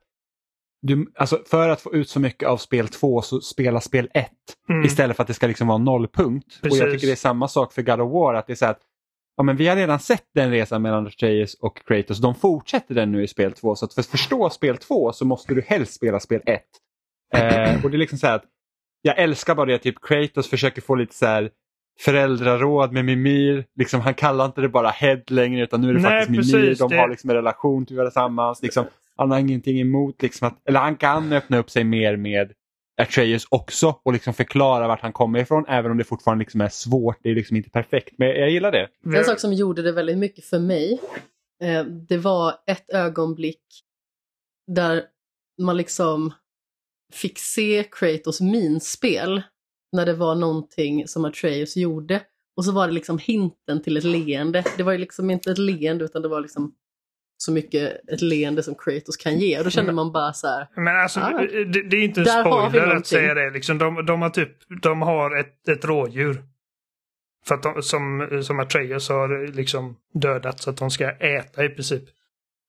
du, 0.83 1.13
alltså 1.19 1.39
för 1.51 1.69
att 1.69 1.81
få 1.81 1.95
ut 1.95 2.09
så 2.09 2.21
mycket 2.21 2.49
av 2.49 2.57
spel 2.57 2.89
2 2.89 3.23
så 3.23 3.41
spela 3.41 3.81
spel 3.81 4.09
1 4.15 4.31
Mm. 4.69 4.85
istället 4.85 5.17
för 5.17 5.23
att 5.23 5.29
det 5.29 5.35
ska 5.35 5.47
liksom 5.47 5.69
vara 5.69 5.79
nollpunkt. 5.79 6.47
Och 6.47 6.69
jag 6.69 6.71
Precis. 6.71 6.93
tycker 6.93 7.07
det 7.07 7.13
är 7.13 7.17
samma 7.17 7.49
sak 7.49 7.73
för 7.73 7.83
God 7.83 8.01
of 8.01 8.13
War, 8.13 8.35
att 8.35 8.47
det 8.47 8.53
är 8.53 8.55
så 8.55 8.65
här 8.65 8.73
att 8.73 8.81
ja, 9.37 9.43
men 9.43 9.57
vi 9.57 9.69
har 9.69 9.77
redan 9.77 9.99
sett 9.99 10.25
den 10.35 10.51
resan 10.51 10.83
mellan 10.83 11.07
Atreus 11.07 11.55
och 11.55 11.87
Kratos, 11.87 12.19
de 12.19 12.35
fortsätter 12.35 12.95
den 12.95 13.13
nu 13.13 13.23
i 13.23 13.29
spel 13.29 13.53
2. 13.53 13.75
Så 13.77 13.85
att 13.85 13.95
för 13.95 14.01
att 14.01 14.07
förstå 14.07 14.51
spel 14.51 14.77
2 14.77 15.13
så 15.13 15.25
måste 15.25 15.55
du 15.55 15.63
helst 15.67 15.95
spela 15.95 16.21
spel 16.21 16.41
1. 16.47 16.63
Eh, 17.35 17.85
och 17.85 17.91
det 17.91 17.97
är 17.97 17.99
liksom 17.99 18.19
så 18.19 18.27
att 18.27 18.45
jag 19.03 19.19
älskar 19.19 19.55
bara 19.55 19.67
det 19.67 19.75
att 19.75 19.83
typ 19.83 19.97
Kratos 20.03 20.51
försöker 20.51 20.83
få 20.83 20.95
lite 20.95 21.15
så 21.15 21.27
här 21.27 21.51
föräldraråd 22.01 22.93
med 22.93 23.05
Mimir. 23.05 23.65
Liksom, 23.79 24.01
han 24.01 24.15
kallar 24.15 24.45
inte 24.47 24.61
det 24.61 24.69
bara 24.69 24.89
Head 24.91 25.21
längre 25.27 25.63
utan 25.63 25.81
nu 25.81 25.89
är 25.91 25.95
det 25.95 26.01
Nej, 26.01 26.21
faktiskt 26.27 26.53
Mimir. 26.53 26.67
precis, 26.67 26.79
De 26.79 26.91
det- 26.91 26.97
har 26.97 27.09
liksom 27.09 27.31
en 27.31 27.37
relation 27.37 27.87
till 27.87 27.97
tillsammans. 27.97 28.63
Liksom, 28.63 28.85
han 29.17 29.31
har 29.31 29.39
ingenting 29.39 29.81
emot, 29.81 30.23
liksom 30.23 30.49
att, 30.49 30.69
eller 30.69 30.81
han 30.81 30.97
kan 30.97 31.33
öppna 31.33 31.59
upp 31.59 31.71
sig 31.71 31.85
mer 31.85 32.17
med 32.17 32.53
Atreus 33.03 33.47
också 33.49 34.01
och 34.03 34.13
liksom 34.13 34.35
förklara 34.35 34.89
vart 34.89 35.01
han 35.01 35.13
kommer 35.13 35.39
ifrån 35.39 35.65
även 35.69 35.91
om 35.91 35.99
det 35.99 36.05
fortfarande 36.05 36.43
liksom 36.43 36.61
är 36.61 36.69
svårt. 36.69 37.19
Det 37.23 37.31
är 37.31 37.35
liksom 37.35 37.57
inte 37.57 37.71
perfekt 37.71 38.15
men 38.19 38.29
jag 38.29 38.51
gillar 38.51 38.73
det. 38.73 38.89
En 39.17 39.25
sak 39.25 39.41
som 39.41 39.53
gjorde 39.53 39.83
det 39.83 39.93
väldigt 39.93 40.19
mycket 40.19 40.45
för 40.45 40.59
mig, 40.59 41.01
eh, 41.63 41.85
det 41.85 42.19
var 42.19 42.55
ett 42.67 42.91
ögonblick 42.91 43.63
där 44.67 45.05
man 45.63 45.77
liksom 45.77 46.33
fick 47.13 47.39
se 47.39 47.85
Kratos 47.93 48.41
minspel 48.41 49.43
när 49.93 50.07
det 50.07 50.15
var 50.15 50.35
någonting 50.35 51.09
som 51.09 51.25
Atreus 51.25 51.77
gjorde. 51.77 52.23
Och 52.57 52.65
så 52.65 52.73
var 52.73 52.87
det 52.87 52.93
liksom 52.93 53.19
hinten 53.19 53.83
till 53.83 53.97
ett 53.97 54.05
leende. 54.05 54.65
Det 54.77 54.83
var 54.83 54.93
ju 54.93 54.99
liksom 54.99 55.31
inte 55.31 55.51
ett 55.51 55.59
leende 55.59 56.05
utan 56.05 56.23
det 56.23 56.29
var 56.29 56.41
liksom 56.41 56.75
så 57.37 57.53
mycket 57.53 58.09
ett 58.09 58.23
leende 58.23 58.63
som 58.63 58.75
Kratos 58.75 59.17
kan 59.17 59.39
ge. 59.39 59.59
Och 59.59 59.65
då 59.65 59.71
kände 59.71 59.93
man 59.93 60.13
bara 60.13 60.33
så 60.33 60.47
här, 60.47 60.67
Men 60.77 60.97
alltså, 60.97 61.21
Ah. 61.21 61.31
det, 61.73 61.83
det 61.83 61.97
är 61.97 62.05
inte 62.05 62.21
en 62.21 62.27
spoiler 62.27 62.87
att 62.97 63.07
säga 63.07 63.35
det. 63.35 63.51
Liksom, 63.51 63.79
de, 63.79 64.07
de 64.07 64.23
har 64.23 64.31
typ, 64.31 64.51
de 64.83 65.03
har 65.03 65.37
ett, 65.41 65.69
ett 65.69 65.85
rådjur. 65.85 66.43
För 67.47 67.55
att 67.55 67.63
de, 67.63 67.83
som, 67.83 68.29
som 68.43 68.61
Atreus 68.61 69.09
har 69.09 69.47
liksom 69.53 69.97
dödat 70.15 70.61
så 70.61 70.71
att 70.71 70.77
de 70.77 70.91
ska 70.91 71.11
äta 71.11 71.65
i 71.65 71.69
princip. 71.69 72.03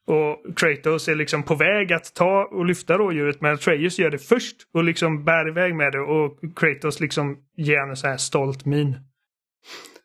Och 0.08 0.58
Kratos 0.58 1.08
är 1.08 1.16
liksom 1.16 1.44
på 1.44 1.56
väg 1.56 1.94
att 1.94 2.14
ta 2.14 2.46
och 2.52 2.66
lyfta 2.66 2.98
rådjuret 2.98 3.42
men 3.42 3.54
Atreus 3.54 4.00
gör 4.00 4.10
det 4.10 4.18
först 4.18 4.56
och 4.74 4.84
liksom 4.84 5.26
bär 5.26 5.50
iväg 5.50 5.76
med 5.76 5.92
det 5.92 6.00
och 6.00 6.40
Kratos 6.56 7.00
liksom 7.00 7.38
ger 7.58 7.80
henne 7.80 7.96
så 7.96 8.08
här 8.08 8.18
stolt 8.18 8.66
min. 8.66 8.96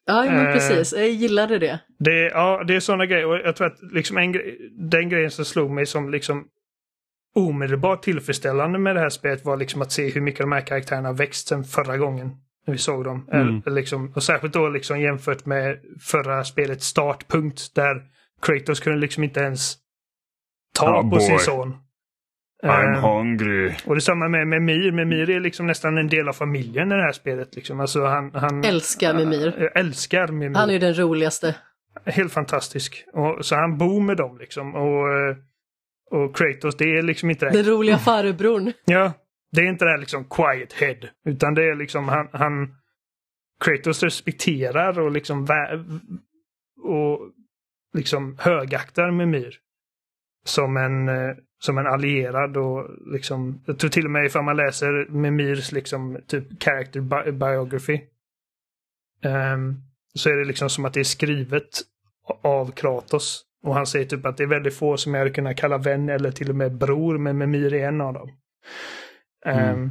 Ja 0.06 0.24
men 0.24 0.46
Eh. 0.46 0.52
precis, 0.52 0.92
jag 0.92 1.08
gillade 1.08 1.58
det. 1.58 1.80
Det, 1.98 2.20
ja, 2.28 2.64
det 2.66 2.76
är 2.76 2.80
sådana 2.80 3.06
grejer. 3.06 3.26
Och 3.26 3.36
jag 3.36 3.56
tror 3.56 3.66
att 3.66 3.78
liksom 3.92 4.18
en, 4.18 4.34
den 4.90 5.08
grejen 5.08 5.30
som 5.30 5.44
slog 5.44 5.70
mig 5.70 5.86
som 5.86 6.10
liksom 6.10 6.44
omedelbart 7.34 8.02
tillfredsställande 8.02 8.78
med 8.78 8.96
det 8.96 9.00
här 9.00 9.08
spelet 9.08 9.44
var 9.44 9.56
liksom 9.56 9.82
att 9.82 9.92
se 9.92 10.10
hur 10.10 10.20
mycket 10.20 10.40
de 10.40 10.52
här 10.52 10.60
karaktärerna 10.60 11.08
har 11.08 11.14
växt 11.14 11.48
sen 11.48 11.64
förra 11.64 11.96
gången 11.96 12.30
när 12.66 12.72
vi 12.74 12.78
såg 12.78 13.04
dem. 13.04 13.28
Mm. 13.32 13.62
Eller, 13.66 13.76
liksom, 13.76 14.12
och 14.14 14.22
särskilt 14.22 14.52
då 14.52 14.68
liksom 14.68 15.00
jämfört 15.00 15.46
med 15.46 15.78
förra 16.00 16.44
spelets 16.44 16.86
startpunkt 16.86 17.74
där 17.74 17.96
Kratos 18.42 18.80
kunde 18.80 18.98
liksom 18.98 19.24
inte 19.24 19.40
ens 19.40 19.76
ta 20.74 20.90
Oh, 20.98 21.00
på 21.00 21.06
boy. 21.06 21.20
sin 21.20 21.38
son. 21.38 21.76
Eh, 22.64 23.00
hungry. 23.00 23.74
och 23.86 23.94
detsamma 23.94 24.28
med, 24.28 24.48
med 24.48 24.62
Mir. 24.62 24.92
Men 24.92 25.08
Mir 25.08 25.30
är 25.30 25.40
liksom 25.40 25.66
nästan 25.66 25.98
en 25.98 26.08
del 26.08 26.28
av 26.28 26.32
familjen 26.32 26.92
i 26.92 26.94
det 26.94 27.02
här 27.02 27.12
spelet. 27.12 27.56
Liksom. 27.56 27.80
Alltså 27.80 28.04
han, 28.04 28.30
han 28.34 28.64
Älskar 28.64 29.14
Mimir. 29.14 29.54
Jag 29.58 29.76
älskar 29.76 30.28
Mimir. 30.28 30.58
Han 30.58 30.68
är 30.68 30.72
ju 30.72 30.78
den 30.78 30.94
roligaste. 30.94 31.56
Helt 32.04 32.32
fantastisk. 32.32 33.04
Och, 33.12 33.46
så 33.46 33.54
han 33.56 33.78
bor 33.78 34.00
med 34.00 34.16
dem 34.16 34.38
liksom. 34.38 34.74
Och, 34.74 35.14
eh, 35.14 35.36
och 36.10 36.36
Kratos, 36.36 36.76
det 36.76 36.84
är 36.84 37.02
liksom 37.02 37.30
inte 37.30 37.46
det. 37.46 37.62
Den 37.62 37.64
roliga 37.64 37.98
farbrorn. 37.98 38.72
Ja, 38.84 39.12
det 39.52 39.60
är 39.60 39.68
inte 39.68 39.84
det 39.84 39.90
här 39.90 39.98
liksom 39.98 40.24
quiet 40.24 40.72
head. 40.72 41.08
Utan 41.24 41.54
det 41.54 41.62
är 41.62 41.74
liksom 41.74 42.08
han, 42.08 42.28
han 42.32 42.74
Kratos 43.64 44.02
respekterar 44.02 45.00
och 45.00 45.10
liksom 45.10 45.46
och 46.82 47.18
liksom 47.94 48.36
högaktar 48.38 49.10
Mimir. 49.10 49.58
Som 50.44 50.76
en, 50.76 51.08
eh, 51.08 51.36
som 51.64 51.78
en 51.78 51.86
allierad 51.86 52.56
och 52.56 52.90
liksom, 53.12 53.62
jag 53.66 53.78
tror 53.78 53.90
till 53.90 54.04
och 54.04 54.10
med 54.10 54.24
ifall 54.26 54.44
man 54.44 54.56
läser 54.56 55.06
Mimirs 55.10 55.72
liksom 55.72 56.18
typ 56.26 56.62
character 56.62 57.00
bi- 57.00 57.32
biography. 57.32 58.00
ehm, 59.24 59.74
så 60.14 60.28
är 60.30 60.36
det 60.36 60.44
liksom 60.44 60.70
som 60.70 60.84
att 60.84 60.92
det 60.94 61.00
är 61.00 61.04
skrivet 61.04 61.80
av 62.42 62.70
Kratos. 62.72 63.44
Och 63.64 63.74
han 63.74 63.86
säger 63.86 64.04
typ 64.06 64.26
att 64.26 64.36
det 64.36 64.42
är 64.42 64.46
väldigt 64.48 64.74
få 64.76 64.96
som 64.96 65.14
jag 65.14 65.20
hade 65.20 65.30
kunnat 65.30 65.56
kalla 65.56 65.78
vän 65.78 66.08
eller 66.08 66.30
till 66.30 66.48
och 66.50 66.56
med 66.56 66.72
bror, 66.78 67.18
men 67.18 67.38
Mimir 67.38 67.74
är 67.74 67.88
en 67.88 68.00
av 68.00 68.14
dem. 68.14 68.30
Mm. 69.46 69.58
Ehm, 69.68 69.90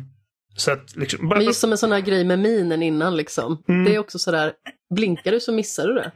så 0.56 0.72
att 0.72 0.96
liksom... 0.96 1.30
bara- 1.30 1.38
Men 1.38 1.46
just 1.46 1.60
som 1.60 1.72
en 1.72 1.78
sån 1.78 1.92
här 1.92 2.02
grej 2.02 2.24
med 2.26 2.40
minen 2.40 2.84
innan 2.84 3.16
liksom. 3.16 3.64
Mm. 3.68 3.84
Det 3.86 3.96
är 3.96 4.00
också 4.00 4.20
sådär, 4.20 4.54
blinkar 4.96 5.32
du 5.32 5.40
så 5.40 5.52
missar 5.54 5.88
du 5.88 5.94
det. 5.94 6.12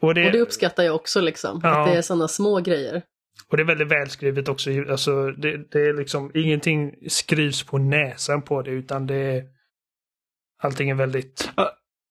och, 0.00 0.14
det, 0.14 0.26
Och 0.26 0.32
det 0.32 0.40
uppskattar 0.40 0.82
jag 0.82 0.94
också 0.94 1.20
liksom. 1.20 1.60
Ja. 1.62 1.68
Att 1.80 1.86
det 1.92 1.98
är 1.98 2.02
sådana 2.02 2.28
små 2.28 2.60
grejer. 2.60 3.02
Och 3.48 3.56
det 3.56 3.62
är 3.62 3.64
väldigt 3.64 3.88
välskrivet 3.88 4.48
också. 4.48 4.70
Alltså, 4.90 5.30
det, 5.30 5.70
det 5.70 5.88
är 5.88 5.94
liksom 5.94 6.30
ingenting 6.34 6.94
skrivs 7.08 7.62
på 7.62 7.78
näsan 7.78 8.42
på 8.42 8.62
det, 8.62 8.70
utan 8.70 9.06
det 9.06 9.14
är... 9.14 9.44
Allting 10.62 10.90
är 10.90 10.94
väldigt... 10.94 11.50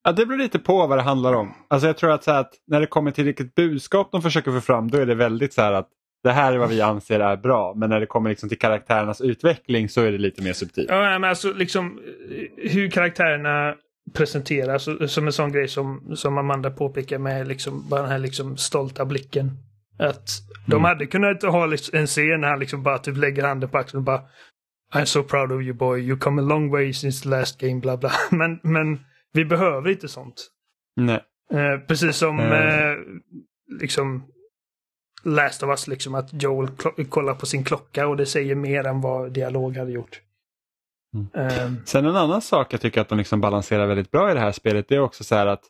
Ja, 0.03 0.11
det 0.11 0.25
beror 0.25 0.37
lite 0.37 0.59
på 0.59 0.87
vad 0.87 0.97
det 0.97 1.01
handlar 1.01 1.33
om. 1.33 1.53
Alltså 1.67 1.87
jag 1.87 1.97
tror 1.97 2.11
att, 2.11 2.23
så 2.23 2.31
att 2.31 2.53
när 2.67 2.79
det 2.79 2.87
kommer 2.87 3.11
till 3.11 3.25
vilket 3.25 3.55
budskap 3.55 4.11
de 4.11 4.21
försöker 4.21 4.51
få 4.51 4.61
fram 4.61 4.91
då 4.91 4.97
är 4.97 5.05
det 5.05 5.15
väldigt 5.15 5.53
så 5.53 5.61
här 5.61 5.73
att 5.73 5.89
det 6.23 6.31
här 6.31 6.53
är 6.53 6.57
vad 6.57 6.69
vi 6.69 6.81
anser 6.81 7.19
är 7.19 7.37
bra. 7.37 7.73
Men 7.75 7.89
när 7.89 7.99
det 7.99 8.05
kommer 8.05 8.29
liksom 8.29 8.49
till 8.49 8.59
karaktärernas 8.59 9.21
utveckling 9.21 9.89
så 9.89 10.01
är 10.01 10.11
det 10.11 10.17
lite 10.17 10.41
mer 10.41 10.53
subtilt. 10.53 10.89
Ja, 10.89 11.19
men 11.19 11.29
alltså 11.29 11.53
liksom 11.53 11.99
hur 12.57 12.89
karaktärerna 12.89 13.75
presenteras 14.13 14.87
som 15.13 15.27
en 15.27 15.33
sån 15.33 15.51
grej 15.51 15.67
som, 15.67 16.15
som 16.15 16.37
Amanda 16.37 16.71
påpekar 16.71 17.17
med 17.17 17.47
liksom 17.47 17.89
bara 17.89 18.01
den 18.01 18.11
här 18.11 18.19
liksom 18.19 18.57
stolta 18.57 19.05
blicken. 19.05 19.51
Att 20.01 20.29
de 20.67 20.73
Mm. 20.73 20.83
hade 20.83 21.05
kunnat 21.05 21.43
ha 21.43 21.65
liksom 21.65 21.99
en 21.99 22.07
scen 22.07 22.41
när 22.41 22.47
han 22.49 22.59
liksom 22.59 22.83
bara 22.83 22.97
typ 22.97 23.17
lägger 23.17 23.43
handen 23.43 23.69
på 23.69 23.77
axeln 23.77 23.97
och 23.97 24.03
bara 24.03 24.21
I'm 24.93 25.05
so 25.05 25.23
proud 25.23 25.51
of 25.51 25.61
you 25.61 25.73
boy, 25.73 26.01
you 26.01 26.17
come 26.19 26.41
a 26.41 26.45
long 26.45 26.71
way 26.71 26.93
since 26.93 27.23
the 27.23 27.29
last 27.29 27.59
game, 27.61 27.79
bla 27.79 27.97
bla. 27.97 28.11
Men, 28.31 28.59
men 28.63 28.99
vi 29.33 29.45
behöver 29.45 29.89
inte 29.89 30.07
sånt. 30.07 30.47
Nej. 30.95 31.23
Eh, 31.53 31.79
precis 31.87 32.15
som 32.17 32.39
Mm. 32.39 32.51
eh, 32.51 32.97
liksom 33.81 34.23
Last 35.23 35.63
of 35.63 35.69
Us, 35.69 35.87
liksom 35.87 36.15
att 36.15 36.43
Joel 36.43 36.67
kollar 37.09 37.33
på 37.33 37.45
sin 37.45 37.63
klocka 37.63 38.07
och 38.07 38.17
det 38.17 38.25
säger 38.25 38.55
mer 38.55 38.83
än 38.87 39.01
vad 39.01 39.31
dialog 39.31 39.77
hade 39.77 39.91
gjort. 39.91 40.21
Mm. 41.15 41.47
Eh, 41.47 41.71
Sen 41.85 42.05
en 42.05 42.15
annan 42.15 42.41
sak 42.41 42.73
jag 42.73 42.81
tycker 42.81 43.01
att 43.01 43.09
de 43.09 43.17
liksom 43.17 43.41
balanserar 43.41 43.87
väldigt 43.87 44.11
bra 44.11 44.31
i 44.31 44.33
det 44.33 44.39
här 44.39 44.51
spelet 44.51 44.87
det 44.87 44.95
är 44.95 44.99
också 44.99 45.23
så 45.23 45.35
här 45.35 45.47
att 45.47 45.63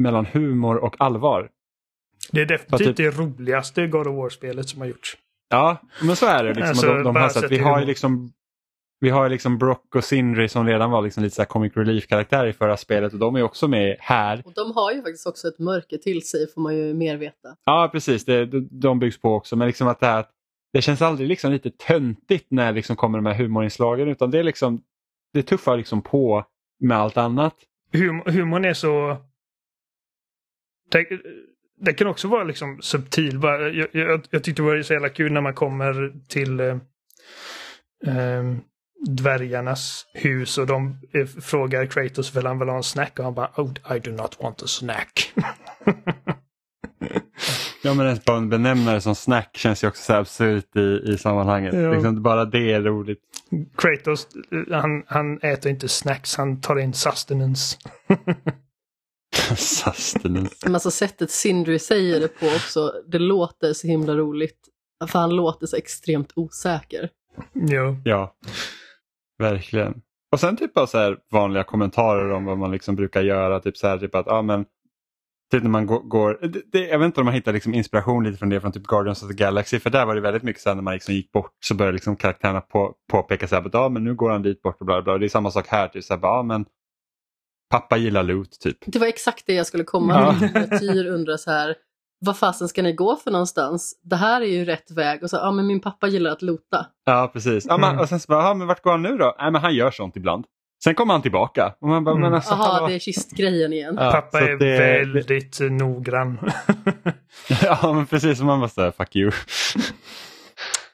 mellan 0.00 0.26
humor 0.26 0.76
och 0.76 0.96
allvar. 0.98 1.50
Det 2.32 2.40
är 2.40 2.46
definitivt 2.46 2.86
typ- 2.86 2.96
det 2.96 3.10
roligaste 3.10 3.86
God 3.86 4.06
of 4.06 4.16
War-spelet 4.16 4.68
som 4.68 4.80
har 4.80 4.88
gjorts. 4.88 5.16
Ja, 5.48 5.76
men 6.02 6.16
så 6.16 6.26
är 6.26 6.44
det. 6.44 6.48
Liksom. 6.48 6.68
Alltså, 6.68 6.86
de, 6.86 7.02
de 7.02 7.16
har 7.16 7.28
så 7.28 7.44
att 7.44 7.50
vi 7.50 7.58
har 7.58 7.80
ju 7.80 7.86
liksom 7.86 8.32
vi 9.02 9.10
har 9.10 9.28
liksom 9.28 9.58
Brock 9.58 9.94
och 9.94 10.04
Sindri 10.04 10.48
som 10.48 10.66
redan 10.66 10.90
var 10.90 11.02
liksom 11.02 11.22
lite 11.22 11.34
så 11.36 11.42
här 11.42 11.46
comic 11.46 11.76
relief-karaktär 11.76 12.46
i 12.46 12.52
förra 12.52 12.76
spelet 12.76 13.12
och 13.12 13.18
de 13.18 13.36
är 13.36 13.42
också 13.42 13.68
med 13.68 13.96
här. 14.00 14.42
Och 14.46 14.52
de 14.52 14.72
har 14.72 14.92
ju 14.92 15.02
faktiskt 15.02 15.26
också 15.26 15.48
ett 15.48 15.58
mörker 15.58 15.98
till 15.98 16.22
sig 16.26 16.52
får 16.54 16.60
man 16.60 16.76
ju 16.76 16.94
mer 16.94 17.16
veta. 17.16 17.56
Ja, 17.64 17.88
precis. 17.92 18.24
Det, 18.24 18.46
de- 18.46 18.68
de 18.70 18.98
byggs 18.98 19.20
på 19.20 19.34
också. 19.34 19.56
Men 19.56 19.66
liksom 19.66 19.88
att 19.88 20.00
det, 20.00 20.06
här, 20.06 20.24
det 20.72 20.82
känns 20.82 21.02
aldrig 21.02 21.28
liksom 21.28 21.52
lite 21.52 21.70
töntigt 21.70 22.46
när 22.50 22.66
det 22.66 22.72
liksom 22.76 22.96
kommer 22.96 23.18
de 23.18 23.26
här 23.26 23.34
humorinslagen 23.34 24.08
utan 24.08 24.30
det 24.30 24.38
är 24.38 24.42
liksom 24.44 24.82
det 25.32 25.42
tuffar 25.42 25.76
liksom 25.76 26.02
på 26.02 26.44
med 26.80 26.96
allt 26.98 27.16
annat. 27.16 27.54
Hum 27.92 28.22
humorn 28.26 28.64
är 28.64 28.74
så... 28.74 29.16
det 31.80 31.92
kan 31.92 32.06
också 32.06 32.28
vara 32.28 32.44
liksom 32.44 32.78
subtil. 32.82 33.38
Bara, 33.38 33.68
jag, 33.68 33.88
jag, 33.92 34.26
jag 34.30 34.44
tyckte 34.44 34.62
det 34.62 34.66
var 34.66 34.82
så 34.82 34.92
jävla 34.92 35.08
kul 35.08 35.32
när 35.32 35.40
man 35.40 35.54
kommer 35.54 36.12
till 36.28 36.60
eh, 36.60 36.76
eh, 38.06 38.44
dvärgarnas 39.08 40.06
hus 40.14 40.58
och 40.58 40.66
de 40.66 40.96
eh, 41.14 41.26
frågar 41.26 41.86
Kratos 41.86 42.36
vill 42.36 42.46
han 42.46 42.58
vill 42.58 42.68
ha 42.68 42.76
en 42.76 42.82
snack 42.82 43.18
och 43.18 43.24
han 43.24 43.34
bara 43.34 43.50
oh, 43.56 43.96
I 43.96 43.98
do 43.98 44.10
not 44.10 44.36
want 44.40 44.62
a 44.62 44.66
snack. 44.66 45.32
Ja 47.82 47.94
men 47.94 48.06
ens 48.06 48.24
bara 48.24 48.36
en 48.36 48.48
benämnare 48.48 49.00
som 49.00 49.14
snack 49.14 49.56
känns 49.56 49.84
ju 49.84 49.88
också 49.88 50.02
så 50.02 50.12
absurt 50.12 50.76
i, 50.76 51.12
i 51.12 51.18
sammanhanget. 51.18 51.74
Ja. 51.74 51.92
Liksom, 51.92 52.22
bara 52.22 52.44
det 52.44 52.72
är 52.72 52.80
roligt. 52.80 53.18
Kratos, 53.78 54.28
eh, 54.52 54.80
han, 54.80 55.02
han 55.06 55.38
äter 55.42 55.72
inte 55.72 55.88
snacks, 55.88 56.36
han 56.36 56.60
tar 56.60 56.78
in 56.78 56.92
sustenance. 56.92 57.76
Sustenance. 59.56 60.56
Men 60.64 60.74
alltså 60.74 60.90
sättet 60.90 61.30
Sindri 61.30 61.78
säger 61.78 62.20
det 62.20 62.28
på 62.28 62.46
också, 62.46 62.92
det 63.06 63.18
låter 63.18 63.72
så 63.72 63.86
himla 63.86 64.16
roligt. 64.16 64.58
För 65.08 65.18
han 65.18 65.36
låter 65.36 65.66
så 65.66 65.76
extremt 65.76 66.32
osäker. 66.36 67.10
jo. 67.54 67.96
Ja, 68.04 68.34
verkligen. 69.38 70.02
Och 70.32 70.40
sen 70.40 70.56
typ 70.56 70.78
av 70.78 70.86
så 70.86 70.98
här 70.98 71.18
vanliga 71.30 71.64
kommentarer 71.64 72.30
om 72.30 72.44
vad 72.44 72.58
man 72.58 72.70
liksom 72.70 72.96
brukar 72.96 73.22
göra. 73.22 73.60
Typ 73.60 73.76
så 73.76 73.86
här 73.86 73.98
typ 73.98 74.14
att, 74.14 74.26
ja 74.26 74.42
men 74.42 74.64
Typ 75.50 75.62
när 75.62 75.70
man 75.70 75.86
går, 75.86 76.38
det, 76.42 76.62
det, 76.72 76.88
jag 76.88 76.98
vet 76.98 77.06
inte 77.06 77.20
om 77.20 77.24
man 77.24 77.34
hittar 77.34 77.52
liksom 77.52 77.74
inspiration 77.74 78.24
lite 78.24 78.38
från 78.38 78.48
det 78.48 78.60
från 78.60 78.72
typ 78.72 78.86
Guardians 78.86 79.22
of 79.22 79.28
the 79.28 79.34
Galaxy 79.34 79.78
för 79.78 79.90
där 79.90 80.06
var 80.06 80.14
det 80.14 80.20
väldigt 80.20 80.42
mycket 80.42 80.62
så 80.62 80.68
här 80.70 80.74
när 80.74 80.82
man 80.82 80.94
liksom 80.94 81.14
gick 81.14 81.32
bort 81.32 81.52
så 81.60 81.74
började 81.74 81.92
liksom 81.94 82.16
karaktärerna 82.16 82.60
på, 82.60 82.94
påpeka 83.10 83.48
så 83.48 83.56
här, 83.56 83.84
att, 83.86 83.92
men 83.92 84.04
nu 84.04 84.14
går 84.14 84.30
han 84.30 84.42
dit 84.42 84.62
bort 84.62 84.80
och 84.80 84.86
bla 84.86 85.02
bla. 85.02 85.12
Och 85.12 85.20
det 85.20 85.26
är 85.26 85.28
samma 85.28 85.50
sak 85.50 85.66
här, 85.68 85.88
typ 85.88 86.04
så 86.04 86.14
här, 86.14 86.20
ja 86.22 86.42
men 86.42 86.64
pappa 87.70 87.96
gillar 87.96 88.22
loot 88.22 88.60
typ. 88.60 88.78
Det 88.86 88.98
var 88.98 89.06
exakt 89.06 89.46
det 89.46 89.54
jag 89.54 89.66
skulle 89.66 89.84
komma 89.84 90.12
Ja. 90.14 90.38
till. 90.38 90.48
När 90.68 90.78
Tyr 90.78 91.06
undrar 91.06 91.36
så 91.36 91.50
här, 91.50 91.74
vad 92.26 92.38
fasen 92.38 92.68
ska 92.68 92.82
ni 92.82 92.92
gå 92.92 93.16
för 93.16 93.30
någonstans? 93.30 94.00
Det 94.02 94.16
här 94.16 94.40
är 94.40 94.46
ju 94.46 94.64
rätt 94.64 94.90
väg. 94.90 95.22
Och 95.22 95.30
så, 95.30 95.36
ja 95.36 95.50
men 95.52 95.66
min 95.66 95.80
pappa 95.80 96.06
gillar 96.08 96.30
att 96.30 96.42
lota. 96.42 96.86
Ja 97.04 97.30
precis. 97.32 97.66
Ja, 97.68 97.78
man, 97.78 97.90
Mm. 97.90 98.00
och 98.00 98.08
sen 98.08 98.20
så 98.20 98.26
bara, 98.32 98.42
ja, 98.44 98.54
men 98.54 98.66
vart 98.66 98.82
går 98.82 98.90
han 98.90 99.02
nu 99.02 99.16
då? 99.16 99.36
Nej 99.40 99.50
men 99.52 99.60
han 99.62 99.74
gör 99.74 99.90
sånt 99.90 100.16
ibland. 100.16 100.44
Sen 100.84 100.94
kommer 100.94 101.14
han 101.14 101.22
tillbaka. 101.22 101.74
Och 101.80 101.88
man 101.88 102.04
bara, 102.04 102.10
Mm. 102.16 102.22
men 102.22 102.34
alltså, 102.34 102.54
Jaha, 102.54 102.72
hallå. 102.72 102.86
det 102.86 102.94
är 102.94 102.98
kistgrejen 102.98 103.72
igen. 103.72 103.96
Ja, 103.98 104.10
Pappa 104.12 104.40
är 104.40 104.56
det- 104.56 104.78
väldigt 105.04 105.60
eh, 105.60 105.70
noggrann. 105.70 106.38
ja 107.62 107.92
men 107.92 108.06
precis, 108.06 108.38
som 108.38 108.46
man 108.46 108.60
bara 108.60 108.68
säga 108.68 108.92
fuck 108.92 109.16
you. 109.16 109.30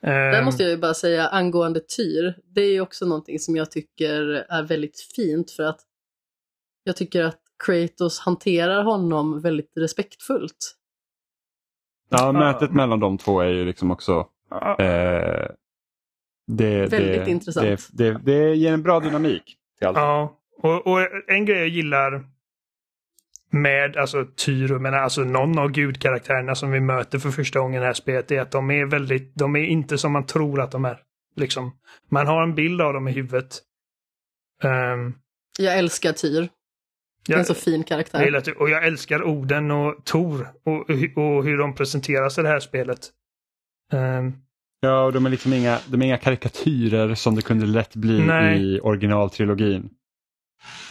Där 0.00 0.32
Ehm, 0.38 0.44
måste 0.44 0.62
jag 0.62 0.70
ju 0.70 0.76
bara 0.76 0.94
säga 0.94 1.28
angående 1.28 1.80
Tyr, 1.80 2.34
det 2.54 2.60
är 2.60 2.72
ju 2.72 2.80
också 2.80 3.06
någonting 3.06 3.38
som 3.38 3.56
jag 3.56 3.70
tycker 3.70 4.22
är 4.48 4.62
väldigt 4.62 5.00
fint 5.16 5.50
för 5.50 5.62
att 5.62 5.80
jag 6.86 6.96
tycker 6.96 7.24
att 7.24 7.40
Kratos 7.66 8.20
hanterar 8.20 8.84
honom 8.84 9.40
väldigt 9.40 9.72
respektfullt. 9.76 10.76
Ja, 12.08 12.32
mötet 12.32 12.72
mellan 12.72 13.00
de 13.00 13.18
två 13.18 13.40
är 13.40 13.48
ju 13.48 13.64
liksom 13.64 13.90
också 13.90 14.28
eh, 14.78 15.46
det, 16.46 16.86
Väldigt 16.92 17.24
det, 17.24 17.30
intressant. 17.30 17.88
Det, 17.92 18.12
det, 18.12 18.20
det 18.24 18.54
ger 18.54 18.72
en 18.72 18.82
bra 18.82 19.00
dynamik 19.00 19.56
till 19.78 19.86
allt. 19.86 19.96
Ja, 19.96 20.40
och, 20.58 20.86
och 20.86 20.98
en 21.28 21.44
grej 21.44 21.58
jag 21.58 21.68
gillar 21.68 22.24
med 23.50 23.96
alltså 23.96 24.26
Tyr, 24.36 24.72
och 24.72 24.80
menar, 24.80 24.98
alltså 24.98 25.20
någon 25.20 25.58
av 25.58 25.70
gudkaraktärerna 25.70 26.54
som 26.54 26.70
vi 26.70 26.80
möter 26.80 27.18
för 27.18 27.30
första 27.30 27.58
gången 27.58 27.76
i 27.76 27.80
det 27.80 27.86
här 27.86 27.92
spelet 27.92 28.30
är 28.30 28.40
att 28.40 28.50
de 28.50 28.70
är 28.70 28.84
väldigt, 28.84 29.34
de 29.34 29.56
är 29.56 29.64
inte 29.64 29.98
som 29.98 30.12
man 30.12 30.26
tror 30.26 30.60
att 30.60 30.70
de 30.70 30.84
är. 30.84 31.02
Liksom. 31.36 31.78
Man 32.08 32.26
har 32.26 32.42
en 32.42 32.54
bild 32.54 32.80
av 32.80 32.92
dem 32.92 33.08
i 33.08 33.12
huvudet. 33.12 33.58
Ehm, 34.62 35.14
Jag 35.58 35.78
älskar 35.78 36.12
Tyr. 36.12 36.48
Det 37.26 37.32
är 37.32 37.36
en 37.36 37.40
jag, 37.40 37.46
så 37.46 37.54
fin 37.54 37.74
jag 37.74 37.86
karaktär. 37.86 38.34
att- 38.36 38.48
och 38.48 38.70
jag 38.70 38.86
älskar 38.86 39.22
orden 39.22 39.70
och 39.70 40.04
Tor 40.04 40.48
och, 40.64 40.90
och 41.24 41.44
hur 41.44 41.58
de 41.58 41.74
presenteras 41.74 42.38
i 42.38 42.42
det 42.42 42.48
här 42.48 42.60
spelet. 42.60 43.10
Ehm, 43.92 44.32
Ja, 44.80 45.04
och 45.04 45.12
de 45.12 45.26
är 45.26 45.30
liksom 45.30 45.52
inga, 45.52 45.78
de 45.88 46.02
är 46.02 46.06
inga 46.06 46.18
karikatyrer 46.18 47.14
som 47.14 47.34
det 47.34 47.42
kunde 47.42 47.66
lätt 47.66 47.96
bli 47.96 48.26
Nej. 48.26 48.62
i 48.74 48.80
originaltrilogin. 48.80 49.90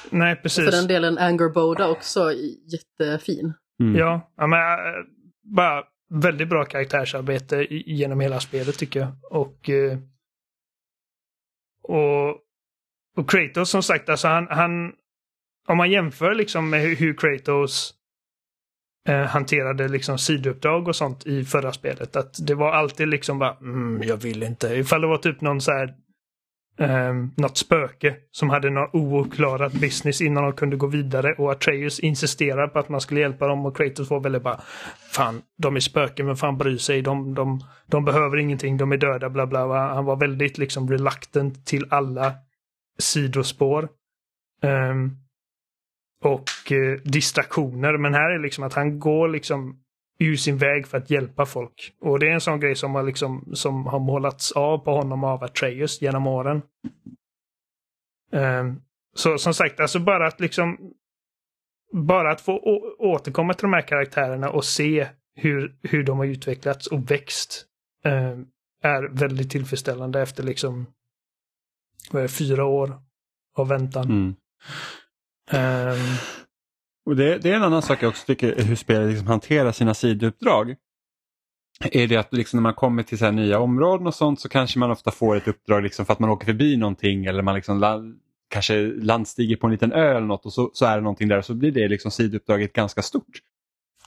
nej, 0.09 0.35
För 0.35 0.41
precis. 0.41 0.71
den 0.71 0.87
delen 0.87 1.17
Anger 1.17 1.49
Boda 1.49 1.87
också 1.89 2.31
jättefin. 2.71 3.53
Mm. 3.83 3.95
Ja, 3.95 4.31
ja 4.37 4.47
men, 4.47 4.59
äh, 4.59 4.75
bara 5.43 5.83
väldigt 6.09 6.49
bra 6.49 6.65
karaktärsarbete 6.65 7.67
genom 7.69 8.19
hela 8.19 8.39
spelet 8.39 8.77
tycker 8.77 8.99
jag. 8.99 9.11
Och, 9.31 9.69
eh, 9.69 9.97
och, 11.83 12.29
och 13.17 13.29
Kratos 13.29 13.69
som 13.69 13.83
sagt, 13.83 14.09
alltså 14.09 14.27
han, 14.27 14.47
han 14.49 14.91
om 15.67 15.77
man 15.77 15.91
jämför 15.91 16.35
liksom 16.35 16.69
med 16.69 16.81
hur, 16.81 17.13
Kratos 17.13 17.93
eh, 19.07 19.25
hanterade 19.25 19.87
liksom 19.87 20.17
sidouppdrag 20.17 20.87
och 20.87 20.95
sånt 20.95 21.25
i 21.25 21.45
förra 21.45 21.73
spelet. 21.73 22.15
Att 22.15 22.47
det 22.47 22.55
var 22.55 22.71
alltid 22.71 23.07
liksom 23.07 23.39
bara, 23.39 23.57
mm, 23.61 24.03
jag 24.03 24.17
vill 24.17 24.43
inte. 24.43 24.67
Ifall 24.67 25.01
det 25.01 25.07
var 25.07 25.17
typ 25.17 25.41
någon 25.41 25.61
så 25.61 25.71
här 25.71 25.93
um, 26.77 27.31
något 27.37 27.57
spöke 27.57 28.15
som 28.31 28.49
hade 28.49 28.69
någon 28.69 28.89
ouppklarat 28.93 29.73
business 29.73 30.21
innan 30.21 30.43
de 30.43 30.53
kunde 30.53 30.75
gå 30.75 30.87
vidare 30.87 31.33
och 31.33 31.51
Atreus 31.51 31.99
insisterar 31.99 32.67
på 32.67 32.79
att 32.79 32.89
man 32.89 33.01
skulle 33.01 33.19
hjälpa 33.19 33.47
dem 33.47 33.65
och 33.65 33.77
Kratos 33.77 34.09
var 34.09 34.19
väldigt 34.19 34.43
bara 34.43 34.61
Fan, 35.11 35.41
de 35.57 35.75
är 35.75 35.79
spöken, 35.79 36.25
men 36.25 36.35
fan 36.35 36.57
bryr 36.57 36.77
sig, 36.77 37.01
de, 37.01 37.33
de, 37.33 37.59
de 37.85 38.05
behöver 38.05 38.37
ingenting, 38.37 38.77
de 38.77 38.91
är 38.91 38.97
döda, 38.97 39.29
bla 39.29 39.47
bla. 39.47 39.67
bla. 39.67 39.93
Han 39.93 40.05
var 40.05 40.15
väldigt 40.15 40.57
liksom 40.57 40.89
reluctant 40.89 41.65
till 41.65 41.85
alla 41.89 42.33
sidospår. 42.99 43.89
Um, 44.61 45.24
och 46.25 46.71
eh, 46.71 46.99
distraktioner, 47.03 47.97
men 47.97 48.13
här 48.13 48.31
är 48.31 48.39
liksom 48.39 48.63
att 48.63 48.73
han 48.73 48.99
går 48.99 49.27
liksom 49.27 49.79
ur 50.19 50.35
sin 50.35 50.57
väg 50.57 50.87
för 50.87 50.97
att 50.97 51.09
hjälpa 51.09 51.45
folk. 51.45 51.93
Och 52.01 52.19
det 52.19 52.27
är 52.27 52.31
en 52.31 52.41
sån 52.41 52.59
grej 52.59 52.75
som 52.75 52.95
har, 52.95 53.03
liksom, 53.03 53.49
som 53.53 53.85
har 53.85 53.99
målats 53.99 54.51
av 54.51 54.77
på 54.77 54.91
honom 54.91 55.23
av 55.23 55.43
Atreus 55.43 56.01
genom 56.01 56.27
åren. 56.27 56.61
Um, 58.31 58.81
så 59.15 59.37
som 59.37 59.53
sagt, 59.53 59.79
alltså 59.79 59.99
bara 59.99 60.27
att 60.27 60.39
liksom 60.39 60.93
bara 61.93 62.31
att 62.31 62.41
få 62.41 62.59
återkomma 62.99 63.53
till 63.53 63.61
de 63.61 63.73
här 63.73 63.87
karaktärerna 63.87 64.49
och 64.49 64.65
se 64.65 65.07
hur, 65.35 65.75
hur 65.83 66.03
de 66.03 66.17
har 66.17 66.25
utvecklats 66.25 66.87
och 66.87 67.11
växt 67.11 67.65
um, 68.05 68.47
är 68.81 69.09
väldigt 69.11 69.51
tillfredsställande 69.51 70.21
efter 70.21 70.43
liksom 70.43 70.85
vad 72.11 72.23
är 72.23 72.27
fyra 72.27 72.65
år 72.65 72.93
av 73.55 73.67
väntan. 73.67 74.05
Mm. 74.05 74.35
Um... 75.51 76.17
Och 77.05 77.15
det, 77.15 77.37
det 77.37 77.51
är 77.51 77.55
en 77.55 77.63
annan 77.63 77.81
sak 77.81 78.03
jag 78.03 78.09
också 78.09 78.25
tycker 78.25 78.63
hur 78.63 78.75
spelet 78.75 79.09
liksom 79.09 79.27
hanterar 79.27 79.71
sina 79.71 79.93
sidouppdrag. 79.93 80.75
Är 81.91 82.07
det 82.07 82.17
att 82.17 82.33
liksom 82.33 82.57
när 82.57 82.61
man 82.61 82.73
kommer 82.73 83.03
till 83.03 83.17
så 83.17 83.25
här 83.25 83.31
nya 83.31 83.59
områden 83.59 84.07
och 84.07 84.15
sånt 84.15 84.39
så 84.39 84.49
kanske 84.49 84.79
man 84.79 84.91
ofta 84.91 85.11
får 85.11 85.35
ett 85.35 85.47
uppdrag 85.47 85.83
liksom 85.83 86.05
för 86.05 86.13
att 86.13 86.19
man 86.19 86.29
åker 86.29 86.45
förbi 86.45 86.77
någonting 86.77 87.25
eller 87.25 87.41
man 87.41 87.55
liksom 87.55 87.79
land, 87.79 88.19
kanske 88.49 88.81
landstiger 88.87 89.55
på 89.55 89.67
en 89.67 89.71
liten 89.71 89.91
ö 89.91 90.09
eller 90.09 90.27
något 90.27 90.45
och 90.45 90.53
så, 90.53 90.71
så 90.73 90.85
är 90.85 90.95
det 90.95 91.03
någonting 91.03 91.27
där 91.27 91.37
och 91.37 91.45
så 91.45 91.53
blir 91.53 91.71
det 91.71 91.87
liksom 91.87 92.11
sidouppdraget 92.11 92.73
ganska 92.73 93.01
stort. 93.01 93.41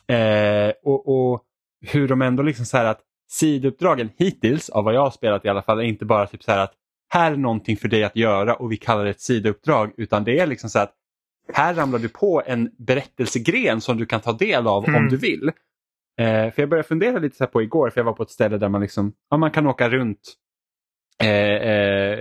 Eh, 0.06 0.72
och, 0.84 1.08
och 1.08 1.42
hur 1.86 2.08
de 2.08 2.22
ändå 2.22 2.42
liksom 2.42 2.64
så 2.64 2.76
här 2.76 2.84
att 2.84 3.00
sidouppdragen 3.30 4.10
hittills, 4.16 4.68
av 4.68 4.84
vad 4.84 4.94
jag 4.94 5.00
har 5.00 5.10
spelat 5.10 5.44
i 5.44 5.48
alla 5.48 5.62
fall, 5.62 5.78
är 5.78 5.82
inte 5.82 6.04
bara 6.04 6.26
typ 6.26 6.42
så 6.42 6.50
här 6.50 6.58
att 6.58 6.72
här 7.08 7.32
är 7.32 7.36
någonting 7.36 7.76
för 7.76 7.88
dig 7.88 8.04
att 8.04 8.16
göra 8.16 8.54
och 8.54 8.72
vi 8.72 8.76
kallar 8.76 9.04
det 9.04 9.10
ett 9.10 9.20
sidouppdrag 9.20 9.92
utan 9.96 10.24
det 10.24 10.38
är 10.38 10.46
liksom 10.46 10.70
så 10.70 10.78
här 10.78 10.84
att 10.84 10.94
här 11.52 11.74
ramlar 11.74 11.98
du 11.98 12.08
på 12.08 12.42
en 12.46 12.70
berättelsegren 12.78 13.80
som 13.80 13.96
du 13.96 14.06
kan 14.06 14.20
ta 14.20 14.32
del 14.32 14.66
av 14.66 14.84
om 14.84 14.94
Mm. 14.94 15.08
du 15.08 15.16
vill. 15.16 15.50
Eh, 16.20 16.52
för 16.52 16.62
jag 16.62 16.68
började 16.68 16.88
fundera 16.88 17.18
lite 17.18 17.36
så 17.36 17.44
här 17.44 17.50
på 17.50 17.62
igår, 17.62 17.90
för 17.90 18.00
jag 18.00 18.04
var 18.04 18.12
på 18.12 18.22
ett 18.22 18.30
ställe 18.30 18.58
där 18.58 18.68
man 18.68 18.80
liksom, 18.80 19.12
ja, 19.30 19.36
man 19.36 19.50
kan 19.50 19.66
åka 19.66 19.88
runt 19.88 20.20
eh, 21.22 21.28
eh, 21.28 22.18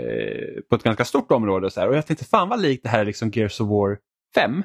på 0.70 0.76
ett 0.76 0.84
ganska 0.84 1.06
stort 1.06 1.32
område. 1.32 1.66
Och, 1.66 1.74
så 1.74 1.80
här. 1.80 1.88
och 1.90 1.96
jag 1.96 2.06
tänkte 2.06 2.26
fan 2.26 2.50
vad 2.50 2.62
likt 2.62 2.84
det 2.84 2.90
här 2.90 3.00
är 3.00 3.06
liksom 3.06 3.30
Gears 3.34 3.62
of 3.62 3.68
War 3.70 3.98
5. 4.36 4.64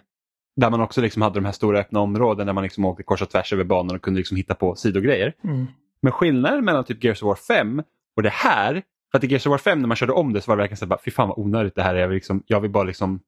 Där 0.56 0.70
man 0.70 0.80
också 0.80 1.01
liksom 1.01 1.22
hade 1.22 1.34
de 1.34 1.44
här 1.44 1.52
stora 1.52 1.78
öppna 1.80 2.01
områden 2.01 2.47
där 2.47 2.55
man 2.55 2.62
liksom 2.64 2.84
åkte 2.84 3.02
kors 3.02 3.22
och 3.22 3.30
tvärs 3.30 3.52
över 3.52 3.64
banan 3.64 3.97
och 3.97 4.02
kunde 4.02 4.18
liksom 4.18 4.36
hitta 4.36 4.55
på 4.55 4.74
sidogrejer. 4.74 5.34
mm. 5.44 5.66
Men 6.02 6.12
skillnaden 6.12 6.64
mellan 6.64 6.84
typ 6.84 7.05
Gears 7.05 7.22
of 7.22 7.26
War 7.26 7.34
5 7.59 7.82
och 8.16 8.22
det 8.22 8.28
här, 8.32 8.82
för 9.10 9.18
att 9.18 9.24
i 9.24 9.26
Gears 9.26 9.47
of 9.47 9.51
War 9.51 9.59
5 9.59 9.80
när 9.80 9.86
man 9.89 9.97
körde 9.97 10.12
om 10.12 10.32
det 10.32 10.40
så 10.40 10.51
var 10.51 10.56
det 10.56 10.62
verkligen 10.62 10.76
så 10.76 10.84
här, 10.84 10.89
bara, 10.89 11.01
fy 11.05 11.10
fan 11.10 11.28
vad 11.28 11.39
onödigt 11.39 11.74
det 11.74 11.82
här 11.82 11.94
är. 11.94 11.98
Jag 12.01 12.09
vill, 12.09 12.14
liksom, 12.14 12.43
jag 12.47 12.60
vill 12.60 12.70
bara 12.70 12.84
liksom 12.84 13.20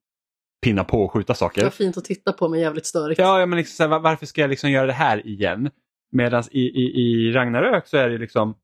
pinna 0.65 0.85
på 0.85 1.03
och 1.03 1.13
skjuta 1.13 1.33
Det 1.33 1.37
saker. 1.37 1.63
var 1.63 1.71
fint 1.71 1.97
att 1.97 2.05
titta 2.05 2.33
på 2.33 2.49
men 2.49 2.61
jävligt 2.61 2.87
störigt. 2.87 3.19
Ja, 3.21 3.41
ja 3.41 3.47
men 3.47 3.57
liksom, 3.57 3.83
här, 3.85 3.89
var- 3.91 4.01
varför 4.01 4.27
ska 4.27 4.41
jag 4.41 4.51
liksom 4.51 4.71
göra 4.71 4.87
det 4.87 4.93
här 4.93 5.27
igen? 5.27 5.71
Medan 6.13 6.43
i, 6.51 6.61
i, 6.61 7.01
i 7.01 7.33
Ragnarök 7.33 7.87
så 7.87 7.97
är 7.97 8.09
det 8.09 8.19
liksom 8.19 8.55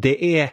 det 0.00 0.38
är 0.40 0.50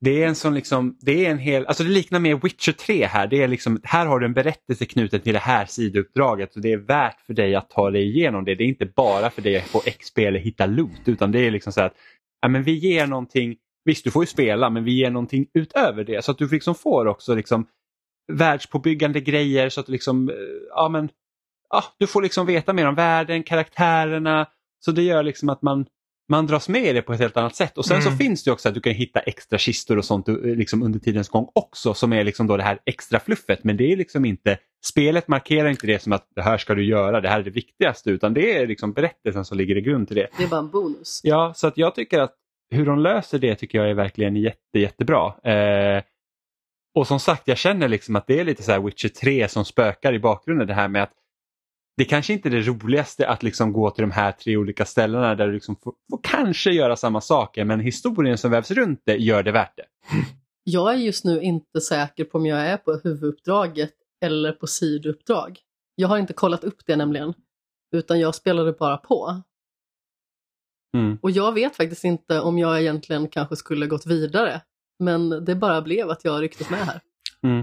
det 0.00 0.22
är 0.22 0.28
en 0.28 0.34
sån 0.34 0.54
liksom, 0.54 0.96
det 1.00 1.26
är 1.26 1.30
en 1.30 1.38
hel, 1.38 1.66
alltså 1.66 1.84
det 1.84 1.90
liknar 1.90 2.20
mer 2.20 2.34
Witcher 2.36 2.72
3 2.72 3.06
här. 3.06 3.26
Det 3.26 3.42
är 3.42 3.48
liksom, 3.48 3.80
här 3.84 4.06
har 4.06 4.18
du 4.20 4.26
en 4.26 4.32
berättelse 4.34 4.84
knuten 4.86 5.20
till 5.20 5.32
det 5.32 5.38
här 5.38 5.66
sidouppdraget 5.66 6.56
och 6.56 6.62
det 6.62 6.72
är 6.72 6.76
värt 6.76 7.20
för 7.20 7.34
dig 7.34 7.54
att 7.54 7.70
ta 7.70 7.90
dig 7.90 8.02
igenom 8.02 8.44
det. 8.44 8.54
Det 8.54 8.64
är 8.64 8.68
inte 8.68 8.86
bara 8.86 9.30
för 9.30 9.42
dig 9.42 9.56
att 9.56 9.64
få 9.68 9.78
XP 9.98 10.18
eller 10.18 10.38
hitta 10.40 10.66
loot 10.66 11.00
utan 11.06 11.32
det 11.32 11.40
är 11.46 11.50
liksom 11.50 11.72
så 11.72 11.80
att 11.82 11.94
ja, 12.42 12.48
men 12.48 12.62
vi 12.62 12.72
ger 12.72 13.06
någonting, 13.06 13.56
visst 13.84 14.04
du 14.04 14.10
får 14.10 14.22
ju 14.22 14.26
spela 14.26 14.70
men 14.70 14.84
vi 14.84 14.92
ger 14.92 15.10
någonting 15.10 15.46
utöver 15.54 16.04
det 16.04 16.24
så 16.24 16.30
att 16.30 16.38
du 16.38 16.48
liksom 16.48 16.74
får 16.74 17.06
också 17.06 17.34
liksom 17.34 17.66
världspåbyggande 18.32 19.20
grejer 19.20 19.68
så 19.68 19.80
att 19.80 19.86
du 19.86 19.92
liksom, 19.92 20.28
eh, 20.28 20.34
ja 20.70 20.88
men 20.88 21.08
ja, 21.70 21.84
du 21.98 22.06
får 22.06 22.22
liksom 22.22 22.46
veta 22.46 22.72
mer 22.72 22.86
om 22.88 22.94
världen, 22.94 23.42
karaktärerna. 23.42 24.46
Så 24.80 24.92
det 24.92 25.02
gör 25.02 25.22
liksom 25.22 25.48
att 25.48 25.62
man, 25.62 25.86
man 26.30 26.46
dras 26.46 26.68
med 26.68 26.84
i 26.84 26.92
det 26.92 27.02
på 27.02 27.12
ett 27.12 27.20
helt 27.20 27.36
annat 27.36 27.56
sätt. 27.56 27.78
Och 27.78 27.84
sen 27.84 28.02
så 28.02 28.08
Mm. 28.08 28.18
finns 28.18 28.44
det 28.44 28.50
också 28.50 28.68
att 28.68 28.74
du 28.74 28.80
kan 28.80 28.92
hitta 28.92 29.20
extra 29.20 29.58
kistor 29.58 29.98
och 29.98 30.04
sånt 30.04 30.28
eh, 30.28 30.34
liksom 30.34 30.82
under 30.82 30.98
tidens 30.98 31.28
gång 31.28 31.48
också 31.54 31.94
som 31.94 32.12
är 32.12 32.24
liksom 32.24 32.46
då 32.46 32.56
det 32.56 32.62
här 32.62 32.78
extra 32.86 33.20
fluffet. 33.20 33.64
Men 33.64 33.76
det 33.76 33.92
är 33.92 33.96
liksom 33.96 34.24
inte, 34.24 34.58
spelet 34.86 35.28
markerar 35.28 35.68
inte 35.68 35.86
det 35.86 36.02
som 36.02 36.12
att 36.12 36.28
det 36.34 36.42
här 36.42 36.58
ska 36.58 36.74
du 36.74 36.84
göra, 36.84 37.20
det 37.20 37.28
här 37.28 37.40
är 37.40 37.44
det 37.44 37.50
viktigaste 37.50 38.10
utan 38.10 38.34
det 38.34 38.56
är 38.56 38.66
liksom 38.66 38.92
berättelsen 38.92 39.44
som 39.44 39.58
ligger 39.58 39.76
i 39.76 39.80
grund 39.80 40.06
till 40.08 40.16
det. 40.16 40.28
Det 40.38 40.44
är 40.44 40.48
bara 40.48 40.60
en 40.60 40.70
bonus. 40.70 41.20
Ja, 41.22 41.52
så 41.56 41.66
att 41.66 41.78
jag 41.78 41.94
tycker 41.94 42.18
att 42.20 42.34
hur 42.70 42.86
de 42.86 42.98
löser 42.98 43.38
det 43.38 43.54
tycker 43.54 43.78
jag 43.78 43.90
är 43.90 43.94
verkligen 43.94 44.36
jätte, 44.36 44.78
jättebra. 44.78 45.26
Eh, 45.44 46.02
och 46.98 47.06
som 47.06 47.20
sagt, 47.20 47.48
jag 47.48 47.58
känner 47.58 47.88
liksom 47.88 48.16
att 48.16 48.26
det 48.26 48.40
är 48.40 48.44
lite 48.44 48.62
så 48.62 48.82
Witcher 48.82 49.08
3 49.08 49.48
som 49.48 49.64
spökar 49.64 50.14
i 50.14 50.18
bakgrunden. 50.18 50.66
Det 50.66 50.74
här 50.74 50.88
med 50.88 51.02
att 51.02 51.12
det 51.96 52.04
kanske 52.04 52.32
inte 52.32 52.48
är 52.48 52.50
det 52.50 52.62
roligaste 52.62 53.28
att 53.28 53.42
liksom 53.42 53.72
gå 53.72 53.90
till 53.90 54.02
de 54.02 54.10
här 54.10 54.32
tre 54.32 54.56
olika 54.56 54.84
ställena 54.84 55.34
där 55.34 55.46
du 55.46 55.52
liksom 55.52 55.76
får, 55.76 55.94
får 56.10 56.20
kanske 56.22 56.70
göra 56.70 56.96
samma 56.96 57.20
saker 57.20 57.64
men 57.64 57.80
historien 57.80 58.38
som 58.38 58.50
vävs 58.50 58.70
runt 58.70 59.02
det 59.04 59.16
gör 59.16 59.42
det 59.42 59.52
värt 59.52 59.76
det. 59.76 59.84
Jag 60.64 60.94
är 60.94 60.98
just 60.98 61.24
nu 61.24 61.40
inte 61.40 61.80
säker 61.80 62.24
på 62.24 62.38
om 62.38 62.46
jag 62.46 62.60
är 62.60 62.76
på 62.76 63.00
huvuduppdraget 63.04 63.94
eller 64.24 64.52
på 64.52 64.66
sidouppdrag. 64.66 65.58
Jag 65.94 66.08
har 66.08 66.18
inte 66.18 66.32
kollat 66.32 66.64
upp 66.64 66.86
det 66.86 66.96
nämligen, 66.96 67.34
utan 67.92 68.20
jag 68.20 68.34
spelade 68.34 68.72
bara 68.72 68.96
på. 68.96 69.42
Mm. 70.96 71.18
Och 71.22 71.30
jag 71.30 71.52
vet 71.52 71.76
faktiskt 71.76 72.04
inte 72.04 72.40
om 72.40 72.58
jag 72.58 72.80
egentligen 72.80 73.28
kanske 73.28 73.56
skulle 73.56 73.86
gått 73.86 74.06
vidare, 74.06 74.60
men 74.98 75.44
det 75.44 75.54
bara 75.54 75.82
blev 75.82 76.10
att 76.10 76.24
jag 76.24 76.42
rycktes 76.42 76.70
med 76.70 76.80
här. 76.86 77.00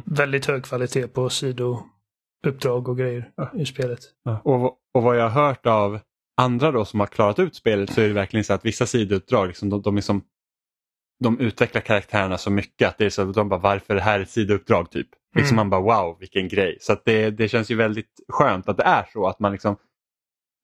Väldigt 0.06 0.46
hög 0.46 0.64
kvalitet 0.64 1.08
på 1.08 1.30
sidouppdrag 1.30 2.90
och 2.90 2.98
grejer 2.98 3.32
i 3.54 3.66
spelet. 3.66 4.00
Och, 4.44 4.66
och 4.94 5.04
vad 5.04 5.18
jag 5.18 5.30
har 5.30 5.48
hört 5.48 5.66
av 5.66 6.00
andra 6.42 6.72
då 6.72 6.86
som 6.86 7.00
har 7.00 7.08
klarat 7.08 7.40
ut 7.40 7.56
spelet 7.56 7.94
så 7.94 8.02
är 8.02 8.08
det 8.08 8.14
verkligen 8.14 8.44
så 8.44 8.54
att 8.54 8.66
vissa 8.66 8.86
sidouppdrag 8.86 9.48
liksom, 9.48 9.70
de, 9.70 9.82
de, 9.82 9.98
är 9.98 10.02
som, 10.02 10.22
de 11.24 11.40
utvecklar 11.40 11.82
karaktärerna 11.82 12.38
så 12.38 12.52
mycket 12.52 12.88
att 12.88 12.98
det 12.98 13.06
är 13.06 13.10
så 13.10 13.30
att 13.30 13.34
de 13.34 13.50
bara 13.50 13.60
varför 13.60 13.94
är 13.94 13.96
det 13.96 14.04
här 14.04 14.20
ett 14.20 14.30
sidouppdrag 14.30 14.92
typ. 14.92 15.08
Liksom 15.36 15.56
Mm. 15.60 15.70
man 15.70 15.70
bara 15.70 16.02
wow 16.02 16.18
vilken 16.20 16.48
grej. 16.48 16.78
Så 16.82 16.94
att 16.94 17.06
det, 17.06 17.30
det 17.30 17.48
känns 17.48 17.72
ju 17.72 17.76
väldigt 17.76 18.12
skönt 18.28 18.70
att 18.70 18.78
det 18.78 18.84
är 18.84 19.06
så 19.14 19.28
att 19.28 19.40
man 19.40 19.52
liksom 19.52 19.78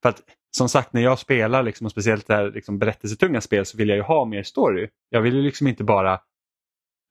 för 0.01 0.09
att 0.09 0.21
som 0.57 0.69
sagt 0.69 0.93
när 0.93 1.01
jag 1.01 1.19
spelar 1.19 1.63
liksom, 1.63 1.85
och 1.85 1.91
speciellt 1.91 2.27
det 2.27 2.35
här 2.35 2.51
liksom, 2.51 2.79
berättelsetunga 2.79 3.41
spel 3.41 3.65
så 3.65 3.77
vill 3.77 3.89
jag 3.89 3.95
ju 3.95 4.01
ha 4.01 4.25
mer 4.25 4.43
story. 4.43 4.89
Jag 5.09 5.21
vill 5.21 5.35
ju 5.35 5.41
liksom 5.41 5.67
inte 5.67 5.83
bara 5.83 6.19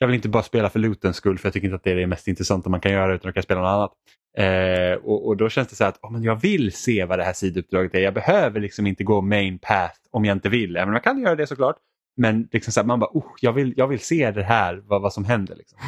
jag 0.00 0.06
vill 0.06 0.16
inte 0.16 0.28
bara 0.28 0.42
spela 0.42 0.70
för 0.70 0.78
lootens 0.78 1.16
skull 1.16 1.38
för 1.38 1.46
jag 1.46 1.52
tycker 1.52 1.66
inte 1.66 1.76
att 1.76 1.84
det 1.84 1.90
är 1.90 1.96
det 1.96 2.06
mest 2.06 2.28
intressanta 2.28 2.70
man 2.70 2.80
kan 2.80 2.92
göra 2.92 3.14
utan 3.14 3.28
att 3.28 3.34
kan 3.34 3.42
spela 3.42 3.60
något 3.60 3.68
annat. 3.68 3.92
Eh, 4.36 5.04
och, 5.04 5.26
och 5.26 5.36
då 5.36 5.48
känns 5.48 5.68
det 5.68 5.76
så 5.76 5.84
här 5.84 5.88
att 5.88 5.98
oh, 6.02 6.12
men 6.12 6.22
jag 6.22 6.40
vill 6.40 6.72
se 6.72 7.04
vad 7.04 7.18
det 7.18 7.24
här 7.24 7.32
sidouppdraget 7.32 7.94
är. 7.94 8.00
Jag 8.00 8.14
behöver 8.14 8.60
liksom 8.60 8.86
inte 8.86 9.04
gå 9.04 9.20
main 9.20 9.58
path 9.58 9.94
om 10.10 10.24
jag 10.24 10.36
inte 10.36 10.48
vill. 10.48 10.76
Även 10.76 10.88
om 10.88 10.94
jag 10.94 11.04
kan 11.04 11.22
göra 11.22 11.34
det 11.34 11.46
såklart. 11.46 11.76
Men 12.16 12.48
liksom 12.52 12.72
så 12.72 12.80
här, 12.80 12.86
man 12.86 13.00
bara, 13.00 13.10
oh, 13.12 13.32
jag, 13.40 13.52
vill, 13.52 13.74
jag 13.76 13.88
vill 13.88 14.00
se 14.00 14.30
det 14.30 14.42
här, 14.42 14.82
vad, 14.84 15.02
vad 15.02 15.12
som 15.12 15.24
händer. 15.24 15.56
Liksom. 15.56 15.78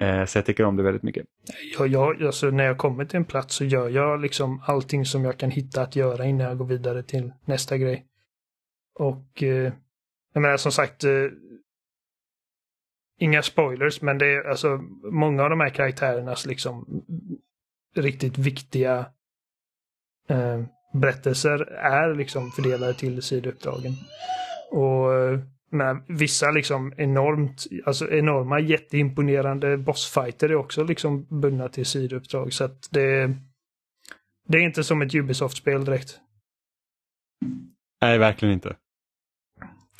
Eh, 0.00 0.24
så 0.24 0.38
jag 0.38 0.46
tycker 0.46 0.64
om 0.64 0.76
det 0.76 0.82
väldigt 0.82 1.02
mycket. 1.02 1.26
Jag, 1.78 1.88
jag, 1.88 2.22
alltså, 2.22 2.50
när 2.50 2.64
jag 2.64 2.78
kommer 2.78 3.04
till 3.04 3.16
en 3.16 3.24
plats 3.24 3.54
så 3.54 3.64
gör 3.64 3.88
jag 3.88 4.20
liksom 4.20 4.62
allting 4.66 5.04
som 5.04 5.24
jag 5.24 5.38
kan 5.38 5.50
hitta 5.50 5.82
att 5.82 5.96
göra 5.96 6.24
innan 6.24 6.46
jag 6.46 6.58
går 6.58 6.66
vidare 6.66 7.02
till 7.02 7.32
nästa 7.44 7.76
grej. 7.76 8.06
Och 8.98 9.42
eh, 9.42 9.72
jag 10.34 10.40
menar 10.40 10.56
som 10.56 10.72
sagt, 10.72 11.04
eh, 11.04 11.10
inga 13.18 13.42
spoilers, 13.42 14.02
men 14.02 14.18
det 14.18 14.26
är 14.26 14.48
alltså 14.48 14.76
många 15.02 15.42
av 15.42 15.50
de 15.50 15.60
här 15.60 15.70
karaktärernas 15.70 16.46
liksom 16.46 17.02
riktigt 17.96 18.38
viktiga 18.38 19.06
eh, 20.28 20.62
berättelser 20.92 21.60
är 21.72 22.14
liksom 22.14 22.50
fördelade 22.50 22.94
till 22.94 23.22
sidouppdragen. 23.22 23.92
Och 24.70 25.14
eh, 25.14 25.40
med 25.70 26.04
vissa 26.08 26.50
liksom 26.50 26.92
enormt, 26.96 27.66
alltså 27.86 28.10
enorma 28.10 28.60
jätteimponerande 28.60 29.76
bossfighter 29.76 30.48
är 30.48 30.54
också 30.54 30.84
liksom 30.84 31.40
bundna 31.40 31.68
till 31.68 31.86
sidouppdrag. 31.86 32.52
Så 32.52 32.64
att 32.64 32.88
det, 32.90 33.34
det 34.48 34.58
är 34.58 34.62
inte 34.62 34.84
som 34.84 35.02
ett 35.02 35.14
Ubisoft-spel 35.14 35.84
direkt. 35.84 36.20
Nej, 38.00 38.18
verkligen 38.18 38.54
inte. 38.54 38.76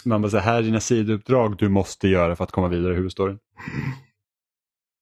Man 0.05 0.23
bara, 0.23 0.31
så 0.31 0.39
här 0.39 0.59
är 0.59 0.63
dina 0.63 0.81
sidouppdrag 0.81 1.57
du 1.57 1.69
måste 1.69 2.09
göra 2.09 2.37
för 2.37 2.45
att 2.45 2.53
komma 2.53 2.69
vidare 2.69 2.93
i 2.93 2.97
huvudstoryn. 2.97 3.39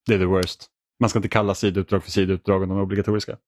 Det 0.07 0.15
är 0.15 0.19
the 0.19 0.25
worst. 0.25 0.71
Man 1.01 1.11
ska 1.11 1.19
inte 1.19 1.29
kalla 1.29 1.55
sidouppdrag 1.55 2.05
för 2.05 2.11
sidouppdrag 2.11 2.63
om 2.63 2.69
de 2.69 2.79
är 2.79 2.83
obligatoriska. 2.83 3.39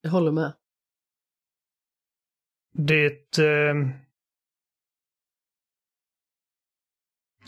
Jag 0.00 0.10
håller 0.10 0.32
med. 0.32 0.52
Det... 2.72 3.38
Eh, 3.38 3.74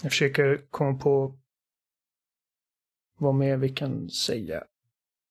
jag 0.02 0.12
försöker 0.12 0.66
komma 0.70 0.98
på 0.98 1.38
vad 3.18 3.34
mer 3.34 3.56
vi 3.56 3.68
kan 3.68 4.10
säga 4.10 4.64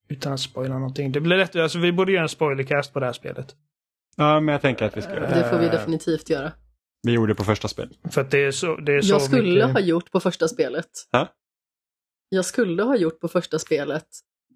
utan 0.07 0.33
att 0.33 0.39
spoila 0.39 0.73
någonting. 0.73 1.11
Det 1.11 1.21
blir 1.21 1.37
lätt, 1.37 1.55
alltså 1.55 1.79
vi 1.79 1.91
borde 1.91 2.11
göra 2.11 2.23
en 2.23 2.29
spoilercast 2.29 2.93
på 2.93 2.99
det 2.99 3.05
här 3.05 3.13
spelet. 3.13 3.55
Ja, 4.15 4.39
men 4.39 4.53
jag 4.53 4.61
tänker 4.61 4.85
att 4.85 4.97
vi 4.97 5.01
ska 5.01 5.13
göra 5.13 5.29
det. 5.29 5.35
Det 5.35 5.49
får 5.49 5.59
vi 5.59 5.69
definitivt 5.69 6.29
göra. 6.29 6.51
Vi 7.03 7.11
gjorde 7.11 7.35
på 7.35 7.43
första 7.43 7.67
spel. 7.67 7.97
För 8.11 8.21
att 8.21 8.31
det 8.31 8.45
är 8.45 8.51
så, 8.51 8.75
det 8.75 8.93
är 8.93 9.01
så 9.01 9.13
Jag 9.13 9.21
skulle 9.21 9.65
mycket... 9.67 9.73
ha 9.73 9.79
gjort 9.79 10.11
på 10.11 10.19
första 10.19 10.47
spelet. 10.47 10.89
Ha? 11.11 11.33
Jag 12.29 12.45
skulle 12.45 12.83
ha 12.83 12.95
gjort 12.95 13.19
på 13.19 13.27
första 13.27 13.59
spelet 13.59 14.07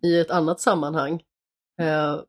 i 0.04 0.20
ett 0.20 0.32
annat 0.32 0.62
sammanhang. 0.62 1.24
Eh, 1.82 2.22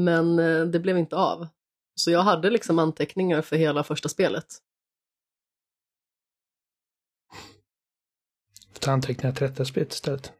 men 0.00 0.38
eh, 0.38 0.64
det 0.64 0.80
blev 0.80 0.98
inte 0.98 1.16
av. 1.16 1.48
Så 1.94 2.10
jag 2.10 2.22
hade 2.22 2.50
liksom 2.50 2.78
anteckningar 2.78 3.42
för 3.42 3.56
hela 3.56 3.84
första 3.84 4.08
spelet. 4.08 4.46
Ta 8.80 8.92
anteckningar 8.92 9.34
till 9.34 9.46
detta 9.46 9.64
spelet 9.64 9.92
istället. 9.92 10.32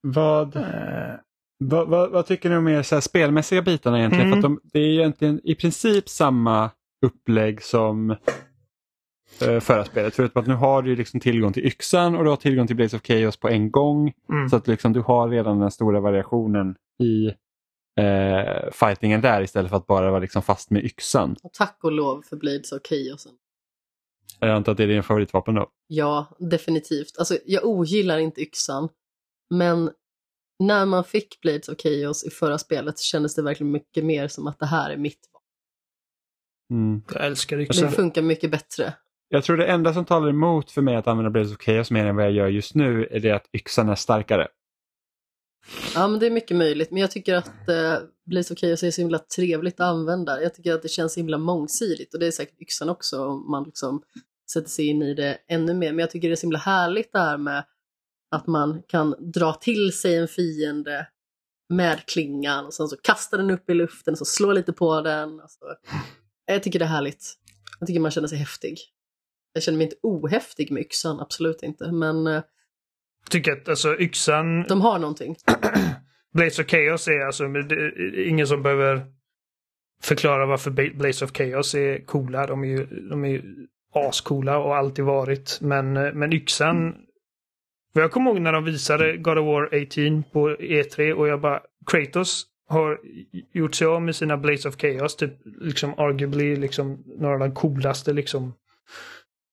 Vad, 0.00 0.56
Eh, 0.56 1.14
vad, 1.58 1.88
vad, 1.88 2.10
vad 2.10 2.26
tycker 2.26 2.50
ni 2.50 2.56
om 2.56 2.64
mer 2.64 2.82
så 2.82 2.94
här 2.96 3.00
spelmässiga 3.00 3.62
bitarna 3.62 3.98
egentligen? 3.98 4.26
Mm. 4.26 4.42
För 4.42 4.48
att 4.48 4.60
de, 4.62 4.68
det 4.72 4.78
är 4.78 4.88
egentligen 4.88 5.40
i 5.44 5.54
princip 5.54 6.08
samma 6.08 6.70
upplägg 7.06 7.62
som 7.62 8.10
eh, 9.40 9.60
förra 9.60 9.84
spelet. 9.84 10.14
Förutom 10.14 10.42
att 10.42 10.48
nu 10.48 10.54
har 10.54 10.82
du 10.82 10.96
liksom 10.96 11.20
tillgång 11.20 11.52
till 11.52 11.66
yxan 11.66 12.16
och 12.16 12.24
du 12.24 12.30
har 12.30 12.36
tillgång 12.36 12.66
till 12.66 12.76
Blaze 12.76 12.96
of 12.96 13.02
Chaos 13.02 13.36
på 13.36 13.48
en 13.48 13.70
gång. 13.70 14.12
mm. 14.28 14.48
Så 14.48 14.56
att 14.56 14.66
liksom 14.66 14.92
du 14.92 15.00
har 15.00 15.28
redan 15.28 15.60
den 15.60 15.70
stora 15.70 16.00
variationen 16.00 16.76
i 17.02 17.26
eh, 18.00 18.70
fightingen 18.72 19.20
där 19.20 19.42
istället 19.42 19.70
för 19.70 19.76
att 19.76 19.86
bara 19.86 20.10
vara 20.10 20.20
liksom 20.20 20.42
fast 20.42 20.70
med 20.70 20.84
yxan. 20.84 21.36
Och 21.42 21.52
tack 21.52 21.78
och 21.82 21.92
lov 21.92 22.22
för 22.22 22.36
Blades 22.36 22.72
of 22.72 22.82
Chaosen. 22.88 23.32
Jag 24.40 24.50
antar 24.50 24.72
att 24.72 24.78
det 24.78 24.84
är 24.84 24.88
din 24.88 25.02
favoritvapen 25.02 25.54
då? 25.54 25.70
Ja, 25.86 26.26
definitivt. 26.38 27.18
Alltså, 27.18 27.38
jag 27.44 27.64
ogillar 27.64 28.18
inte 28.18 28.40
yxan, 28.40 28.88
men 29.50 29.90
när 30.58 30.86
man 30.86 31.04
fick 31.04 31.40
Blades 31.40 31.68
of 31.68 31.78
Chaos 31.78 32.24
i 32.24 32.30
förra 32.30 32.58
spelet 32.58 32.98
så 32.98 33.02
kändes 33.02 33.34
det 33.34 33.42
verkligen 33.42 33.72
mycket 33.72 34.04
mer 34.04 34.28
som 34.28 34.46
att 34.46 34.58
det 34.58 34.66
här 34.66 34.90
är 34.90 34.96
mitt. 34.96 35.20
Mm. 36.70 37.02
Jag 37.12 37.26
älskar 37.26 37.56
Det 37.56 37.62
yxan. 37.62 37.92
funkar 37.92 38.22
mycket 38.22 38.50
bättre. 38.50 38.94
Jag 39.28 39.44
tror 39.44 39.56
det 39.56 39.66
enda 39.66 39.94
som 39.94 40.04
talar 40.04 40.28
emot 40.28 40.70
för 40.70 40.82
mig 40.82 40.96
att 40.96 41.06
använda 41.06 41.30
Blaze 41.30 41.54
of 41.54 41.60
Chaos 41.60 41.90
mer 41.90 42.06
än 42.06 42.16
vad 42.16 42.24
jag 42.24 42.32
gör 42.32 42.48
just 42.48 42.74
nu 42.74 43.08
är 43.10 43.20
det 43.20 43.30
att 43.30 43.48
yxan 43.52 43.88
är 43.88 43.94
starkare. 43.94 44.48
Ja, 45.94 46.08
men 46.08 46.20
det 46.20 46.26
är 46.26 46.30
mycket 46.30 46.56
möjligt, 46.56 46.90
men 46.90 47.00
jag 47.00 47.10
tycker 47.10 47.34
att 47.34 47.68
eh, 47.68 47.94
Blaze 48.26 48.54
of 48.54 48.60
Chaos 48.60 48.82
är 48.82 48.90
så 48.90 49.00
himla 49.00 49.18
trevligt 49.18 49.80
att 49.80 49.86
använda. 49.86 50.42
Jag 50.42 50.54
tycker 50.54 50.74
att 50.74 50.82
det 50.82 50.88
känns 50.88 51.12
så 51.14 51.20
himla 51.20 51.38
mångsidigt 51.38 52.14
och 52.14 52.20
det 52.20 52.26
är 52.26 52.30
säkert 52.30 52.60
yxan 52.60 52.88
också 52.88 53.24
om 53.26 53.50
man 53.50 53.64
liksom 53.64 54.02
sätter 54.52 54.68
sig 54.68 54.86
in 54.86 55.02
i 55.02 55.14
det 55.14 55.38
ännu 55.48 55.74
mer. 55.74 55.92
Men 55.92 55.98
jag 55.98 56.10
tycker 56.10 56.28
det 56.28 56.34
är 56.34 56.36
så 56.36 56.46
himla 56.46 56.58
härligt 56.58 57.12
det 57.12 57.18
här 57.18 57.38
med 57.38 57.64
att 58.30 58.46
man 58.46 58.82
kan 58.88 59.14
dra 59.18 59.52
till 59.54 59.92
sig 59.92 60.16
en 60.16 60.28
fiende 60.28 61.06
med 61.68 62.06
klingan 62.06 62.66
och 62.66 62.74
sen 62.74 62.88
så 62.88 62.96
kastar 62.96 63.38
den 63.38 63.50
upp 63.50 63.70
i 63.70 63.74
luften 63.74 64.12
och 64.14 64.18
så 64.18 64.24
slår 64.24 64.54
lite 64.54 64.72
på 64.72 65.00
den. 65.00 65.40
Alltså, 65.40 65.58
jag 66.46 66.62
tycker 66.62 66.78
det 66.78 66.84
är 66.84 66.88
härligt. 66.88 67.34
Jag 67.80 67.86
tycker 67.86 68.00
man 68.00 68.10
känner 68.10 68.28
sig 68.28 68.38
häftig. 68.38 68.78
Jag 69.52 69.62
känner 69.62 69.78
mig 69.78 69.84
inte 69.84 69.96
ohäftig 70.02 70.70
med 70.70 70.80
yxan, 70.80 71.20
absolut 71.20 71.62
inte, 71.62 71.92
men 71.92 72.26
eh, 72.26 72.42
tycker 73.30 73.52
att 73.52 73.68
alltså 73.68 74.00
yxan, 74.00 74.62
de 74.62 74.80
har 74.80 74.98
någonting. 74.98 75.36
Blaze 76.34 76.62
of 76.62 76.68
Chaos 76.68 77.08
är 77.08 77.26
alltså 77.26 77.44
är 77.44 78.28
ingen 78.28 78.46
som 78.46 78.62
behöver 78.62 79.06
förklara 80.02 80.46
varför 80.46 80.70
Blaze 80.70 81.24
of 81.24 81.32
Chaos 81.32 81.74
är 81.74 82.06
coola. 82.06 82.46
De 82.46 82.64
är 82.64 82.68
ju, 82.68 82.86
de 82.86 83.24
är 83.24 83.28
ju 83.28 83.66
ascoola 83.94 84.58
och 84.58 84.76
alltid 84.76 85.04
varit. 85.04 85.58
Men, 85.60 85.96
eh, 85.96 86.12
men 86.12 86.32
yxan, 86.32 86.94
jag 87.92 88.12
kommer 88.12 88.30
ihåg 88.30 88.40
när 88.40 88.52
de 88.52 88.64
visade 88.64 89.16
God 89.16 89.38
of 89.38 89.46
War 89.46 89.64
18 89.64 90.22
på 90.32 90.50
E3 90.50 91.12
och 91.12 91.28
jag 91.28 91.40
bara 91.40 91.60
Kratos 91.86 92.46
har 92.68 93.00
gjort 93.52 93.74
sig 93.74 93.86
av 93.86 94.02
med 94.02 94.16
sina 94.16 94.36
Blades 94.36 94.64
of 94.64 94.76
Chaos, 94.76 95.16
typ 95.16 95.32
liksom 95.60 95.94
arguably 95.98 96.56
liksom 96.56 97.04
några 97.18 97.34
av 97.34 97.40
de 97.40 97.54
coolaste 97.54 98.12
liksom 98.12 98.54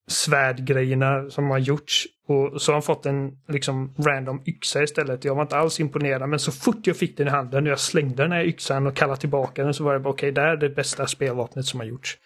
svärdgrejerna 0.07 1.30
som 1.30 1.49
har 1.49 1.60
gjorts. 1.60 2.07
Och 2.27 2.61
så 2.61 2.72
har 2.72 2.73
han 2.73 2.81
fått 2.81 3.06
en 3.06 3.38
liksom 3.48 3.94
random 3.98 4.41
yxa 4.45 4.84
istället. 4.84 5.26
Jag 5.26 5.35
var 5.35 5.41
inte 5.41 5.57
alls 5.57 5.80
imponerad 5.80 6.30
men 6.30 6.40
så 6.40 6.52
fort 6.52 6.88
jag 6.88 6.98
fick 6.98 7.18
den 7.18 7.27
i 7.27 7.30
handen 7.30 7.64
och 7.64 7.72
jag 7.72 7.80
slängde 7.80 8.23
den 8.23 8.31
här 8.31 8.44
yxan 8.44 8.88
och 8.88 8.95
kallade 8.95 9.19
tillbaka 9.19 9.64
den 9.64 9.73
så 9.73 9.84
var 9.84 9.94
det 9.94 9.99
bara 9.99 10.10
okej, 10.10 10.31
okay, 10.31 10.44
det 10.44 10.49
är 10.49 10.57
det 10.57 10.69
bästa 10.69 11.07
spelvapnet 11.07 11.65
som 11.65 11.80
har 11.80 11.88
gjorts. 11.88 12.18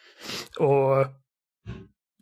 Och... 0.59 0.99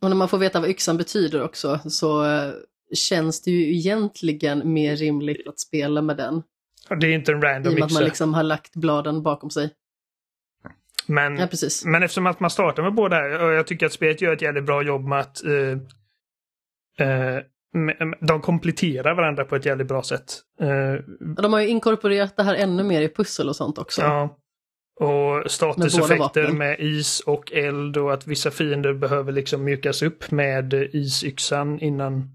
och 0.02 0.10
när 0.10 0.16
man 0.16 0.30
får 0.30 0.38
veta 0.38 0.60
vad 0.60 0.70
yxan 0.70 0.98
betyder 0.98 1.44
också 1.44 1.80
så 1.86 2.26
eh, 2.26 2.52
känns 2.94 3.42
det 3.42 3.52
ju 3.52 3.76
egentligen 3.76 4.74
mer 4.74 4.96
rimligt 4.96 5.48
att 5.48 5.60
spela 5.60 6.02
med 6.02 6.18
den. 6.18 6.44
Det 6.90 7.08
är 7.08 7.12
inte 7.12 7.32
en 7.32 7.42
random 7.42 7.72
yxa. 7.72 7.72
I 7.72 7.76
och 7.76 7.80
med 7.80 7.86
att 7.86 7.94
man 7.94 8.04
liksom 8.04 8.34
har 8.34 8.44
lagt 8.44 8.76
bladen 8.76 9.24
bakom 9.24 9.50
sig. 9.50 9.74
Men, 11.08 11.38
ja, 11.38 11.48
precis. 11.48 11.86
men 11.86 12.04
eftersom 12.04 12.28
att 12.28 12.40
man 12.40 12.50
startar 12.50 12.84
med 12.84 12.94
båda 12.94 13.16
här 13.16 13.44
och 13.44 13.54
jag 13.54 13.68
tycker 13.68 13.86
att 13.86 13.94
spelet 13.94 14.22
gör 14.22 14.34
ett 14.34 14.42
jävligt 14.42 14.64
bra 14.64 14.84
jobb 14.84 15.08
med 15.08 15.20
att 15.20 15.42
uh, 15.46 15.78
uh, 17.02 17.40
de 18.22 18.42
kompletterar 18.42 19.16
varandra 19.16 19.46
på 19.46 19.56
ett 19.56 19.66
jävligt 19.66 19.88
bra 19.88 20.04
sätt. 20.04 20.42
Uh, 20.62 21.00
de 21.36 21.54
har 21.54 21.60
ju 21.60 21.68
inkorporerat 21.68 22.38
det 22.38 22.44
här 22.44 22.56
ännu 22.56 22.84
mer 22.84 23.02
i 23.02 23.10
pussel 23.10 23.50
och 23.50 23.56
sånt 23.56 23.78
också. 23.78 24.02
Ja. 24.02 24.38
Och 25.00 25.52
statuseffekter 25.52 26.44
med, 26.48 26.56
med 26.56 26.80
is 26.80 27.20
och 27.20 27.52
eld 27.52 27.98
och 27.98 28.14
att 28.14 28.28
vissa 28.28 28.52
fiender 28.52 28.94
behöver 28.94 29.32
liksom 29.32 29.64
mjukas 29.64 30.02
upp 30.02 30.32
med 30.32 30.74
isyxan 30.74 31.80
innan 31.80 32.30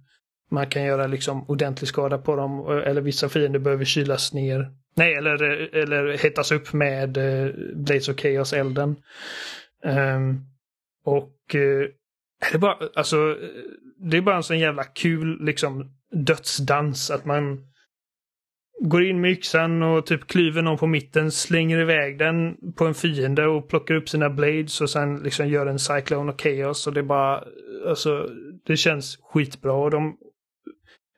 man 0.50 0.66
kan 0.66 0.84
göra 0.84 1.06
liksom 1.06 1.50
ordentlig 1.50 1.88
skada 1.88 2.18
på 2.18 2.36
dem. 2.36 2.58
Eh, 2.58 2.90
eller 2.90 3.00
vissa 3.00 3.28
fiender 3.28 3.58
behöver 3.58 3.84
kylas 3.84 4.32
ner. 4.32 4.70
Nej, 4.94 5.14
eller, 5.14 5.42
eh, 5.42 5.82
eller 5.82 6.18
hettas 6.18 6.52
upp 6.52 6.72
med 6.72 7.16
eh, 7.16 7.24
uh, 7.24 7.52
Blades 7.74 8.08
of 8.08 8.16
Chaos-elden. 8.16 8.96
Um, 9.84 9.90
ehm, 9.90 10.40
och 11.04 11.54
uh, 11.54 11.86
det 12.50 12.54
är 12.54 12.58
bara, 12.58 12.76
alltså, 12.94 13.36
det 13.96 14.16
är 14.16 14.20
bara 14.20 14.36
en 14.36 14.42
sån 14.42 14.58
jävla 14.58 14.84
kul 14.84 15.44
liksom 15.44 15.90
dödsdans 16.12 17.10
att 17.10 17.24
man 17.24 17.64
går 18.80 19.04
in 19.04 19.20
med 19.20 19.30
yxan 19.30 19.82
och 19.82 20.06
typ 20.06 20.26
klyver 20.26 20.62
någon 20.62 20.78
på 20.78 20.86
mitten, 20.86 21.30
slänger 21.30 21.78
iväg 21.80 22.18
den 22.18 22.56
på 22.76 22.86
en 22.86 22.94
fiende 22.94 23.46
och 23.46 23.68
plockar 23.68 23.94
upp 23.94 24.08
sina 24.08 24.30
blades 24.30 24.80
och 24.80 24.90
sen 24.90 25.18
liksom 25.18 25.48
gör 25.48 25.66
en 25.66 25.78
cyclone 25.78 26.32
och 26.32 26.40
chaos 26.40 26.86
och 26.86 26.92
det 26.92 27.00
är 27.00 27.04
bara, 27.04 27.44
alltså, 27.88 28.28
det 28.66 28.76
känns 28.76 29.18
skitbra 29.22 29.72
och 29.72 29.90
de 29.90 30.16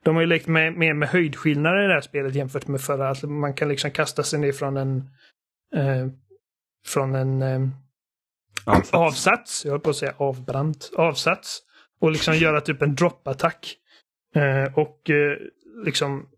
de 0.04 0.14
har 0.14 0.22
ju 0.22 0.26
lekt 0.26 0.46
med, 0.46 0.76
mer 0.76 0.94
med 0.94 1.08
höjdskillnader 1.08 1.84
i 1.84 1.86
det 1.86 1.94
här 1.94 2.00
spelet 2.00 2.34
jämfört 2.34 2.68
med 2.68 2.80
förra. 2.80 3.08
Alltså 3.08 3.26
man 3.26 3.54
kan 3.54 3.68
liksom 3.68 3.90
kasta 3.90 4.22
sig 4.22 4.38
ner 4.38 4.52
från 4.52 4.76
en 4.76 4.96
eh, 5.74 6.06
från 6.86 7.14
en 7.14 7.42
eh, 7.42 7.68
avsats. 8.66 8.94
avsats. 8.94 9.64
Jag 9.64 9.72
höll 9.72 9.80
på 9.80 9.90
att 9.90 9.96
säga 9.96 10.14
avbrant. 10.16 10.90
Avsats. 10.96 11.62
Och 12.00 12.10
liksom 12.10 12.34
göra 12.34 12.60
typ 12.60 12.82
en 12.82 12.94
droppattack. 12.94 13.76
Eh, 14.34 14.78
och 14.78 15.10
eh, 15.10 15.38
liksom 15.84 16.28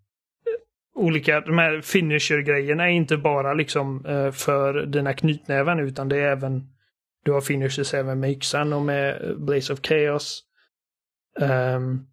olika, 0.95 1.41
de 1.41 1.59
här 1.59 1.81
finisher-grejerna 1.81 2.85
är 2.85 2.93
inte 2.93 3.17
bara 3.17 3.55
liksom 3.55 4.07
eh, 4.07 4.31
för 4.31 4.87
dina 4.87 5.15
knytnäven 5.15 5.81
utan 5.81 6.09
det 6.09 6.17
är 6.17 6.33
även 6.33 6.75
du 7.25 7.33
har 7.33 7.41
finishers 7.41 7.95
även 7.95 8.21
med 8.21 8.31
yxan 8.31 8.73
och 8.73 8.83
med 8.83 9.35
Blaze 9.39 9.73
of 9.73 9.81
Chaos. 9.83 10.43
Um, 11.41 12.07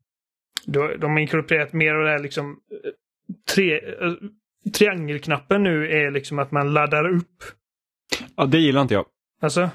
de 0.65 1.11
har 1.11 1.19
inkorporerat 1.19 1.73
mer 1.73 1.93
av 1.93 2.03
det 2.03 2.09
här 2.09 2.19
liksom 2.19 2.59
tre, 3.55 3.79
eh, 3.79 4.13
triangelknappen 4.73 5.63
nu 5.63 5.91
är 5.91 6.11
liksom 6.11 6.39
att 6.39 6.51
man 6.51 6.73
laddar 6.73 7.09
upp. 7.09 7.43
Ja, 8.35 8.45
det 8.45 8.57
gillar 8.57 8.81
inte 8.81 8.93
jag. 8.93 9.05
Alltså? 9.41 9.69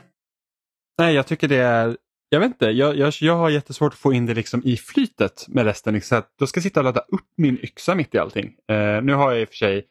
Nej, 0.98 1.14
jag 1.14 1.26
tycker 1.26 1.48
det 1.48 1.56
är 1.56 1.96
jag 2.28 2.40
vet 2.40 2.46
inte, 2.46 2.66
jag, 2.66 2.96
jag, 2.96 3.12
jag 3.20 3.36
har 3.36 3.50
jättesvårt 3.50 3.92
att 3.92 3.98
få 3.98 4.12
in 4.12 4.26
det 4.26 4.34
liksom 4.34 4.62
i 4.64 4.76
flytet 4.76 5.44
med 5.48 5.64
resten. 5.64 5.94
Liksom, 5.94 6.18
att 6.18 6.34
då 6.38 6.46
ska 6.46 6.58
jag 6.58 6.62
sitta 6.62 6.80
och 6.80 6.84
ladda 6.84 7.00
upp 7.00 7.26
min 7.36 7.58
yxa 7.64 7.94
mitt 7.94 8.14
i 8.14 8.18
allting. 8.18 8.46
Uh, 8.46 9.02
nu 9.02 9.14
har 9.14 9.32
jag 9.32 9.40
i 9.40 9.44
och 9.44 9.48
för 9.48 9.56
sig 9.56 9.86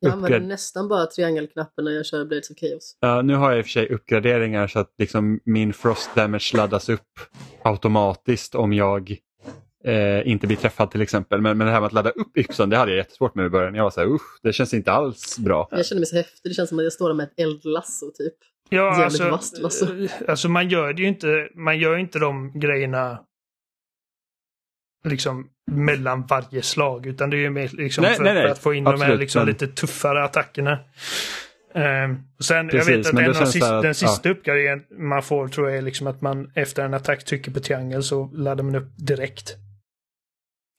jag 0.00 0.12
använder 0.12 0.40
nästan 0.40 0.88
bara 0.88 1.06
triangelknappen 1.06 1.84
när 1.84 1.92
jag 1.92 2.06
kör 2.06 2.24
Blades 2.24 2.50
of 2.50 2.56
Chaos. 2.56 2.96
Ja, 3.00 3.22
nu 3.22 3.34
har 3.34 3.50
jag 3.50 3.58
i 3.58 3.62
och 3.62 3.64
för 3.64 3.70
sig 3.70 3.88
uppgraderingar 3.88 4.66
så 4.66 4.78
att 4.78 4.94
liksom 4.98 5.40
min 5.44 5.72
frost 5.72 6.14
damage 6.14 6.56
laddas 6.56 6.88
upp 6.88 7.20
automatiskt 7.62 8.54
om 8.54 8.72
jag 8.72 9.16
eh, 9.84 10.28
inte 10.28 10.46
blir 10.46 10.56
träffad 10.56 10.90
till 10.90 11.02
exempel. 11.02 11.40
Men, 11.40 11.58
men 11.58 11.66
det 11.66 11.72
här 11.72 11.80
med 11.80 11.86
att 11.86 11.92
ladda 11.92 12.10
upp 12.10 12.36
yxan, 12.36 12.70
det 12.70 12.76
hade 12.76 12.90
jag 12.90 12.98
jättesvårt 12.98 13.34
med 13.34 13.46
i 13.46 13.48
början. 13.48 13.74
Jag 13.74 13.84
var 13.84 13.90
så 13.90 14.00
här, 14.00 14.08
usch, 14.08 14.38
det 14.42 14.52
känns 14.52 14.74
inte 14.74 14.92
alls 14.92 15.38
bra. 15.38 15.68
Jag 15.70 15.86
känner 15.86 16.00
mig 16.00 16.06
så 16.06 16.16
häftig, 16.16 16.50
det 16.50 16.54
känns 16.54 16.68
som 16.68 16.78
att 16.78 16.84
jag 16.84 16.92
står 16.92 17.08
där 17.08 17.14
med 17.14 17.24
ett 17.24 17.40
eldlasso 17.40 18.10
typ. 18.10 18.34
Ja, 18.68 19.04
alltså, 19.04 19.30
vast, 19.30 19.60
alltså 20.28 20.48
man 20.48 20.68
gör 20.68 20.92
det 20.92 21.02
ju 21.02 21.08
inte, 21.08 21.48
man 21.54 21.78
gör 21.78 21.96
inte 21.96 22.18
de 22.18 22.60
grejerna 22.60 23.18
liksom 25.04 25.48
mellan 25.70 26.26
varje 26.26 26.62
slag 26.62 27.06
utan 27.06 27.30
det 27.30 27.36
är 27.36 27.38
ju 27.38 27.50
mer 27.50 27.70
liksom 27.72 28.02
nej, 28.02 28.14
för, 28.14 28.24
nej, 28.24 28.34
nej. 28.34 28.42
för, 28.42 28.50
att 28.50 28.58
få 28.58 28.74
in 28.74 28.86
Absolut, 28.86 29.00
de 29.00 29.12
här 29.12 29.18
liksom 29.18 29.40
men... 29.40 29.48
lite 29.48 29.66
tuffare 29.66 30.24
attackerna. 30.24 30.78
Um, 31.74 32.24
sen, 32.40 32.68
Precis, 32.68 32.88
jag 32.88 32.96
vet 32.96 33.06
att 33.06 33.20
en 33.20 33.42
av 33.42 33.46
sista, 33.46 33.76
att, 33.76 33.82
den 33.82 33.94
sista 33.94 34.28
ja. 34.28 34.34
uppgraderingen 34.34 34.84
man 34.90 35.22
får 35.22 35.48
tror 35.48 35.68
jag 35.68 35.78
är 35.78 35.82
liksom 35.82 36.06
att 36.06 36.20
man 36.20 36.50
efter 36.54 36.84
en 36.84 36.94
attack 36.94 37.24
trycker 37.24 37.50
på 37.50 37.60
triangel 37.60 38.02
så 38.02 38.30
laddar 38.34 38.64
man 38.64 38.74
upp 38.74 38.88
direkt. 38.96 39.56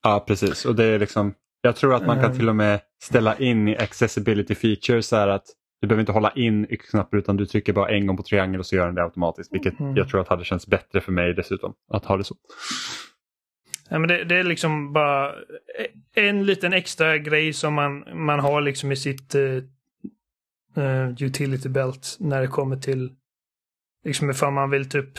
Ja, 0.06 0.23
precis. 0.27 0.65
Och 0.65 0.76
det 0.76 0.86
är 0.86 0.99
liksom, 0.99 1.34
jag 1.61 1.76
tror 1.76 1.95
att 1.95 2.06
man 2.06 2.22
kan 2.22 2.36
till 2.36 2.49
och 2.49 2.56
med 2.56 2.80
ställa 3.02 3.38
in 3.38 3.68
i 3.68 3.77
accessibility 3.77 4.56
features 4.56 5.07
så 5.07 5.15
att 5.15 5.45
du 5.82 5.88
behöver 5.88 6.02
inte 6.02 6.11
hålla 6.11 6.32
in 6.32 6.68
yxknappar 6.69 7.18
utan 7.18 7.38
du 7.38 7.45
trycker 7.45 7.73
bara 7.73 7.90
en 7.90 8.07
gång 8.07 8.18
på 8.18 8.23
triangel 8.23 8.60
och 8.60 8.65
så 8.65 8.76
gör 8.76 8.86
den 8.86 8.95
det 8.95 9.03
automatiskt. 9.03 9.53
Vilket 9.53 9.80
mm. 9.80 9.95
jag 9.95 10.10
tror 10.10 10.22
att 10.22 10.27
hade 10.27 10.45
känts 10.45 10.68
bättre 10.68 11.02
för 11.02 11.11
mig 11.11 11.34
dessutom 11.34 11.73
att 11.91 12.06
ha 12.06 12.18
det 12.18 12.23
så. 12.23 12.36
Ja, 13.90 13.99
men 13.99 14.07
det, 14.07 14.23
det, 14.23 14.36
är 14.36 14.44
liksom 14.44 14.94
bara 14.94 15.36
en 16.15 16.45
liten 16.45 16.73
extra 16.73 17.18
grej 17.18 17.53
som 17.53 17.73
man, 17.73 18.03
man 18.14 18.40
har 18.40 18.61
liksom 18.61 18.91
i 18.91 18.95
sitt 18.95 19.36
uh, 19.36 19.64
utility 21.19 21.69
belt 21.69 22.18
när 22.19 22.41
det 22.41 22.48
kommer 22.48 22.77
till 22.77 23.11
liksom 24.03 24.30
ifall 24.30 24.53
man 24.53 24.69
vill 24.69 24.90
typ 24.90 25.10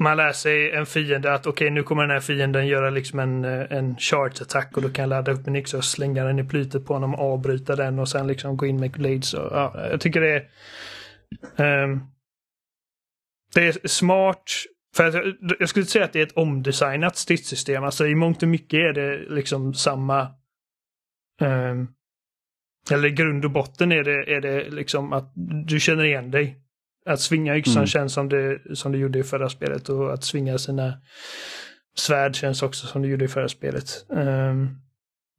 man 0.00 0.16
lär 0.16 0.32
sig 0.32 0.70
en 0.70 0.86
fiende 0.86 1.32
att 1.32 1.46
okej 1.46 1.50
okay, 1.50 1.70
nu 1.70 1.82
kommer 1.82 2.02
den 2.02 2.10
här 2.10 2.20
fienden 2.20 2.66
göra 2.66 2.90
liksom 2.90 3.18
en, 3.18 3.44
eh, 3.44 3.72
en 3.72 3.96
charge 3.96 4.42
attack 4.42 4.76
och 4.76 4.82
då 4.82 4.88
kan 4.88 5.02
jag 5.02 5.08
ladda 5.08 5.32
upp 5.32 5.46
en 5.46 5.56
yxa 5.56 5.76
och 5.76 5.84
slänga 5.84 6.24
den 6.24 6.38
i 6.38 6.44
plytet 6.44 6.86
på 6.86 6.92
honom, 6.92 7.14
avbryta 7.14 7.76
den 7.76 7.98
och 7.98 8.08
sen 8.08 8.26
liksom 8.26 8.56
gå 8.56 8.66
in 8.66 8.80
med 8.80 8.90
blades. 8.90 9.34
Och, 9.34 9.52
ja, 9.52 9.88
jag 9.90 10.00
tycker 10.00 10.20
det 10.20 10.46
är 11.56 11.84
um, 11.84 12.06
Det 13.54 13.66
är 13.66 13.88
smart. 13.88 14.44
För 14.96 15.04
jag, 15.04 15.36
jag 15.58 15.68
skulle 15.68 15.86
säga 15.86 16.04
att 16.04 16.12
det 16.12 16.20
är 16.20 16.26
ett 16.26 16.36
omdesignat 16.36 17.16
stridssystem. 17.16 17.84
Alltså 17.84 18.06
i 18.06 18.14
mångt 18.14 18.42
och 18.42 18.48
mycket 18.48 18.78
är 18.78 18.92
det 18.92 19.18
liksom 19.34 19.74
samma 19.74 20.28
um, 21.40 21.88
eller 22.90 23.08
i 23.08 23.10
grund 23.10 23.44
och 23.44 23.50
botten 23.50 23.92
är 23.92 24.04
det, 24.04 24.34
är 24.34 24.40
det 24.40 24.70
liksom 24.70 25.12
att 25.12 25.32
du 25.66 25.80
känner 25.80 26.04
igen 26.04 26.30
dig. 26.30 26.56
Att 27.10 27.20
svinga 27.20 27.56
yxan 27.56 27.76
mm. 27.76 27.86
känns 27.86 28.12
som 28.12 28.28
det, 28.28 28.76
som 28.76 28.92
det 28.92 28.98
gjorde 28.98 29.18
i 29.18 29.22
förra 29.22 29.48
spelet 29.48 29.88
och 29.88 30.12
att 30.12 30.24
svinga 30.24 30.58
sina 30.58 31.00
svärd 31.96 32.34
känns 32.34 32.62
också 32.62 32.86
som 32.86 33.02
det 33.02 33.08
gjorde 33.08 33.24
i 33.24 33.28
förra 33.28 33.48
spelet. 33.48 34.06
Um, 34.08 34.80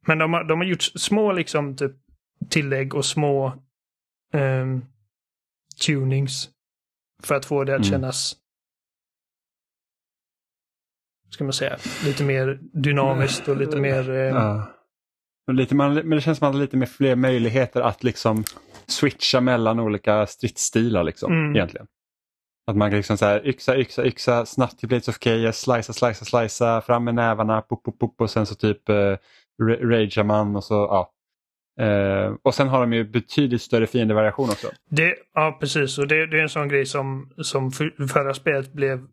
men 0.06 0.18
de 0.18 0.32
har, 0.32 0.44
de 0.44 0.58
har 0.58 0.66
gjort 0.66 0.82
små 0.82 1.32
liksom 1.32 1.76
typ 1.76 1.92
tillägg 2.50 2.94
och 2.94 3.04
små 3.04 3.62
um, 4.34 4.84
tunings 5.86 6.48
för 7.22 7.34
att 7.34 7.44
få 7.44 7.64
det 7.64 7.74
att 7.74 7.78
mm. 7.78 7.90
kännas 7.90 8.36
ska 11.32 11.44
man 11.44 11.52
säga, 11.52 11.76
lite 12.04 12.24
mer 12.24 12.58
dynamiskt 12.72 13.48
och 13.48 13.56
lite 13.56 13.76
mer... 13.76 14.10
Eh... 14.10 14.16
Ja. 14.16 14.71
Lite, 15.46 15.74
man, 15.74 15.94
men 15.94 16.10
det 16.10 16.20
känns 16.20 16.38
som 16.38 16.48
att 16.48 16.52
man 16.52 16.60
har 16.60 16.64
lite 16.64 16.76
mer 16.76 16.86
fler 16.86 17.16
möjligheter 17.16 17.80
att 17.80 18.04
liksom 18.04 18.44
switcha 18.86 19.40
mellan 19.40 19.80
olika 19.80 20.26
stridsstilar 20.26 21.04
liksom, 21.04 21.32
mm. 21.32 21.56
egentligen. 21.56 21.86
Att 22.66 22.76
man 22.76 22.90
kan 22.90 22.96
liksom 22.96 23.18
så 23.18 23.24
här, 23.24 23.46
yxa, 23.48 23.76
yxa, 23.76 24.04
yxa, 24.06 24.46
snabbt 24.46 24.78
till 24.78 24.88
Blades 24.88 25.08
of 25.08 25.18
Chaos, 25.18 25.60
slicea, 25.60 25.92
slicea, 25.92 26.24
slicea, 26.24 26.80
fram 26.80 27.04
med 27.04 27.14
nävarna, 27.14 27.62
pop, 27.62 27.82
pop, 27.82 27.98
pop, 27.98 28.20
och 28.20 28.30
sen 28.30 28.46
så 28.46 28.54
typ 28.54 28.88
uh, 28.88 29.16
ragear 29.62 30.24
man 30.24 30.56
och 30.56 30.64
så, 30.64 30.74
ja. 30.74 31.12
Uh, 31.80 32.36
och 32.42 32.54
sen 32.54 32.68
har 32.68 32.80
de 32.80 32.92
ju 32.92 33.04
betydligt 33.04 33.62
större 33.62 33.86
fiendevariation 33.86 34.50
också. 34.50 34.68
Det, 34.90 35.14
ja, 35.34 35.56
precis. 35.60 35.98
Och 35.98 36.08
det, 36.08 36.26
det, 36.26 36.38
är 36.38 36.42
en 36.42 36.48
sån 36.48 36.68
grej 36.68 36.86
som, 36.86 37.32
som 37.36 37.70
för, 37.70 38.06
förra 38.08 38.34
spelet 38.34 38.72
blev 38.72 39.06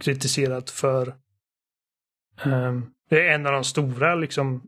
kritiserat 0.00 0.70
för. 0.70 1.14
Um, 2.44 2.86
det 3.10 3.28
är 3.28 3.34
en 3.34 3.46
av 3.46 3.52
de 3.52 3.64
stora 3.64 4.14
liksom 4.14 4.62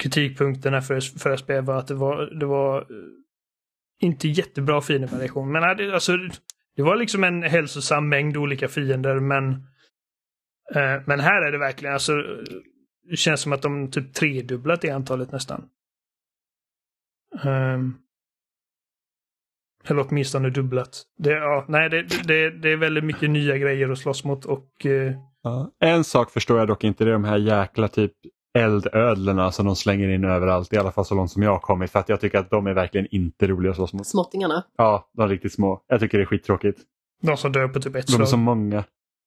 kritikpunkterna 0.00 0.80
för, 0.80 1.18
för 1.18 1.36
SPF 1.36 1.64
var 1.64 1.76
att 1.76 1.86
det 1.86 1.94
var, 1.94 2.26
det 2.40 2.46
var 2.46 2.80
eh, 2.80 2.86
inte 4.00 4.28
jättebra 4.28 4.80
fiendevariation. 4.80 5.52
Men 5.52 5.62
eh, 5.62 5.76
det, 5.76 5.94
alltså, 5.94 6.16
det 6.76 6.82
var 6.82 6.96
liksom 6.96 7.24
en 7.24 7.42
hälsosam 7.42 8.08
mängd 8.08 8.36
olika 8.36 8.68
fiender 8.68 9.20
men 9.20 9.52
eh, 10.74 11.02
men 11.06 11.20
här 11.20 11.42
är 11.42 11.52
det 11.52 11.58
verkligen 11.58 11.94
alltså 11.94 12.12
det 13.10 13.16
känns 13.16 13.40
som 13.40 13.52
att 13.52 13.62
de 13.62 13.90
typ 13.90 14.14
tredubblat 14.14 14.80
det 14.80 14.90
antalet 14.90 15.32
nästan. 15.32 15.68
Um, 17.44 17.98
eller 19.84 20.06
åtminstone 20.08 20.50
dubblat. 20.50 21.02
Det, 21.18 21.30
ja, 21.30 21.64
nej, 21.68 21.90
det, 21.90 22.02
det, 22.02 22.50
det 22.50 22.72
är 22.72 22.76
väldigt 22.76 23.04
mycket 23.04 23.30
nya 23.30 23.58
grejer 23.58 23.90
att 23.90 23.98
slåss 23.98 24.24
mot 24.24 24.44
och 24.44 24.84
uh, 24.84 25.12
Ja. 25.42 25.72
En 25.80 26.04
sak 26.04 26.30
förstår 26.30 26.58
jag 26.58 26.68
dock 26.68 26.84
inte, 26.84 27.04
det 27.04 27.10
är 27.10 27.12
de 27.12 27.24
här 27.24 27.38
jäkla 27.38 27.88
typ 27.88 28.12
eldödlorna 28.58 29.52
som 29.52 29.66
de 29.66 29.76
slänger 29.76 30.08
in 30.08 30.24
överallt, 30.24 30.72
i 30.72 30.76
alla 30.76 30.92
fall 30.92 31.04
så 31.04 31.14
långt 31.14 31.30
som 31.30 31.42
jag 31.42 31.50
har 31.50 31.58
kommit. 31.58 31.90
För 31.90 31.98
att 31.98 32.08
jag 32.08 32.20
tycker 32.20 32.38
att 32.38 32.50
de 32.50 32.66
är 32.66 32.74
verkligen 32.74 33.06
inte 33.10 33.46
roliga 33.46 33.70
att 33.70 33.76
slåss 33.76 33.92
mot. 33.92 34.06
Småttingarna. 34.06 34.64
Ja, 34.76 35.08
de 35.12 35.22
är 35.22 35.28
riktigt 35.28 35.52
små. 35.52 35.82
Jag 35.88 36.00
tycker 36.00 36.18
det 36.18 36.24
är 36.24 36.26
skittråkigt. 36.26 36.80
De 37.22 37.36
som 37.36 37.52
dör 37.52 37.68
på 37.68 37.80
typ 37.80 37.96
ett 37.96 38.06
De 38.06 38.12
är 38.12 38.16
slag. 38.16 38.28
så 38.28 38.36
många. 38.36 38.84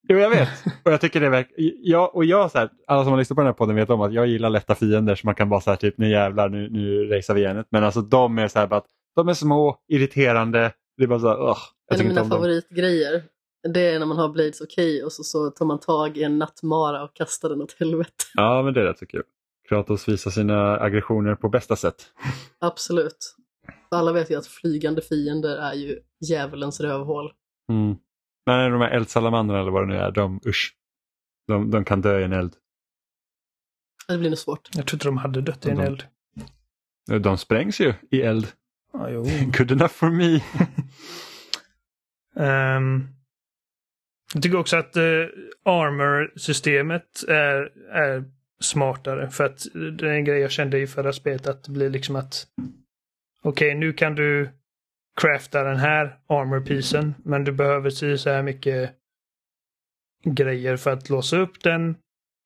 Jo, 0.10 0.18
jag 0.18 0.30
vet. 0.30 0.50
Och 0.86 0.92
jag 0.92 1.02
tycker 1.02 1.20
det 1.20 1.26
är 1.26 1.30
verkligen... 1.30 1.74
Jag, 1.82 2.16
och 2.16 2.26
jag, 2.26 2.52
så 2.52 2.58
här, 2.58 2.70
alla 2.88 3.04
som 3.04 3.12
har 3.12 3.20
lyssnat 3.20 3.36
på 3.36 3.42
den 3.42 3.48
här 3.48 3.54
podden 3.54 3.76
vet 3.76 3.90
om 3.90 4.02
att 4.02 4.14
jag 4.14 4.28
gillar 4.28 4.50
lätta 4.50 4.76
fiender 4.76 5.16
så 5.16 5.28
man 5.28 5.36
kan 5.36 5.50
bara 5.50 5.62
säga 5.62 5.76
typ 5.78 5.98
nu 5.98 6.10
jävlar, 6.10 6.50
nu, 6.50 6.70
nu 6.70 7.06
racear 7.06 7.36
vi 7.36 7.42
igen. 7.42 7.64
Men 7.72 7.84
alltså 7.84 8.02
de 8.02 8.38
är 8.38 8.48
så 8.48 8.60
här 8.60 8.68
bara 8.68 8.78
att 8.78 8.86
de 9.16 9.28
är 9.30 9.34
små, 9.34 9.78
irriterande. 9.88 10.72
Det 10.98 11.04
är 11.04 11.08
bara 11.08 11.20
så 11.20 11.28
här, 11.28 11.38
jag 11.38 11.58
En 11.94 12.00
av 12.00 12.06
mina 12.08 12.26
favoritgrejer 12.26 13.24
det 13.64 13.80
är 13.82 14.00
när 14.00 14.06
man 14.06 14.18
har 14.18 14.30
Blades 14.30 14.62
okej 14.62 15.04
och 15.04 15.12
så, 15.12 15.24
så 15.24 15.50
tar 15.52 15.66
man 15.66 15.80
tag 15.80 16.18
i 16.18 16.24
en 16.24 16.38
nattmara 16.40 17.04
och 17.04 17.16
kastar 17.16 17.50
den 17.50 17.62
åt 17.62 17.76
helvete. 17.80 18.12
Ja, 18.34 18.62
men 18.64 18.74
det 18.74 18.82
är 18.82 18.86
rätt 18.86 19.00
så 19.00 19.06
kul. 19.06 19.24
Kratos 19.70 20.08
visar 20.08 20.32
sina 20.32 20.80
aggressioner 20.80 21.36
på 21.36 21.50
bästa 21.50 21.76
sätt. 21.76 22.12
Absolut. 22.60 23.36
Alla 23.92 24.12
vet 24.12 24.32
ju 24.32 24.36
att 24.36 24.48
flygande 24.48 25.02
fiender 25.02 25.58
är 25.58 25.74
ju 25.74 26.00
djävulens 26.30 26.80
rövhål. 26.82 27.32
Mm. 27.70 27.96
Men 28.46 28.72
de 28.72 28.82
här 28.82 28.90
eldsalamandrarna 28.90 29.62
eller 29.62 29.72
vad 29.72 29.84
det 29.88 29.94
nu 29.94 30.00
är, 30.00 30.12
de, 30.12 30.40
usch. 30.46 30.76
De, 31.48 31.72
de 31.72 31.86
kan 31.86 32.02
dö 32.02 32.20
i 32.20 32.24
en 32.24 32.34
eld. 32.34 32.54
Det 34.08 34.18
blir 34.18 34.30
nog 34.30 34.40
svårt. 34.40 34.70
Jag 34.76 34.88
tror 34.88 34.96
inte 34.96 35.08
de 35.08 35.18
hade 35.18 35.42
dött 35.42 35.66
i 35.66 35.70
en 35.70 35.78
De- 35.78 35.84
eld. 35.84 36.04
De 37.24 37.38
sprängs 37.38 37.80
ju 37.82 37.94
i 38.12 38.22
eld. 38.22 38.48
Jo. 39.10 39.24
Good 39.58 39.72
enough 39.72 39.94
for 39.94 40.10
me. 40.10 40.42
Ehm, 42.36 43.08
jag 44.34 44.44
tycker 44.44 44.58
också 44.58 44.78
att 44.78 44.98
uh, 44.98 45.26
Armor-systemet 45.66 47.24
är, 47.28 47.72
är 47.92 48.24
smartare. 48.62 49.30
För 49.30 49.44
att 49.44 49.66
det 49.74 50.08
är 50.08 50.14
en 50.14 50.26
grej 50.26 50.40
jag 50.40 50.52
kände 50.52 50.80
i 50.80 50.88
förra 50.88 51.14
spelet 51.14 51.48
att 51.48 51.64
det 51.64 51.72
blir 51.72 51.90
liksom 51.90 52.16
att 52.16 52.48
okej, 53.44 53.76
nu 53.76 53.94
kan 53.94 54.16
du 54.16 54.50
crafta 55.22 55.64
den 55.64 55.78
här 55.78 56.18
armor-pisen 56.28 57.14
men 57.26 57.44
du 57.44 57.52
behöver 57.52 57.90
si 57.90 58.18
så 58.18 58.30
här 58.30 58.44
mycket 58.44 58.92
grejer 60.26 60.78
för 60.78 60.92
att 60.92 61.10
låsa 61.10 61.38
upp 61.38 61.64
den. 61.64 61.96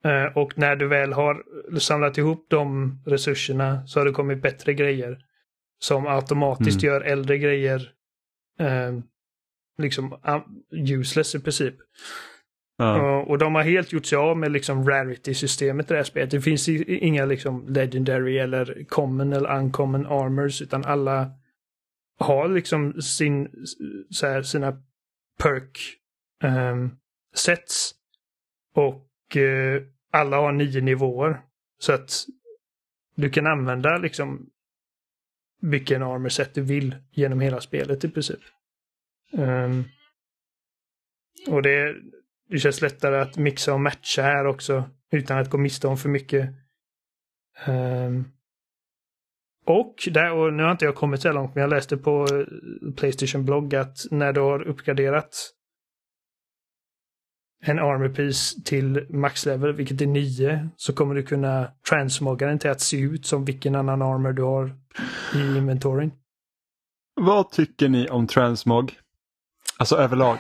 Eh, 0.04 0.38
och 0.38 0.58
när 0.58 0.76
du 0.76 0.88
väl 0.88 1.14
har 1.14 1.44
samlat 1.80 2.18
ihop 2.18 2.46
de 2.50 2.96
resurserna 3.06 3.88
så 3.88 4.00
har 4.00 4.06
det 4.06 4.12
kommit 4.12 4.42
bättre 4.42 4.74
grejer. 4.74 5.24
Som 5.80 6.08
automatiskt 6.08 6.84
Mm. 6.84 6.94
gör 6.94 7.02
äldre 7.02 7.38
grejer 7.38 7.92
eh, 8.60 8.94
liksom 9.78 10.14
um, 10.24 10.64
useless 10.72 11.36
i 11.36 11.40
princip. 11.40 11.76
Ja. 12.78 13.02
Och, 13.02 13.30
och 13.30 13.38
de 13.38 13.56
har 13.56 13.64
helt 13.64 13.94
gjort 13.94 14.06
sig 14.06 14.18
av 14.18 14.38
med 14.38 14.52
liksom 14.52 14.90
rarity-systemet 14.90 15.92
i 15.92 15.94
det 15.94 15.98
här 15.98 16.04
spelet. 16.04 16.32
Det 16.32 16.42
finns 16.42 16.70
inga 16.70 17.26
liksom 17.26 17.66
legendary 17.68 18.38
eller 18.38 18.86
common 18.90 19.34
eller 19.34 19.58
uncommon 19.58 20.06
armors 20.06 20.62
utan 20.62 20.86
alla 20.86 21.32
har 22.20 22.48
liksom 22.48 23.02
sin, 23.02 23.66
så 24.10 24.28
här, 24.28 24.42
sina 24.42 24.82
perk 25.38 25.80
ehm, 26.44 26.92
sets. 27.36 27.96
Och 28.74 29.38
eh, 29.38 29.82
alla 30.12 30.38
har 30.38 30.52
nio 30.52 30.82
nivåer. 30.82 31.42
Så 31.80 31.94
att 31.94 32.26
du 33.16 33.30
kan 33.30 33.48
använda 33.48 33.98
liksom 33.98 34.50
vilken 35.62 36.04
armor 36.04 36.30
set 36.30 36.54
du 36.54 36.62
vill 36.62 36.96
genom 37.12 37.40
hela 37.40 37.62
spelet 37.62 38.04
i 38.04 38.10
princip. 38.10 38.40
Um, 39.32 39.84
och 41.48 41.62
det, 41.62 41.96
det 42.50 42.60
känns 42.60 42.82
lättare 42.82 43.22
att 43.22 43.38
mixa 43.38 43.74
och 43.74 43.80
matcha 43.80 44.22
här 44.22 44.46
också 44.46 44.90
utan 45.12 45.38
att 45.38 45.50
gå 45.50 45.58
miste 45.58 45.88
om 45.88 45.98
för 45.98 46.10
mycket. 46.10 46.50
Um, 47.68 48.32
och, 49.66 50.10
där, 50.12 50.32
och 50.32 50.54
nu 50.54 50.64
har 50.64 50.72
inte 50.72 50.86
jag 50.86 50.96
kommit 50.96 51.22
så 51.22 51.28
här 51.28 51.36
långt 51.36 51.56
men 51.56 51.62
jag 51.62 51.70
läste 51.70 51.98
på 51.98 52.26
eh, 52.32 52.94
Playstation 52.96 53.46
blogg 53.46 53.76
att 53.76 53.98
när 54.12 54.34
du 54.34 54.42
har 54.42 54.62
uppgraderat 54.62 55.54
en 57.66 57.80
armor 57.80 58.10
piece 58.10 58.64
till 58.66 59.06
maxlevel, 59.10 59.74
vilket 59.74 60.02
är 60.02 60.08
9, 60.08 60.70
så 60.76 60.94
kommer 60.94 61.16
du 61.16 61.24
kunna 61.24 61.72
transmogga 61.90 62.48
den 62.48 62.60
till 62.60 62.70
att 62.70 62.82
se 62.82 63.00
ut 63.00 63.26
som 63.26 63.46
vilken 63.46 63.76
annan 63.76 64.02
armor 64.02 64.34
du 64.34 64.44
har 64.44 64.76
i 65.36 65.58
inventoryn. 65.58 66.12
Vad 67.16 67.52
tycker 67.52 67.90
ni 67.90 68.08
om 68.10 68.28
transmog? 68.28 68.94
Alltså 69.80 69.96
överlag. 69.96 70.38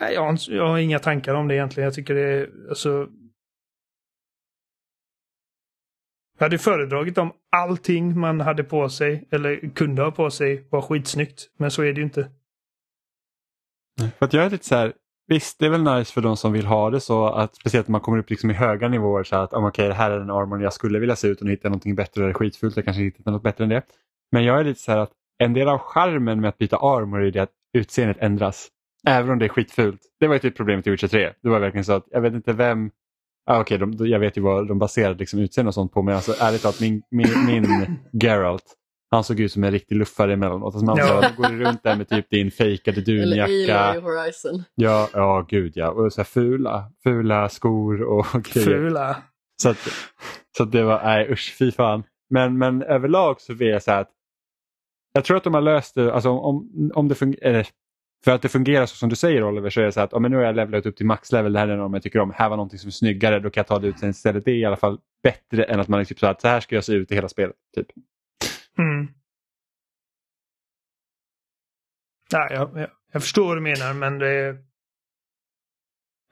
Nej, 0.00 0.14
jag, 0.14 0.22
har, 0.22 0.38
jag 0.48 0.68
har 0.68 0.78
inga 0.78 0.98
tankar 0.98 1.34
om 1.34 1.48
det 1.48 1.54
egentligen. 1.54 1.84
Jag 1.84 1.94
tycker 1.94 2.14
det 2.14 2.20
är 2.20 2.50
alltså. 2.68 3.08
Jag 6.38 6.44
hade 6.44 6.58
föredragit 6.58 7.18
om 7.18 7.32
allting 7.56 8.20
man 8.20 8.40
hade 8.40 8.64
på 8.64 8.88
sig 8.88 9.28
eller 9.30 9.74
kunde 9.74 10.02
ha 10.02 10.10
på 10.10 10.30
sig 10.30 10.66
var 10.70 10.82
skitsnyggt. 10.82 11.50
Men 11.56 11.70
så 11.70 11.82
är 11.82 11.92
det 11.92 12.00
ju 12.00 12.02
inte. 12.02 12.30
För 14.18 14.26
att 14.26 14.32
jag 14.32 14.44
är 14.44 14.50
lite 14.50 14.64
så 14.64 14.74
här, 14.74 14.92
visst 15.26 15.58
det 15.58 15.66
är 15.66 15.70
väl 15.70 15.82
nice 15.82 16.12
för 16.12 16.20
de 16.20 16.36
som 16.36 16.52
vill 16.52 16.66
ha 16.66 16.90
det 16.90 17.00
så 17.00 17.26
att 17.26 17.56
speciellt 17.56 17.88
när 17.88 17.92
man 17.92 18.00
kommer 18.00 18.18
upp 18.18 18.30
liksom 18.30 18.50
i 18.50 18.54
höga 18.54 18.88
nivåer 18.88 19.24
så 19.24 19.36
att 19.36 19.52
om 19.52 19.64
okej 19.64 19.88
det 19.88 19.94
här 19.94 20.10
är 20.10 20.18
den 20.18 20.30
armorn 20.30 20.60
jag 20.60 20.72
skulle 20.72 20.98
vilja 20.98 21.16
se 21.16 21.28
ut 21.28 21.40
och 21.40 21.46
nu 21.46 21.50
hittar 21.50 21.66
jag 21.66 21.70
någonting 21.70 21.94
bättre 21.94 22.28
är 22.28 22.32
skitfult, 22.32 22.76
jag 22.76 22.84
kanske 22.84 23.02
hittar 23.02 23.32
något 23.32 23.42
bättre 23.42 23.64
än 23.64 23.70
det. 23.70 23.82
Men 24.32 24.44
jag 24.44 24.60
är 24.60 24.64
lite 24.64 24.80
så 24.80 24.92
här 24.92 24.98
att 24.98 25.12
en 25.38 25.52
del 25.52 25.68
av 25.68 25.78
charmen 25.78 26.40
med 26.40 26.48
att 26.48 26.58
byta 26.58 26.76
armor 26.76 27.22
är 27.22 27.30
det 27.30 27.42
att 27.42 27.52
utseendet 27.78 28.16
ändras. 28.20 28.68
Även 29.06 29.30
om 29.30 29.38
det 29.38 29.44
är 29.44 29.48
skitfult. 29.48 30.00
Det 30.20 30.26
var 30.26 30.34
ju 30.34 30.38
typ 30.38 30.56
problemet 30.56 30.86
i 30.86 30.90
Witcher 30.90 31.08
3. 31.08 31.32
Det 31.42 31.48
var 31.48 31.58
verkligen 31.58 31.84
så 31.84 31.92
att 31.92 32.06
jag 32.10 32.20
vet 32.20 32.34
inte 32.34 32.52
vem 32.52 32.90
Ah, 33.46 33.60
Okej, 33.60 33.78
de, 33.78 33.96
jag 33.98 34.18
vet 34.18 34.36
ju 34.36 34.40
vad 34.40 34.68
de 34.68 34.78
baserade 34.78 35.18
liksom 35.18 35.38
utseende 35.40 35.68
och 35.68 35.74
sånt 35.74 35.92
på 35.92 36.02
men 36.02 36.14
alltså 36.14 36.34
ärligt 36.40 36.62
talat 36.62 36.80
min, 36.80 37.02
min, 37.10 37.46
min 37.46 37.98
Geralt 38.22 38.76
han 39.12 39.24
såg 39.24 39.40
ut 39.40 39.52
som 39.52 39.64
en 39.64 39.70
riktig 39.70 39.96
luffare 39.96 40.32
emellanåt. 40.32 40.74
Alltså 40.74 40.84
man 40.84 40.96
sa, 40.96 41.20
du 41.20 41.36
går 41.36 41.64
runt 41.64 41.82
där 41.82 41.96
med 41.96 42.08
typ 42.08 42.30
din 42.30 42.50
fejkade 42.50 43.00
Eller 43.00 43.42
Aloy 43.42 43.66
dunjacka. 43.66 44.00
Horizon. 44.00 44.62
Ja, 44.74 45.08
ja 45.12 45.46
gud 45.48 45.72
ja. 45.74 45.90
Och 45.90 46.12
så 46.12 46.20
här 46.20 46.24
fula, 46.24 46.92
fula 47.02 47.48
skor 47.48 48.02
och 48.02 48.26
grejer. 48.52 48.66
Fula. 48.66 49.16
Så, 49.62 49.70
att, 49.70 49.88
så 50.56 50.62
att 50.62 50.72
det 50.72 50.82
var, 50.82 51.02
nej 51.04 51.32
usch 51.32 51.56
fy 51.58 51.72
fan. 51.72 52.02
Men, 52.30 52.58
men 52.58 52.82
överlag 52.82 53.40
så 53.40 53.54
vill 53.54 53.68
jag 53.68 53.82
säga 53.82 53.98
att 53.98 54.10
jag 55.12 55.24
tror 55.24 55.36
att 55.36 55.44
de 55.44 55.54
har 55.54 55.60
löst 55.60 55.94
det, 55.94 56.14
alltså 56.14 56.30
om, 56.30 56.90
om 56.94 57.08
det 57.08 57.14
fungerar, 57.14 57.66
för 58.24 58.32
att 58.32 58.42
det 58.42 58.48
fungerar 58.48 58.86
så 58.86 58.96
som 58.96 59.08
du 59.08 59.16
säger 59.16 59.44
Oliver 59.44 59.70
så 59.70 59.80
är 59.80 59.84
det 59.84 59.92
så 59.92 60.00
att 60.00 60.12
om 60.12 60.22
nu 60.22 60.36
har 60.36 60.42
jag 60.42 60.56
levlat 60.56 60.86
upp 60.86 60.96
till 60.96 61.06
maxlevel, 61.06 61.52
det 61.52 61.58
här 61.58 61.68
är 61.68 61.76
något 61.76 61.92
jag 61.92 62.02
tycker 62.02 62.18
om, 62.18 62.32
här 62.36 62.48
var 62.48 62.56
någonting 62.56 62.78
som 62.78 62.88
är 62.88 62.92
snyggare, 62.92 63.40
då 63.40 63.50
kan 63.50 63.60
jag 63.60 63.66
ta 63.66 63.78
det 63.78 63.88
ut 63.88 64.02
istället. 64.02 64.44
Det 64.44 64.50
är 64.50 64.54
i 64.54 64.64
alla 64.64 64.76
fall 64.76 65.00
bättre 65.22 65.64
än 65.64 65.80
att 65.80 65.88
man 65.88 66.00
är 66.00 66.04
typ 66.04 66.18
så 66.18 66.26
här, 66.26 66.36
så 66.38 66.48
här 66.48 66.60
ska 66.60 66.74
jag 66.74 66.84
se 66.84 66.92
ut 66.92 67.12
i 67.12 67.14
hela 67.14 67.28
spelet. 67.28 67.56
Typ. 67.74 67.86
Mm. 68.78 69.08
Ja, 72.32 72.48
jag, 72.50 72.70
jag, 72.80 72.90
jag 73.12 73.22
förstår 73.22 73.46
vad 73.46 73.56
du 73.56 73.60
menar 73.60 73.94
men 73.94 74.18
det 74.18 74.30
är... 74.30 74.64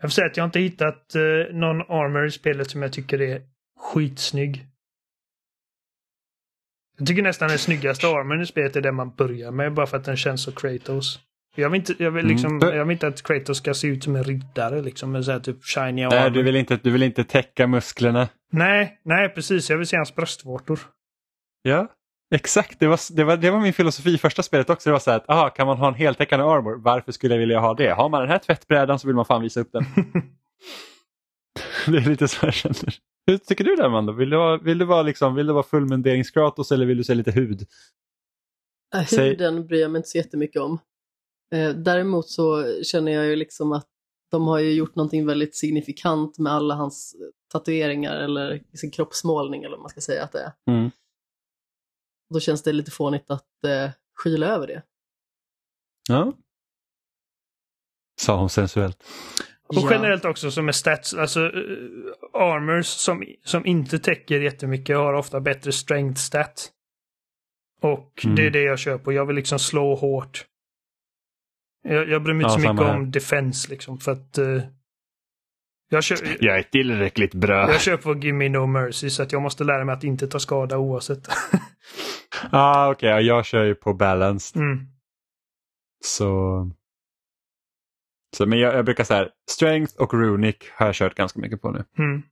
Jag 0.02 0.11
får 0.11 0.15
säga 0.15 0.27
att 0.27 0.36
jag 0.36 0.47
inte 0.47 0.61
hittat 0.61 1.15
eh, 1.15 1.55
någon 1.55 1.81
armor 1.81 2.27
i 2.27 2.31
spelet 2.31 2.70
som 2.70 2.82
jag 2.82 2.93
tycker 2.93 3.20
är 3.20 3.43
skitsnygg. 3.78 4.69
Jag 7.01 7.06
tycker 7.06 7.22
nästan 7.22 7.48
den 7.48 7.59
snyggaste 7.59 8.06
armorn 8.06 8.40
i 8.43 8.47
spelet 8.47 8.77
är 8.77 8.81
den 8.81 8.94
man 8.94 9.10
börjar 9.14 9.51
med 9.51 9.74
bara 9.74 9.86
för 9.86 9.97
att 9.97 10.05
den 10.05 10.16
känns 10.16 10.43
så 10.43 10.52
Kratos. 10.52 11.18
Jag 11.56 11.70
vill 11.70 11.81
inte, 11.81 11.94
jag 11.98 12.10
vill 12.10 12.24
Mm. 12.24 12.32
liksom, 12.36 12.59
Det- 12.59 12.77
jag 12.77 12.85
vill 12.85 12.93
inte 12.93 13.06
att 13.06 13.22
Kratos 13.22 13.59
ska 13.59 13.74
se 13.74 13.86
ut 13.89 14.05
som 14.05 14.16
en 14.16 14.24
riddare 14.24 14.82
liksom 14.82 15.12
med 15.12 15.24
så 15.24 15.32
här 15.32 15.40
typ 15.40 15.64
shiny. 15.64 16.06
Nej, 16.06 16.31
du 16.31 16.43
vill, 16.43 16.56
inte, 16.56 16.77
du 16.82 16.90
vill 16.90 17.02
inte 17.02 17.24
täcka 17.24 17.66
musklerna. 17.66 18.28
nej, 18.52 19.01
nej 19.05 19.28
precis. 19.28 19.70
Jag 19.70 19.77
vill 19.78 19.86
se 19.86 19.97
hans 19.97 20.14
bröstvårtor. 20.14 20.81
Ja, 21.62 21.89
exakt. 22.35 22.81
Det 22.81 22.86
var, 22.86 23.16
det, 23.16 23.24
var, 23.24 23.36
det 23.36 23.51
var 23.51 23.60
min 23.60 23.72
filosofi 23.72 24.14
i 24.14 24.18
första 24.18 24.43
spelet 24.43 24.70
också. 24.70 24.89
Det 24.89 24.93
var 24.93 25.01
så 25.01 25.10
här 25.10 25.16
att, 25.18 25.31
aha, 25.31 25.48
kan 25.51 25.66
man 25.66 25.78
ha 25.78 25.89
en 25.89 25.94
heltäckande 25.94 26.44
armor? 26.47 26.77
Varför 26.82 27.12
skulle 27.12 27.35
jag 27.35 27.40
vilja 27.40 27.60
ha 27.60 27.74
det? 27.74 27.90
Har 27.90 28.09
man 28.09 28.20
den 28.20 28.31
här 28.31 28.39
tvättbrädan 28.39 28.98
så 28.98 29.06
vill 29.06 29.16
man 29.16 29.24
fan 29.24 29.43
visa 29.43 29.60
upp 29.60 29.72
den. 29.72 29.85
det 31.93 31.97
är 31.98 32.09
lite 32.09 32.28
så 32.28 32.47
jag 32.47 32.55
känner. 32.55 32.94
Hur 33.26 33.38
tycker 33.38 33.64
du 33.64 33.76
där 33.76 33.84
Amanda? 33.84 34.12
Vill 34.12 34.30
du 34.30 34.36
vara, 34.36 34.59
vill 34.59 34.78
du 34.78 34.84
vara, 34.84 35.02
liksom, 35.02 35.34
vill 35.34 35.47
du 35.47 35.52
vara 35.52 35.62
fullmunderingskratos 35.62 36.72
eller 36.72 36.86
vill 36.86 36.97
du 36.98 37.05
se 37.05 37.14
lite 37.14 37.30
hud? 37.30 37.66
Äh, 38.94 39.06
Säg- 39.06 39.28
huden 39.28 39.66
bryr 39.66 39.80
jag 39.80 39.90
mig 39.90 39.98
inte 39.98 40.09
så 40.09 40.18
jättemycket 40.18 40.62
om. 40.62 40.78
Eh, 41.55 41.70
däremot 41.70 42.28
så 42.28 42.64
känner 42.82 43.12
jag 43.12 43.26
ju 43.26 43.36
liksom 43.36 43.72
att 43.72 43.88
de 44.30 44.47
har 44.47 44.59
ju 44.59 44.72
gjort 44.72 44.94
någonting 44.94 45.26
väldigt 45.26 45.56
signifikant 45.56 46.38
med 46.38 46.52
alla 46.52 46.74
hans 46.74 47.16
tatueringar 47.52 48.16
eller 48.16 48.62
sin 48.74 48.90
kroppsmålning 48.90 49.62
eller 49.62 49.76
vad 49.76 49.80
man 49.82 49.90
ska 49.90 50.01
säga 50.01 50.24
att 50.24 50.32
det 50.32 50.40
är. 50.40 50.52
Mm. 50.70 50.90
Då 52.34 52.40
känns 52.40 52.62
det 52.62 52.72
lite 52.72 52.90
fånigt 52.90 53.30
att 53.30 53.64
eh, 53.64 53.90
skyla 54.14 54.47
över 54.47 54.66
det. 54.66 54.82
Ja. 56.09 56.32
Sa 58.20 58.36
hon 58.36 58.51
sensuellt. 58.51 59.05
Och 59.76 59.90
generellt 59.90 60.24
också 60.24 60.51
som 60.51 60.68
är 60.68 60.72
stats, 60.72 61.14
alltså 61.14 61.40
uh, 61.40 62.12
armors 62.34 62.86
som, 62.86 63.24
som 63.44 63.66
inte 63.66 63.98
täcker 63.98 64.40
jättemycket 64.40 64.97
har 64.97 65.12
ofta 65.14 65.40
bättre 65.40 65.72
strength 65.72 66.20
stat. 66.20 66.70
Och 67.82 68.20
Mm. 68.24 68.36
det 68.36 68.47
är 68.47 68.51
det 68.51 68.62
jag 68.62 68.78
kör 68.78 68.98
på. 68.98 69.12
Jag 69.12 69.26
vill 69.26 69.36
liksom 69.36 69.59
slå 69.59 69.94
hårt. 69.94 70.44
Jag, 71.82 72.09
jag 72.09 72.22
bryr 72.22 72.34
mig 72.34 72.44
inte 72.44 72.52
Ja, 72.60 72.66
så 72.66 72.72
mycket 72.72 72.86
här. 72.86 72.97
om 72.97 73.10
defense 73.10 73.70
liksom 73.70 73.98
för 73.98 74.12
att 74.12 74.38
eh, 74.38 74.62
jag, 75.90 76.05
kör, 76.05 76.18
Jag 76.40 76.59
är 76.59 76.62
tillräckligt 76.62 77.34
bra. 77.34 77.70
jag 77.72 77.80
kör 77.80 77.97
på 77.97 78.14
Gimme 78.16 78.48
No 78.48 78.66
Mercy 78.66 79.10
så 79.10 79.22
att 79.22 79.32
jag 79.32 79.42
måste 79.42 79.64
lära 79.64 79.84
mig 79.84 79.92
att 79.92 80.05
inte 80.05 80.28
ta 80.28 80.38
skada 80.38 80.78
oavsett. 80.78 81.28
ah, 82.51 82.90
Okej, 82.90 83.09
ja, 83.09 83.20
jag 83.20 83.44
kör 83.47 83.64
ju 83.64 83.74
på 83.74 83.94
balanced. 83.94 84.62
mm. 84.62 84.86
Så... 86.05 86.70
så 88.36 88.47
men 88.47 88.59
jag, 88.59 88.74
jag 88.74 88.85
brukar 88.85 89.05
säga 89.05 89.28
strength 89.51 89.97
och 89.97 90.15
runic 90.15 90.57
har 90.73 90.86
jag 90.86 90.94
kört 90.94 91.15
ganska 91.15 91.40
mycket 91.40 91.62
på 91.62 91.70
nu. 91.70 91.85
Mm. 91.98 92.23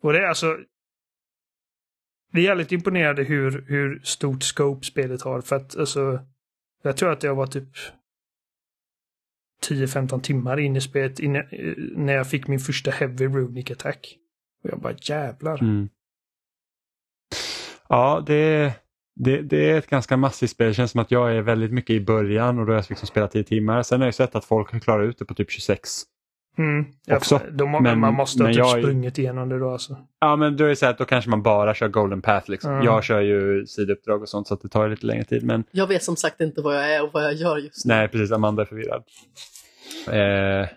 Och 0.00 0.12
det 0.12 0.18
är 0.18 0.26
alltså... 0.26 0.58
Vi 2.32 2.40
är 2.40 2.44
jävligt 2.44 2.72
imponerade 2.72 3.22
hur, 3.24 3.64
hur 3.68 4.00
stort 4.04 4.42
scope 4.42 4.86
spelet 4.86 5.22
har 5.22 5.40
för 5.40 5.56
att 5.56 5.76
alltså... 5.76 6.20
Jag 6.82 6.96
tror 6.96 7.12
att 7.12 7.22
jag 7.22 7.34
var 7.34 7.46
typ 7.46 7.68
10-15 9.68 10.20
timmar 10.20 10.60
in 10.60 10.76
i 10.76 10.80
spelet 10.80 11.18
innan, 11.18 11.42
eh, 11.42 11.74
när 11.76 12.12
jag 12.12 12.30
fick 12.30 12.46
min 12.46 12.60
första 12.60 12.90
heavy 12.90 13.26
runic 13.26 13.70
attack. 13.70 14.16
Och 14.64 14.70
jag 14.70 14.80
bara 14.80 14.96
jävlar. 15.02 15.62
Mm. 15.62 15.88
Ja, 17.88 18.24
det, 18.26 18.72
det, 19.16 19.42
det 19.42 19.70
är 19.70 19.78
ett 19.78 19.86
ganska 19.90 20.16
massivt 20.16 20.50
spel. 20.50 20.68
Det 20.68 20.74
känns 20.74 20.90
som 20.90 21.00
att 21.00 21.10
jag 21.10 21.36
är 21.36 21.40
väldigt 21.42 21.72
mycket 21.72 21.90
i 21.96 22.00
början 22.00 22.58
och 22.58 22.66
då 22.66 22.72
har 22.72 22.76
jag 22.76 22.84
liksom 22.88 23.08
spelat 23.08 23.30
10 23.30 23.44
timmar. 23.44 23.82
Sen 23.82 24.00
har 24.00 24.06
jag 24.06 24.14
sett 24.14 24.34
att 24.34 24.44
folk 24.44 24.82
klarar 24.84 25.02
ut 25.02 25.18
det 25.18 25.24
på 25.24 25.34
typ 25.34 25.50
26. 25.50 25.90
Mm. 26.58 26.86
Också. 27.10 27.40
De, 27.52 27.82
Men- 27.82 28.00
man 28.00 28.14
måste 28.14 28.42
ha 28.42 28.48
typ 28.50 28.58
jag 28.58 28.78
är- 28.78 28.82
sprungit 28.82 29.18
igenom 29.18 29.48
det 29.48 29.58
då 29.58 29.70
alltså. 29.70 29.96
Ja, 30.20 30.36
men 30.36 30.56
då 30.56 30.64
är 30.64 30.68
det 30.68 30.76
så 30.76 30.84
här 30.86 30.92
att 30.92 30.98
då 30.98 31.04
kanske 31.04 31.30
man 31.30 31.42
bara 31.42 31.74
kör 31.74 31.88
Golden 31.88 32.22
Path. 32.22 32.50
Liksom. 32.50 32.70
Mm. 32.72 32.84
Jag 32.84 33.04
kör 33.04 33.20
ju 33.20 33.66
sidouppdrag 33.66 34.22
och 34.22 34.28
sånt 34.28 34.46
så 34.48 34.54
att 34.54 34.62
det 34.62 34.68
tar 34.68 34.88
lite 34.88 35.06
längre 35.06 35.24
tid. 35.24 35.44
Men 35.44 35.64
Jag 35.70 35.86
vet 35.86 36.02
som 36.02 36.16
sagt 36.16 36.40
inte 36.40 36.60
vad 36.62 36.76
jag 36.76 36.94
är 36.94 37.02
och 37.04 37.10
vad 37.12 37.24
jag 37.24 37.34
gör 37.34 37.58
just 37.58 37.84
nu. 37.86 37.94
nej, 37.94 38.08
precis. 38.08 38.32
Amanda 38.32 38.62
är 38.62 38.66
förvirrad. 38.66 39.02
Eh, 40.10 40.68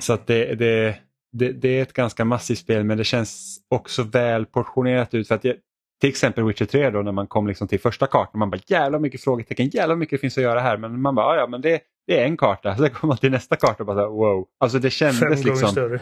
så 0.00 0.12
att 0.12 0.26
det, 0.26 0.54
det, 0.54 0.96
det, 1.32 1.52
det 1.52 1.68
är 1.78 1.82
ett 1.82 1.92
ganska 1.92 2.24
massivt 2.24 2.58
spel 2.58 2.84
men 2.84 2.98
det 2.98 3.04
känns 3.04 3.60
också 3.68 4.02
väl 4.02 4.46
portionerat 4.46 5.14
ut. 5.14 5.28
för 5.28 5.34
att 5.34 5.44
jag, 5.44 5.56
Till 6.00 6.10
exempel 6.10 6.44
Witcher 6.44 6.64
3 6.64 6.90
då 6.90 7.02
när 7.02 7.12
man 7.12 7.26
kom 7.26 7.46
liksom 7.48 7.68
till 7.68 7.80
första 7.80 8.06
kartan. 8.06 8.38
Man 8.38 8.50
bara 8.50 8.60
jävla 8.66 8.98
mycket 8.98 9.20
frågetecken, 9.20 9.68
jävla 9.68 9.96
mycket 9.96 10.16
det 10.16 10.20
finns 10.20 10.38
att 10.38 10.44
göra 10.44 10.60
här. 10.60 10.76
Men 10.76 11.00
man 11.00 11.14
bara 11.14 11.34
ja, 11.34 11.40
ja 11.40 11.46
men 11.46 11.60
det, 11.60 11.80
det 12.06 12.20
är 12.20 12.24
en 12.24 12.36
karta. 12.36 12.76
Sen 12.78 12.90
kommer 12.90 13.08
man 13.08 13.18
till 13.18 13.30
nästa 13.30 13.56
karta 13.56 13.82
och 13.82 13.86
bara 13.86 13.96
så 13.96 14.00
här, 14.00 14.08
wow. 14.08 14.46
Alltså 14.60 14.78
det 14.78 14.90
Fem 14.90 15.12
kändes 15.12 15.38
gånger 15.38 15.50
liksom. 15.50 15.68
större. 15.68 16.00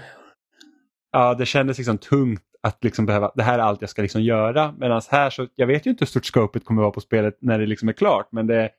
Ja, 1.12 1.34
det 1.34 1.46
kändes 1.46 1.78
liksom 1.78 1.98
tungt 1.98 2.42
att 2.62 2.84
liksom 2.84 3.06
behöva, 3.06 3.32
det 3.34 3.42
här 3.42 3.58
är 3.58 3.62
allt 3.62 3.80
jag 3.80 3.90
ska 3.90 4.02
liksom 4.02 4.22
göra. 4.22 4.74
Medan 4.78 5.02
här 5.10 5.30
så, 5.30 5.46
jag 5.54 5.66
vet 5.66 5.86
ju 5.86 5.90
inte 5.90 6.02
hur 6.02 6.06
stort 6.06 6.24
scopet 6.24 6.64
kommer 6.64 6.82
vara 6.82 6.92
på 6.92 7.00
spelet 7.00 7.38
när 7.40 7.58
det 7.58 7.66
liksom 7.66 7.88
är 7.88 7.92
klart. 7.92 8.28
Men 8.32 8.46
det, 8.46 8.70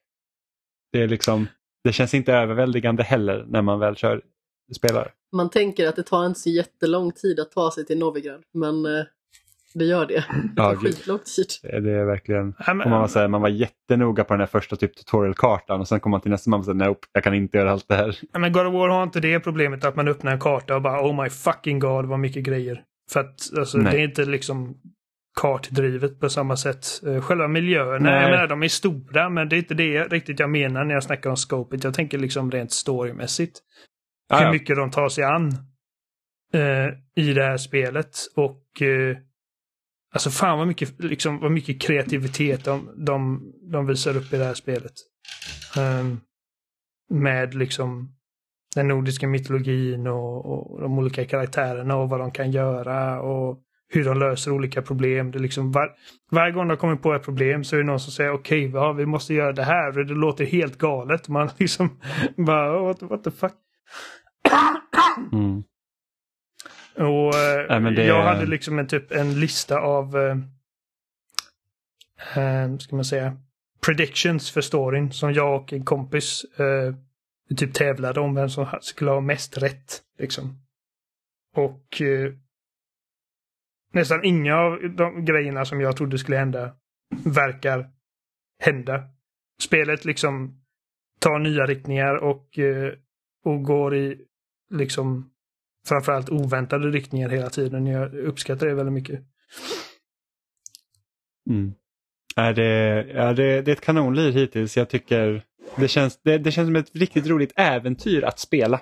det 0.91 1.02
är 1.02 1.08
liksom, 1.08 1.48
det 1.84 1.94
känns 1.94 2.14
inte 2.14 2.34
överväldigande 2.34 3.04
heller 3.04 3.46
när 3.48 3.62
man 3.62 3.80
väl 3.80 3.96
kör 3.96 4.22
spelar. 4.76 5.14
Man 5.32 5.50
tänker 5.50 5.88
att 5.88 5.96
det 5.96 6.04
tar 6.04 6.26
inte 6.26 6.40
så 6.40 6.50
jättelång 6.50 7.12
tid 7.12 7.40
att 7.40 7.52
ta 7.52 7.72
sig 7.72 7.86
till 7.86 8.00
Novigrad, 8.00 8.44
men 8.54 8.86
eh, 8.86 9.06
det 9.74 9.86
gör 9.86 10.06
det. 10.06 10.14
Det 10.14 10.24
Ja, 10.56 10.64
tar 10.64 10.72
gud. 10.76 10.82
skitlång 10.96 11.20
tid. 11.20 11.84
Det 11.84 11.91
är 11.91 12.06
verkligen, 12.06 12.54
Ja, 12.66 12.72
och 12.72 12.78
man, 12.78 12.91
var 12.91 13.08
så 13.08 13.20
här, 13.20 13.28
man 13.28 13.41
var 13.41 13.50
jättenoga 13.50 14.24
på 14.24 14.34
den 14.34 14.40
här 14.40 14.48
första 14.48 14.76
typ 14.76 14.96
tutorial-kartan 14.96 15.80
och 15.80 15.88
sen 15.88 16.00
kom 16.00 16.12
man 16.12 16.22
till 16.22 16.32
nästa 16.32 16.50
man 16.50 16.60
var 16.60 16.64
så 16.66 16.74
här, 16.74 16.88
nope, 16.88 17.08
jag 17.14 17.24
kan 17.24 17.34
inte 17.34 17.58
göra 17.58 17.72
allt 17.72 17.88
det 17.88 17.96
här. 17.96 18.18
Ja, 18.34 18.40
men 18.40 18.52
God 18.52 18.68
of 18.68 18.74
War 18.74 18.90
har 18.90 19.04
inte 19.04 19.20
det 19.20 19.40
problemet 19.40 19.86
att 19.86 19.96
man 19.96 20.08
öppnar 20.08 20.32
en 20.32 20.40
karta 20.40 20.76
och 20.76 20.82
bara 20.82 21.02
oh 21.10 21.24
my 21.24 21.30
fucking 21.30 21.80
god 21.80 22.06
vad 22.06 22.20
mycket 22.20 22.44
grejer. 22.44 22.84
För 23.12 23.20
att 23.20 23.58
alltså, 23.58 23.78
Nej. 23.78 23.91
det 23.94 24.00
är 24.00 24.04
inte 24.04 24.26
liksom 24.26 24.76
kartdrivet 25.41 26.20
på 26.20 26.30
samma 26.30 26.58
sätt. 26.58 26.86
Eh, 27.08 27.22
Själva 27.22 27.48
miljöerna, 27.48 28.10
Nej. 28.12 28.22
jag 28.22 28.32
menar 28.32 28.48
de 28.48 28.64
är 28.64 28.68
stora 28.68 29.30
men 29.30 29.50
det 29.50 29.56
är 29.56 29.58
inte 29.58 29.74
det 29.74 30.04
riktigt 30.04 30.40
jag 30.40 30.50
menar 30.50 30.84
när 30.86 30.94
jag 30.94 31.04
snackar 31.04 31.30
om 31.30 31.36
scopet. 31.36 31.84
Jag 31.84 31.94
tänker 31.94 32.18
liksom 32.18 32.52
rent 32.52 32.72
storymässigt. 32.72 33.60
Ja, 34.30 34.38
Hur 34.38 34.46
ja. 34.46 34.52
mycket 34.52 34.76
de 34.76 34.91
tar 34.91 35.10
sig 35.10 35.24
an 35.24 35.48
eh, 36.54 36.88
i 37.24 37.34
det 37.34 37.44
här 37.44 37.58
spelet. 37.58 38.12
Och 38.36 38.82
eh, 38.82 39.18
alltså 40.14 40.30
fan 40.30 40.57
vad 40.57 40.68
mycket, 40.68 41.03
liksom, 41.03 41.40
vad 41.40 41.52
mycket 41.52 41.81
kreativitet 41.81 42.65
de, 42.65 42.90
de, 43.06 43.44
de 43.72 43.88
visar 43.88 44.18
upp 44.18 44.34
i 44.34 44.38
det 44.38 44.45
här 44.45 44.53
spelet. 44.53 44.94
Um, 45.77 46.19
med 47.10 47.56
liksom 47.56 48.15
den 48.76 48.88
nordiska 48.88 49.27
mytologin 49.27 50.07
och, 50.07 50.45
och 50.45 50.81
de 50.81 50.99
olika 50.99 51.26
karaktärerna 51.26 51.95
och 51.95 52.10
vad 52.10 52.19
de 52.19 52.31
kan 52.31 52.52
göra 52.52 53.22
och 53.22 53.60
hur 53.90 54.06
de 54.06 54.19
löser 54.19 54.52
olika 54.52 54.81
problem. 54.81 55.31
Det 55.31 55.40
liksom 55.40 55.72
var, 55.72 55.91
varje 56.31 56.53
gång 56.53 56.68
de 56.68 56.77
kommer 56.77 56.95
på 56.95 57.14
ett 57.14 57.23
problem 57.23 57.64
så 57.64 57.76
är 57.76 57.80
det 57.80 57.86
någon 57.86 57.99
som 57.99 58.11
säger 58.11 58.31
okej, 58.31 58.72
ja, 58.73 58.94
vi 58.94 59.06
måste 59.06 59.34
göra 59.34 59.53
det 59.53 59.64
här 59.64 59.99
och 59.99 60.06
det 60.06 60.14
låter 60.14 60.45
helt 60.45 60.77
galet. 60.77 61.27
Man 61.27 61.49
liksom 61.57 61.99
bara 62.38 62.80
what, 62.80 63.02
what 63.02 63.23
the 63.23 63.31
fuck. 63.31 63.53
Mm. 65.31 65.64
Och 66.95 67.36
eh, 67.36 67.80
Nej, 67.82 67.95
det- 67.95 68.06
jag 68.06 68.24
hade 68.24 68.45
liksom 68.45 68.80
en, 68.80 68.88
typ, 68.88 69.11
en 69.11 69.40
lista 69.40 69.80
av 69.80 70.18
eh, 70.18 70.38
eh, 72.44 72.78
ska 72.78 72.95
man 72.95 73.06
säga 73.06 73.38
predictions 73.86 74.52
för 74.52 74.61
storyn 74.61 75.11
som 75.11 75.34
jag 75.34 75.61
och 75.61 75.74
en 75.74 75.86
kompis 75.86 76.44
eh, 76.44 76.95
typ 77.57 77.74
tävlade 77.74 78.20
om 78.20 78.36
vem 78.36 78.49
som 78.49 78.68
skulle 78.82 79.11
ha 79.11 79.22
mest 79.22 79.57
rätt. 79.57 80.02
Liksom. 80.18 80.61
Och 81.56 82.02
eh, 82.02 82.34
nästan 83.94 84.24
inga 84.24 84.56
av 84.57 84.80
de 84.95 85.26
grejerna 85.26 85.66
som 85.66 85.82
jag 85.82 85.98
trodde 85.98 86.18
skulle 86.18 86.38
hända 86.38 86.76
verkar 87.26 87.90
hända. 88.64 89.03
Spelet 89.61 90.06
liksom 90.06 90.61
tar 91.20 91.40
nya 91.40 91.66
riktningar 91.66 92.16
och, 92.16 92.60
eh, 92.60 92.94
och 93.45 93.64
går 93.64 93.95
i 93.95 94.26
liksom 94.74 95.32
framförallt 95.88 96.30
oväntade 96.30 96.88
riktningar 96.92 97.30
hela 97.30 97.50
tiden. 97.50 97.86
Jag 97.86 98.14
uppskattar 98.14 98.68
det 98.68 98.74
väldigt 98.74 98.94
mycket. 98.94 99.22
Mm. 101.50 101.74
Är 102.36 102.54
det, 102.54 103.06
ja, 103.14 103.34
det, 103.34 103.62
det 103.62 103.72
är 103.72 103.76
ett 103.76 103.82
kanonliv 103.82 104.34
hittills. 104.34 104.78
Jag 104.78 104.90
tycker 104.90 105.46
det 105.76 105.88
känns, 105.88 106.22
det, 106.24 106.38
det 106.38 106.52
känns 106.52 106.68
som 106.68 106.76
ett 106.76 106.96
riktigt 106.96 107.28
roligt 107.28 107.54
äventyr 107.56 108.24
att 108.24 108.40
spela. 108.40 108.82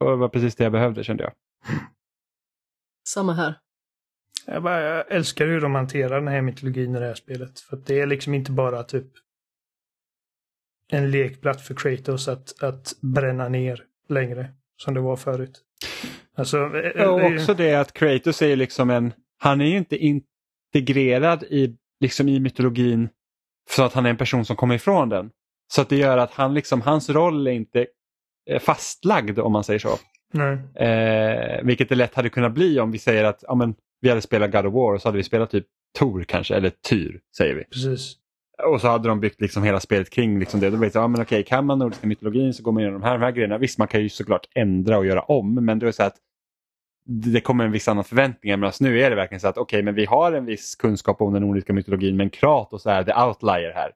Och 0.00 0.10
det 0.10 0.16
var 0.16 0.28
precis 0.28 0.56
det 0.56 0.64
jag 0.64 0.72
behövde 0.72 1.04
kände 1.04 1.22
jag. 1.22 1.32
Samma 3.08 3.32
här. 3.32 3.58
Jag, 4.46 4.62
bara, 4.62 4.80
jag 4.80 5.12
älskar 5.12 5.46
hur 5.46 5.60
de 5.60 5.74
hanterar 5.74 6.14
den 6.14 6.28
här 6.28 6.42
mytologin 6.42 6.96
i 6.96 6.98
det 6.98 7.06
här 7.06 7.14
spelet. 7.14 7.60
För 7.60 7.76
att 7.76 7.86
det 7.86 8.00
är 8.00 8.06
liksom 8.06 8.34
inte 8.34 8.52
bara 8.52 8.82
typ 8.82 9.06
en 10.88 11.10
lekplatt 11.10 11.60
för 11.60 11.74
Kratos 11.74 12.28
att, 12.28 12.62
att 12.62 12.94
bränna 13.00 13.48
ner 13.48 13.84
längre. 14.08 14.54
Som 14.76 14.94
det 14.94 15.00
var 15.00 15.16
förut. 15.16 15.63
Alltså, 16.36 16.56
eh, 16.56 17.08
Och 17.08 17.20
eh, 17.20 17.34
också 17.34 17.54
det 17.54 17.74
att 17.74 17.92
Kratos 17.92 18.42
är 18.42 18.46
ju 18.46 18.56
liksom 18.56 18.90
en, 18.90 19.12
han 19.38 19.60
är 19.60 19.66
ju 19.66 19.76
inte 19.76 19.96
integrerad 19.96 21.42
i, 21.42 21.76
liksom 22.00 22.28
i 22.28 22.40
mytologin 22.40 23.08
så 23.70 23.82
att 23.82 23.92
han 23.92 24.06
är 24.06 24.10
en 24.10 24.16
person 24.16 24.44
som 24.44 24.56
kommer 24.56 24.74
ifrån 24.74 25.08
den. 25.08 25.30
Så 25.72 25.80
att 25.80 25.88
det 25.88 25.96
gör 25.96 26.18
att 26.18 26.30
han 26.30 26.54
liksom, 26.54 26.82
hans 26.82 27.10
roll 27.10 27.46
är 27.46 27.52
inte 27.52 27.86
eh, 28.50 28.60
fastlagd 28.60 29.38
om 29.38 29.52
man 29.52 29.64
säger 29.64 29.78
så. 29.78 29.98
Eh, 30.76 31.62
vilket 31.64 31.88
det 31.88 31.94
lätt 31.94 32.14
hade 32.14 32.28
kunnat 32.28 32.52
bli 32.52 32.80
om 32.80 32.90
vi 32.90 32.98
säger 32.98 33.24
att 33.24 33.44
ja, 33.46 33.54
men, 33.54 33.74
vi 34.00 34.08
hade 34.08 34.20
spelat 34.20 34.52
God 34.52 34.66
of 34.66 34.74
War 34.74 34.94
och 34.94 35.02
så 35.02 35.08
hade 35.08 35.16
vi 35.16 35.24
spelat 35.24 35.50
typ 35.50 35.66
Tor 35.98 36.24
kanske, 36.24 36.54
eller 36.54 36.70
Tyr 36.70 37.20
säger 37.36 37.54
vi. 37.54 37.64
Precis. 37.64 38.16
Och 38.62 38.80
så 38.80 38.88
hade 38.88 39.08
de 39.08 39.20
byggt 39.20 39.40
liksom 39.40 39.62
hela 39.62 39.80
spelet 39.80 40.10
kring 40.10 40.38
liksom 40.38 40.60
det. 40.60 40.70
Då 40.70 40.76
vet 40.76 40.94
jag, 40.94 41.04
ja, 41.04 41.08
men 41.08 41.22
okej, 41.22 41.44
kan 41.44 41.66
man 41.66 41.78
nordiska 41.78 42.06
mytologin 42.06 42.54
så 42.54 42.62
går 42.62 42.72
man 42.72 42.82
igenom 42.82 43.00
de 43.00 43.06
här, 43.06 43.18
de 43.18 43.24
här 43.24 43.32
grejerna. 43.32 43.58
Visst, 43.58 43.78
man 43.78 43.88
kan 43.88 44.02
ju 44.02 44.08
såklart 44.08 44.48
ändra 44.54 44.98
och 44.98 45.06
göra 45.06 45.20
om, 45.20 45.54
men 45.54 45.78
det 45.78 45.88
är 45.88 45.92
så 45.92 46.02
att 46.02 46.16
det 47.06 47.40
kommer 47.40 47.64
en 47.64 47.72
viss 47.72 47.88
annan 47.88 48.04
förväntningar. 48.04 48.56
Medan 48.56 48.72
nu 48.80 49.00
är 49.00 49.10
det 49.10 49.16
verkligen 49.16 49.40
så 49.40 49.48
att 49.48 49.58
okej, 49.58 49.82
men 49.82 49.94
vi 49.94 50.04
har 50.04 50.32
en 50.32 50.44
viss 50.44 50.74
kunskap 50.74 51.20
om 51.20 51.32
den 51.32 51.42
nordiska 51.42 51.72
mytologin, 51.72 52.16
men 52.16 52.30
Kratos 52.30 52.86
är 52.86 53.04
the 53.04 53.14
outlier 53.14 53.72
här. 53.74 53.92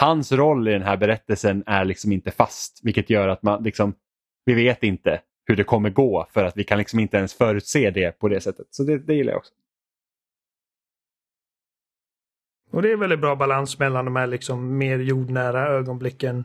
Hans 0.00 0.32
roll 0.32 0.68
i 0.68 0.72
den 0.72 0.82
här 0.82 0.96
berättelsen 0.96 1.62
är 1.66 1.84
liksom 1.84 2.12
inte 2.12 2.30
fast, 2.30 2.80
vilket 2.82 3.10
gör 3.10 3.28
att 3.28 3.42
man 3.42 3.62
liksom, 3.62 3.94
vi 4.44 4.54
vet 4.54 4.82
inte 4.82 5.20
hur 5.46 5.56
det 5.56 5.64
kommer 5.64 5.90
gå 5.90 6.26
för 6.30 6.44
att 6.44 6.56
vi 6.56 6.64
kan 6.64 6.78
liksom 6.78 6.98
inte 6.98 7.16
ens 7.16 7.34
förutse 7.34 7.90
det 7.90 8.18
på 8.18 8.28
det 8.28 8.40
sättet. 8.40 8.66
Så 8.70 8.82
det, 8.82 8.98
det 8.98 9.14
gillar 9.14 9.32
jag 9.32 9.38
också. 9.38 9.52
Och 12.74 12.82
det 12.82 12.92
är 12.92 12.96
väldigt 12.96 13.20
bra 13.20 13.36
balans 13.36 13.78
mellan 13.78 14.04
de 14.04 14.16
här 14.16 14.26
liksom 14.26 14.78
mer 14.78 14.98
jordnära 14.98 15.68
ögonblicken, 15.68 16.44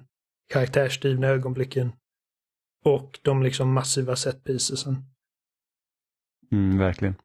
karaktärsdrivna 0.53 1.27
ögonblicken 1.27 1.91
och 2.85 3.19
de 3.21 3.43
liksom 3.43 3.73
massiva 3.73 4.15
setpiecesen. 4.15 4.95
Mm, 6.51 6.77
verkligen. 6.77 7.15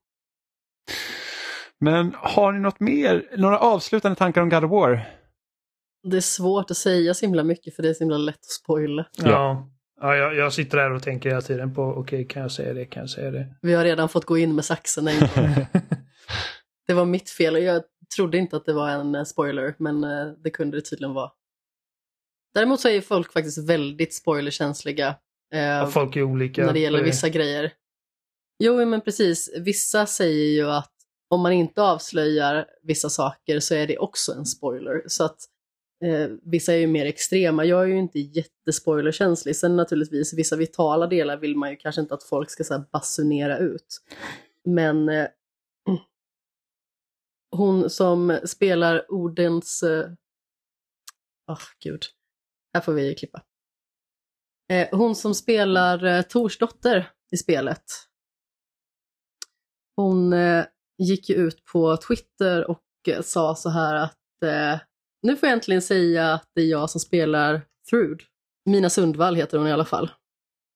Men 1.80 2.14
har 2.18 2.52
ni 2.52 2.60
något 2.60 2.80
mer, 2.80 3.30
några 3.36 3.58
avslutande 3.58 4.16
tankar 4.16 4.42
om 4.42 4.48
God 4.48 4.64
of 4.64 4.70
War? 4.70 5.06
Det 6.02 6.16
är 6.16 6.20
svårt 6.20 6.70
att 6.70 6.76
säga 6.76 7.14
så 7.14 7.26
himla 7.26 7.44
mycket 7.44 7.76
för 7.76 7.82
det 7.82 7.88
är 7.88 7.94
så 7.94 8.04
himla 8.04 8.18
lätt 8.18 8.34
att 8.34 8.44
spoila. 8.44 9.06
Ja. 9.16 9.30
Ja. 9.30 9.68
ja. 10.00 10.16
jag, 10.16 10.34
jag 10.34 10.52
sitter 10.52 10.78
där 10.78 10.90
och 10.90 11.02
tänker 11.02 11.28
hela 11.28 11.42
tiden 11.42 11.74
på 11.74 11.82
okej, 11.82 12.26
kan 12.26 12.42
jag 12.42 12.52
säga 12.52 12.74
det, 12.74 12.84
kan 12.84 13.00
jag 13.00 13.10
säga 13.10 13.30
det? 13.30 13.56
Vi 13.62 13.74
har 13.74 13.84
redan 13.84 14.08
fått 14.08 14.24
gå 14.24 14.38
in 14.38 14.54
med 14.54 14.64
saxen 14.64 15.08
en 15.08 15.20
gång. 15.20 15.66
Det 16.86 16.94
var 16.94 17.04
mitt 17.04 17.30
fel 17.30 17.54
och 17.54 17.60
jag 17.60 17.82
trodde 18.16 18.38
inte 18.38 18.56
att 18.56 18.64
det 18.64 18.72
var 18.72 18.88
en 18.88 19.14
eh, 19.14 19.24
spoiler, 19.24 19.74
men 19.78 20.04
eh, 20.04 20.26
det 20.44 20.50
kunde 20.50 20.76
det 20.76 20.82
tydligen 20.82 21.14
vara. 21.14 21.30
Däremot 22.54 22.80
så 22.80 22.88
är 22.88 23.00
folk 23.00 23.32
faktiskt 23.32 23.68
väldigt 23.68 24.14
spoilerkänsliga. 24.14 25.08
Eh, 25.52 25.60
Ja, 25.60 25.86
folk 25.86 26.16
är 26.16 26.22
olika. 26.22 26.66
när 26.66 26.72
det 26.72 26.78
gäller 26.80 27.02
vissa 27.02 27.28
grejer. 27.28 27.72
Jo, 28.58 28.84
men 28.86 29.00
precis. 29.00 29.50
Vissa 29.60 30.06
säger 30.06 30.48
ju 30.48 30.70
att 30.70 30.90
om 31.30 31.40
man 31.40 31.52
inte 31.52 31.82
avslöjar 31.82 32.66
vissa 32.82 33.10
saker 33.10 33.60
så 33.60 33.74
är 33.74 33.86
det 33.86 33.98
också 33.98 34.32
en 34.32 34.46
spoiler. 34.46 35.02
Så 35.06 35.24
att 35.24 35.38
eh, 36.04 36.30
vissa 36.42 36.72
är 36.72 36.76
ju 36.76 36.86
mer 36.86 37.06
extrema. 37.06 37.64
Jag 37.64 37.82
är 37.82 37.86
ju 37.86 37.98
inte 37.98 38.18
jättespoilerkänslig. 38.18 39.56
Sen 39.56 39.76
naturligtvis, 39.76 40.34
vissa 40.34 40.56
vitala 40.56 41.06
delar 41.06 41.36
vill 41.36 41.56
man 41.56 41.70
ju 41.70 41.76
kanske 41.76 42.00
inte 42.00 42.14
att 42.14 42.22
folk 42.24 42.50
ska 42.50 42.64
så 42.64 42.84
basunera 42.92 43.58
ut. 43.58 43.86
Men 44.64 45.08
eh. 45.08 45.26
Hon 47.56 47.90
som 47.90 48.40
spelar 48.44 49.12
Odens... 49.12 49.82
Eh, 49.82 50.10
oh, 51.46 51.62
gud. 51.84 52.02
Här 52.74 52.80
får 52.80 52.92
vi 52.92 53.14
klippa. 53.14 53.42
Eh, 54.72 54.88
hon 54.92 55.14
som 55.14 55.34
spelar 55.34 56.04
eh, 56.04 56.22
Tors 56.22 56.58
dotter 56.58 57.10
i 57.32 57.36
spelet. 57.36 57.84
Hon 59.96 60.32
eh, 60.32 60.64
gick 60.98 61.28
ju 61.28 61.34
ut 61.34 61.64
på 61.64 61.96
Twitter 61.96 62.70
och 62.70 62.82
eh, 63.08 63.22
sa 63.22 63.54
så 63.54 63.70
här 63.70 63.94
att 63.94 64.18
nu 65.22 65.36
får 65.36 65.46
jag 65.46 65.52
äntligen 65.52 65.82
säga 65.82 66.32
att 66.32 66.50
det 66.54 66.60
är 66.60 66.66
jag 66.66 66.90
som 66.90 67.00
spelar 67.00 67.66
Thrud. 67.90 68.22
Mina 68.64 68.90
Sundvall 68.90 69.36
heter 69.36 69.58
hon 69.58 69.66
i 69.66 69.72
alla 69.72 69.84
fall. 69.84 70.10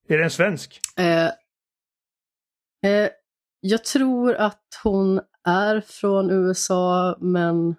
Är 0.08 0.18
det 0.18 0.24
en 0.24 0.30
svensk? 0.30 0.80
Jag 3.60 3.84
tror 3.84 4.34
att 4.34 4.80
hon 4.82 5.20
är 5.48 5.80
från 5.80 6.30
USA 6.30 7.16
men 7.20 7.74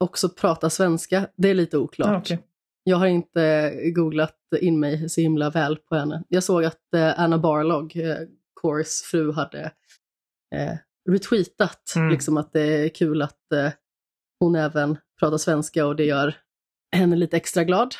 också 0.00 0.28
pratar 0.28 0.68
svenska. 0.68 1.26
Det 1.36 1.48
är 1.48 1.54
lite 1.54 1.78
oklart. 1.78 2.08
Ah, 2.08 2.18
okej. 2.18 2.40
Jag 2.84 2.96
har 2.96 3.06
inte 3.06 3.72
googlat 3.94 4.36
in 4.60 4.80
mig 4.80 5.08
så 5.08 5.20
himla 5.20 5.50
väl 5.50 5.76
på 5.76 5.94
henne. 5.96 6.24
Jag 6.28 6.42
såg 6.42 6.64
att 6.64 6.94
eh, 6.94 7.20
Anna 7.20 7.38
Barlog, 7.38 7.96
eh, 7.96 8.16
Cores 8.60 9.02
fru, 9.02 9.32
hade 9.32 9.60
eh, 10.54 10.76
retweetat 11.10 11.92
Mm. 11.96 12.10
liksom 12.10 12.36
att 12.36 12.52
det 12.52 12.62
är 12.62 12.88
kul 12.88 13.22
att 13.22 13.52
eh, 13.54 13.72
hon 14.40 14.54
även 14.54 14.98
pratar 15.20 15.38
svenska 15.38 15.86
och 15.86 15.96
det 15.96 16.04
gör 16.04 16.34
henne 16.96 17.16
lite 17.16 17.36
extra 17.36 17.64
glad. 17.64 17.94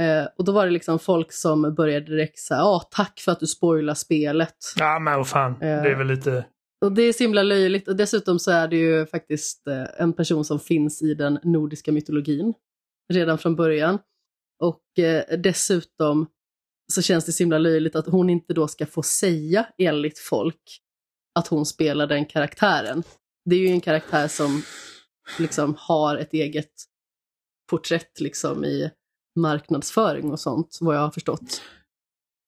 Eh, 0.00 0.28
och 0.38 0.44
då 0.44 0.52
var 0.52 0.64
det 0.64 0.70
liksom 0.72 0.98
folk 0.98 1.32
som 1.32 1.74
började 1.74 2.06
direkt 2.06 2.38
säga 2.38 2.62
ah, 2.62 2.80
tack 2.90 3.20
för 3.20 3.32
att 3.32 3.40
du 3.40 3.46
spoilar 3.46 3.94
spelet. 3.94 4.56
Ja, 4.76 4.98
men 4.98 5.16
vad 5.16 5.28
fan. 5.28 5.52
Eh. 5.52 5.58
Det 5.82 5.90
är 5.90 5.96
väl 5.96 6.06
lite... 6.06 6.44
Och 6.80 6.92
det 6.92 7.02
är 7.02 7.12
så 7.12 7.24
himla 7.24 7.42
löjligt 7.42 7.88
och 7.88 7.96
dessutom 7.96 8.38
så 8.38 8.50
är 8.50 8.68
det 8.68 8.76
ju 8.76 9.06
faktiskt 9.06 9.66
eh, 9.66 9.84
en 9.98 10.12
person 10.12 10.44
som 10.44 10.60
finns 10.60 11.02
i 11.02 11.14
den 11.14 11.38
nordiska 11.42 11.92
mytologin 11.92 12.54
redan 13.12 13.38
från 13.38 13.56
början. 13.56 13.98
Och 14.62 14.98
eh, 14.98 15.38
dessutom 15.38 16.26
så 16.92 17.02
känns 17.02 17.24
det 17.24 17.32
så 17.32 17.42
himla 17.42 17.58
löjligt 17.58 17.96
att 17.96 18.06
hon 18.06 18.30
inte 18.30 18.54
då 18.54 18.68
ska 18.68 18.86
få 18.86 19.02
säga 19.02 19.66
enligt 19.78 20.18
folk 20.18 20.80
att 21.34 21.48
hon 21.48 21.66
spelar 21.66 22.06
den 22.06 22.26
karaktären. 22.26 23.02
Det 23.44 23.56
är 23.56 23.60
ju 23.60 23.68
en 23.68 23.80
karaktär 23.80 24.28
som 24.28 24.62
liksom 25.38 25.74
har 25.78 26.16
ett 26.16 26.32
eget 26.32 26.72
porträtt 27.70 28.20
liksom 28.20 28.64
i 28.64 28.90
marknadsföring 29.38 30.32
och 30.32 30.40
sånt, 30.40 30.78
vad 30.80 30.96
jag 30.96 31.00
har 31.00 31.10
förstått. 31.10 31.62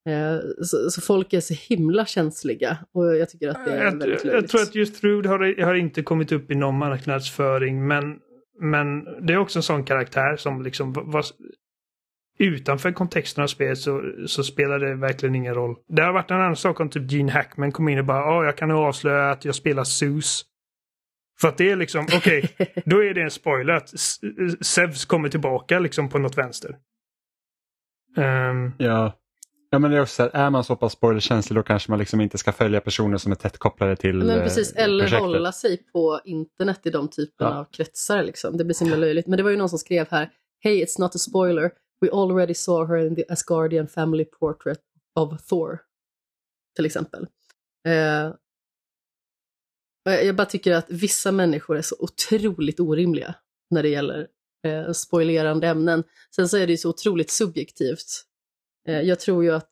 Eh, 0.09 0.39
Så, 0.63 0.91
så 0.91 1.01
folk 1.01 1.33
är 1.33 1.41
så 1.41 1.55
himla 1.55 2.07
känsliga 2.07 2.79
och 2.93 3.17
jag 3.17 3.31
tycker 3.31 3.49
att 3.49 3.65
det 3.65 3.71
är 3.73 3.77
Jag, 3.77 3.85
väldigt 3.85 4.25
jag, 4.25 4.33
löjligt. 4.33 4.51
tror 4.51 4.63
att 4.63 4.75
just 4.75 5.05
Rude 5.05 5.29
har, 5.29 5.63
har 5.65 5.75
inte 5.75 6.03
kommit 6.03 6.33
upp 6.33 6.51
i 6.51 6.55
någon 6.55 6.79
marknadsföring, 6.79 7.87
men, 7.87 8.19
men 8.61 9.05
det 9.27 9.33
är 9.33 9.37
också 9.37 9.59
en 9.59 9.63
sån 9.63 9.85
karaktär 9.85 10.37
som 10.37 10.63
liksom 10.63 10.93
var, 10.93 11.25
utanför 12.39 12.93
kontexten 12.93 13.45
av 13.45 13.49
spelet 13.49 13.79
så, 13.79 14.13
så 14.27 14.45
spelar 14.45 14.79
det 14.79 14.95
verkligen 14.95 15.35
ingen 15.35 15.55
roll. 15.55 15.77
Det 15.89 16.03
har 16.03 16.13
varit 16.13 16.31
en 16.31 16.37
annan 16.37 16.57
sak 16.57 16.81
om 16.81 16.91
typ 16.91 17.11
Gene 17.13 17.33
Hackman 17.33 17.73
kom 17.73 17.89
in 17.89 17.99
och 17.99 18.05
bara 18.05 18.19
ja, 18.21 18.45
jag 18.45 18.57
kan 18.57 18.69
nu 18.69 18.75
avslöja 18.75 19.31
att 19.31 19.45
jag 19.45 19.55
spelar 19.55 19.85
Zeus. 19.85 20.45
För 21.41 21.49
att 21.49 21.59
det 21.59 21.71
är 21.71 21.77
liksom, 21.77 22.07
okej, 22.17 22.49
då 22.85 23.05
är 23.05 23.15
det 23.15 23.23
en 23.23 23.31
spoiler 23.31 23.75
att 23.75 23.95
S- 23.95 24.21
Zeus 24.61 25.05
kommer 25.05 25.29
tillbaka 25.29 25.79
liksom 25.79 26.09
på 26.09 26.19
något 26.19 26.39
vänster. 26.39 26.77
Ehm, 28.17 28.73
Ja. 28.79 29.17
Ja 29.73 29.79
men 29.79 29.91
det 29.91 29.97
är 29.97 30.01
också 30.03 30.15
så 30.15 30.23
här, 30.23 30.31
är 30.31 30.51
man 30.51 30.65
så 30.65 30.77
pass 30.77 30.93
spoilerkänslig 30.93 31.57
då 31.57 31.63
kanske 31.63 31.91
man 31.91 31.99
liksom 31.99 32.21
inte 32.21 32.39
ska 32.39 32.53
följa 32.53 32.81
personer 32.81 33.19
som 33.19 33.33
är 33.33 33.37
tätt 33.37 33.59
kopplade 33.59 33.97
till 33.97 34.17
Men 34.17 34.31
eh, 34.31 34.43
precis, 34.43 34.73
eller 34.73 35.05
projektet. 35.05 35.21
hålla 35.21 35.53
sig 35.53 35.77
på 35.77 36.21
internet 36.25 36.81
i 36.87 36.91
de 36.91 37.09
typerna 37.09 37.51
Ja. 37.51 37.59
av 37.59 37.65
kretsar. 37.65 38.23
Liksom. 38.23 38.57
Det 38.57 38.65
blir 38.65 38.75
så 38.75 38.85
himla 38.85 38.97
löjligt. 38.97 39.27
Men 39.27 39.37
det 39.37 39.43
var 39.43 39.51
ju 39.51 39.57
någon 39.57 39.69
som 39.69 39.79
skrev 39.79 40.09
här, 40.11 40.31
Hey, 40.63 40.85
it's 40.85 41.01
not 41.01 41.15
a 41.15 41.19
spoiler. 41.19 41.71
We 42.01 42.11
already 42.13 42.55
saw 42.55 42.97
her 42.97 43.07
in 43.07 43.17
the 43.17 43.25
Asgardian 43.29 43.89
family 43.89 44.25
portrait 44.25 44.81
of 45.15 45.43
Thor. 45.47 45.79
Till 46.77 46.87
exempel. 46.87 47.27
Eh, 47.89 48.33
jag 50.05 50.37
bara 50.37 50.47
tycker 50.47 50.73
att 50.73 50.87
vissa 50.89 51.33
människor 51.33 51.77
är 51.77 51.83
så 51.83 51.97
otroligt 51.99 52.81
orimliga 52.81 53.35
när 53.71 53.83
det 53.83 53.89
gäller 53.89 54.29
eh, 54.67 54.93
spoilerande 54.93 55.67
ämnen. 55.69 56.05
Sen 56.37 56.49
så 56.49 56.57
är 56.57 56.67
det 56.67 56.73
ju 56.73 56.77
så 56.77 56.89
otroligt 56.91 57.31
subjektivt. 57.31 58.25
Eh, 58.89 59.01
jag 59.01 59.21
tror 59.21 59.45
ju 59.45 59.51
att 59.51 59.71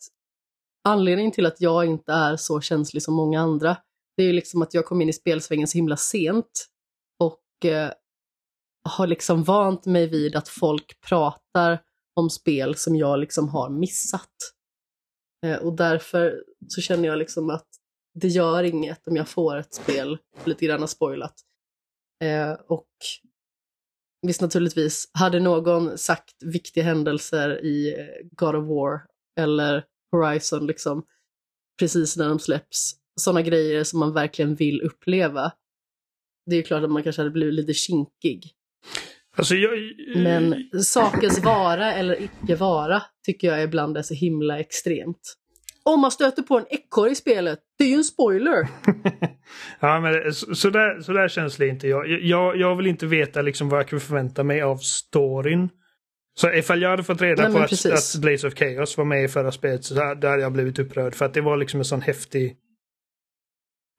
anledningen 0.88 1.32
till 1.32 1.46
att 1.46 1.60
jag 1.60 1.86
inte 1.86 2.12
är 2.12 2.36
så 2.36 2.60
känslig 2.60 3.02
som 3.02 3.14
många 3.14 3.40
andra, 3.40 3.76
det 4.16 4.22
är 4.22 4.26
ju 4.26 4.32
liksom 4.32 4.62
att 4.62 4.74
jag 4.74 4.84
kom 4.84 5.02
in 5.02 5.08
i 5.08 5.12
spelsvängen 5.12 5.68
så 5.68 5.78
himla 5.78 5.96
sent 5.96 6.68
och 7.18 7.70
eh, 7.70 7.92
har 8.84 9.06
liksom 9.06 9.44
vant 9.44 9.86
mig 9.86 10.06
vid 10.06 10.36
att 10.36 10.48
folk 10.48 11.00
pratar 11.00 11.82
om 12.16 12.30
spel 12.30 12.74
som 12.74 12.96
jag 12.96 13.18
liksom 13.18 13.48
har 13.48 13.70
missat. 13.70 14.32
Eh, 15.46 15.56
och 15.56 15.72
därför 15.76 16.44
så 16.68 16.80
känner 16.80 17.08
jag 17.08 17.18
liksom 17.18 17.50
att 17.50 17.66
det 18.14 18.28
gör 18.28 18.62
inget 18.62 19.08
om 19.08 19.16
jag 19.16 19.28
får 19.28 19.56
ett 19.56 19.74
spel 19.74 20.18
lite 20.44 20.66
grann 20.66 20.88
spoilat. 20.88 21.34
Eh, 22.24 22.52
och 22.52 22.88
visst 24.26 24.40
naturligtvis, 24.40 25.10
hade 25.12 25.40
någon 25.40 25.98
sagt 25.98 26.42
viktiga 26.44 26.84
händelser 26.84 27.64
i 27.64 27.94
eh, 27.98 28.06
God 28.30 28.54
of 28.54 28.68
War 28.68 29.00
eller 29.40 29.84
Horizon 30.12 30.66
liksom 30.66 31.04
precis 31.78 32.16
när 32.16 32.28
de 32.28 32.38
släpps, 32.38 32.92
sådana 33.20 33.42
grejer 33.42 33.84
som 33.84 33.98
man 33.98 34.14
verkligen 34.14 34.54
vill 34.54 34.80
uppleva. 34.80 35.52
Det 36.46 36.54
är 36.54 36.56
ju 36.56 36.62
klart 36.62 36.84
att 36.84 36.90
man 36.90 37.02
kanske 37.02 37.22
hade 37.22 37.30
blivit 37.30 37.54
lite 37.54 37.74
kinkig. 37.74 38.52
alltså 39.36 39.54
jag, 39.54 39.78
Men 40.16 40.70
sakens 40.84 41.44
vara 41.44 41.92
eller 41.94 42.22
icke 42.22 42.56
vara 42.56 43.02
tycker 43.26 43.48
jag 43.48 43.62
ibland 43.62 43.96
är 43.96 44.02
så 44.02 44.14
himla 44.14 44.58
extremt. 44.58 45.34
Om 45.88 46.00
man 46.00 46.10
stöter 46.10 46.42
på 46.42 46.58
en 46.58 46.64
ekorre 46.70 47.10
i 47.10 47.14
spelet, 47.14 47.58
det 47.78 47.84
är 47.84 47.88
ju 47.88 47.94
en 47.94 48.04
spoiler! 48.04 48.68
ja, 49.80 50.00
men 50.00 50.34
så, 50.34 50.54
så, 50.54 50.70
där, 50.70 51.00
så 51.00 51.12
där 51.12 51.28
känns 51.28 51.56
det 51.56 51.68
inte. 51.68 51.88
Jag, 51.88 52.08
jag, 52.08 52.56
jag 52.56 52.76
vill 52.76 52.86
inte 52.86 53.06
veta 53.06 53.42
liksom 53.42 53.68
vad 53.68 53.80
jag 53.80 53.88
kan 53.88 54.00
förvänta 54.00 54.44
mig 54.44 54.62
av 54.62 54.76
storyn. 54.76 55.68
Så 56.34 56.52
ifall 56.52 56.82
jag 56.82 56.90
hade 56.90 57.02
fått 57.04 57.22
reda 57.22 57.42
Nej, 57.42 57.52
på 57.52 57.58
att, 57.58 57.86
att 57.86 58.20
Blaze 58.20 58.46
of 58.46 58.54
Chaos 58.54 58.96
var 58.96 59.04
med 59.04 59.24
i 59.24 59.28
förra 59.28 59.52
spelet 59.52 59.84
så 59.84 60.04
hade 60.04 60.40
jag 60.40 60.52
blivit 60.52 60.78
upprörd. 60.78 61.14
För 61.14 61.24
att 61.24 61.34
det 61.34 61.40
var 61.40 61.56
liksom 61.56 61.80
en 61.80 61.84
sån 61.84 62.02
häftig 62.02 62.56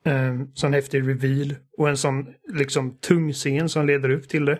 um, 0.05 0.51
sån 0.55 0.73
häftig 0.73 1.07
reveal 1.07 1.55
och 1.77 1.89
en 1.89 1.97
sån 1.97 2.25
liksom 2.53 2.97
tung 2.99 3.33
scen 3.33 3.69
som 3.69 3.87
leder 3.87 4.09
upp 4.09 4.29
till 4.29 4.45
det. 4.45 4.59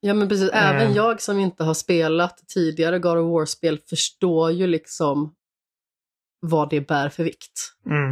Ja 0.00 0.14
men 0.14 0.28
precis, 0.28 0.50
även 0.52 0.82
Mm. 0.82 0.94
jag 0.94 1.20
som 1.20 1.38
inte 1.38 1.64
har 1.64 1.74
spelat 1.74 2.48
tidigare 2.54 2.98
God 2.98 3.18
of 3.18 3.32
War-spel 3.32 3.78
förstår 3.90 4.50
ju 4.50 4.66
liksom 4.66 5.34
vad 6.48 6.70
det 6.70 6.80
bär 6.88 7.08
för 7.08 7.24
vikt. 7.24 7.72
Mm. 7.86 8.06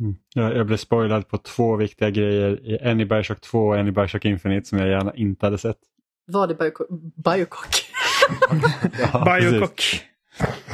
Mm. 0.00 0.14
Jag, 0.34 0.56
jag 0.56 0.66
blev 0.66 0.76
spoilad 0.76 1.28
på 1.28 1.38
två 1.38 1.76
viktiga 1.76 2.10
grejer, 2.10 2.78
en 2.82 3.00
i 3.00 3.04
Bioshock 3.04 3.40
2 3.40 3.66
och 3.66 3.78
en 3.78 3.88
i 3.88 3.92
Bioshock 3.92 4.24
Infinite 4.24 4.68
som 4.68 4.78
jag 4.78 4.88
gärna 4.88 5.14
inte 5.14 5.46
hade 5.46 5.58
sett. 5.58 5.76
Vad 6.26 6.50
är 6.50 6.54
Bioco- 6.54 6.86
Biocock? 7.24 7.66
Ja. 9.12 9.38
Biocock. 9.40 9.82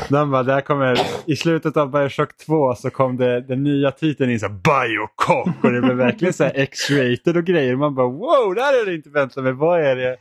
Den 0.08 0.30
bara, 0.30 0.42
där 0.42 0.60
kommer, 0.60 0.98
I 1.26 1.36
slutet 1.36 1.76
av 1.76 1.90
Bioshock 1.90 2.36
2 2.36 2.74
så 2.74 2.90
kom 2.90 3.16
det 3.16 3.40
den 3.40 3.62
nya 3.62 3.90
titeln 3.90 4.30
in 4.30 4.40
så 4.40 4.46
här, 4.46 4.54
Biocock 4.54 5.64
och 5.64 5.72
det 5.72 5.80
blev 5.80 5.96
verkligen 5.96 6.34
så 6.34 6.44
här 6.44 6.52
X-rated 6.54 7.36
och 7.36 7.44
grejer. 7.44 7.76
Man 7.76 7.94
bara 7.94 8.06
wow, 8.08 8.54
där 8.54 8.82
är 8.82 8.86
det 8.86 8.94
inte 8.94 9.10
väntat 9.10 9.44
mig. 9.44 9.52
Vad 9.52 9.80
är 9.80 9.96
det? 9.96 10.16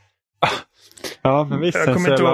Ja 1.22 1.46
men 1.50 1.60
visst, 1.60 1.78
Jag 1.78 1.86
kommer 1.86 2.06
så 2.06 2.12
inte 2.12 2.22
ihåg, 2.22 2.28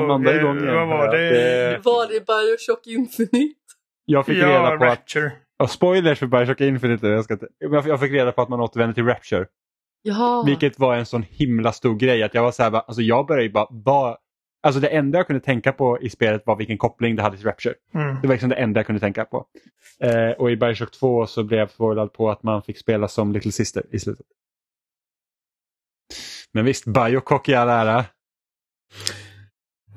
eh, 0.66 0.74
vad 0.74 0.88
var 0.88 1.16
det? 1.16 1.80
Vad 1.84 2.10
är 2.10 2.20
Bioshock 2.20 2.86
Infinite? 2.86 3.60
Jag 4.08 4.26
fick 4.26 4.36
Ja, 4.38 4.48
reda 4.48 4.76
på 4.76 4.84
att, 4.84 4.90
Rapture. 4.98 5.32
och 5.58 5.70
spoilers 5.70 6.18
för 6.18 6.26
Bioshock 6.26 6.60
Infinite, 6.60 7.06
jag, 7.06 7.24
ska 7.24 7.34
inte, 7.34 7.48
jag 7.60 8.00
fick 8.00 8.12
reda 8.12 8.32
på 8.32 8.42
att 8.42 8.48
man 8.48 8.60
återvänder 8.60 8.94
till 8.94 9.04
Rapture. 9.06 9.46
Jaha. 10.02 10.44
Vilket 10.46 10.78
var 10.78 10.96
en 10.96 11.06
sån 11.06 11.22
himla 11.22 11.72
stor 11.72 11.94
grej 11.94 12.22
att 12.22 12.34
jag 12.34 12.42
var 12.42 12.52
så 12.52 12.62
här, 12.62 12.70
bara- 12.70 12.80
alltså 12.82 13.02
jag 13.02 13.26
började 13.26 13.42
ju 13.46 13.52
bara, 13.52 13.66
bara 13.70 14.16
Alltså 14.62 14.80
det 14.80 14.88
enda 14.88 15.18
jag 15.18 15.26
kunde 15.26 15.40
tänka 15.40 15.72
på 15.72 16.00
i 16.00 16.10
spelet 16.10 16.42
var 16.46 16.56
vilken 16.56 16.78
koppling 16.78 17.16
det 17.16 17.22
hade 17.22 17.36
till 17.36 17.46
Rapture. 17.46 17.74
Mm. 17.94 18.20
Det 18.22 18.28
var 18.28 18.34
liksom 18.34 18.48
det 18.50 18.56
enda 18.56 18.78
jag 18.78 18.86
kunde 18.86 19.00
tänka 19.00 19.24
på. 19.24 19.46
Eh, 20.00 20.30
och 20.30 20.50
i 20.50 20.56
Bioshock 20.56 20.90
2 20.90 21.26
så 21.26 21.44
blev 21.44 21.60
jag 21.60 21.70
spoilad 21.70 22.12
på 22.12 22.30
att 22.30 22.42
man 22.42 22.62
fick 22.62 22.78
spela 22.78 23.08
som 23.08 23.32
Little 23.32 23.52
Sister 23.52 23.82
i 23.90 23.98
slutet. 23.98 24.26
Men 26.52 26.64
visst, 26.64 26.84
Biocock 26.86 27.48
i 27.48 27.54
all 27.54 27.68
ära. 27.68 28.04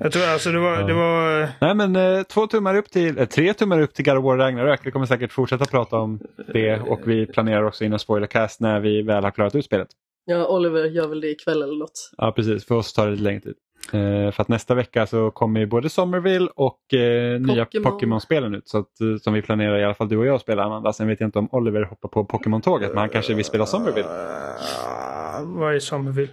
Jag 0.02 0.12
tror 0.12 0.26
alltså 0.26 0.52
det 0.52 0.58
var... 0.58 0.74
Ja. 0.74 0.86
Det 0.86 0.94
var 0.94 1.48
Nej 1.60 1.74
men 1.74 1.96
eh, 1.96 2.22
två 2.22 2.46
tummar 2.46 2.76
upp 2.76 2.90
till, 2.90 3.18
eh, 3.18 3.26
tre 3.26 3.54
tummar 3.54 3.80
upp 3.80 3.94
till 3.94 4.04
God 4.04 4.16
of 4.16 4.24
War 4.24 4.36
Ragnarök. 4.36 4.80
Vi 4.84 4.90
kommer 4.90 5.06
säkert 5.06 5.32
fortsätta 5.32 5.64
prata 5.64 5.98
om 5.98 6.20
det 6.52 6.80
och 6.80 7.00
vi 7.04 7.26
planerar 7.26 7.64
också 7.64 7.84
in 7.84 7.92
en 7.92 7.98
spoilercast 7.98 8.60
när 8.60 8.80
vi 8.80 9.02
väl 9.02 9.24
har 9.24 9.30
klarat 9.30 9.54
ut 9.54 9.64
spelet. 9.64 9.88
Ja, 10.24 10.48
Oliver 10.48 10.84
gör 10.84 11.06
väl 11.06 11.20
det 11.20 11.30
ikväll 11.30 11.62
eller 11.62 11.78
något. 11.78 12.10
Ja 12.16 12.32
precis, 12.32 12.66
för 12.66 12.74
oss 12.74 12.92
tar 12.92 13.06
det 13.06 13.12
lite 13.12 13.24
längre 13.24 13.40
tid. 13.40 13.54
Eh, 13.92 14.32
för 14.32 14.42
att 14.42 14.48
nästa 14.48 14.74
vecka 14.74 15.06
så 15.06 15.30
kommer 15.30 15.60
ju 15.60 15.66
både 15.66 15.88
Somerville 15.88 16.48
och 16.54 16.94
eh, 16.94 17.40
nya 17.40 17.64
Pokémon. 17.64 17.92
Pokémon-spelen 17.92 18.54
ut. 18.54 18.68
Så 18.68 18.78
att, 18.78 19.00
eh, 19.00 19.16
som 19.20 19.32
vi 19.32 19.42
planerar 19.42 19.78
i 19.78 19.84
alla 19.84 19.94
fall 19.94 20.08
du 20.08 20.16
och 20.16 20.26
jag 20.26 20.34
att 20.34 20.42
spela 20.42 20.64
Amanda. 20.64 20.92
Sen 20.92 21.08
vet 21.08 21.20
jag 21.20 21.28
inte 21.28 21.38
om 21.38 21.48
Oliver 21.52 21.82
hoppar 21.82 22.08
på 22.08 22.24
Pokémon-tåget 22.24 22.88
men 22.88 22.98
han 22.98 23.08
kanske 23.08 23.34
vill 23.34 23.44
spela 23.44 23.66
Somerville. 23.66 24.08
Uh, 24.08 25.58
vad 25.58 25.74
är 25.74 25.78
Somerville? 25.78 26.32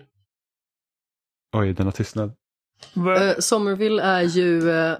Oj, 1.57 1.73
denna 1.73 1.91
tystnad. 1.91 2.31
Vad- 2.94 3.28
Eh, 3.28 3.36
Somerville 3.40 4.04
är 4.04 4.22
ju 4.22 4.70
eh, 4.72 4.98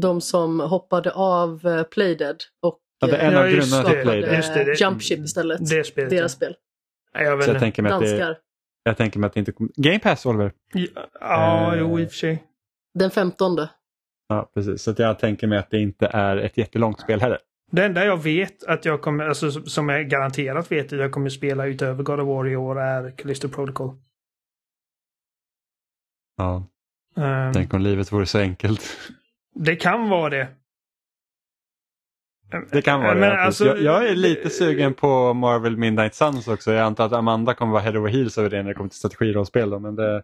de 0.00 0.20
som 0.20 0.60
hoppade 0.60 1.12
av 1.12 1.66
eh, 1.66 1.82
Playdead 1.82 2.36
och 2.62 2.80
Ja, 3.00 3.06
det 3.06 3.16
är 3.16 3.20
eh, 3.22 3.26
en 3.28 3.36
av 3.38 3.44
Ja, 3.44 3.48
just 3.48 3.70
grundarna 3.72 3.88
till 3.88 3.98
det. 3.98 4.04
Playdead. 4.04 4.36
Just 4.36 4.54
det, 4.54 4.64
det- 4.64 4.80
Jump 4.80 5.02
Ship 5.02 5.18
istället. 5.18 5.70
det 5.70 5.84
spelet. 5.84 6.10
Deras 6.10 6.32
spel. 6.32 6.56
Jag 7.12 7.36
vet 7.36 7.46
Så 7.46 7.52
jag 7.52 7.60
tänker 7.60 7.82
mig 7.82 7.92
att 7.92 8.00
det, 8.00 8.36
jag 8.82 8.96
tänker 8.96 9.18
mig 9.18 9.26
att 9.26 9.34
det 9.34 9.40
inte 9.40 9.52
kommer... 9.52 9.70
Game 9.76 9.98
Pass 9.98 10.26
Oliver. 10.26 10.52
Ja, 10.72 10.86
Ja, 11.20 11.72
Eh. 11.74 11.80
jo 11.80 12.00
i 12.00 12.06
och 12.06 12.10
för 12.10 12.16
sig. 12.16 12.44
Den 12.98 13.10
15. 13.10 13.56
Ja, 14.28 14.50
precis. 14.54 14.82
Så 14.82 14.90
att 14.90 14.98
jag 14.98 15.18
tänker 15.18 15.46
mig 15.46 15.58
att 15.58 15.70
det 15.70 15.78
inte 15.80 16.06
är 16.06 16.36
ett 16.36 16.56
jättelångt 16.58 17.00
spel 17.00 17.20
heller. 17.20 17.38
Det 17.72 17.84
enda 17.84 18.04
jag 18.04 18.22
vet 18.22 18.64
att 18.64 18.84
jag 18.84 19.02
kommer, 19.02 19.28
alltså 19.28 19.50
som 19.50 19.88
jag 19.88 20.08
garanterat 20.08 20.72
vet 20.72 20.92
att 20.92 20.98
jag 20.98 21.12
kommer 21.12 21.28
spela 21.30 21.66
utöver 21.66 22.02
God 22.02 22.20
of 22.20 22.26
War 22.28 22.48
i 22.48 22.56
år 22.56 22.80
är 22.80 23.10
Callisto 23.10 23.48
Protocol. 23.48 23.90
Ja, 26.36 26.66
Ehm, 27.16 27.52
tänk 27.52 27.74
om 27.74 27.80
livet 27.80 28.12
vore 28.12 28.26
så 28.26 28.38
enkelt. 28.38 28.98
det 29.54 29.76
kan 29.76 30.08
vara 30.08 30.30
det. 30.30 30.48
Det 32.72 32.82
kan 32.82 33.00
vara 33.00 33.14
Men 33.14 33.20
det. 33.30 33.40
alltså- 33.40 33.64
jag, 33.66 33.82
jag 33.82 34.08
är 34.08 34.14
lite 34.14 34.50
sugen 34.50 34.94
på 34.94 35.34
Marvel 35.34 35.76
Midnight 35.76 36.14
Suns 36.14 36.48
också. 36.48 36.72
Jag 36.72 36.86
antar 36.86 37.06
att 37.06 37.12
Amanda 37.12 37.54
kommer 37.54 37.72
vara 37.72 37.82
head 37.82 37.98
over 37.98 38.10
heels 38.10 38.38
över 38.38 38.50
det 38.50 38.56
när 38.62 38.68
det 38.68 38.74
kommer 38.74 38.90
till 38.90 38.98
strategirollspel. 38.98 39.70
Då, 39.70 39.78
men 39.78 39.96
det... 39.96 40.22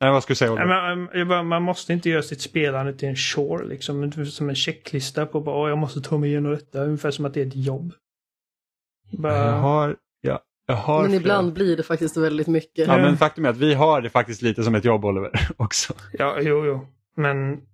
Nej, 0.00 0.10
vad 0.12 0.22
skulle 0.22 0.32
du 0.32 0.36
säga 0.36 0.52
Oliver? 0.52 0.94
men, 1.24 1.30
um, 1.32 1.48
man 1.48 1.62
måste 1.62 1.92
inte 1.92 2.10
göra 2.10 2.22
sitt 2.22 2.40
spelande 2.40 2.92
till 2.94 3.08
en 3.08 3.16
chore 3.16 3.66
liksom. 3.66 4.12
Som 4.12 4.48
en 4.48 4.54
checklista 4.54 5.26
på 5.26 5.40
bara, 5.40 5.56
"Åh, 5.56 5.68
jag 5.68 5.78
måste 5.78 6.00
ta 6.00 6.18
mig 6.18 6.30
igenom 6.30 6.52
detta. 6.52 6.84
Ungefär 6.84 7.10
som 7.10 7.24
att 7.24 7.34
det 7.34 7.42
är 7.42 7.46
ett 7.46 7.56
jobb. 7.56 7.92
Bara, 9.10 9.36
Jag 9.46 9.52
har... 9.52 9.96
Ja, 10.68 10.74
jag 10.74 10.82
har 10.82 11.00
Men 11.02 11.10
flera- 11.10 11.20
ibland 11.20 11.52
blir 11.52 11.76
det 11.76 11.82
faktiskt 11.82 12.16
väldigt 12.16 12.46
mycket. 12.46 12.86
Ja, 12.88 12.96
men 12.96 13.16
faktum 13.16 13.44
är 13.44 13.48
att 13.48 13.56
vi 13.56 13.74
har 13.74 14.00
det 14.00 14.10
faktiskt 14.10 14.42
lite 14.42 14.62
som 14.62 14.74
ett 14.74 14.84
jobb 14.84 15.04
Oliver 15.04 15.32
också. 15.56 15.94
Ja, 16.12 16.40
jo, 16.40 16.66
jo. 16.66 16.86
Men... 17.16 17.66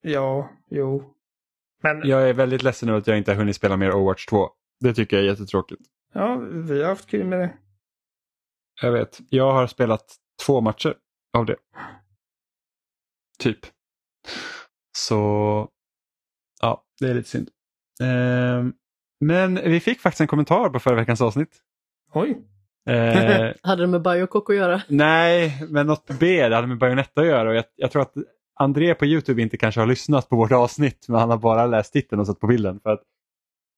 Ja, 0.00 0.50
jo. 0.70 1.14
Men 1.82 2.08
Jag 2.08 2.28
är 2.28 2.32
väldigt 2.34 2.62
ledsen 2.62 2.88
över 2.88 2.98
att 2.98 3.06
jag 3.06 3.18
inte 3.18 3.30
har 3.30 3.36
hunnit 3.36 3.56
spela 3.56 3.76
mer 3.76 3.90
Overwatch 3.94 4.26
2. 4.26 4.48
Det 4.80 4.94
tycker 4.94 5.16
jag 5.16 5.24
är 5.26 5.30
jättetråkigt. 5.30 5.82
ja, 6.14 6.36
vi 6.52 6.82
har 6.82 6.88
haft 6.88 7.06
kul 7.10 7.26
med 7.26 7.38
det. 7.38 7.54
Jag 8.82 8.92
vet. 8.92 9.18
Jag 9.28 9.52
har 9.52 9.66
spelat 9.66 10.16
två 10.46 10.60
matcher 10.60 10.94
av 11.36 11.46
det. 11.46 11.56
Typ. 13.38 13.58
Så 14.96 15.14
ja, 16.60 16.84
det 17.00 17.06
är 17.10 17.14
lite 17.14 17.28
synd. 17.28 17.50
Ehm, 18.02 18.72
men 19.20 19.54
vi 19.54 19.80
fick 19.80 20.00
faktiskt 20.00 20.20
en 20.20 20.26
kommentar 20.26 20.68
på 20.68 20.78
förra 20.78 20.94
veckans 20.94 21.20
avsnitt. 21.20 21.56
Oj. 22.12 22.38
Eh, 22.88 23.52
Hade 23.62 23.82
det 23.82 23.86
med 23.86 24.02
Biocock 24.02 24.50
att 24.50 24.56
göra? 24.56 24.82
nej, 24.88 25.66
men 25.68 25.86
något 25.86 26.10
B, 26.20 26.48
det 26.48 26.54
hade 26.54 26.66
med 26.66 26.78
Bayonetta 26.78 27.20
att 27.20 27.26
göra. 27.26 27.48
Och 27.48 27.54
jag, 27.54 27.64
jag 27.76 27.90
tror 27.90 28.02
att 28.02 28.12
André 28.60 28.94
på 28.94 29.06
Youtube 29.06 29.42
inte 29.42 29.56
kanske 29.56 29.80
har 29.80 29.86
lyssnat 29.86 30.28
på 30.28 30.36
vårt 30.36 30.52
avsnitt, 30.52 31.06
men 31.08 31.20
han 31.20 31.30
har 31.30 31.38
bara 31.38 31.66
läst 31.66 31.92
titeln 31.92 32.20
och 32.20 32.26
sett 32.26 32.40
på 32.40 32.46
bilden. 32.46 32.80
För 32.80 32.90
att 32.90 33.02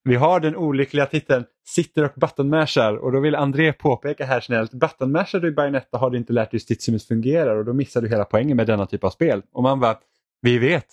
vi 0.05 0.15
har 0.15 0.41
den 0.41 0.57
olyckliga 0.57 1.07
titeln 1.07 1.45
Sitter 1.67 2.05
och 2.05 2.13
buttonmashar 2.17 2.97
och 2.97 3.13
då 3.13 3.21
vill 3.21 3.35
André 3.35 3.73
påpeka 3.73 4.25
här 4.25 4.41
snällt, 4.41 4.73
buttonmashar 4.73 5.41
du 5.41 5.49
i 5.49 5.53
Bayonetta 5.53 5.99
har 5.99 6.11
du 6.11 6.19
inte 6.19 6.33
lärt 6.33 6.51
dig 6.51 6.59
hur 6.59 6.59
Stitchimus 6.59 7.09
fungerar 7.09 7.57
och 7.57 7.65
då 7.65 7.73
missar 7.73 8.03
du 8.03 8.09
hela 8.09 8.25
poängen 8.25 8.57
med 8.57 8.67
denna 8.67 8.87
typ 8.87 9.05
av 9.05 9.11
spel. 9.11 9.43
Och 9.53 9.63
man 9.63 9.81
bara, 9.81 9.99
vi 10.43 10.59
vet, 10.59 10.87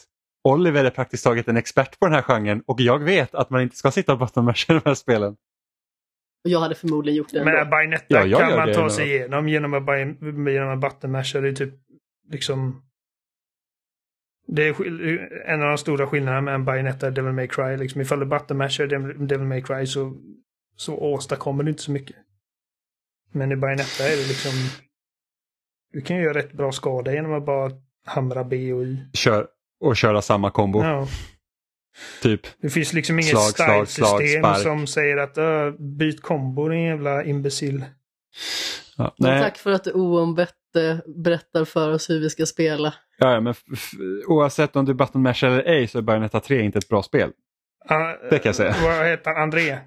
Oliver 0.53 0.86
är 0.86 0.90
praktiskt 0.90 1.24
taget 1.24 1.48
en 1.48 1.57
expert 1.57 1.99
på 1.99 2.06
den 2.06 2.14
här 2.15 2.22
genren 2.22 2.64
och 2.65 2.82
jag 2.82 2.99
vet 2.99 3.36
att 3.36 3.49
man 3.49 3.61
inte 3.61 3.76
ska 3.76 3.91
sitta 3.91 4.14
och 4.14 4.19
buttonmasha 4.19 4.74
i 4.74 4.80
de 4.80 4.90
här 4.90 4.95
spelen. 4.95 5.36
Och 6.44 6.49
jag 6.49 6.60
hade 6.60 6.76
förmodligen 6.76 7.18
gjort 7.18 7.30
det 7.32 7.45
Men 7.45 7.56
ändå. 7.56 7.69
Bayonetta 7.69 8.06
Ja, 8.07 8.26
jag 8.26 8.40
kan 8.40 8.57
man 8.57 8.74
ta 8.74 8.90
sig 8.90 9.07
igenom 9.15 9.49
genom 9.49 9.74
att, 9.74 9.98
genom 10.53 10.69
att 10.69 10.80
buttonmasha. 10.80 11.41
Det 11.41 11.48
är 11.48 11.53
typ 11.53 11.74
liksom... 12.32 12.84
Det 14.48 14.68
är 14.68 14.74
skill- 14.74 15.19
en 15.45 15.61
av 15.61 15.68
de 15.68 15.78
stora 15.78 16.07
skillnaderna 16.07 16.41
med 16.41 16.56
en 16.56 16.65
Bayonetta 16.65 17.07
och 17.07 17.14
Devil 17.14 17.34
May 17.34 17.48
Cry. 17.48 17.78
Liksom, 17.78 18.02
ifall 18.02 18.19
du 18.19 18.26
buttonmashar 18.26 18.88
Devil 18.88 19.28
Devil 19.28 19.48
May 19.48 19.61
Cry 19.61 19.88
så, 19.88 20.14
så 20.76 20.98
åstadkommer 20.98 21.64
du 21.64 21.69
inte 21.69 21.82
så 21.84 21.91
mycket. 21.91 22.15
Men 23.32 23.52
i 23.52 23.56
Bayonetta 23.56 24.03
är 24.03 24.18
det 24.18 24.28
liksom... 24.28 24.52
Du 25.91 26.02
kan 26.02 26.18
ju 26.18 26.24
göra 26.24 26.38
rätt 26.38 26.53
bra 26.53 26.72
skada 26.72 27.14
genom 27.14 27.34
att 27.34 27.45
bara 27.45 27.72
hamra 28.06 28.44
B 28.44 28.74
och 28.74 28.84
I. 28.84 29.10
Kör, 29.14 29.48
och 29.80 29.98
köra 29.98 30.22
samma 30.22 30.52
kombo, 30.52 30.84
Ja. 30.84 31.08
typ. 32.22 32.41
Det 32.62 32.70
finns 32.70 32.94
liksom 32.94 33.20
inget 33.20 33.30
Slag, 33.30 33.41
slag, 33.44 33.88
slag, 33.88 34.08
style-system 34.10 34.41
spark. 34.44 34.58
som 34.64 34.88
säger 34.88 35.18
att 35.18 35.38
uh, 35.38 35.80
byt 35.80 36.22
kombo 36.22 36.70
din 36.70 36.84
jävla 36.84 37.24
imbecill. 37.24 37.86
Ja, 38.98 39.16
tack 39.20 39.58
för 39.58 39.72
att 39.72 39.84
du 39.84 39.91
oombett 39.91 40.54
eh, 40.78 40.98
berättar 41.24 41.66
för 41.66 41.91
oss 41.94 42.10
hur 42.10 42.20
vi 42.20 42.30
ska 42.30 42.45
spela. 42.45 42.94
ja, 43.18 43.32
ja, 43.34 43.40
men 43.41 43.54
oavsett 44.28 44.76
om 44.76 44.86
du 44.86 44.94
buttonmashar 44.94 45.48
eller 45.48 45.64
ej 45.64 45.88
så 45.88 45.98
är 45.98 46.02
Bayonetta 46.02 46.40
3 46.40 46.62
inte 46.62 46.78
ett 46.78 46.90
bra 46.90 47.04
spel. 47.04 47.30
Uh, 47.91 48.30
Det 48.30 48.40
kan 48.40 48.49
jag 48.49 48.56
säga. 48.56 48.76
Vad 48.84 49.08
heter 49.08 49.34
han? 49.34 49.44
André? 49.44 49.78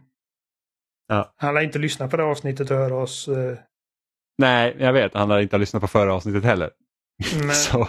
Ja. 1.08 1.34
Han 1.36 1.54
lär 1.54 1.60
inte 1.60 1.78
lyssna 1.78 2.08
på 2.08 2.16
det 2.16 2.24
avsnittet 2.24 2.70
och 2.70 2.76
höra 2.76 2.94
oss. 2.96 3.28
eh, 3.28 3.58
Nej, 4.38 4.76
jag 4.78 4.92
vet. 4.92 5.14
Han 5.14 5.30
har 5.30 5.40
inte 5.40 5.58
lyssnat 5.58 5.82
på 5.82 5.88
förra 5.88 6.14
avsnittet 6.14 6.44
heller. 6.44 6.70
men, 7.40 7.50
Så, 7.54 7.88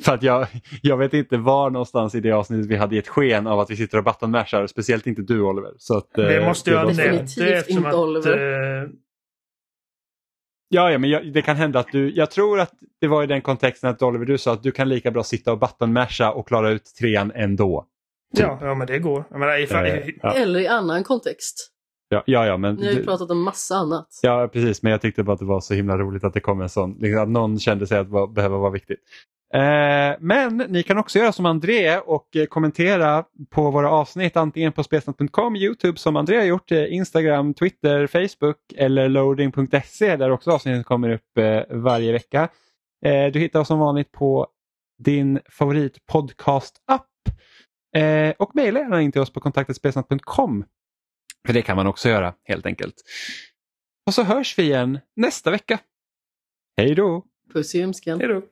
för 0.00 0.14
att 0.14 0.22
jag, 0.22 0.46
jag 0.82 0.96
vet 0.96 1.14
inte 1.14 1.36
var 1.36 1.70
någonstans 1.70 2.14
i 2.14 2.20
det 2.20 2.32
avsnittet 2.32 2.66
vi 2.66 2.76
hade 2.76 2.96
gett 2.96 3.08
sken 3.08 3.46
av 3.46 3.60
att 3.60 3.70
vi 3.70 3.76
sitter 3.76 3.98
och 3.98 4.04
buttonmashar. 4.04 4.66
Speciellt 4.66 5.06
inte 5.06 5.22
du 5.22 5.40
Oliver. 5.40 5.72
Så 5.78 5.96
att, 5.98 6.10
det 6.14 6.36
eh, 6.36 6.46
måste 6.46 6.70
jag 6.70 6.84
ha 6.84 6.92
nämnt 6.92 7.38
eftersom 7.38 7.76
inte 7.76 7.88
att... 7.88 7.94
Oliver. 7.94 8.82
eh, 8.82 8.88
Ja, 10.68 10.90
ja 10.90 10.98
men 10.98 11.10
jag, 11.10 11.32
det 11.32 11.42
kan 11.42 11.56
hända 11.56 11.78
att 11.78 11.92
du... 11.92 12.10
Jag 12.16 12.30
tror 12.30 12.60
att 12.60 12.72
det 13.00 13.06
var 13.08 13.22
i 13.22 13.26
den 13.26 13.42
kontexten 13.42 13.90
att 13.90 14.02
Oliver 14.02 14.24
du 14.24 14.38
sa 14.38 14.52
att 14.52 14.62
du 14.62 14.72
kan 14.72 14.88
lika 14.88 15.10
bra 15.10 15.22
sitta 15.22 15.52
och 15.52 15.58
buttonmasha 15.58 16.32
och 16.32 16.48
klara 16.48 16.70
ut 16.70 16.84
trean 17.00 17.32
ändå. 17.34 17.86
ja, 18.38 18.58
ja, 18.62 18.74
men 18.74 18.86
det 18.86 18.98
går. 18.98 19.24
Jag 19.30 19.40
menar, 19.40 19.58
ifall, 19.58 19.86
Eh, 19.86 20.08
ja. 20.22 20.32
Eller 20.34 20.60
i 20.60 20.66
annan 20.66 21.04
kontext. 21.04 21.72
Ja, 22.08 22.22
ja, 22.26 22.46
ja 22.46 22.56
men... 22.56 22.74
Ni 22.74 22.86
har 22.86 22.92
ju 22.92 23.04
pratat 23.04 23.30
om 23.30 23.42
massa 23.42 23.74
annat. 23.76 24.08
Ja, 24.22 24.48
precis. 24.52 24.82
Men 24.82 24.92
jag 24.92 25.00
tyckte 25.00 25.22
bara 25.22 25.32
att 25.32 25.38
det 25.38 25.44
var 25.44 25.60
så 25.60 25.74
himla 25.74 25.98
roligt 25.98 26.24
att 26.24 26.34
det 26.34 26.40
kom 26.40 26.60
en 26.60 26.68
sån. 26.68 26.96
Liksom 27.00 27.22
att 27.22 27.28
någon 27.28 27.58
kände 27.58 27.86
sig 27.86 27.98
att 27.98 28.06
det 28.12 28.26
behöver 28.34 28.58
vara 28.58 28.70
viktigt. 28.70 29.00
Eh, 29.56 30.16
men 30.20 30.56
ni 30.56 30.82
kan 30.82 30.98
också 30.98 31.18
göra 31.18 31.32
som 31.32 31.46
André 31.46 31.98
och 31.98 32.36
eh, 32.36 32.46
kommentera 32.46 33.24
på 33.50 33.70
våra 33.70 33.90
avsnitt 33.90 34.36
antingen 34.36 34.72
på 34.72 34.82
spelsnack.com, 34.82 35.56
Youtube 35.56 35.98
som 35.98 36.16
André 36.16 36.36
har 36.36 36.44
gjort, 36.44 36.72
eh, 36.72 36.92
Instagram, 36.92 37.54
Twitter, 37.54 38.06
Facebook 38.06 38.58
eller 38.76 39.08
loading.se 39.08 40.16
där 40.16 40.30
också 40.30 40.50
avsnitten 40.50 40.84
kommer 40.84 41.10
upp 41.10 41.38
varje 41.70 42.12
vecka. 42.12 42.48
Du 43.32 43.40
hittar 43.40 43.60
oss 43.60 43.68
som 43.68 43.78
vanligt 43.78 44.12
på 44.12 44.46
din 44.98 45.40
favoritpodcast-app 45.50 47.06
och 48.36 48.50
mejla 48.54 48.80
gärna 48.80 49.02
in 49.02 49.12
till 49.12 49.20
oss 49.20 49.32
på 49.32 49.40
kontaktetspelsnack.com. 49.40 50.64
För 51.46 51.52
det 51.52 51.62
kan 51.62 51.76
man 51.76 51.86
också 51.86 52.08
göra 52.08 52.34
helt 52.44 52.66
enkelt. 52.66 52.94
Och 54.06 54.14
så 54.14 54.22
hörs 54.22 54.58
vi 54.58 54.62
igen 54.62 54.98
nästa 55.16 55.50
vecka. 55.50 55.78
Hej 56.76 56.94
då! 56.94 57.24
Puss 57.52 57.74
i 57.74 57.78
ljumsken. 57.78 58.20
Hej 58.20 58.28
då. 58.28 58.42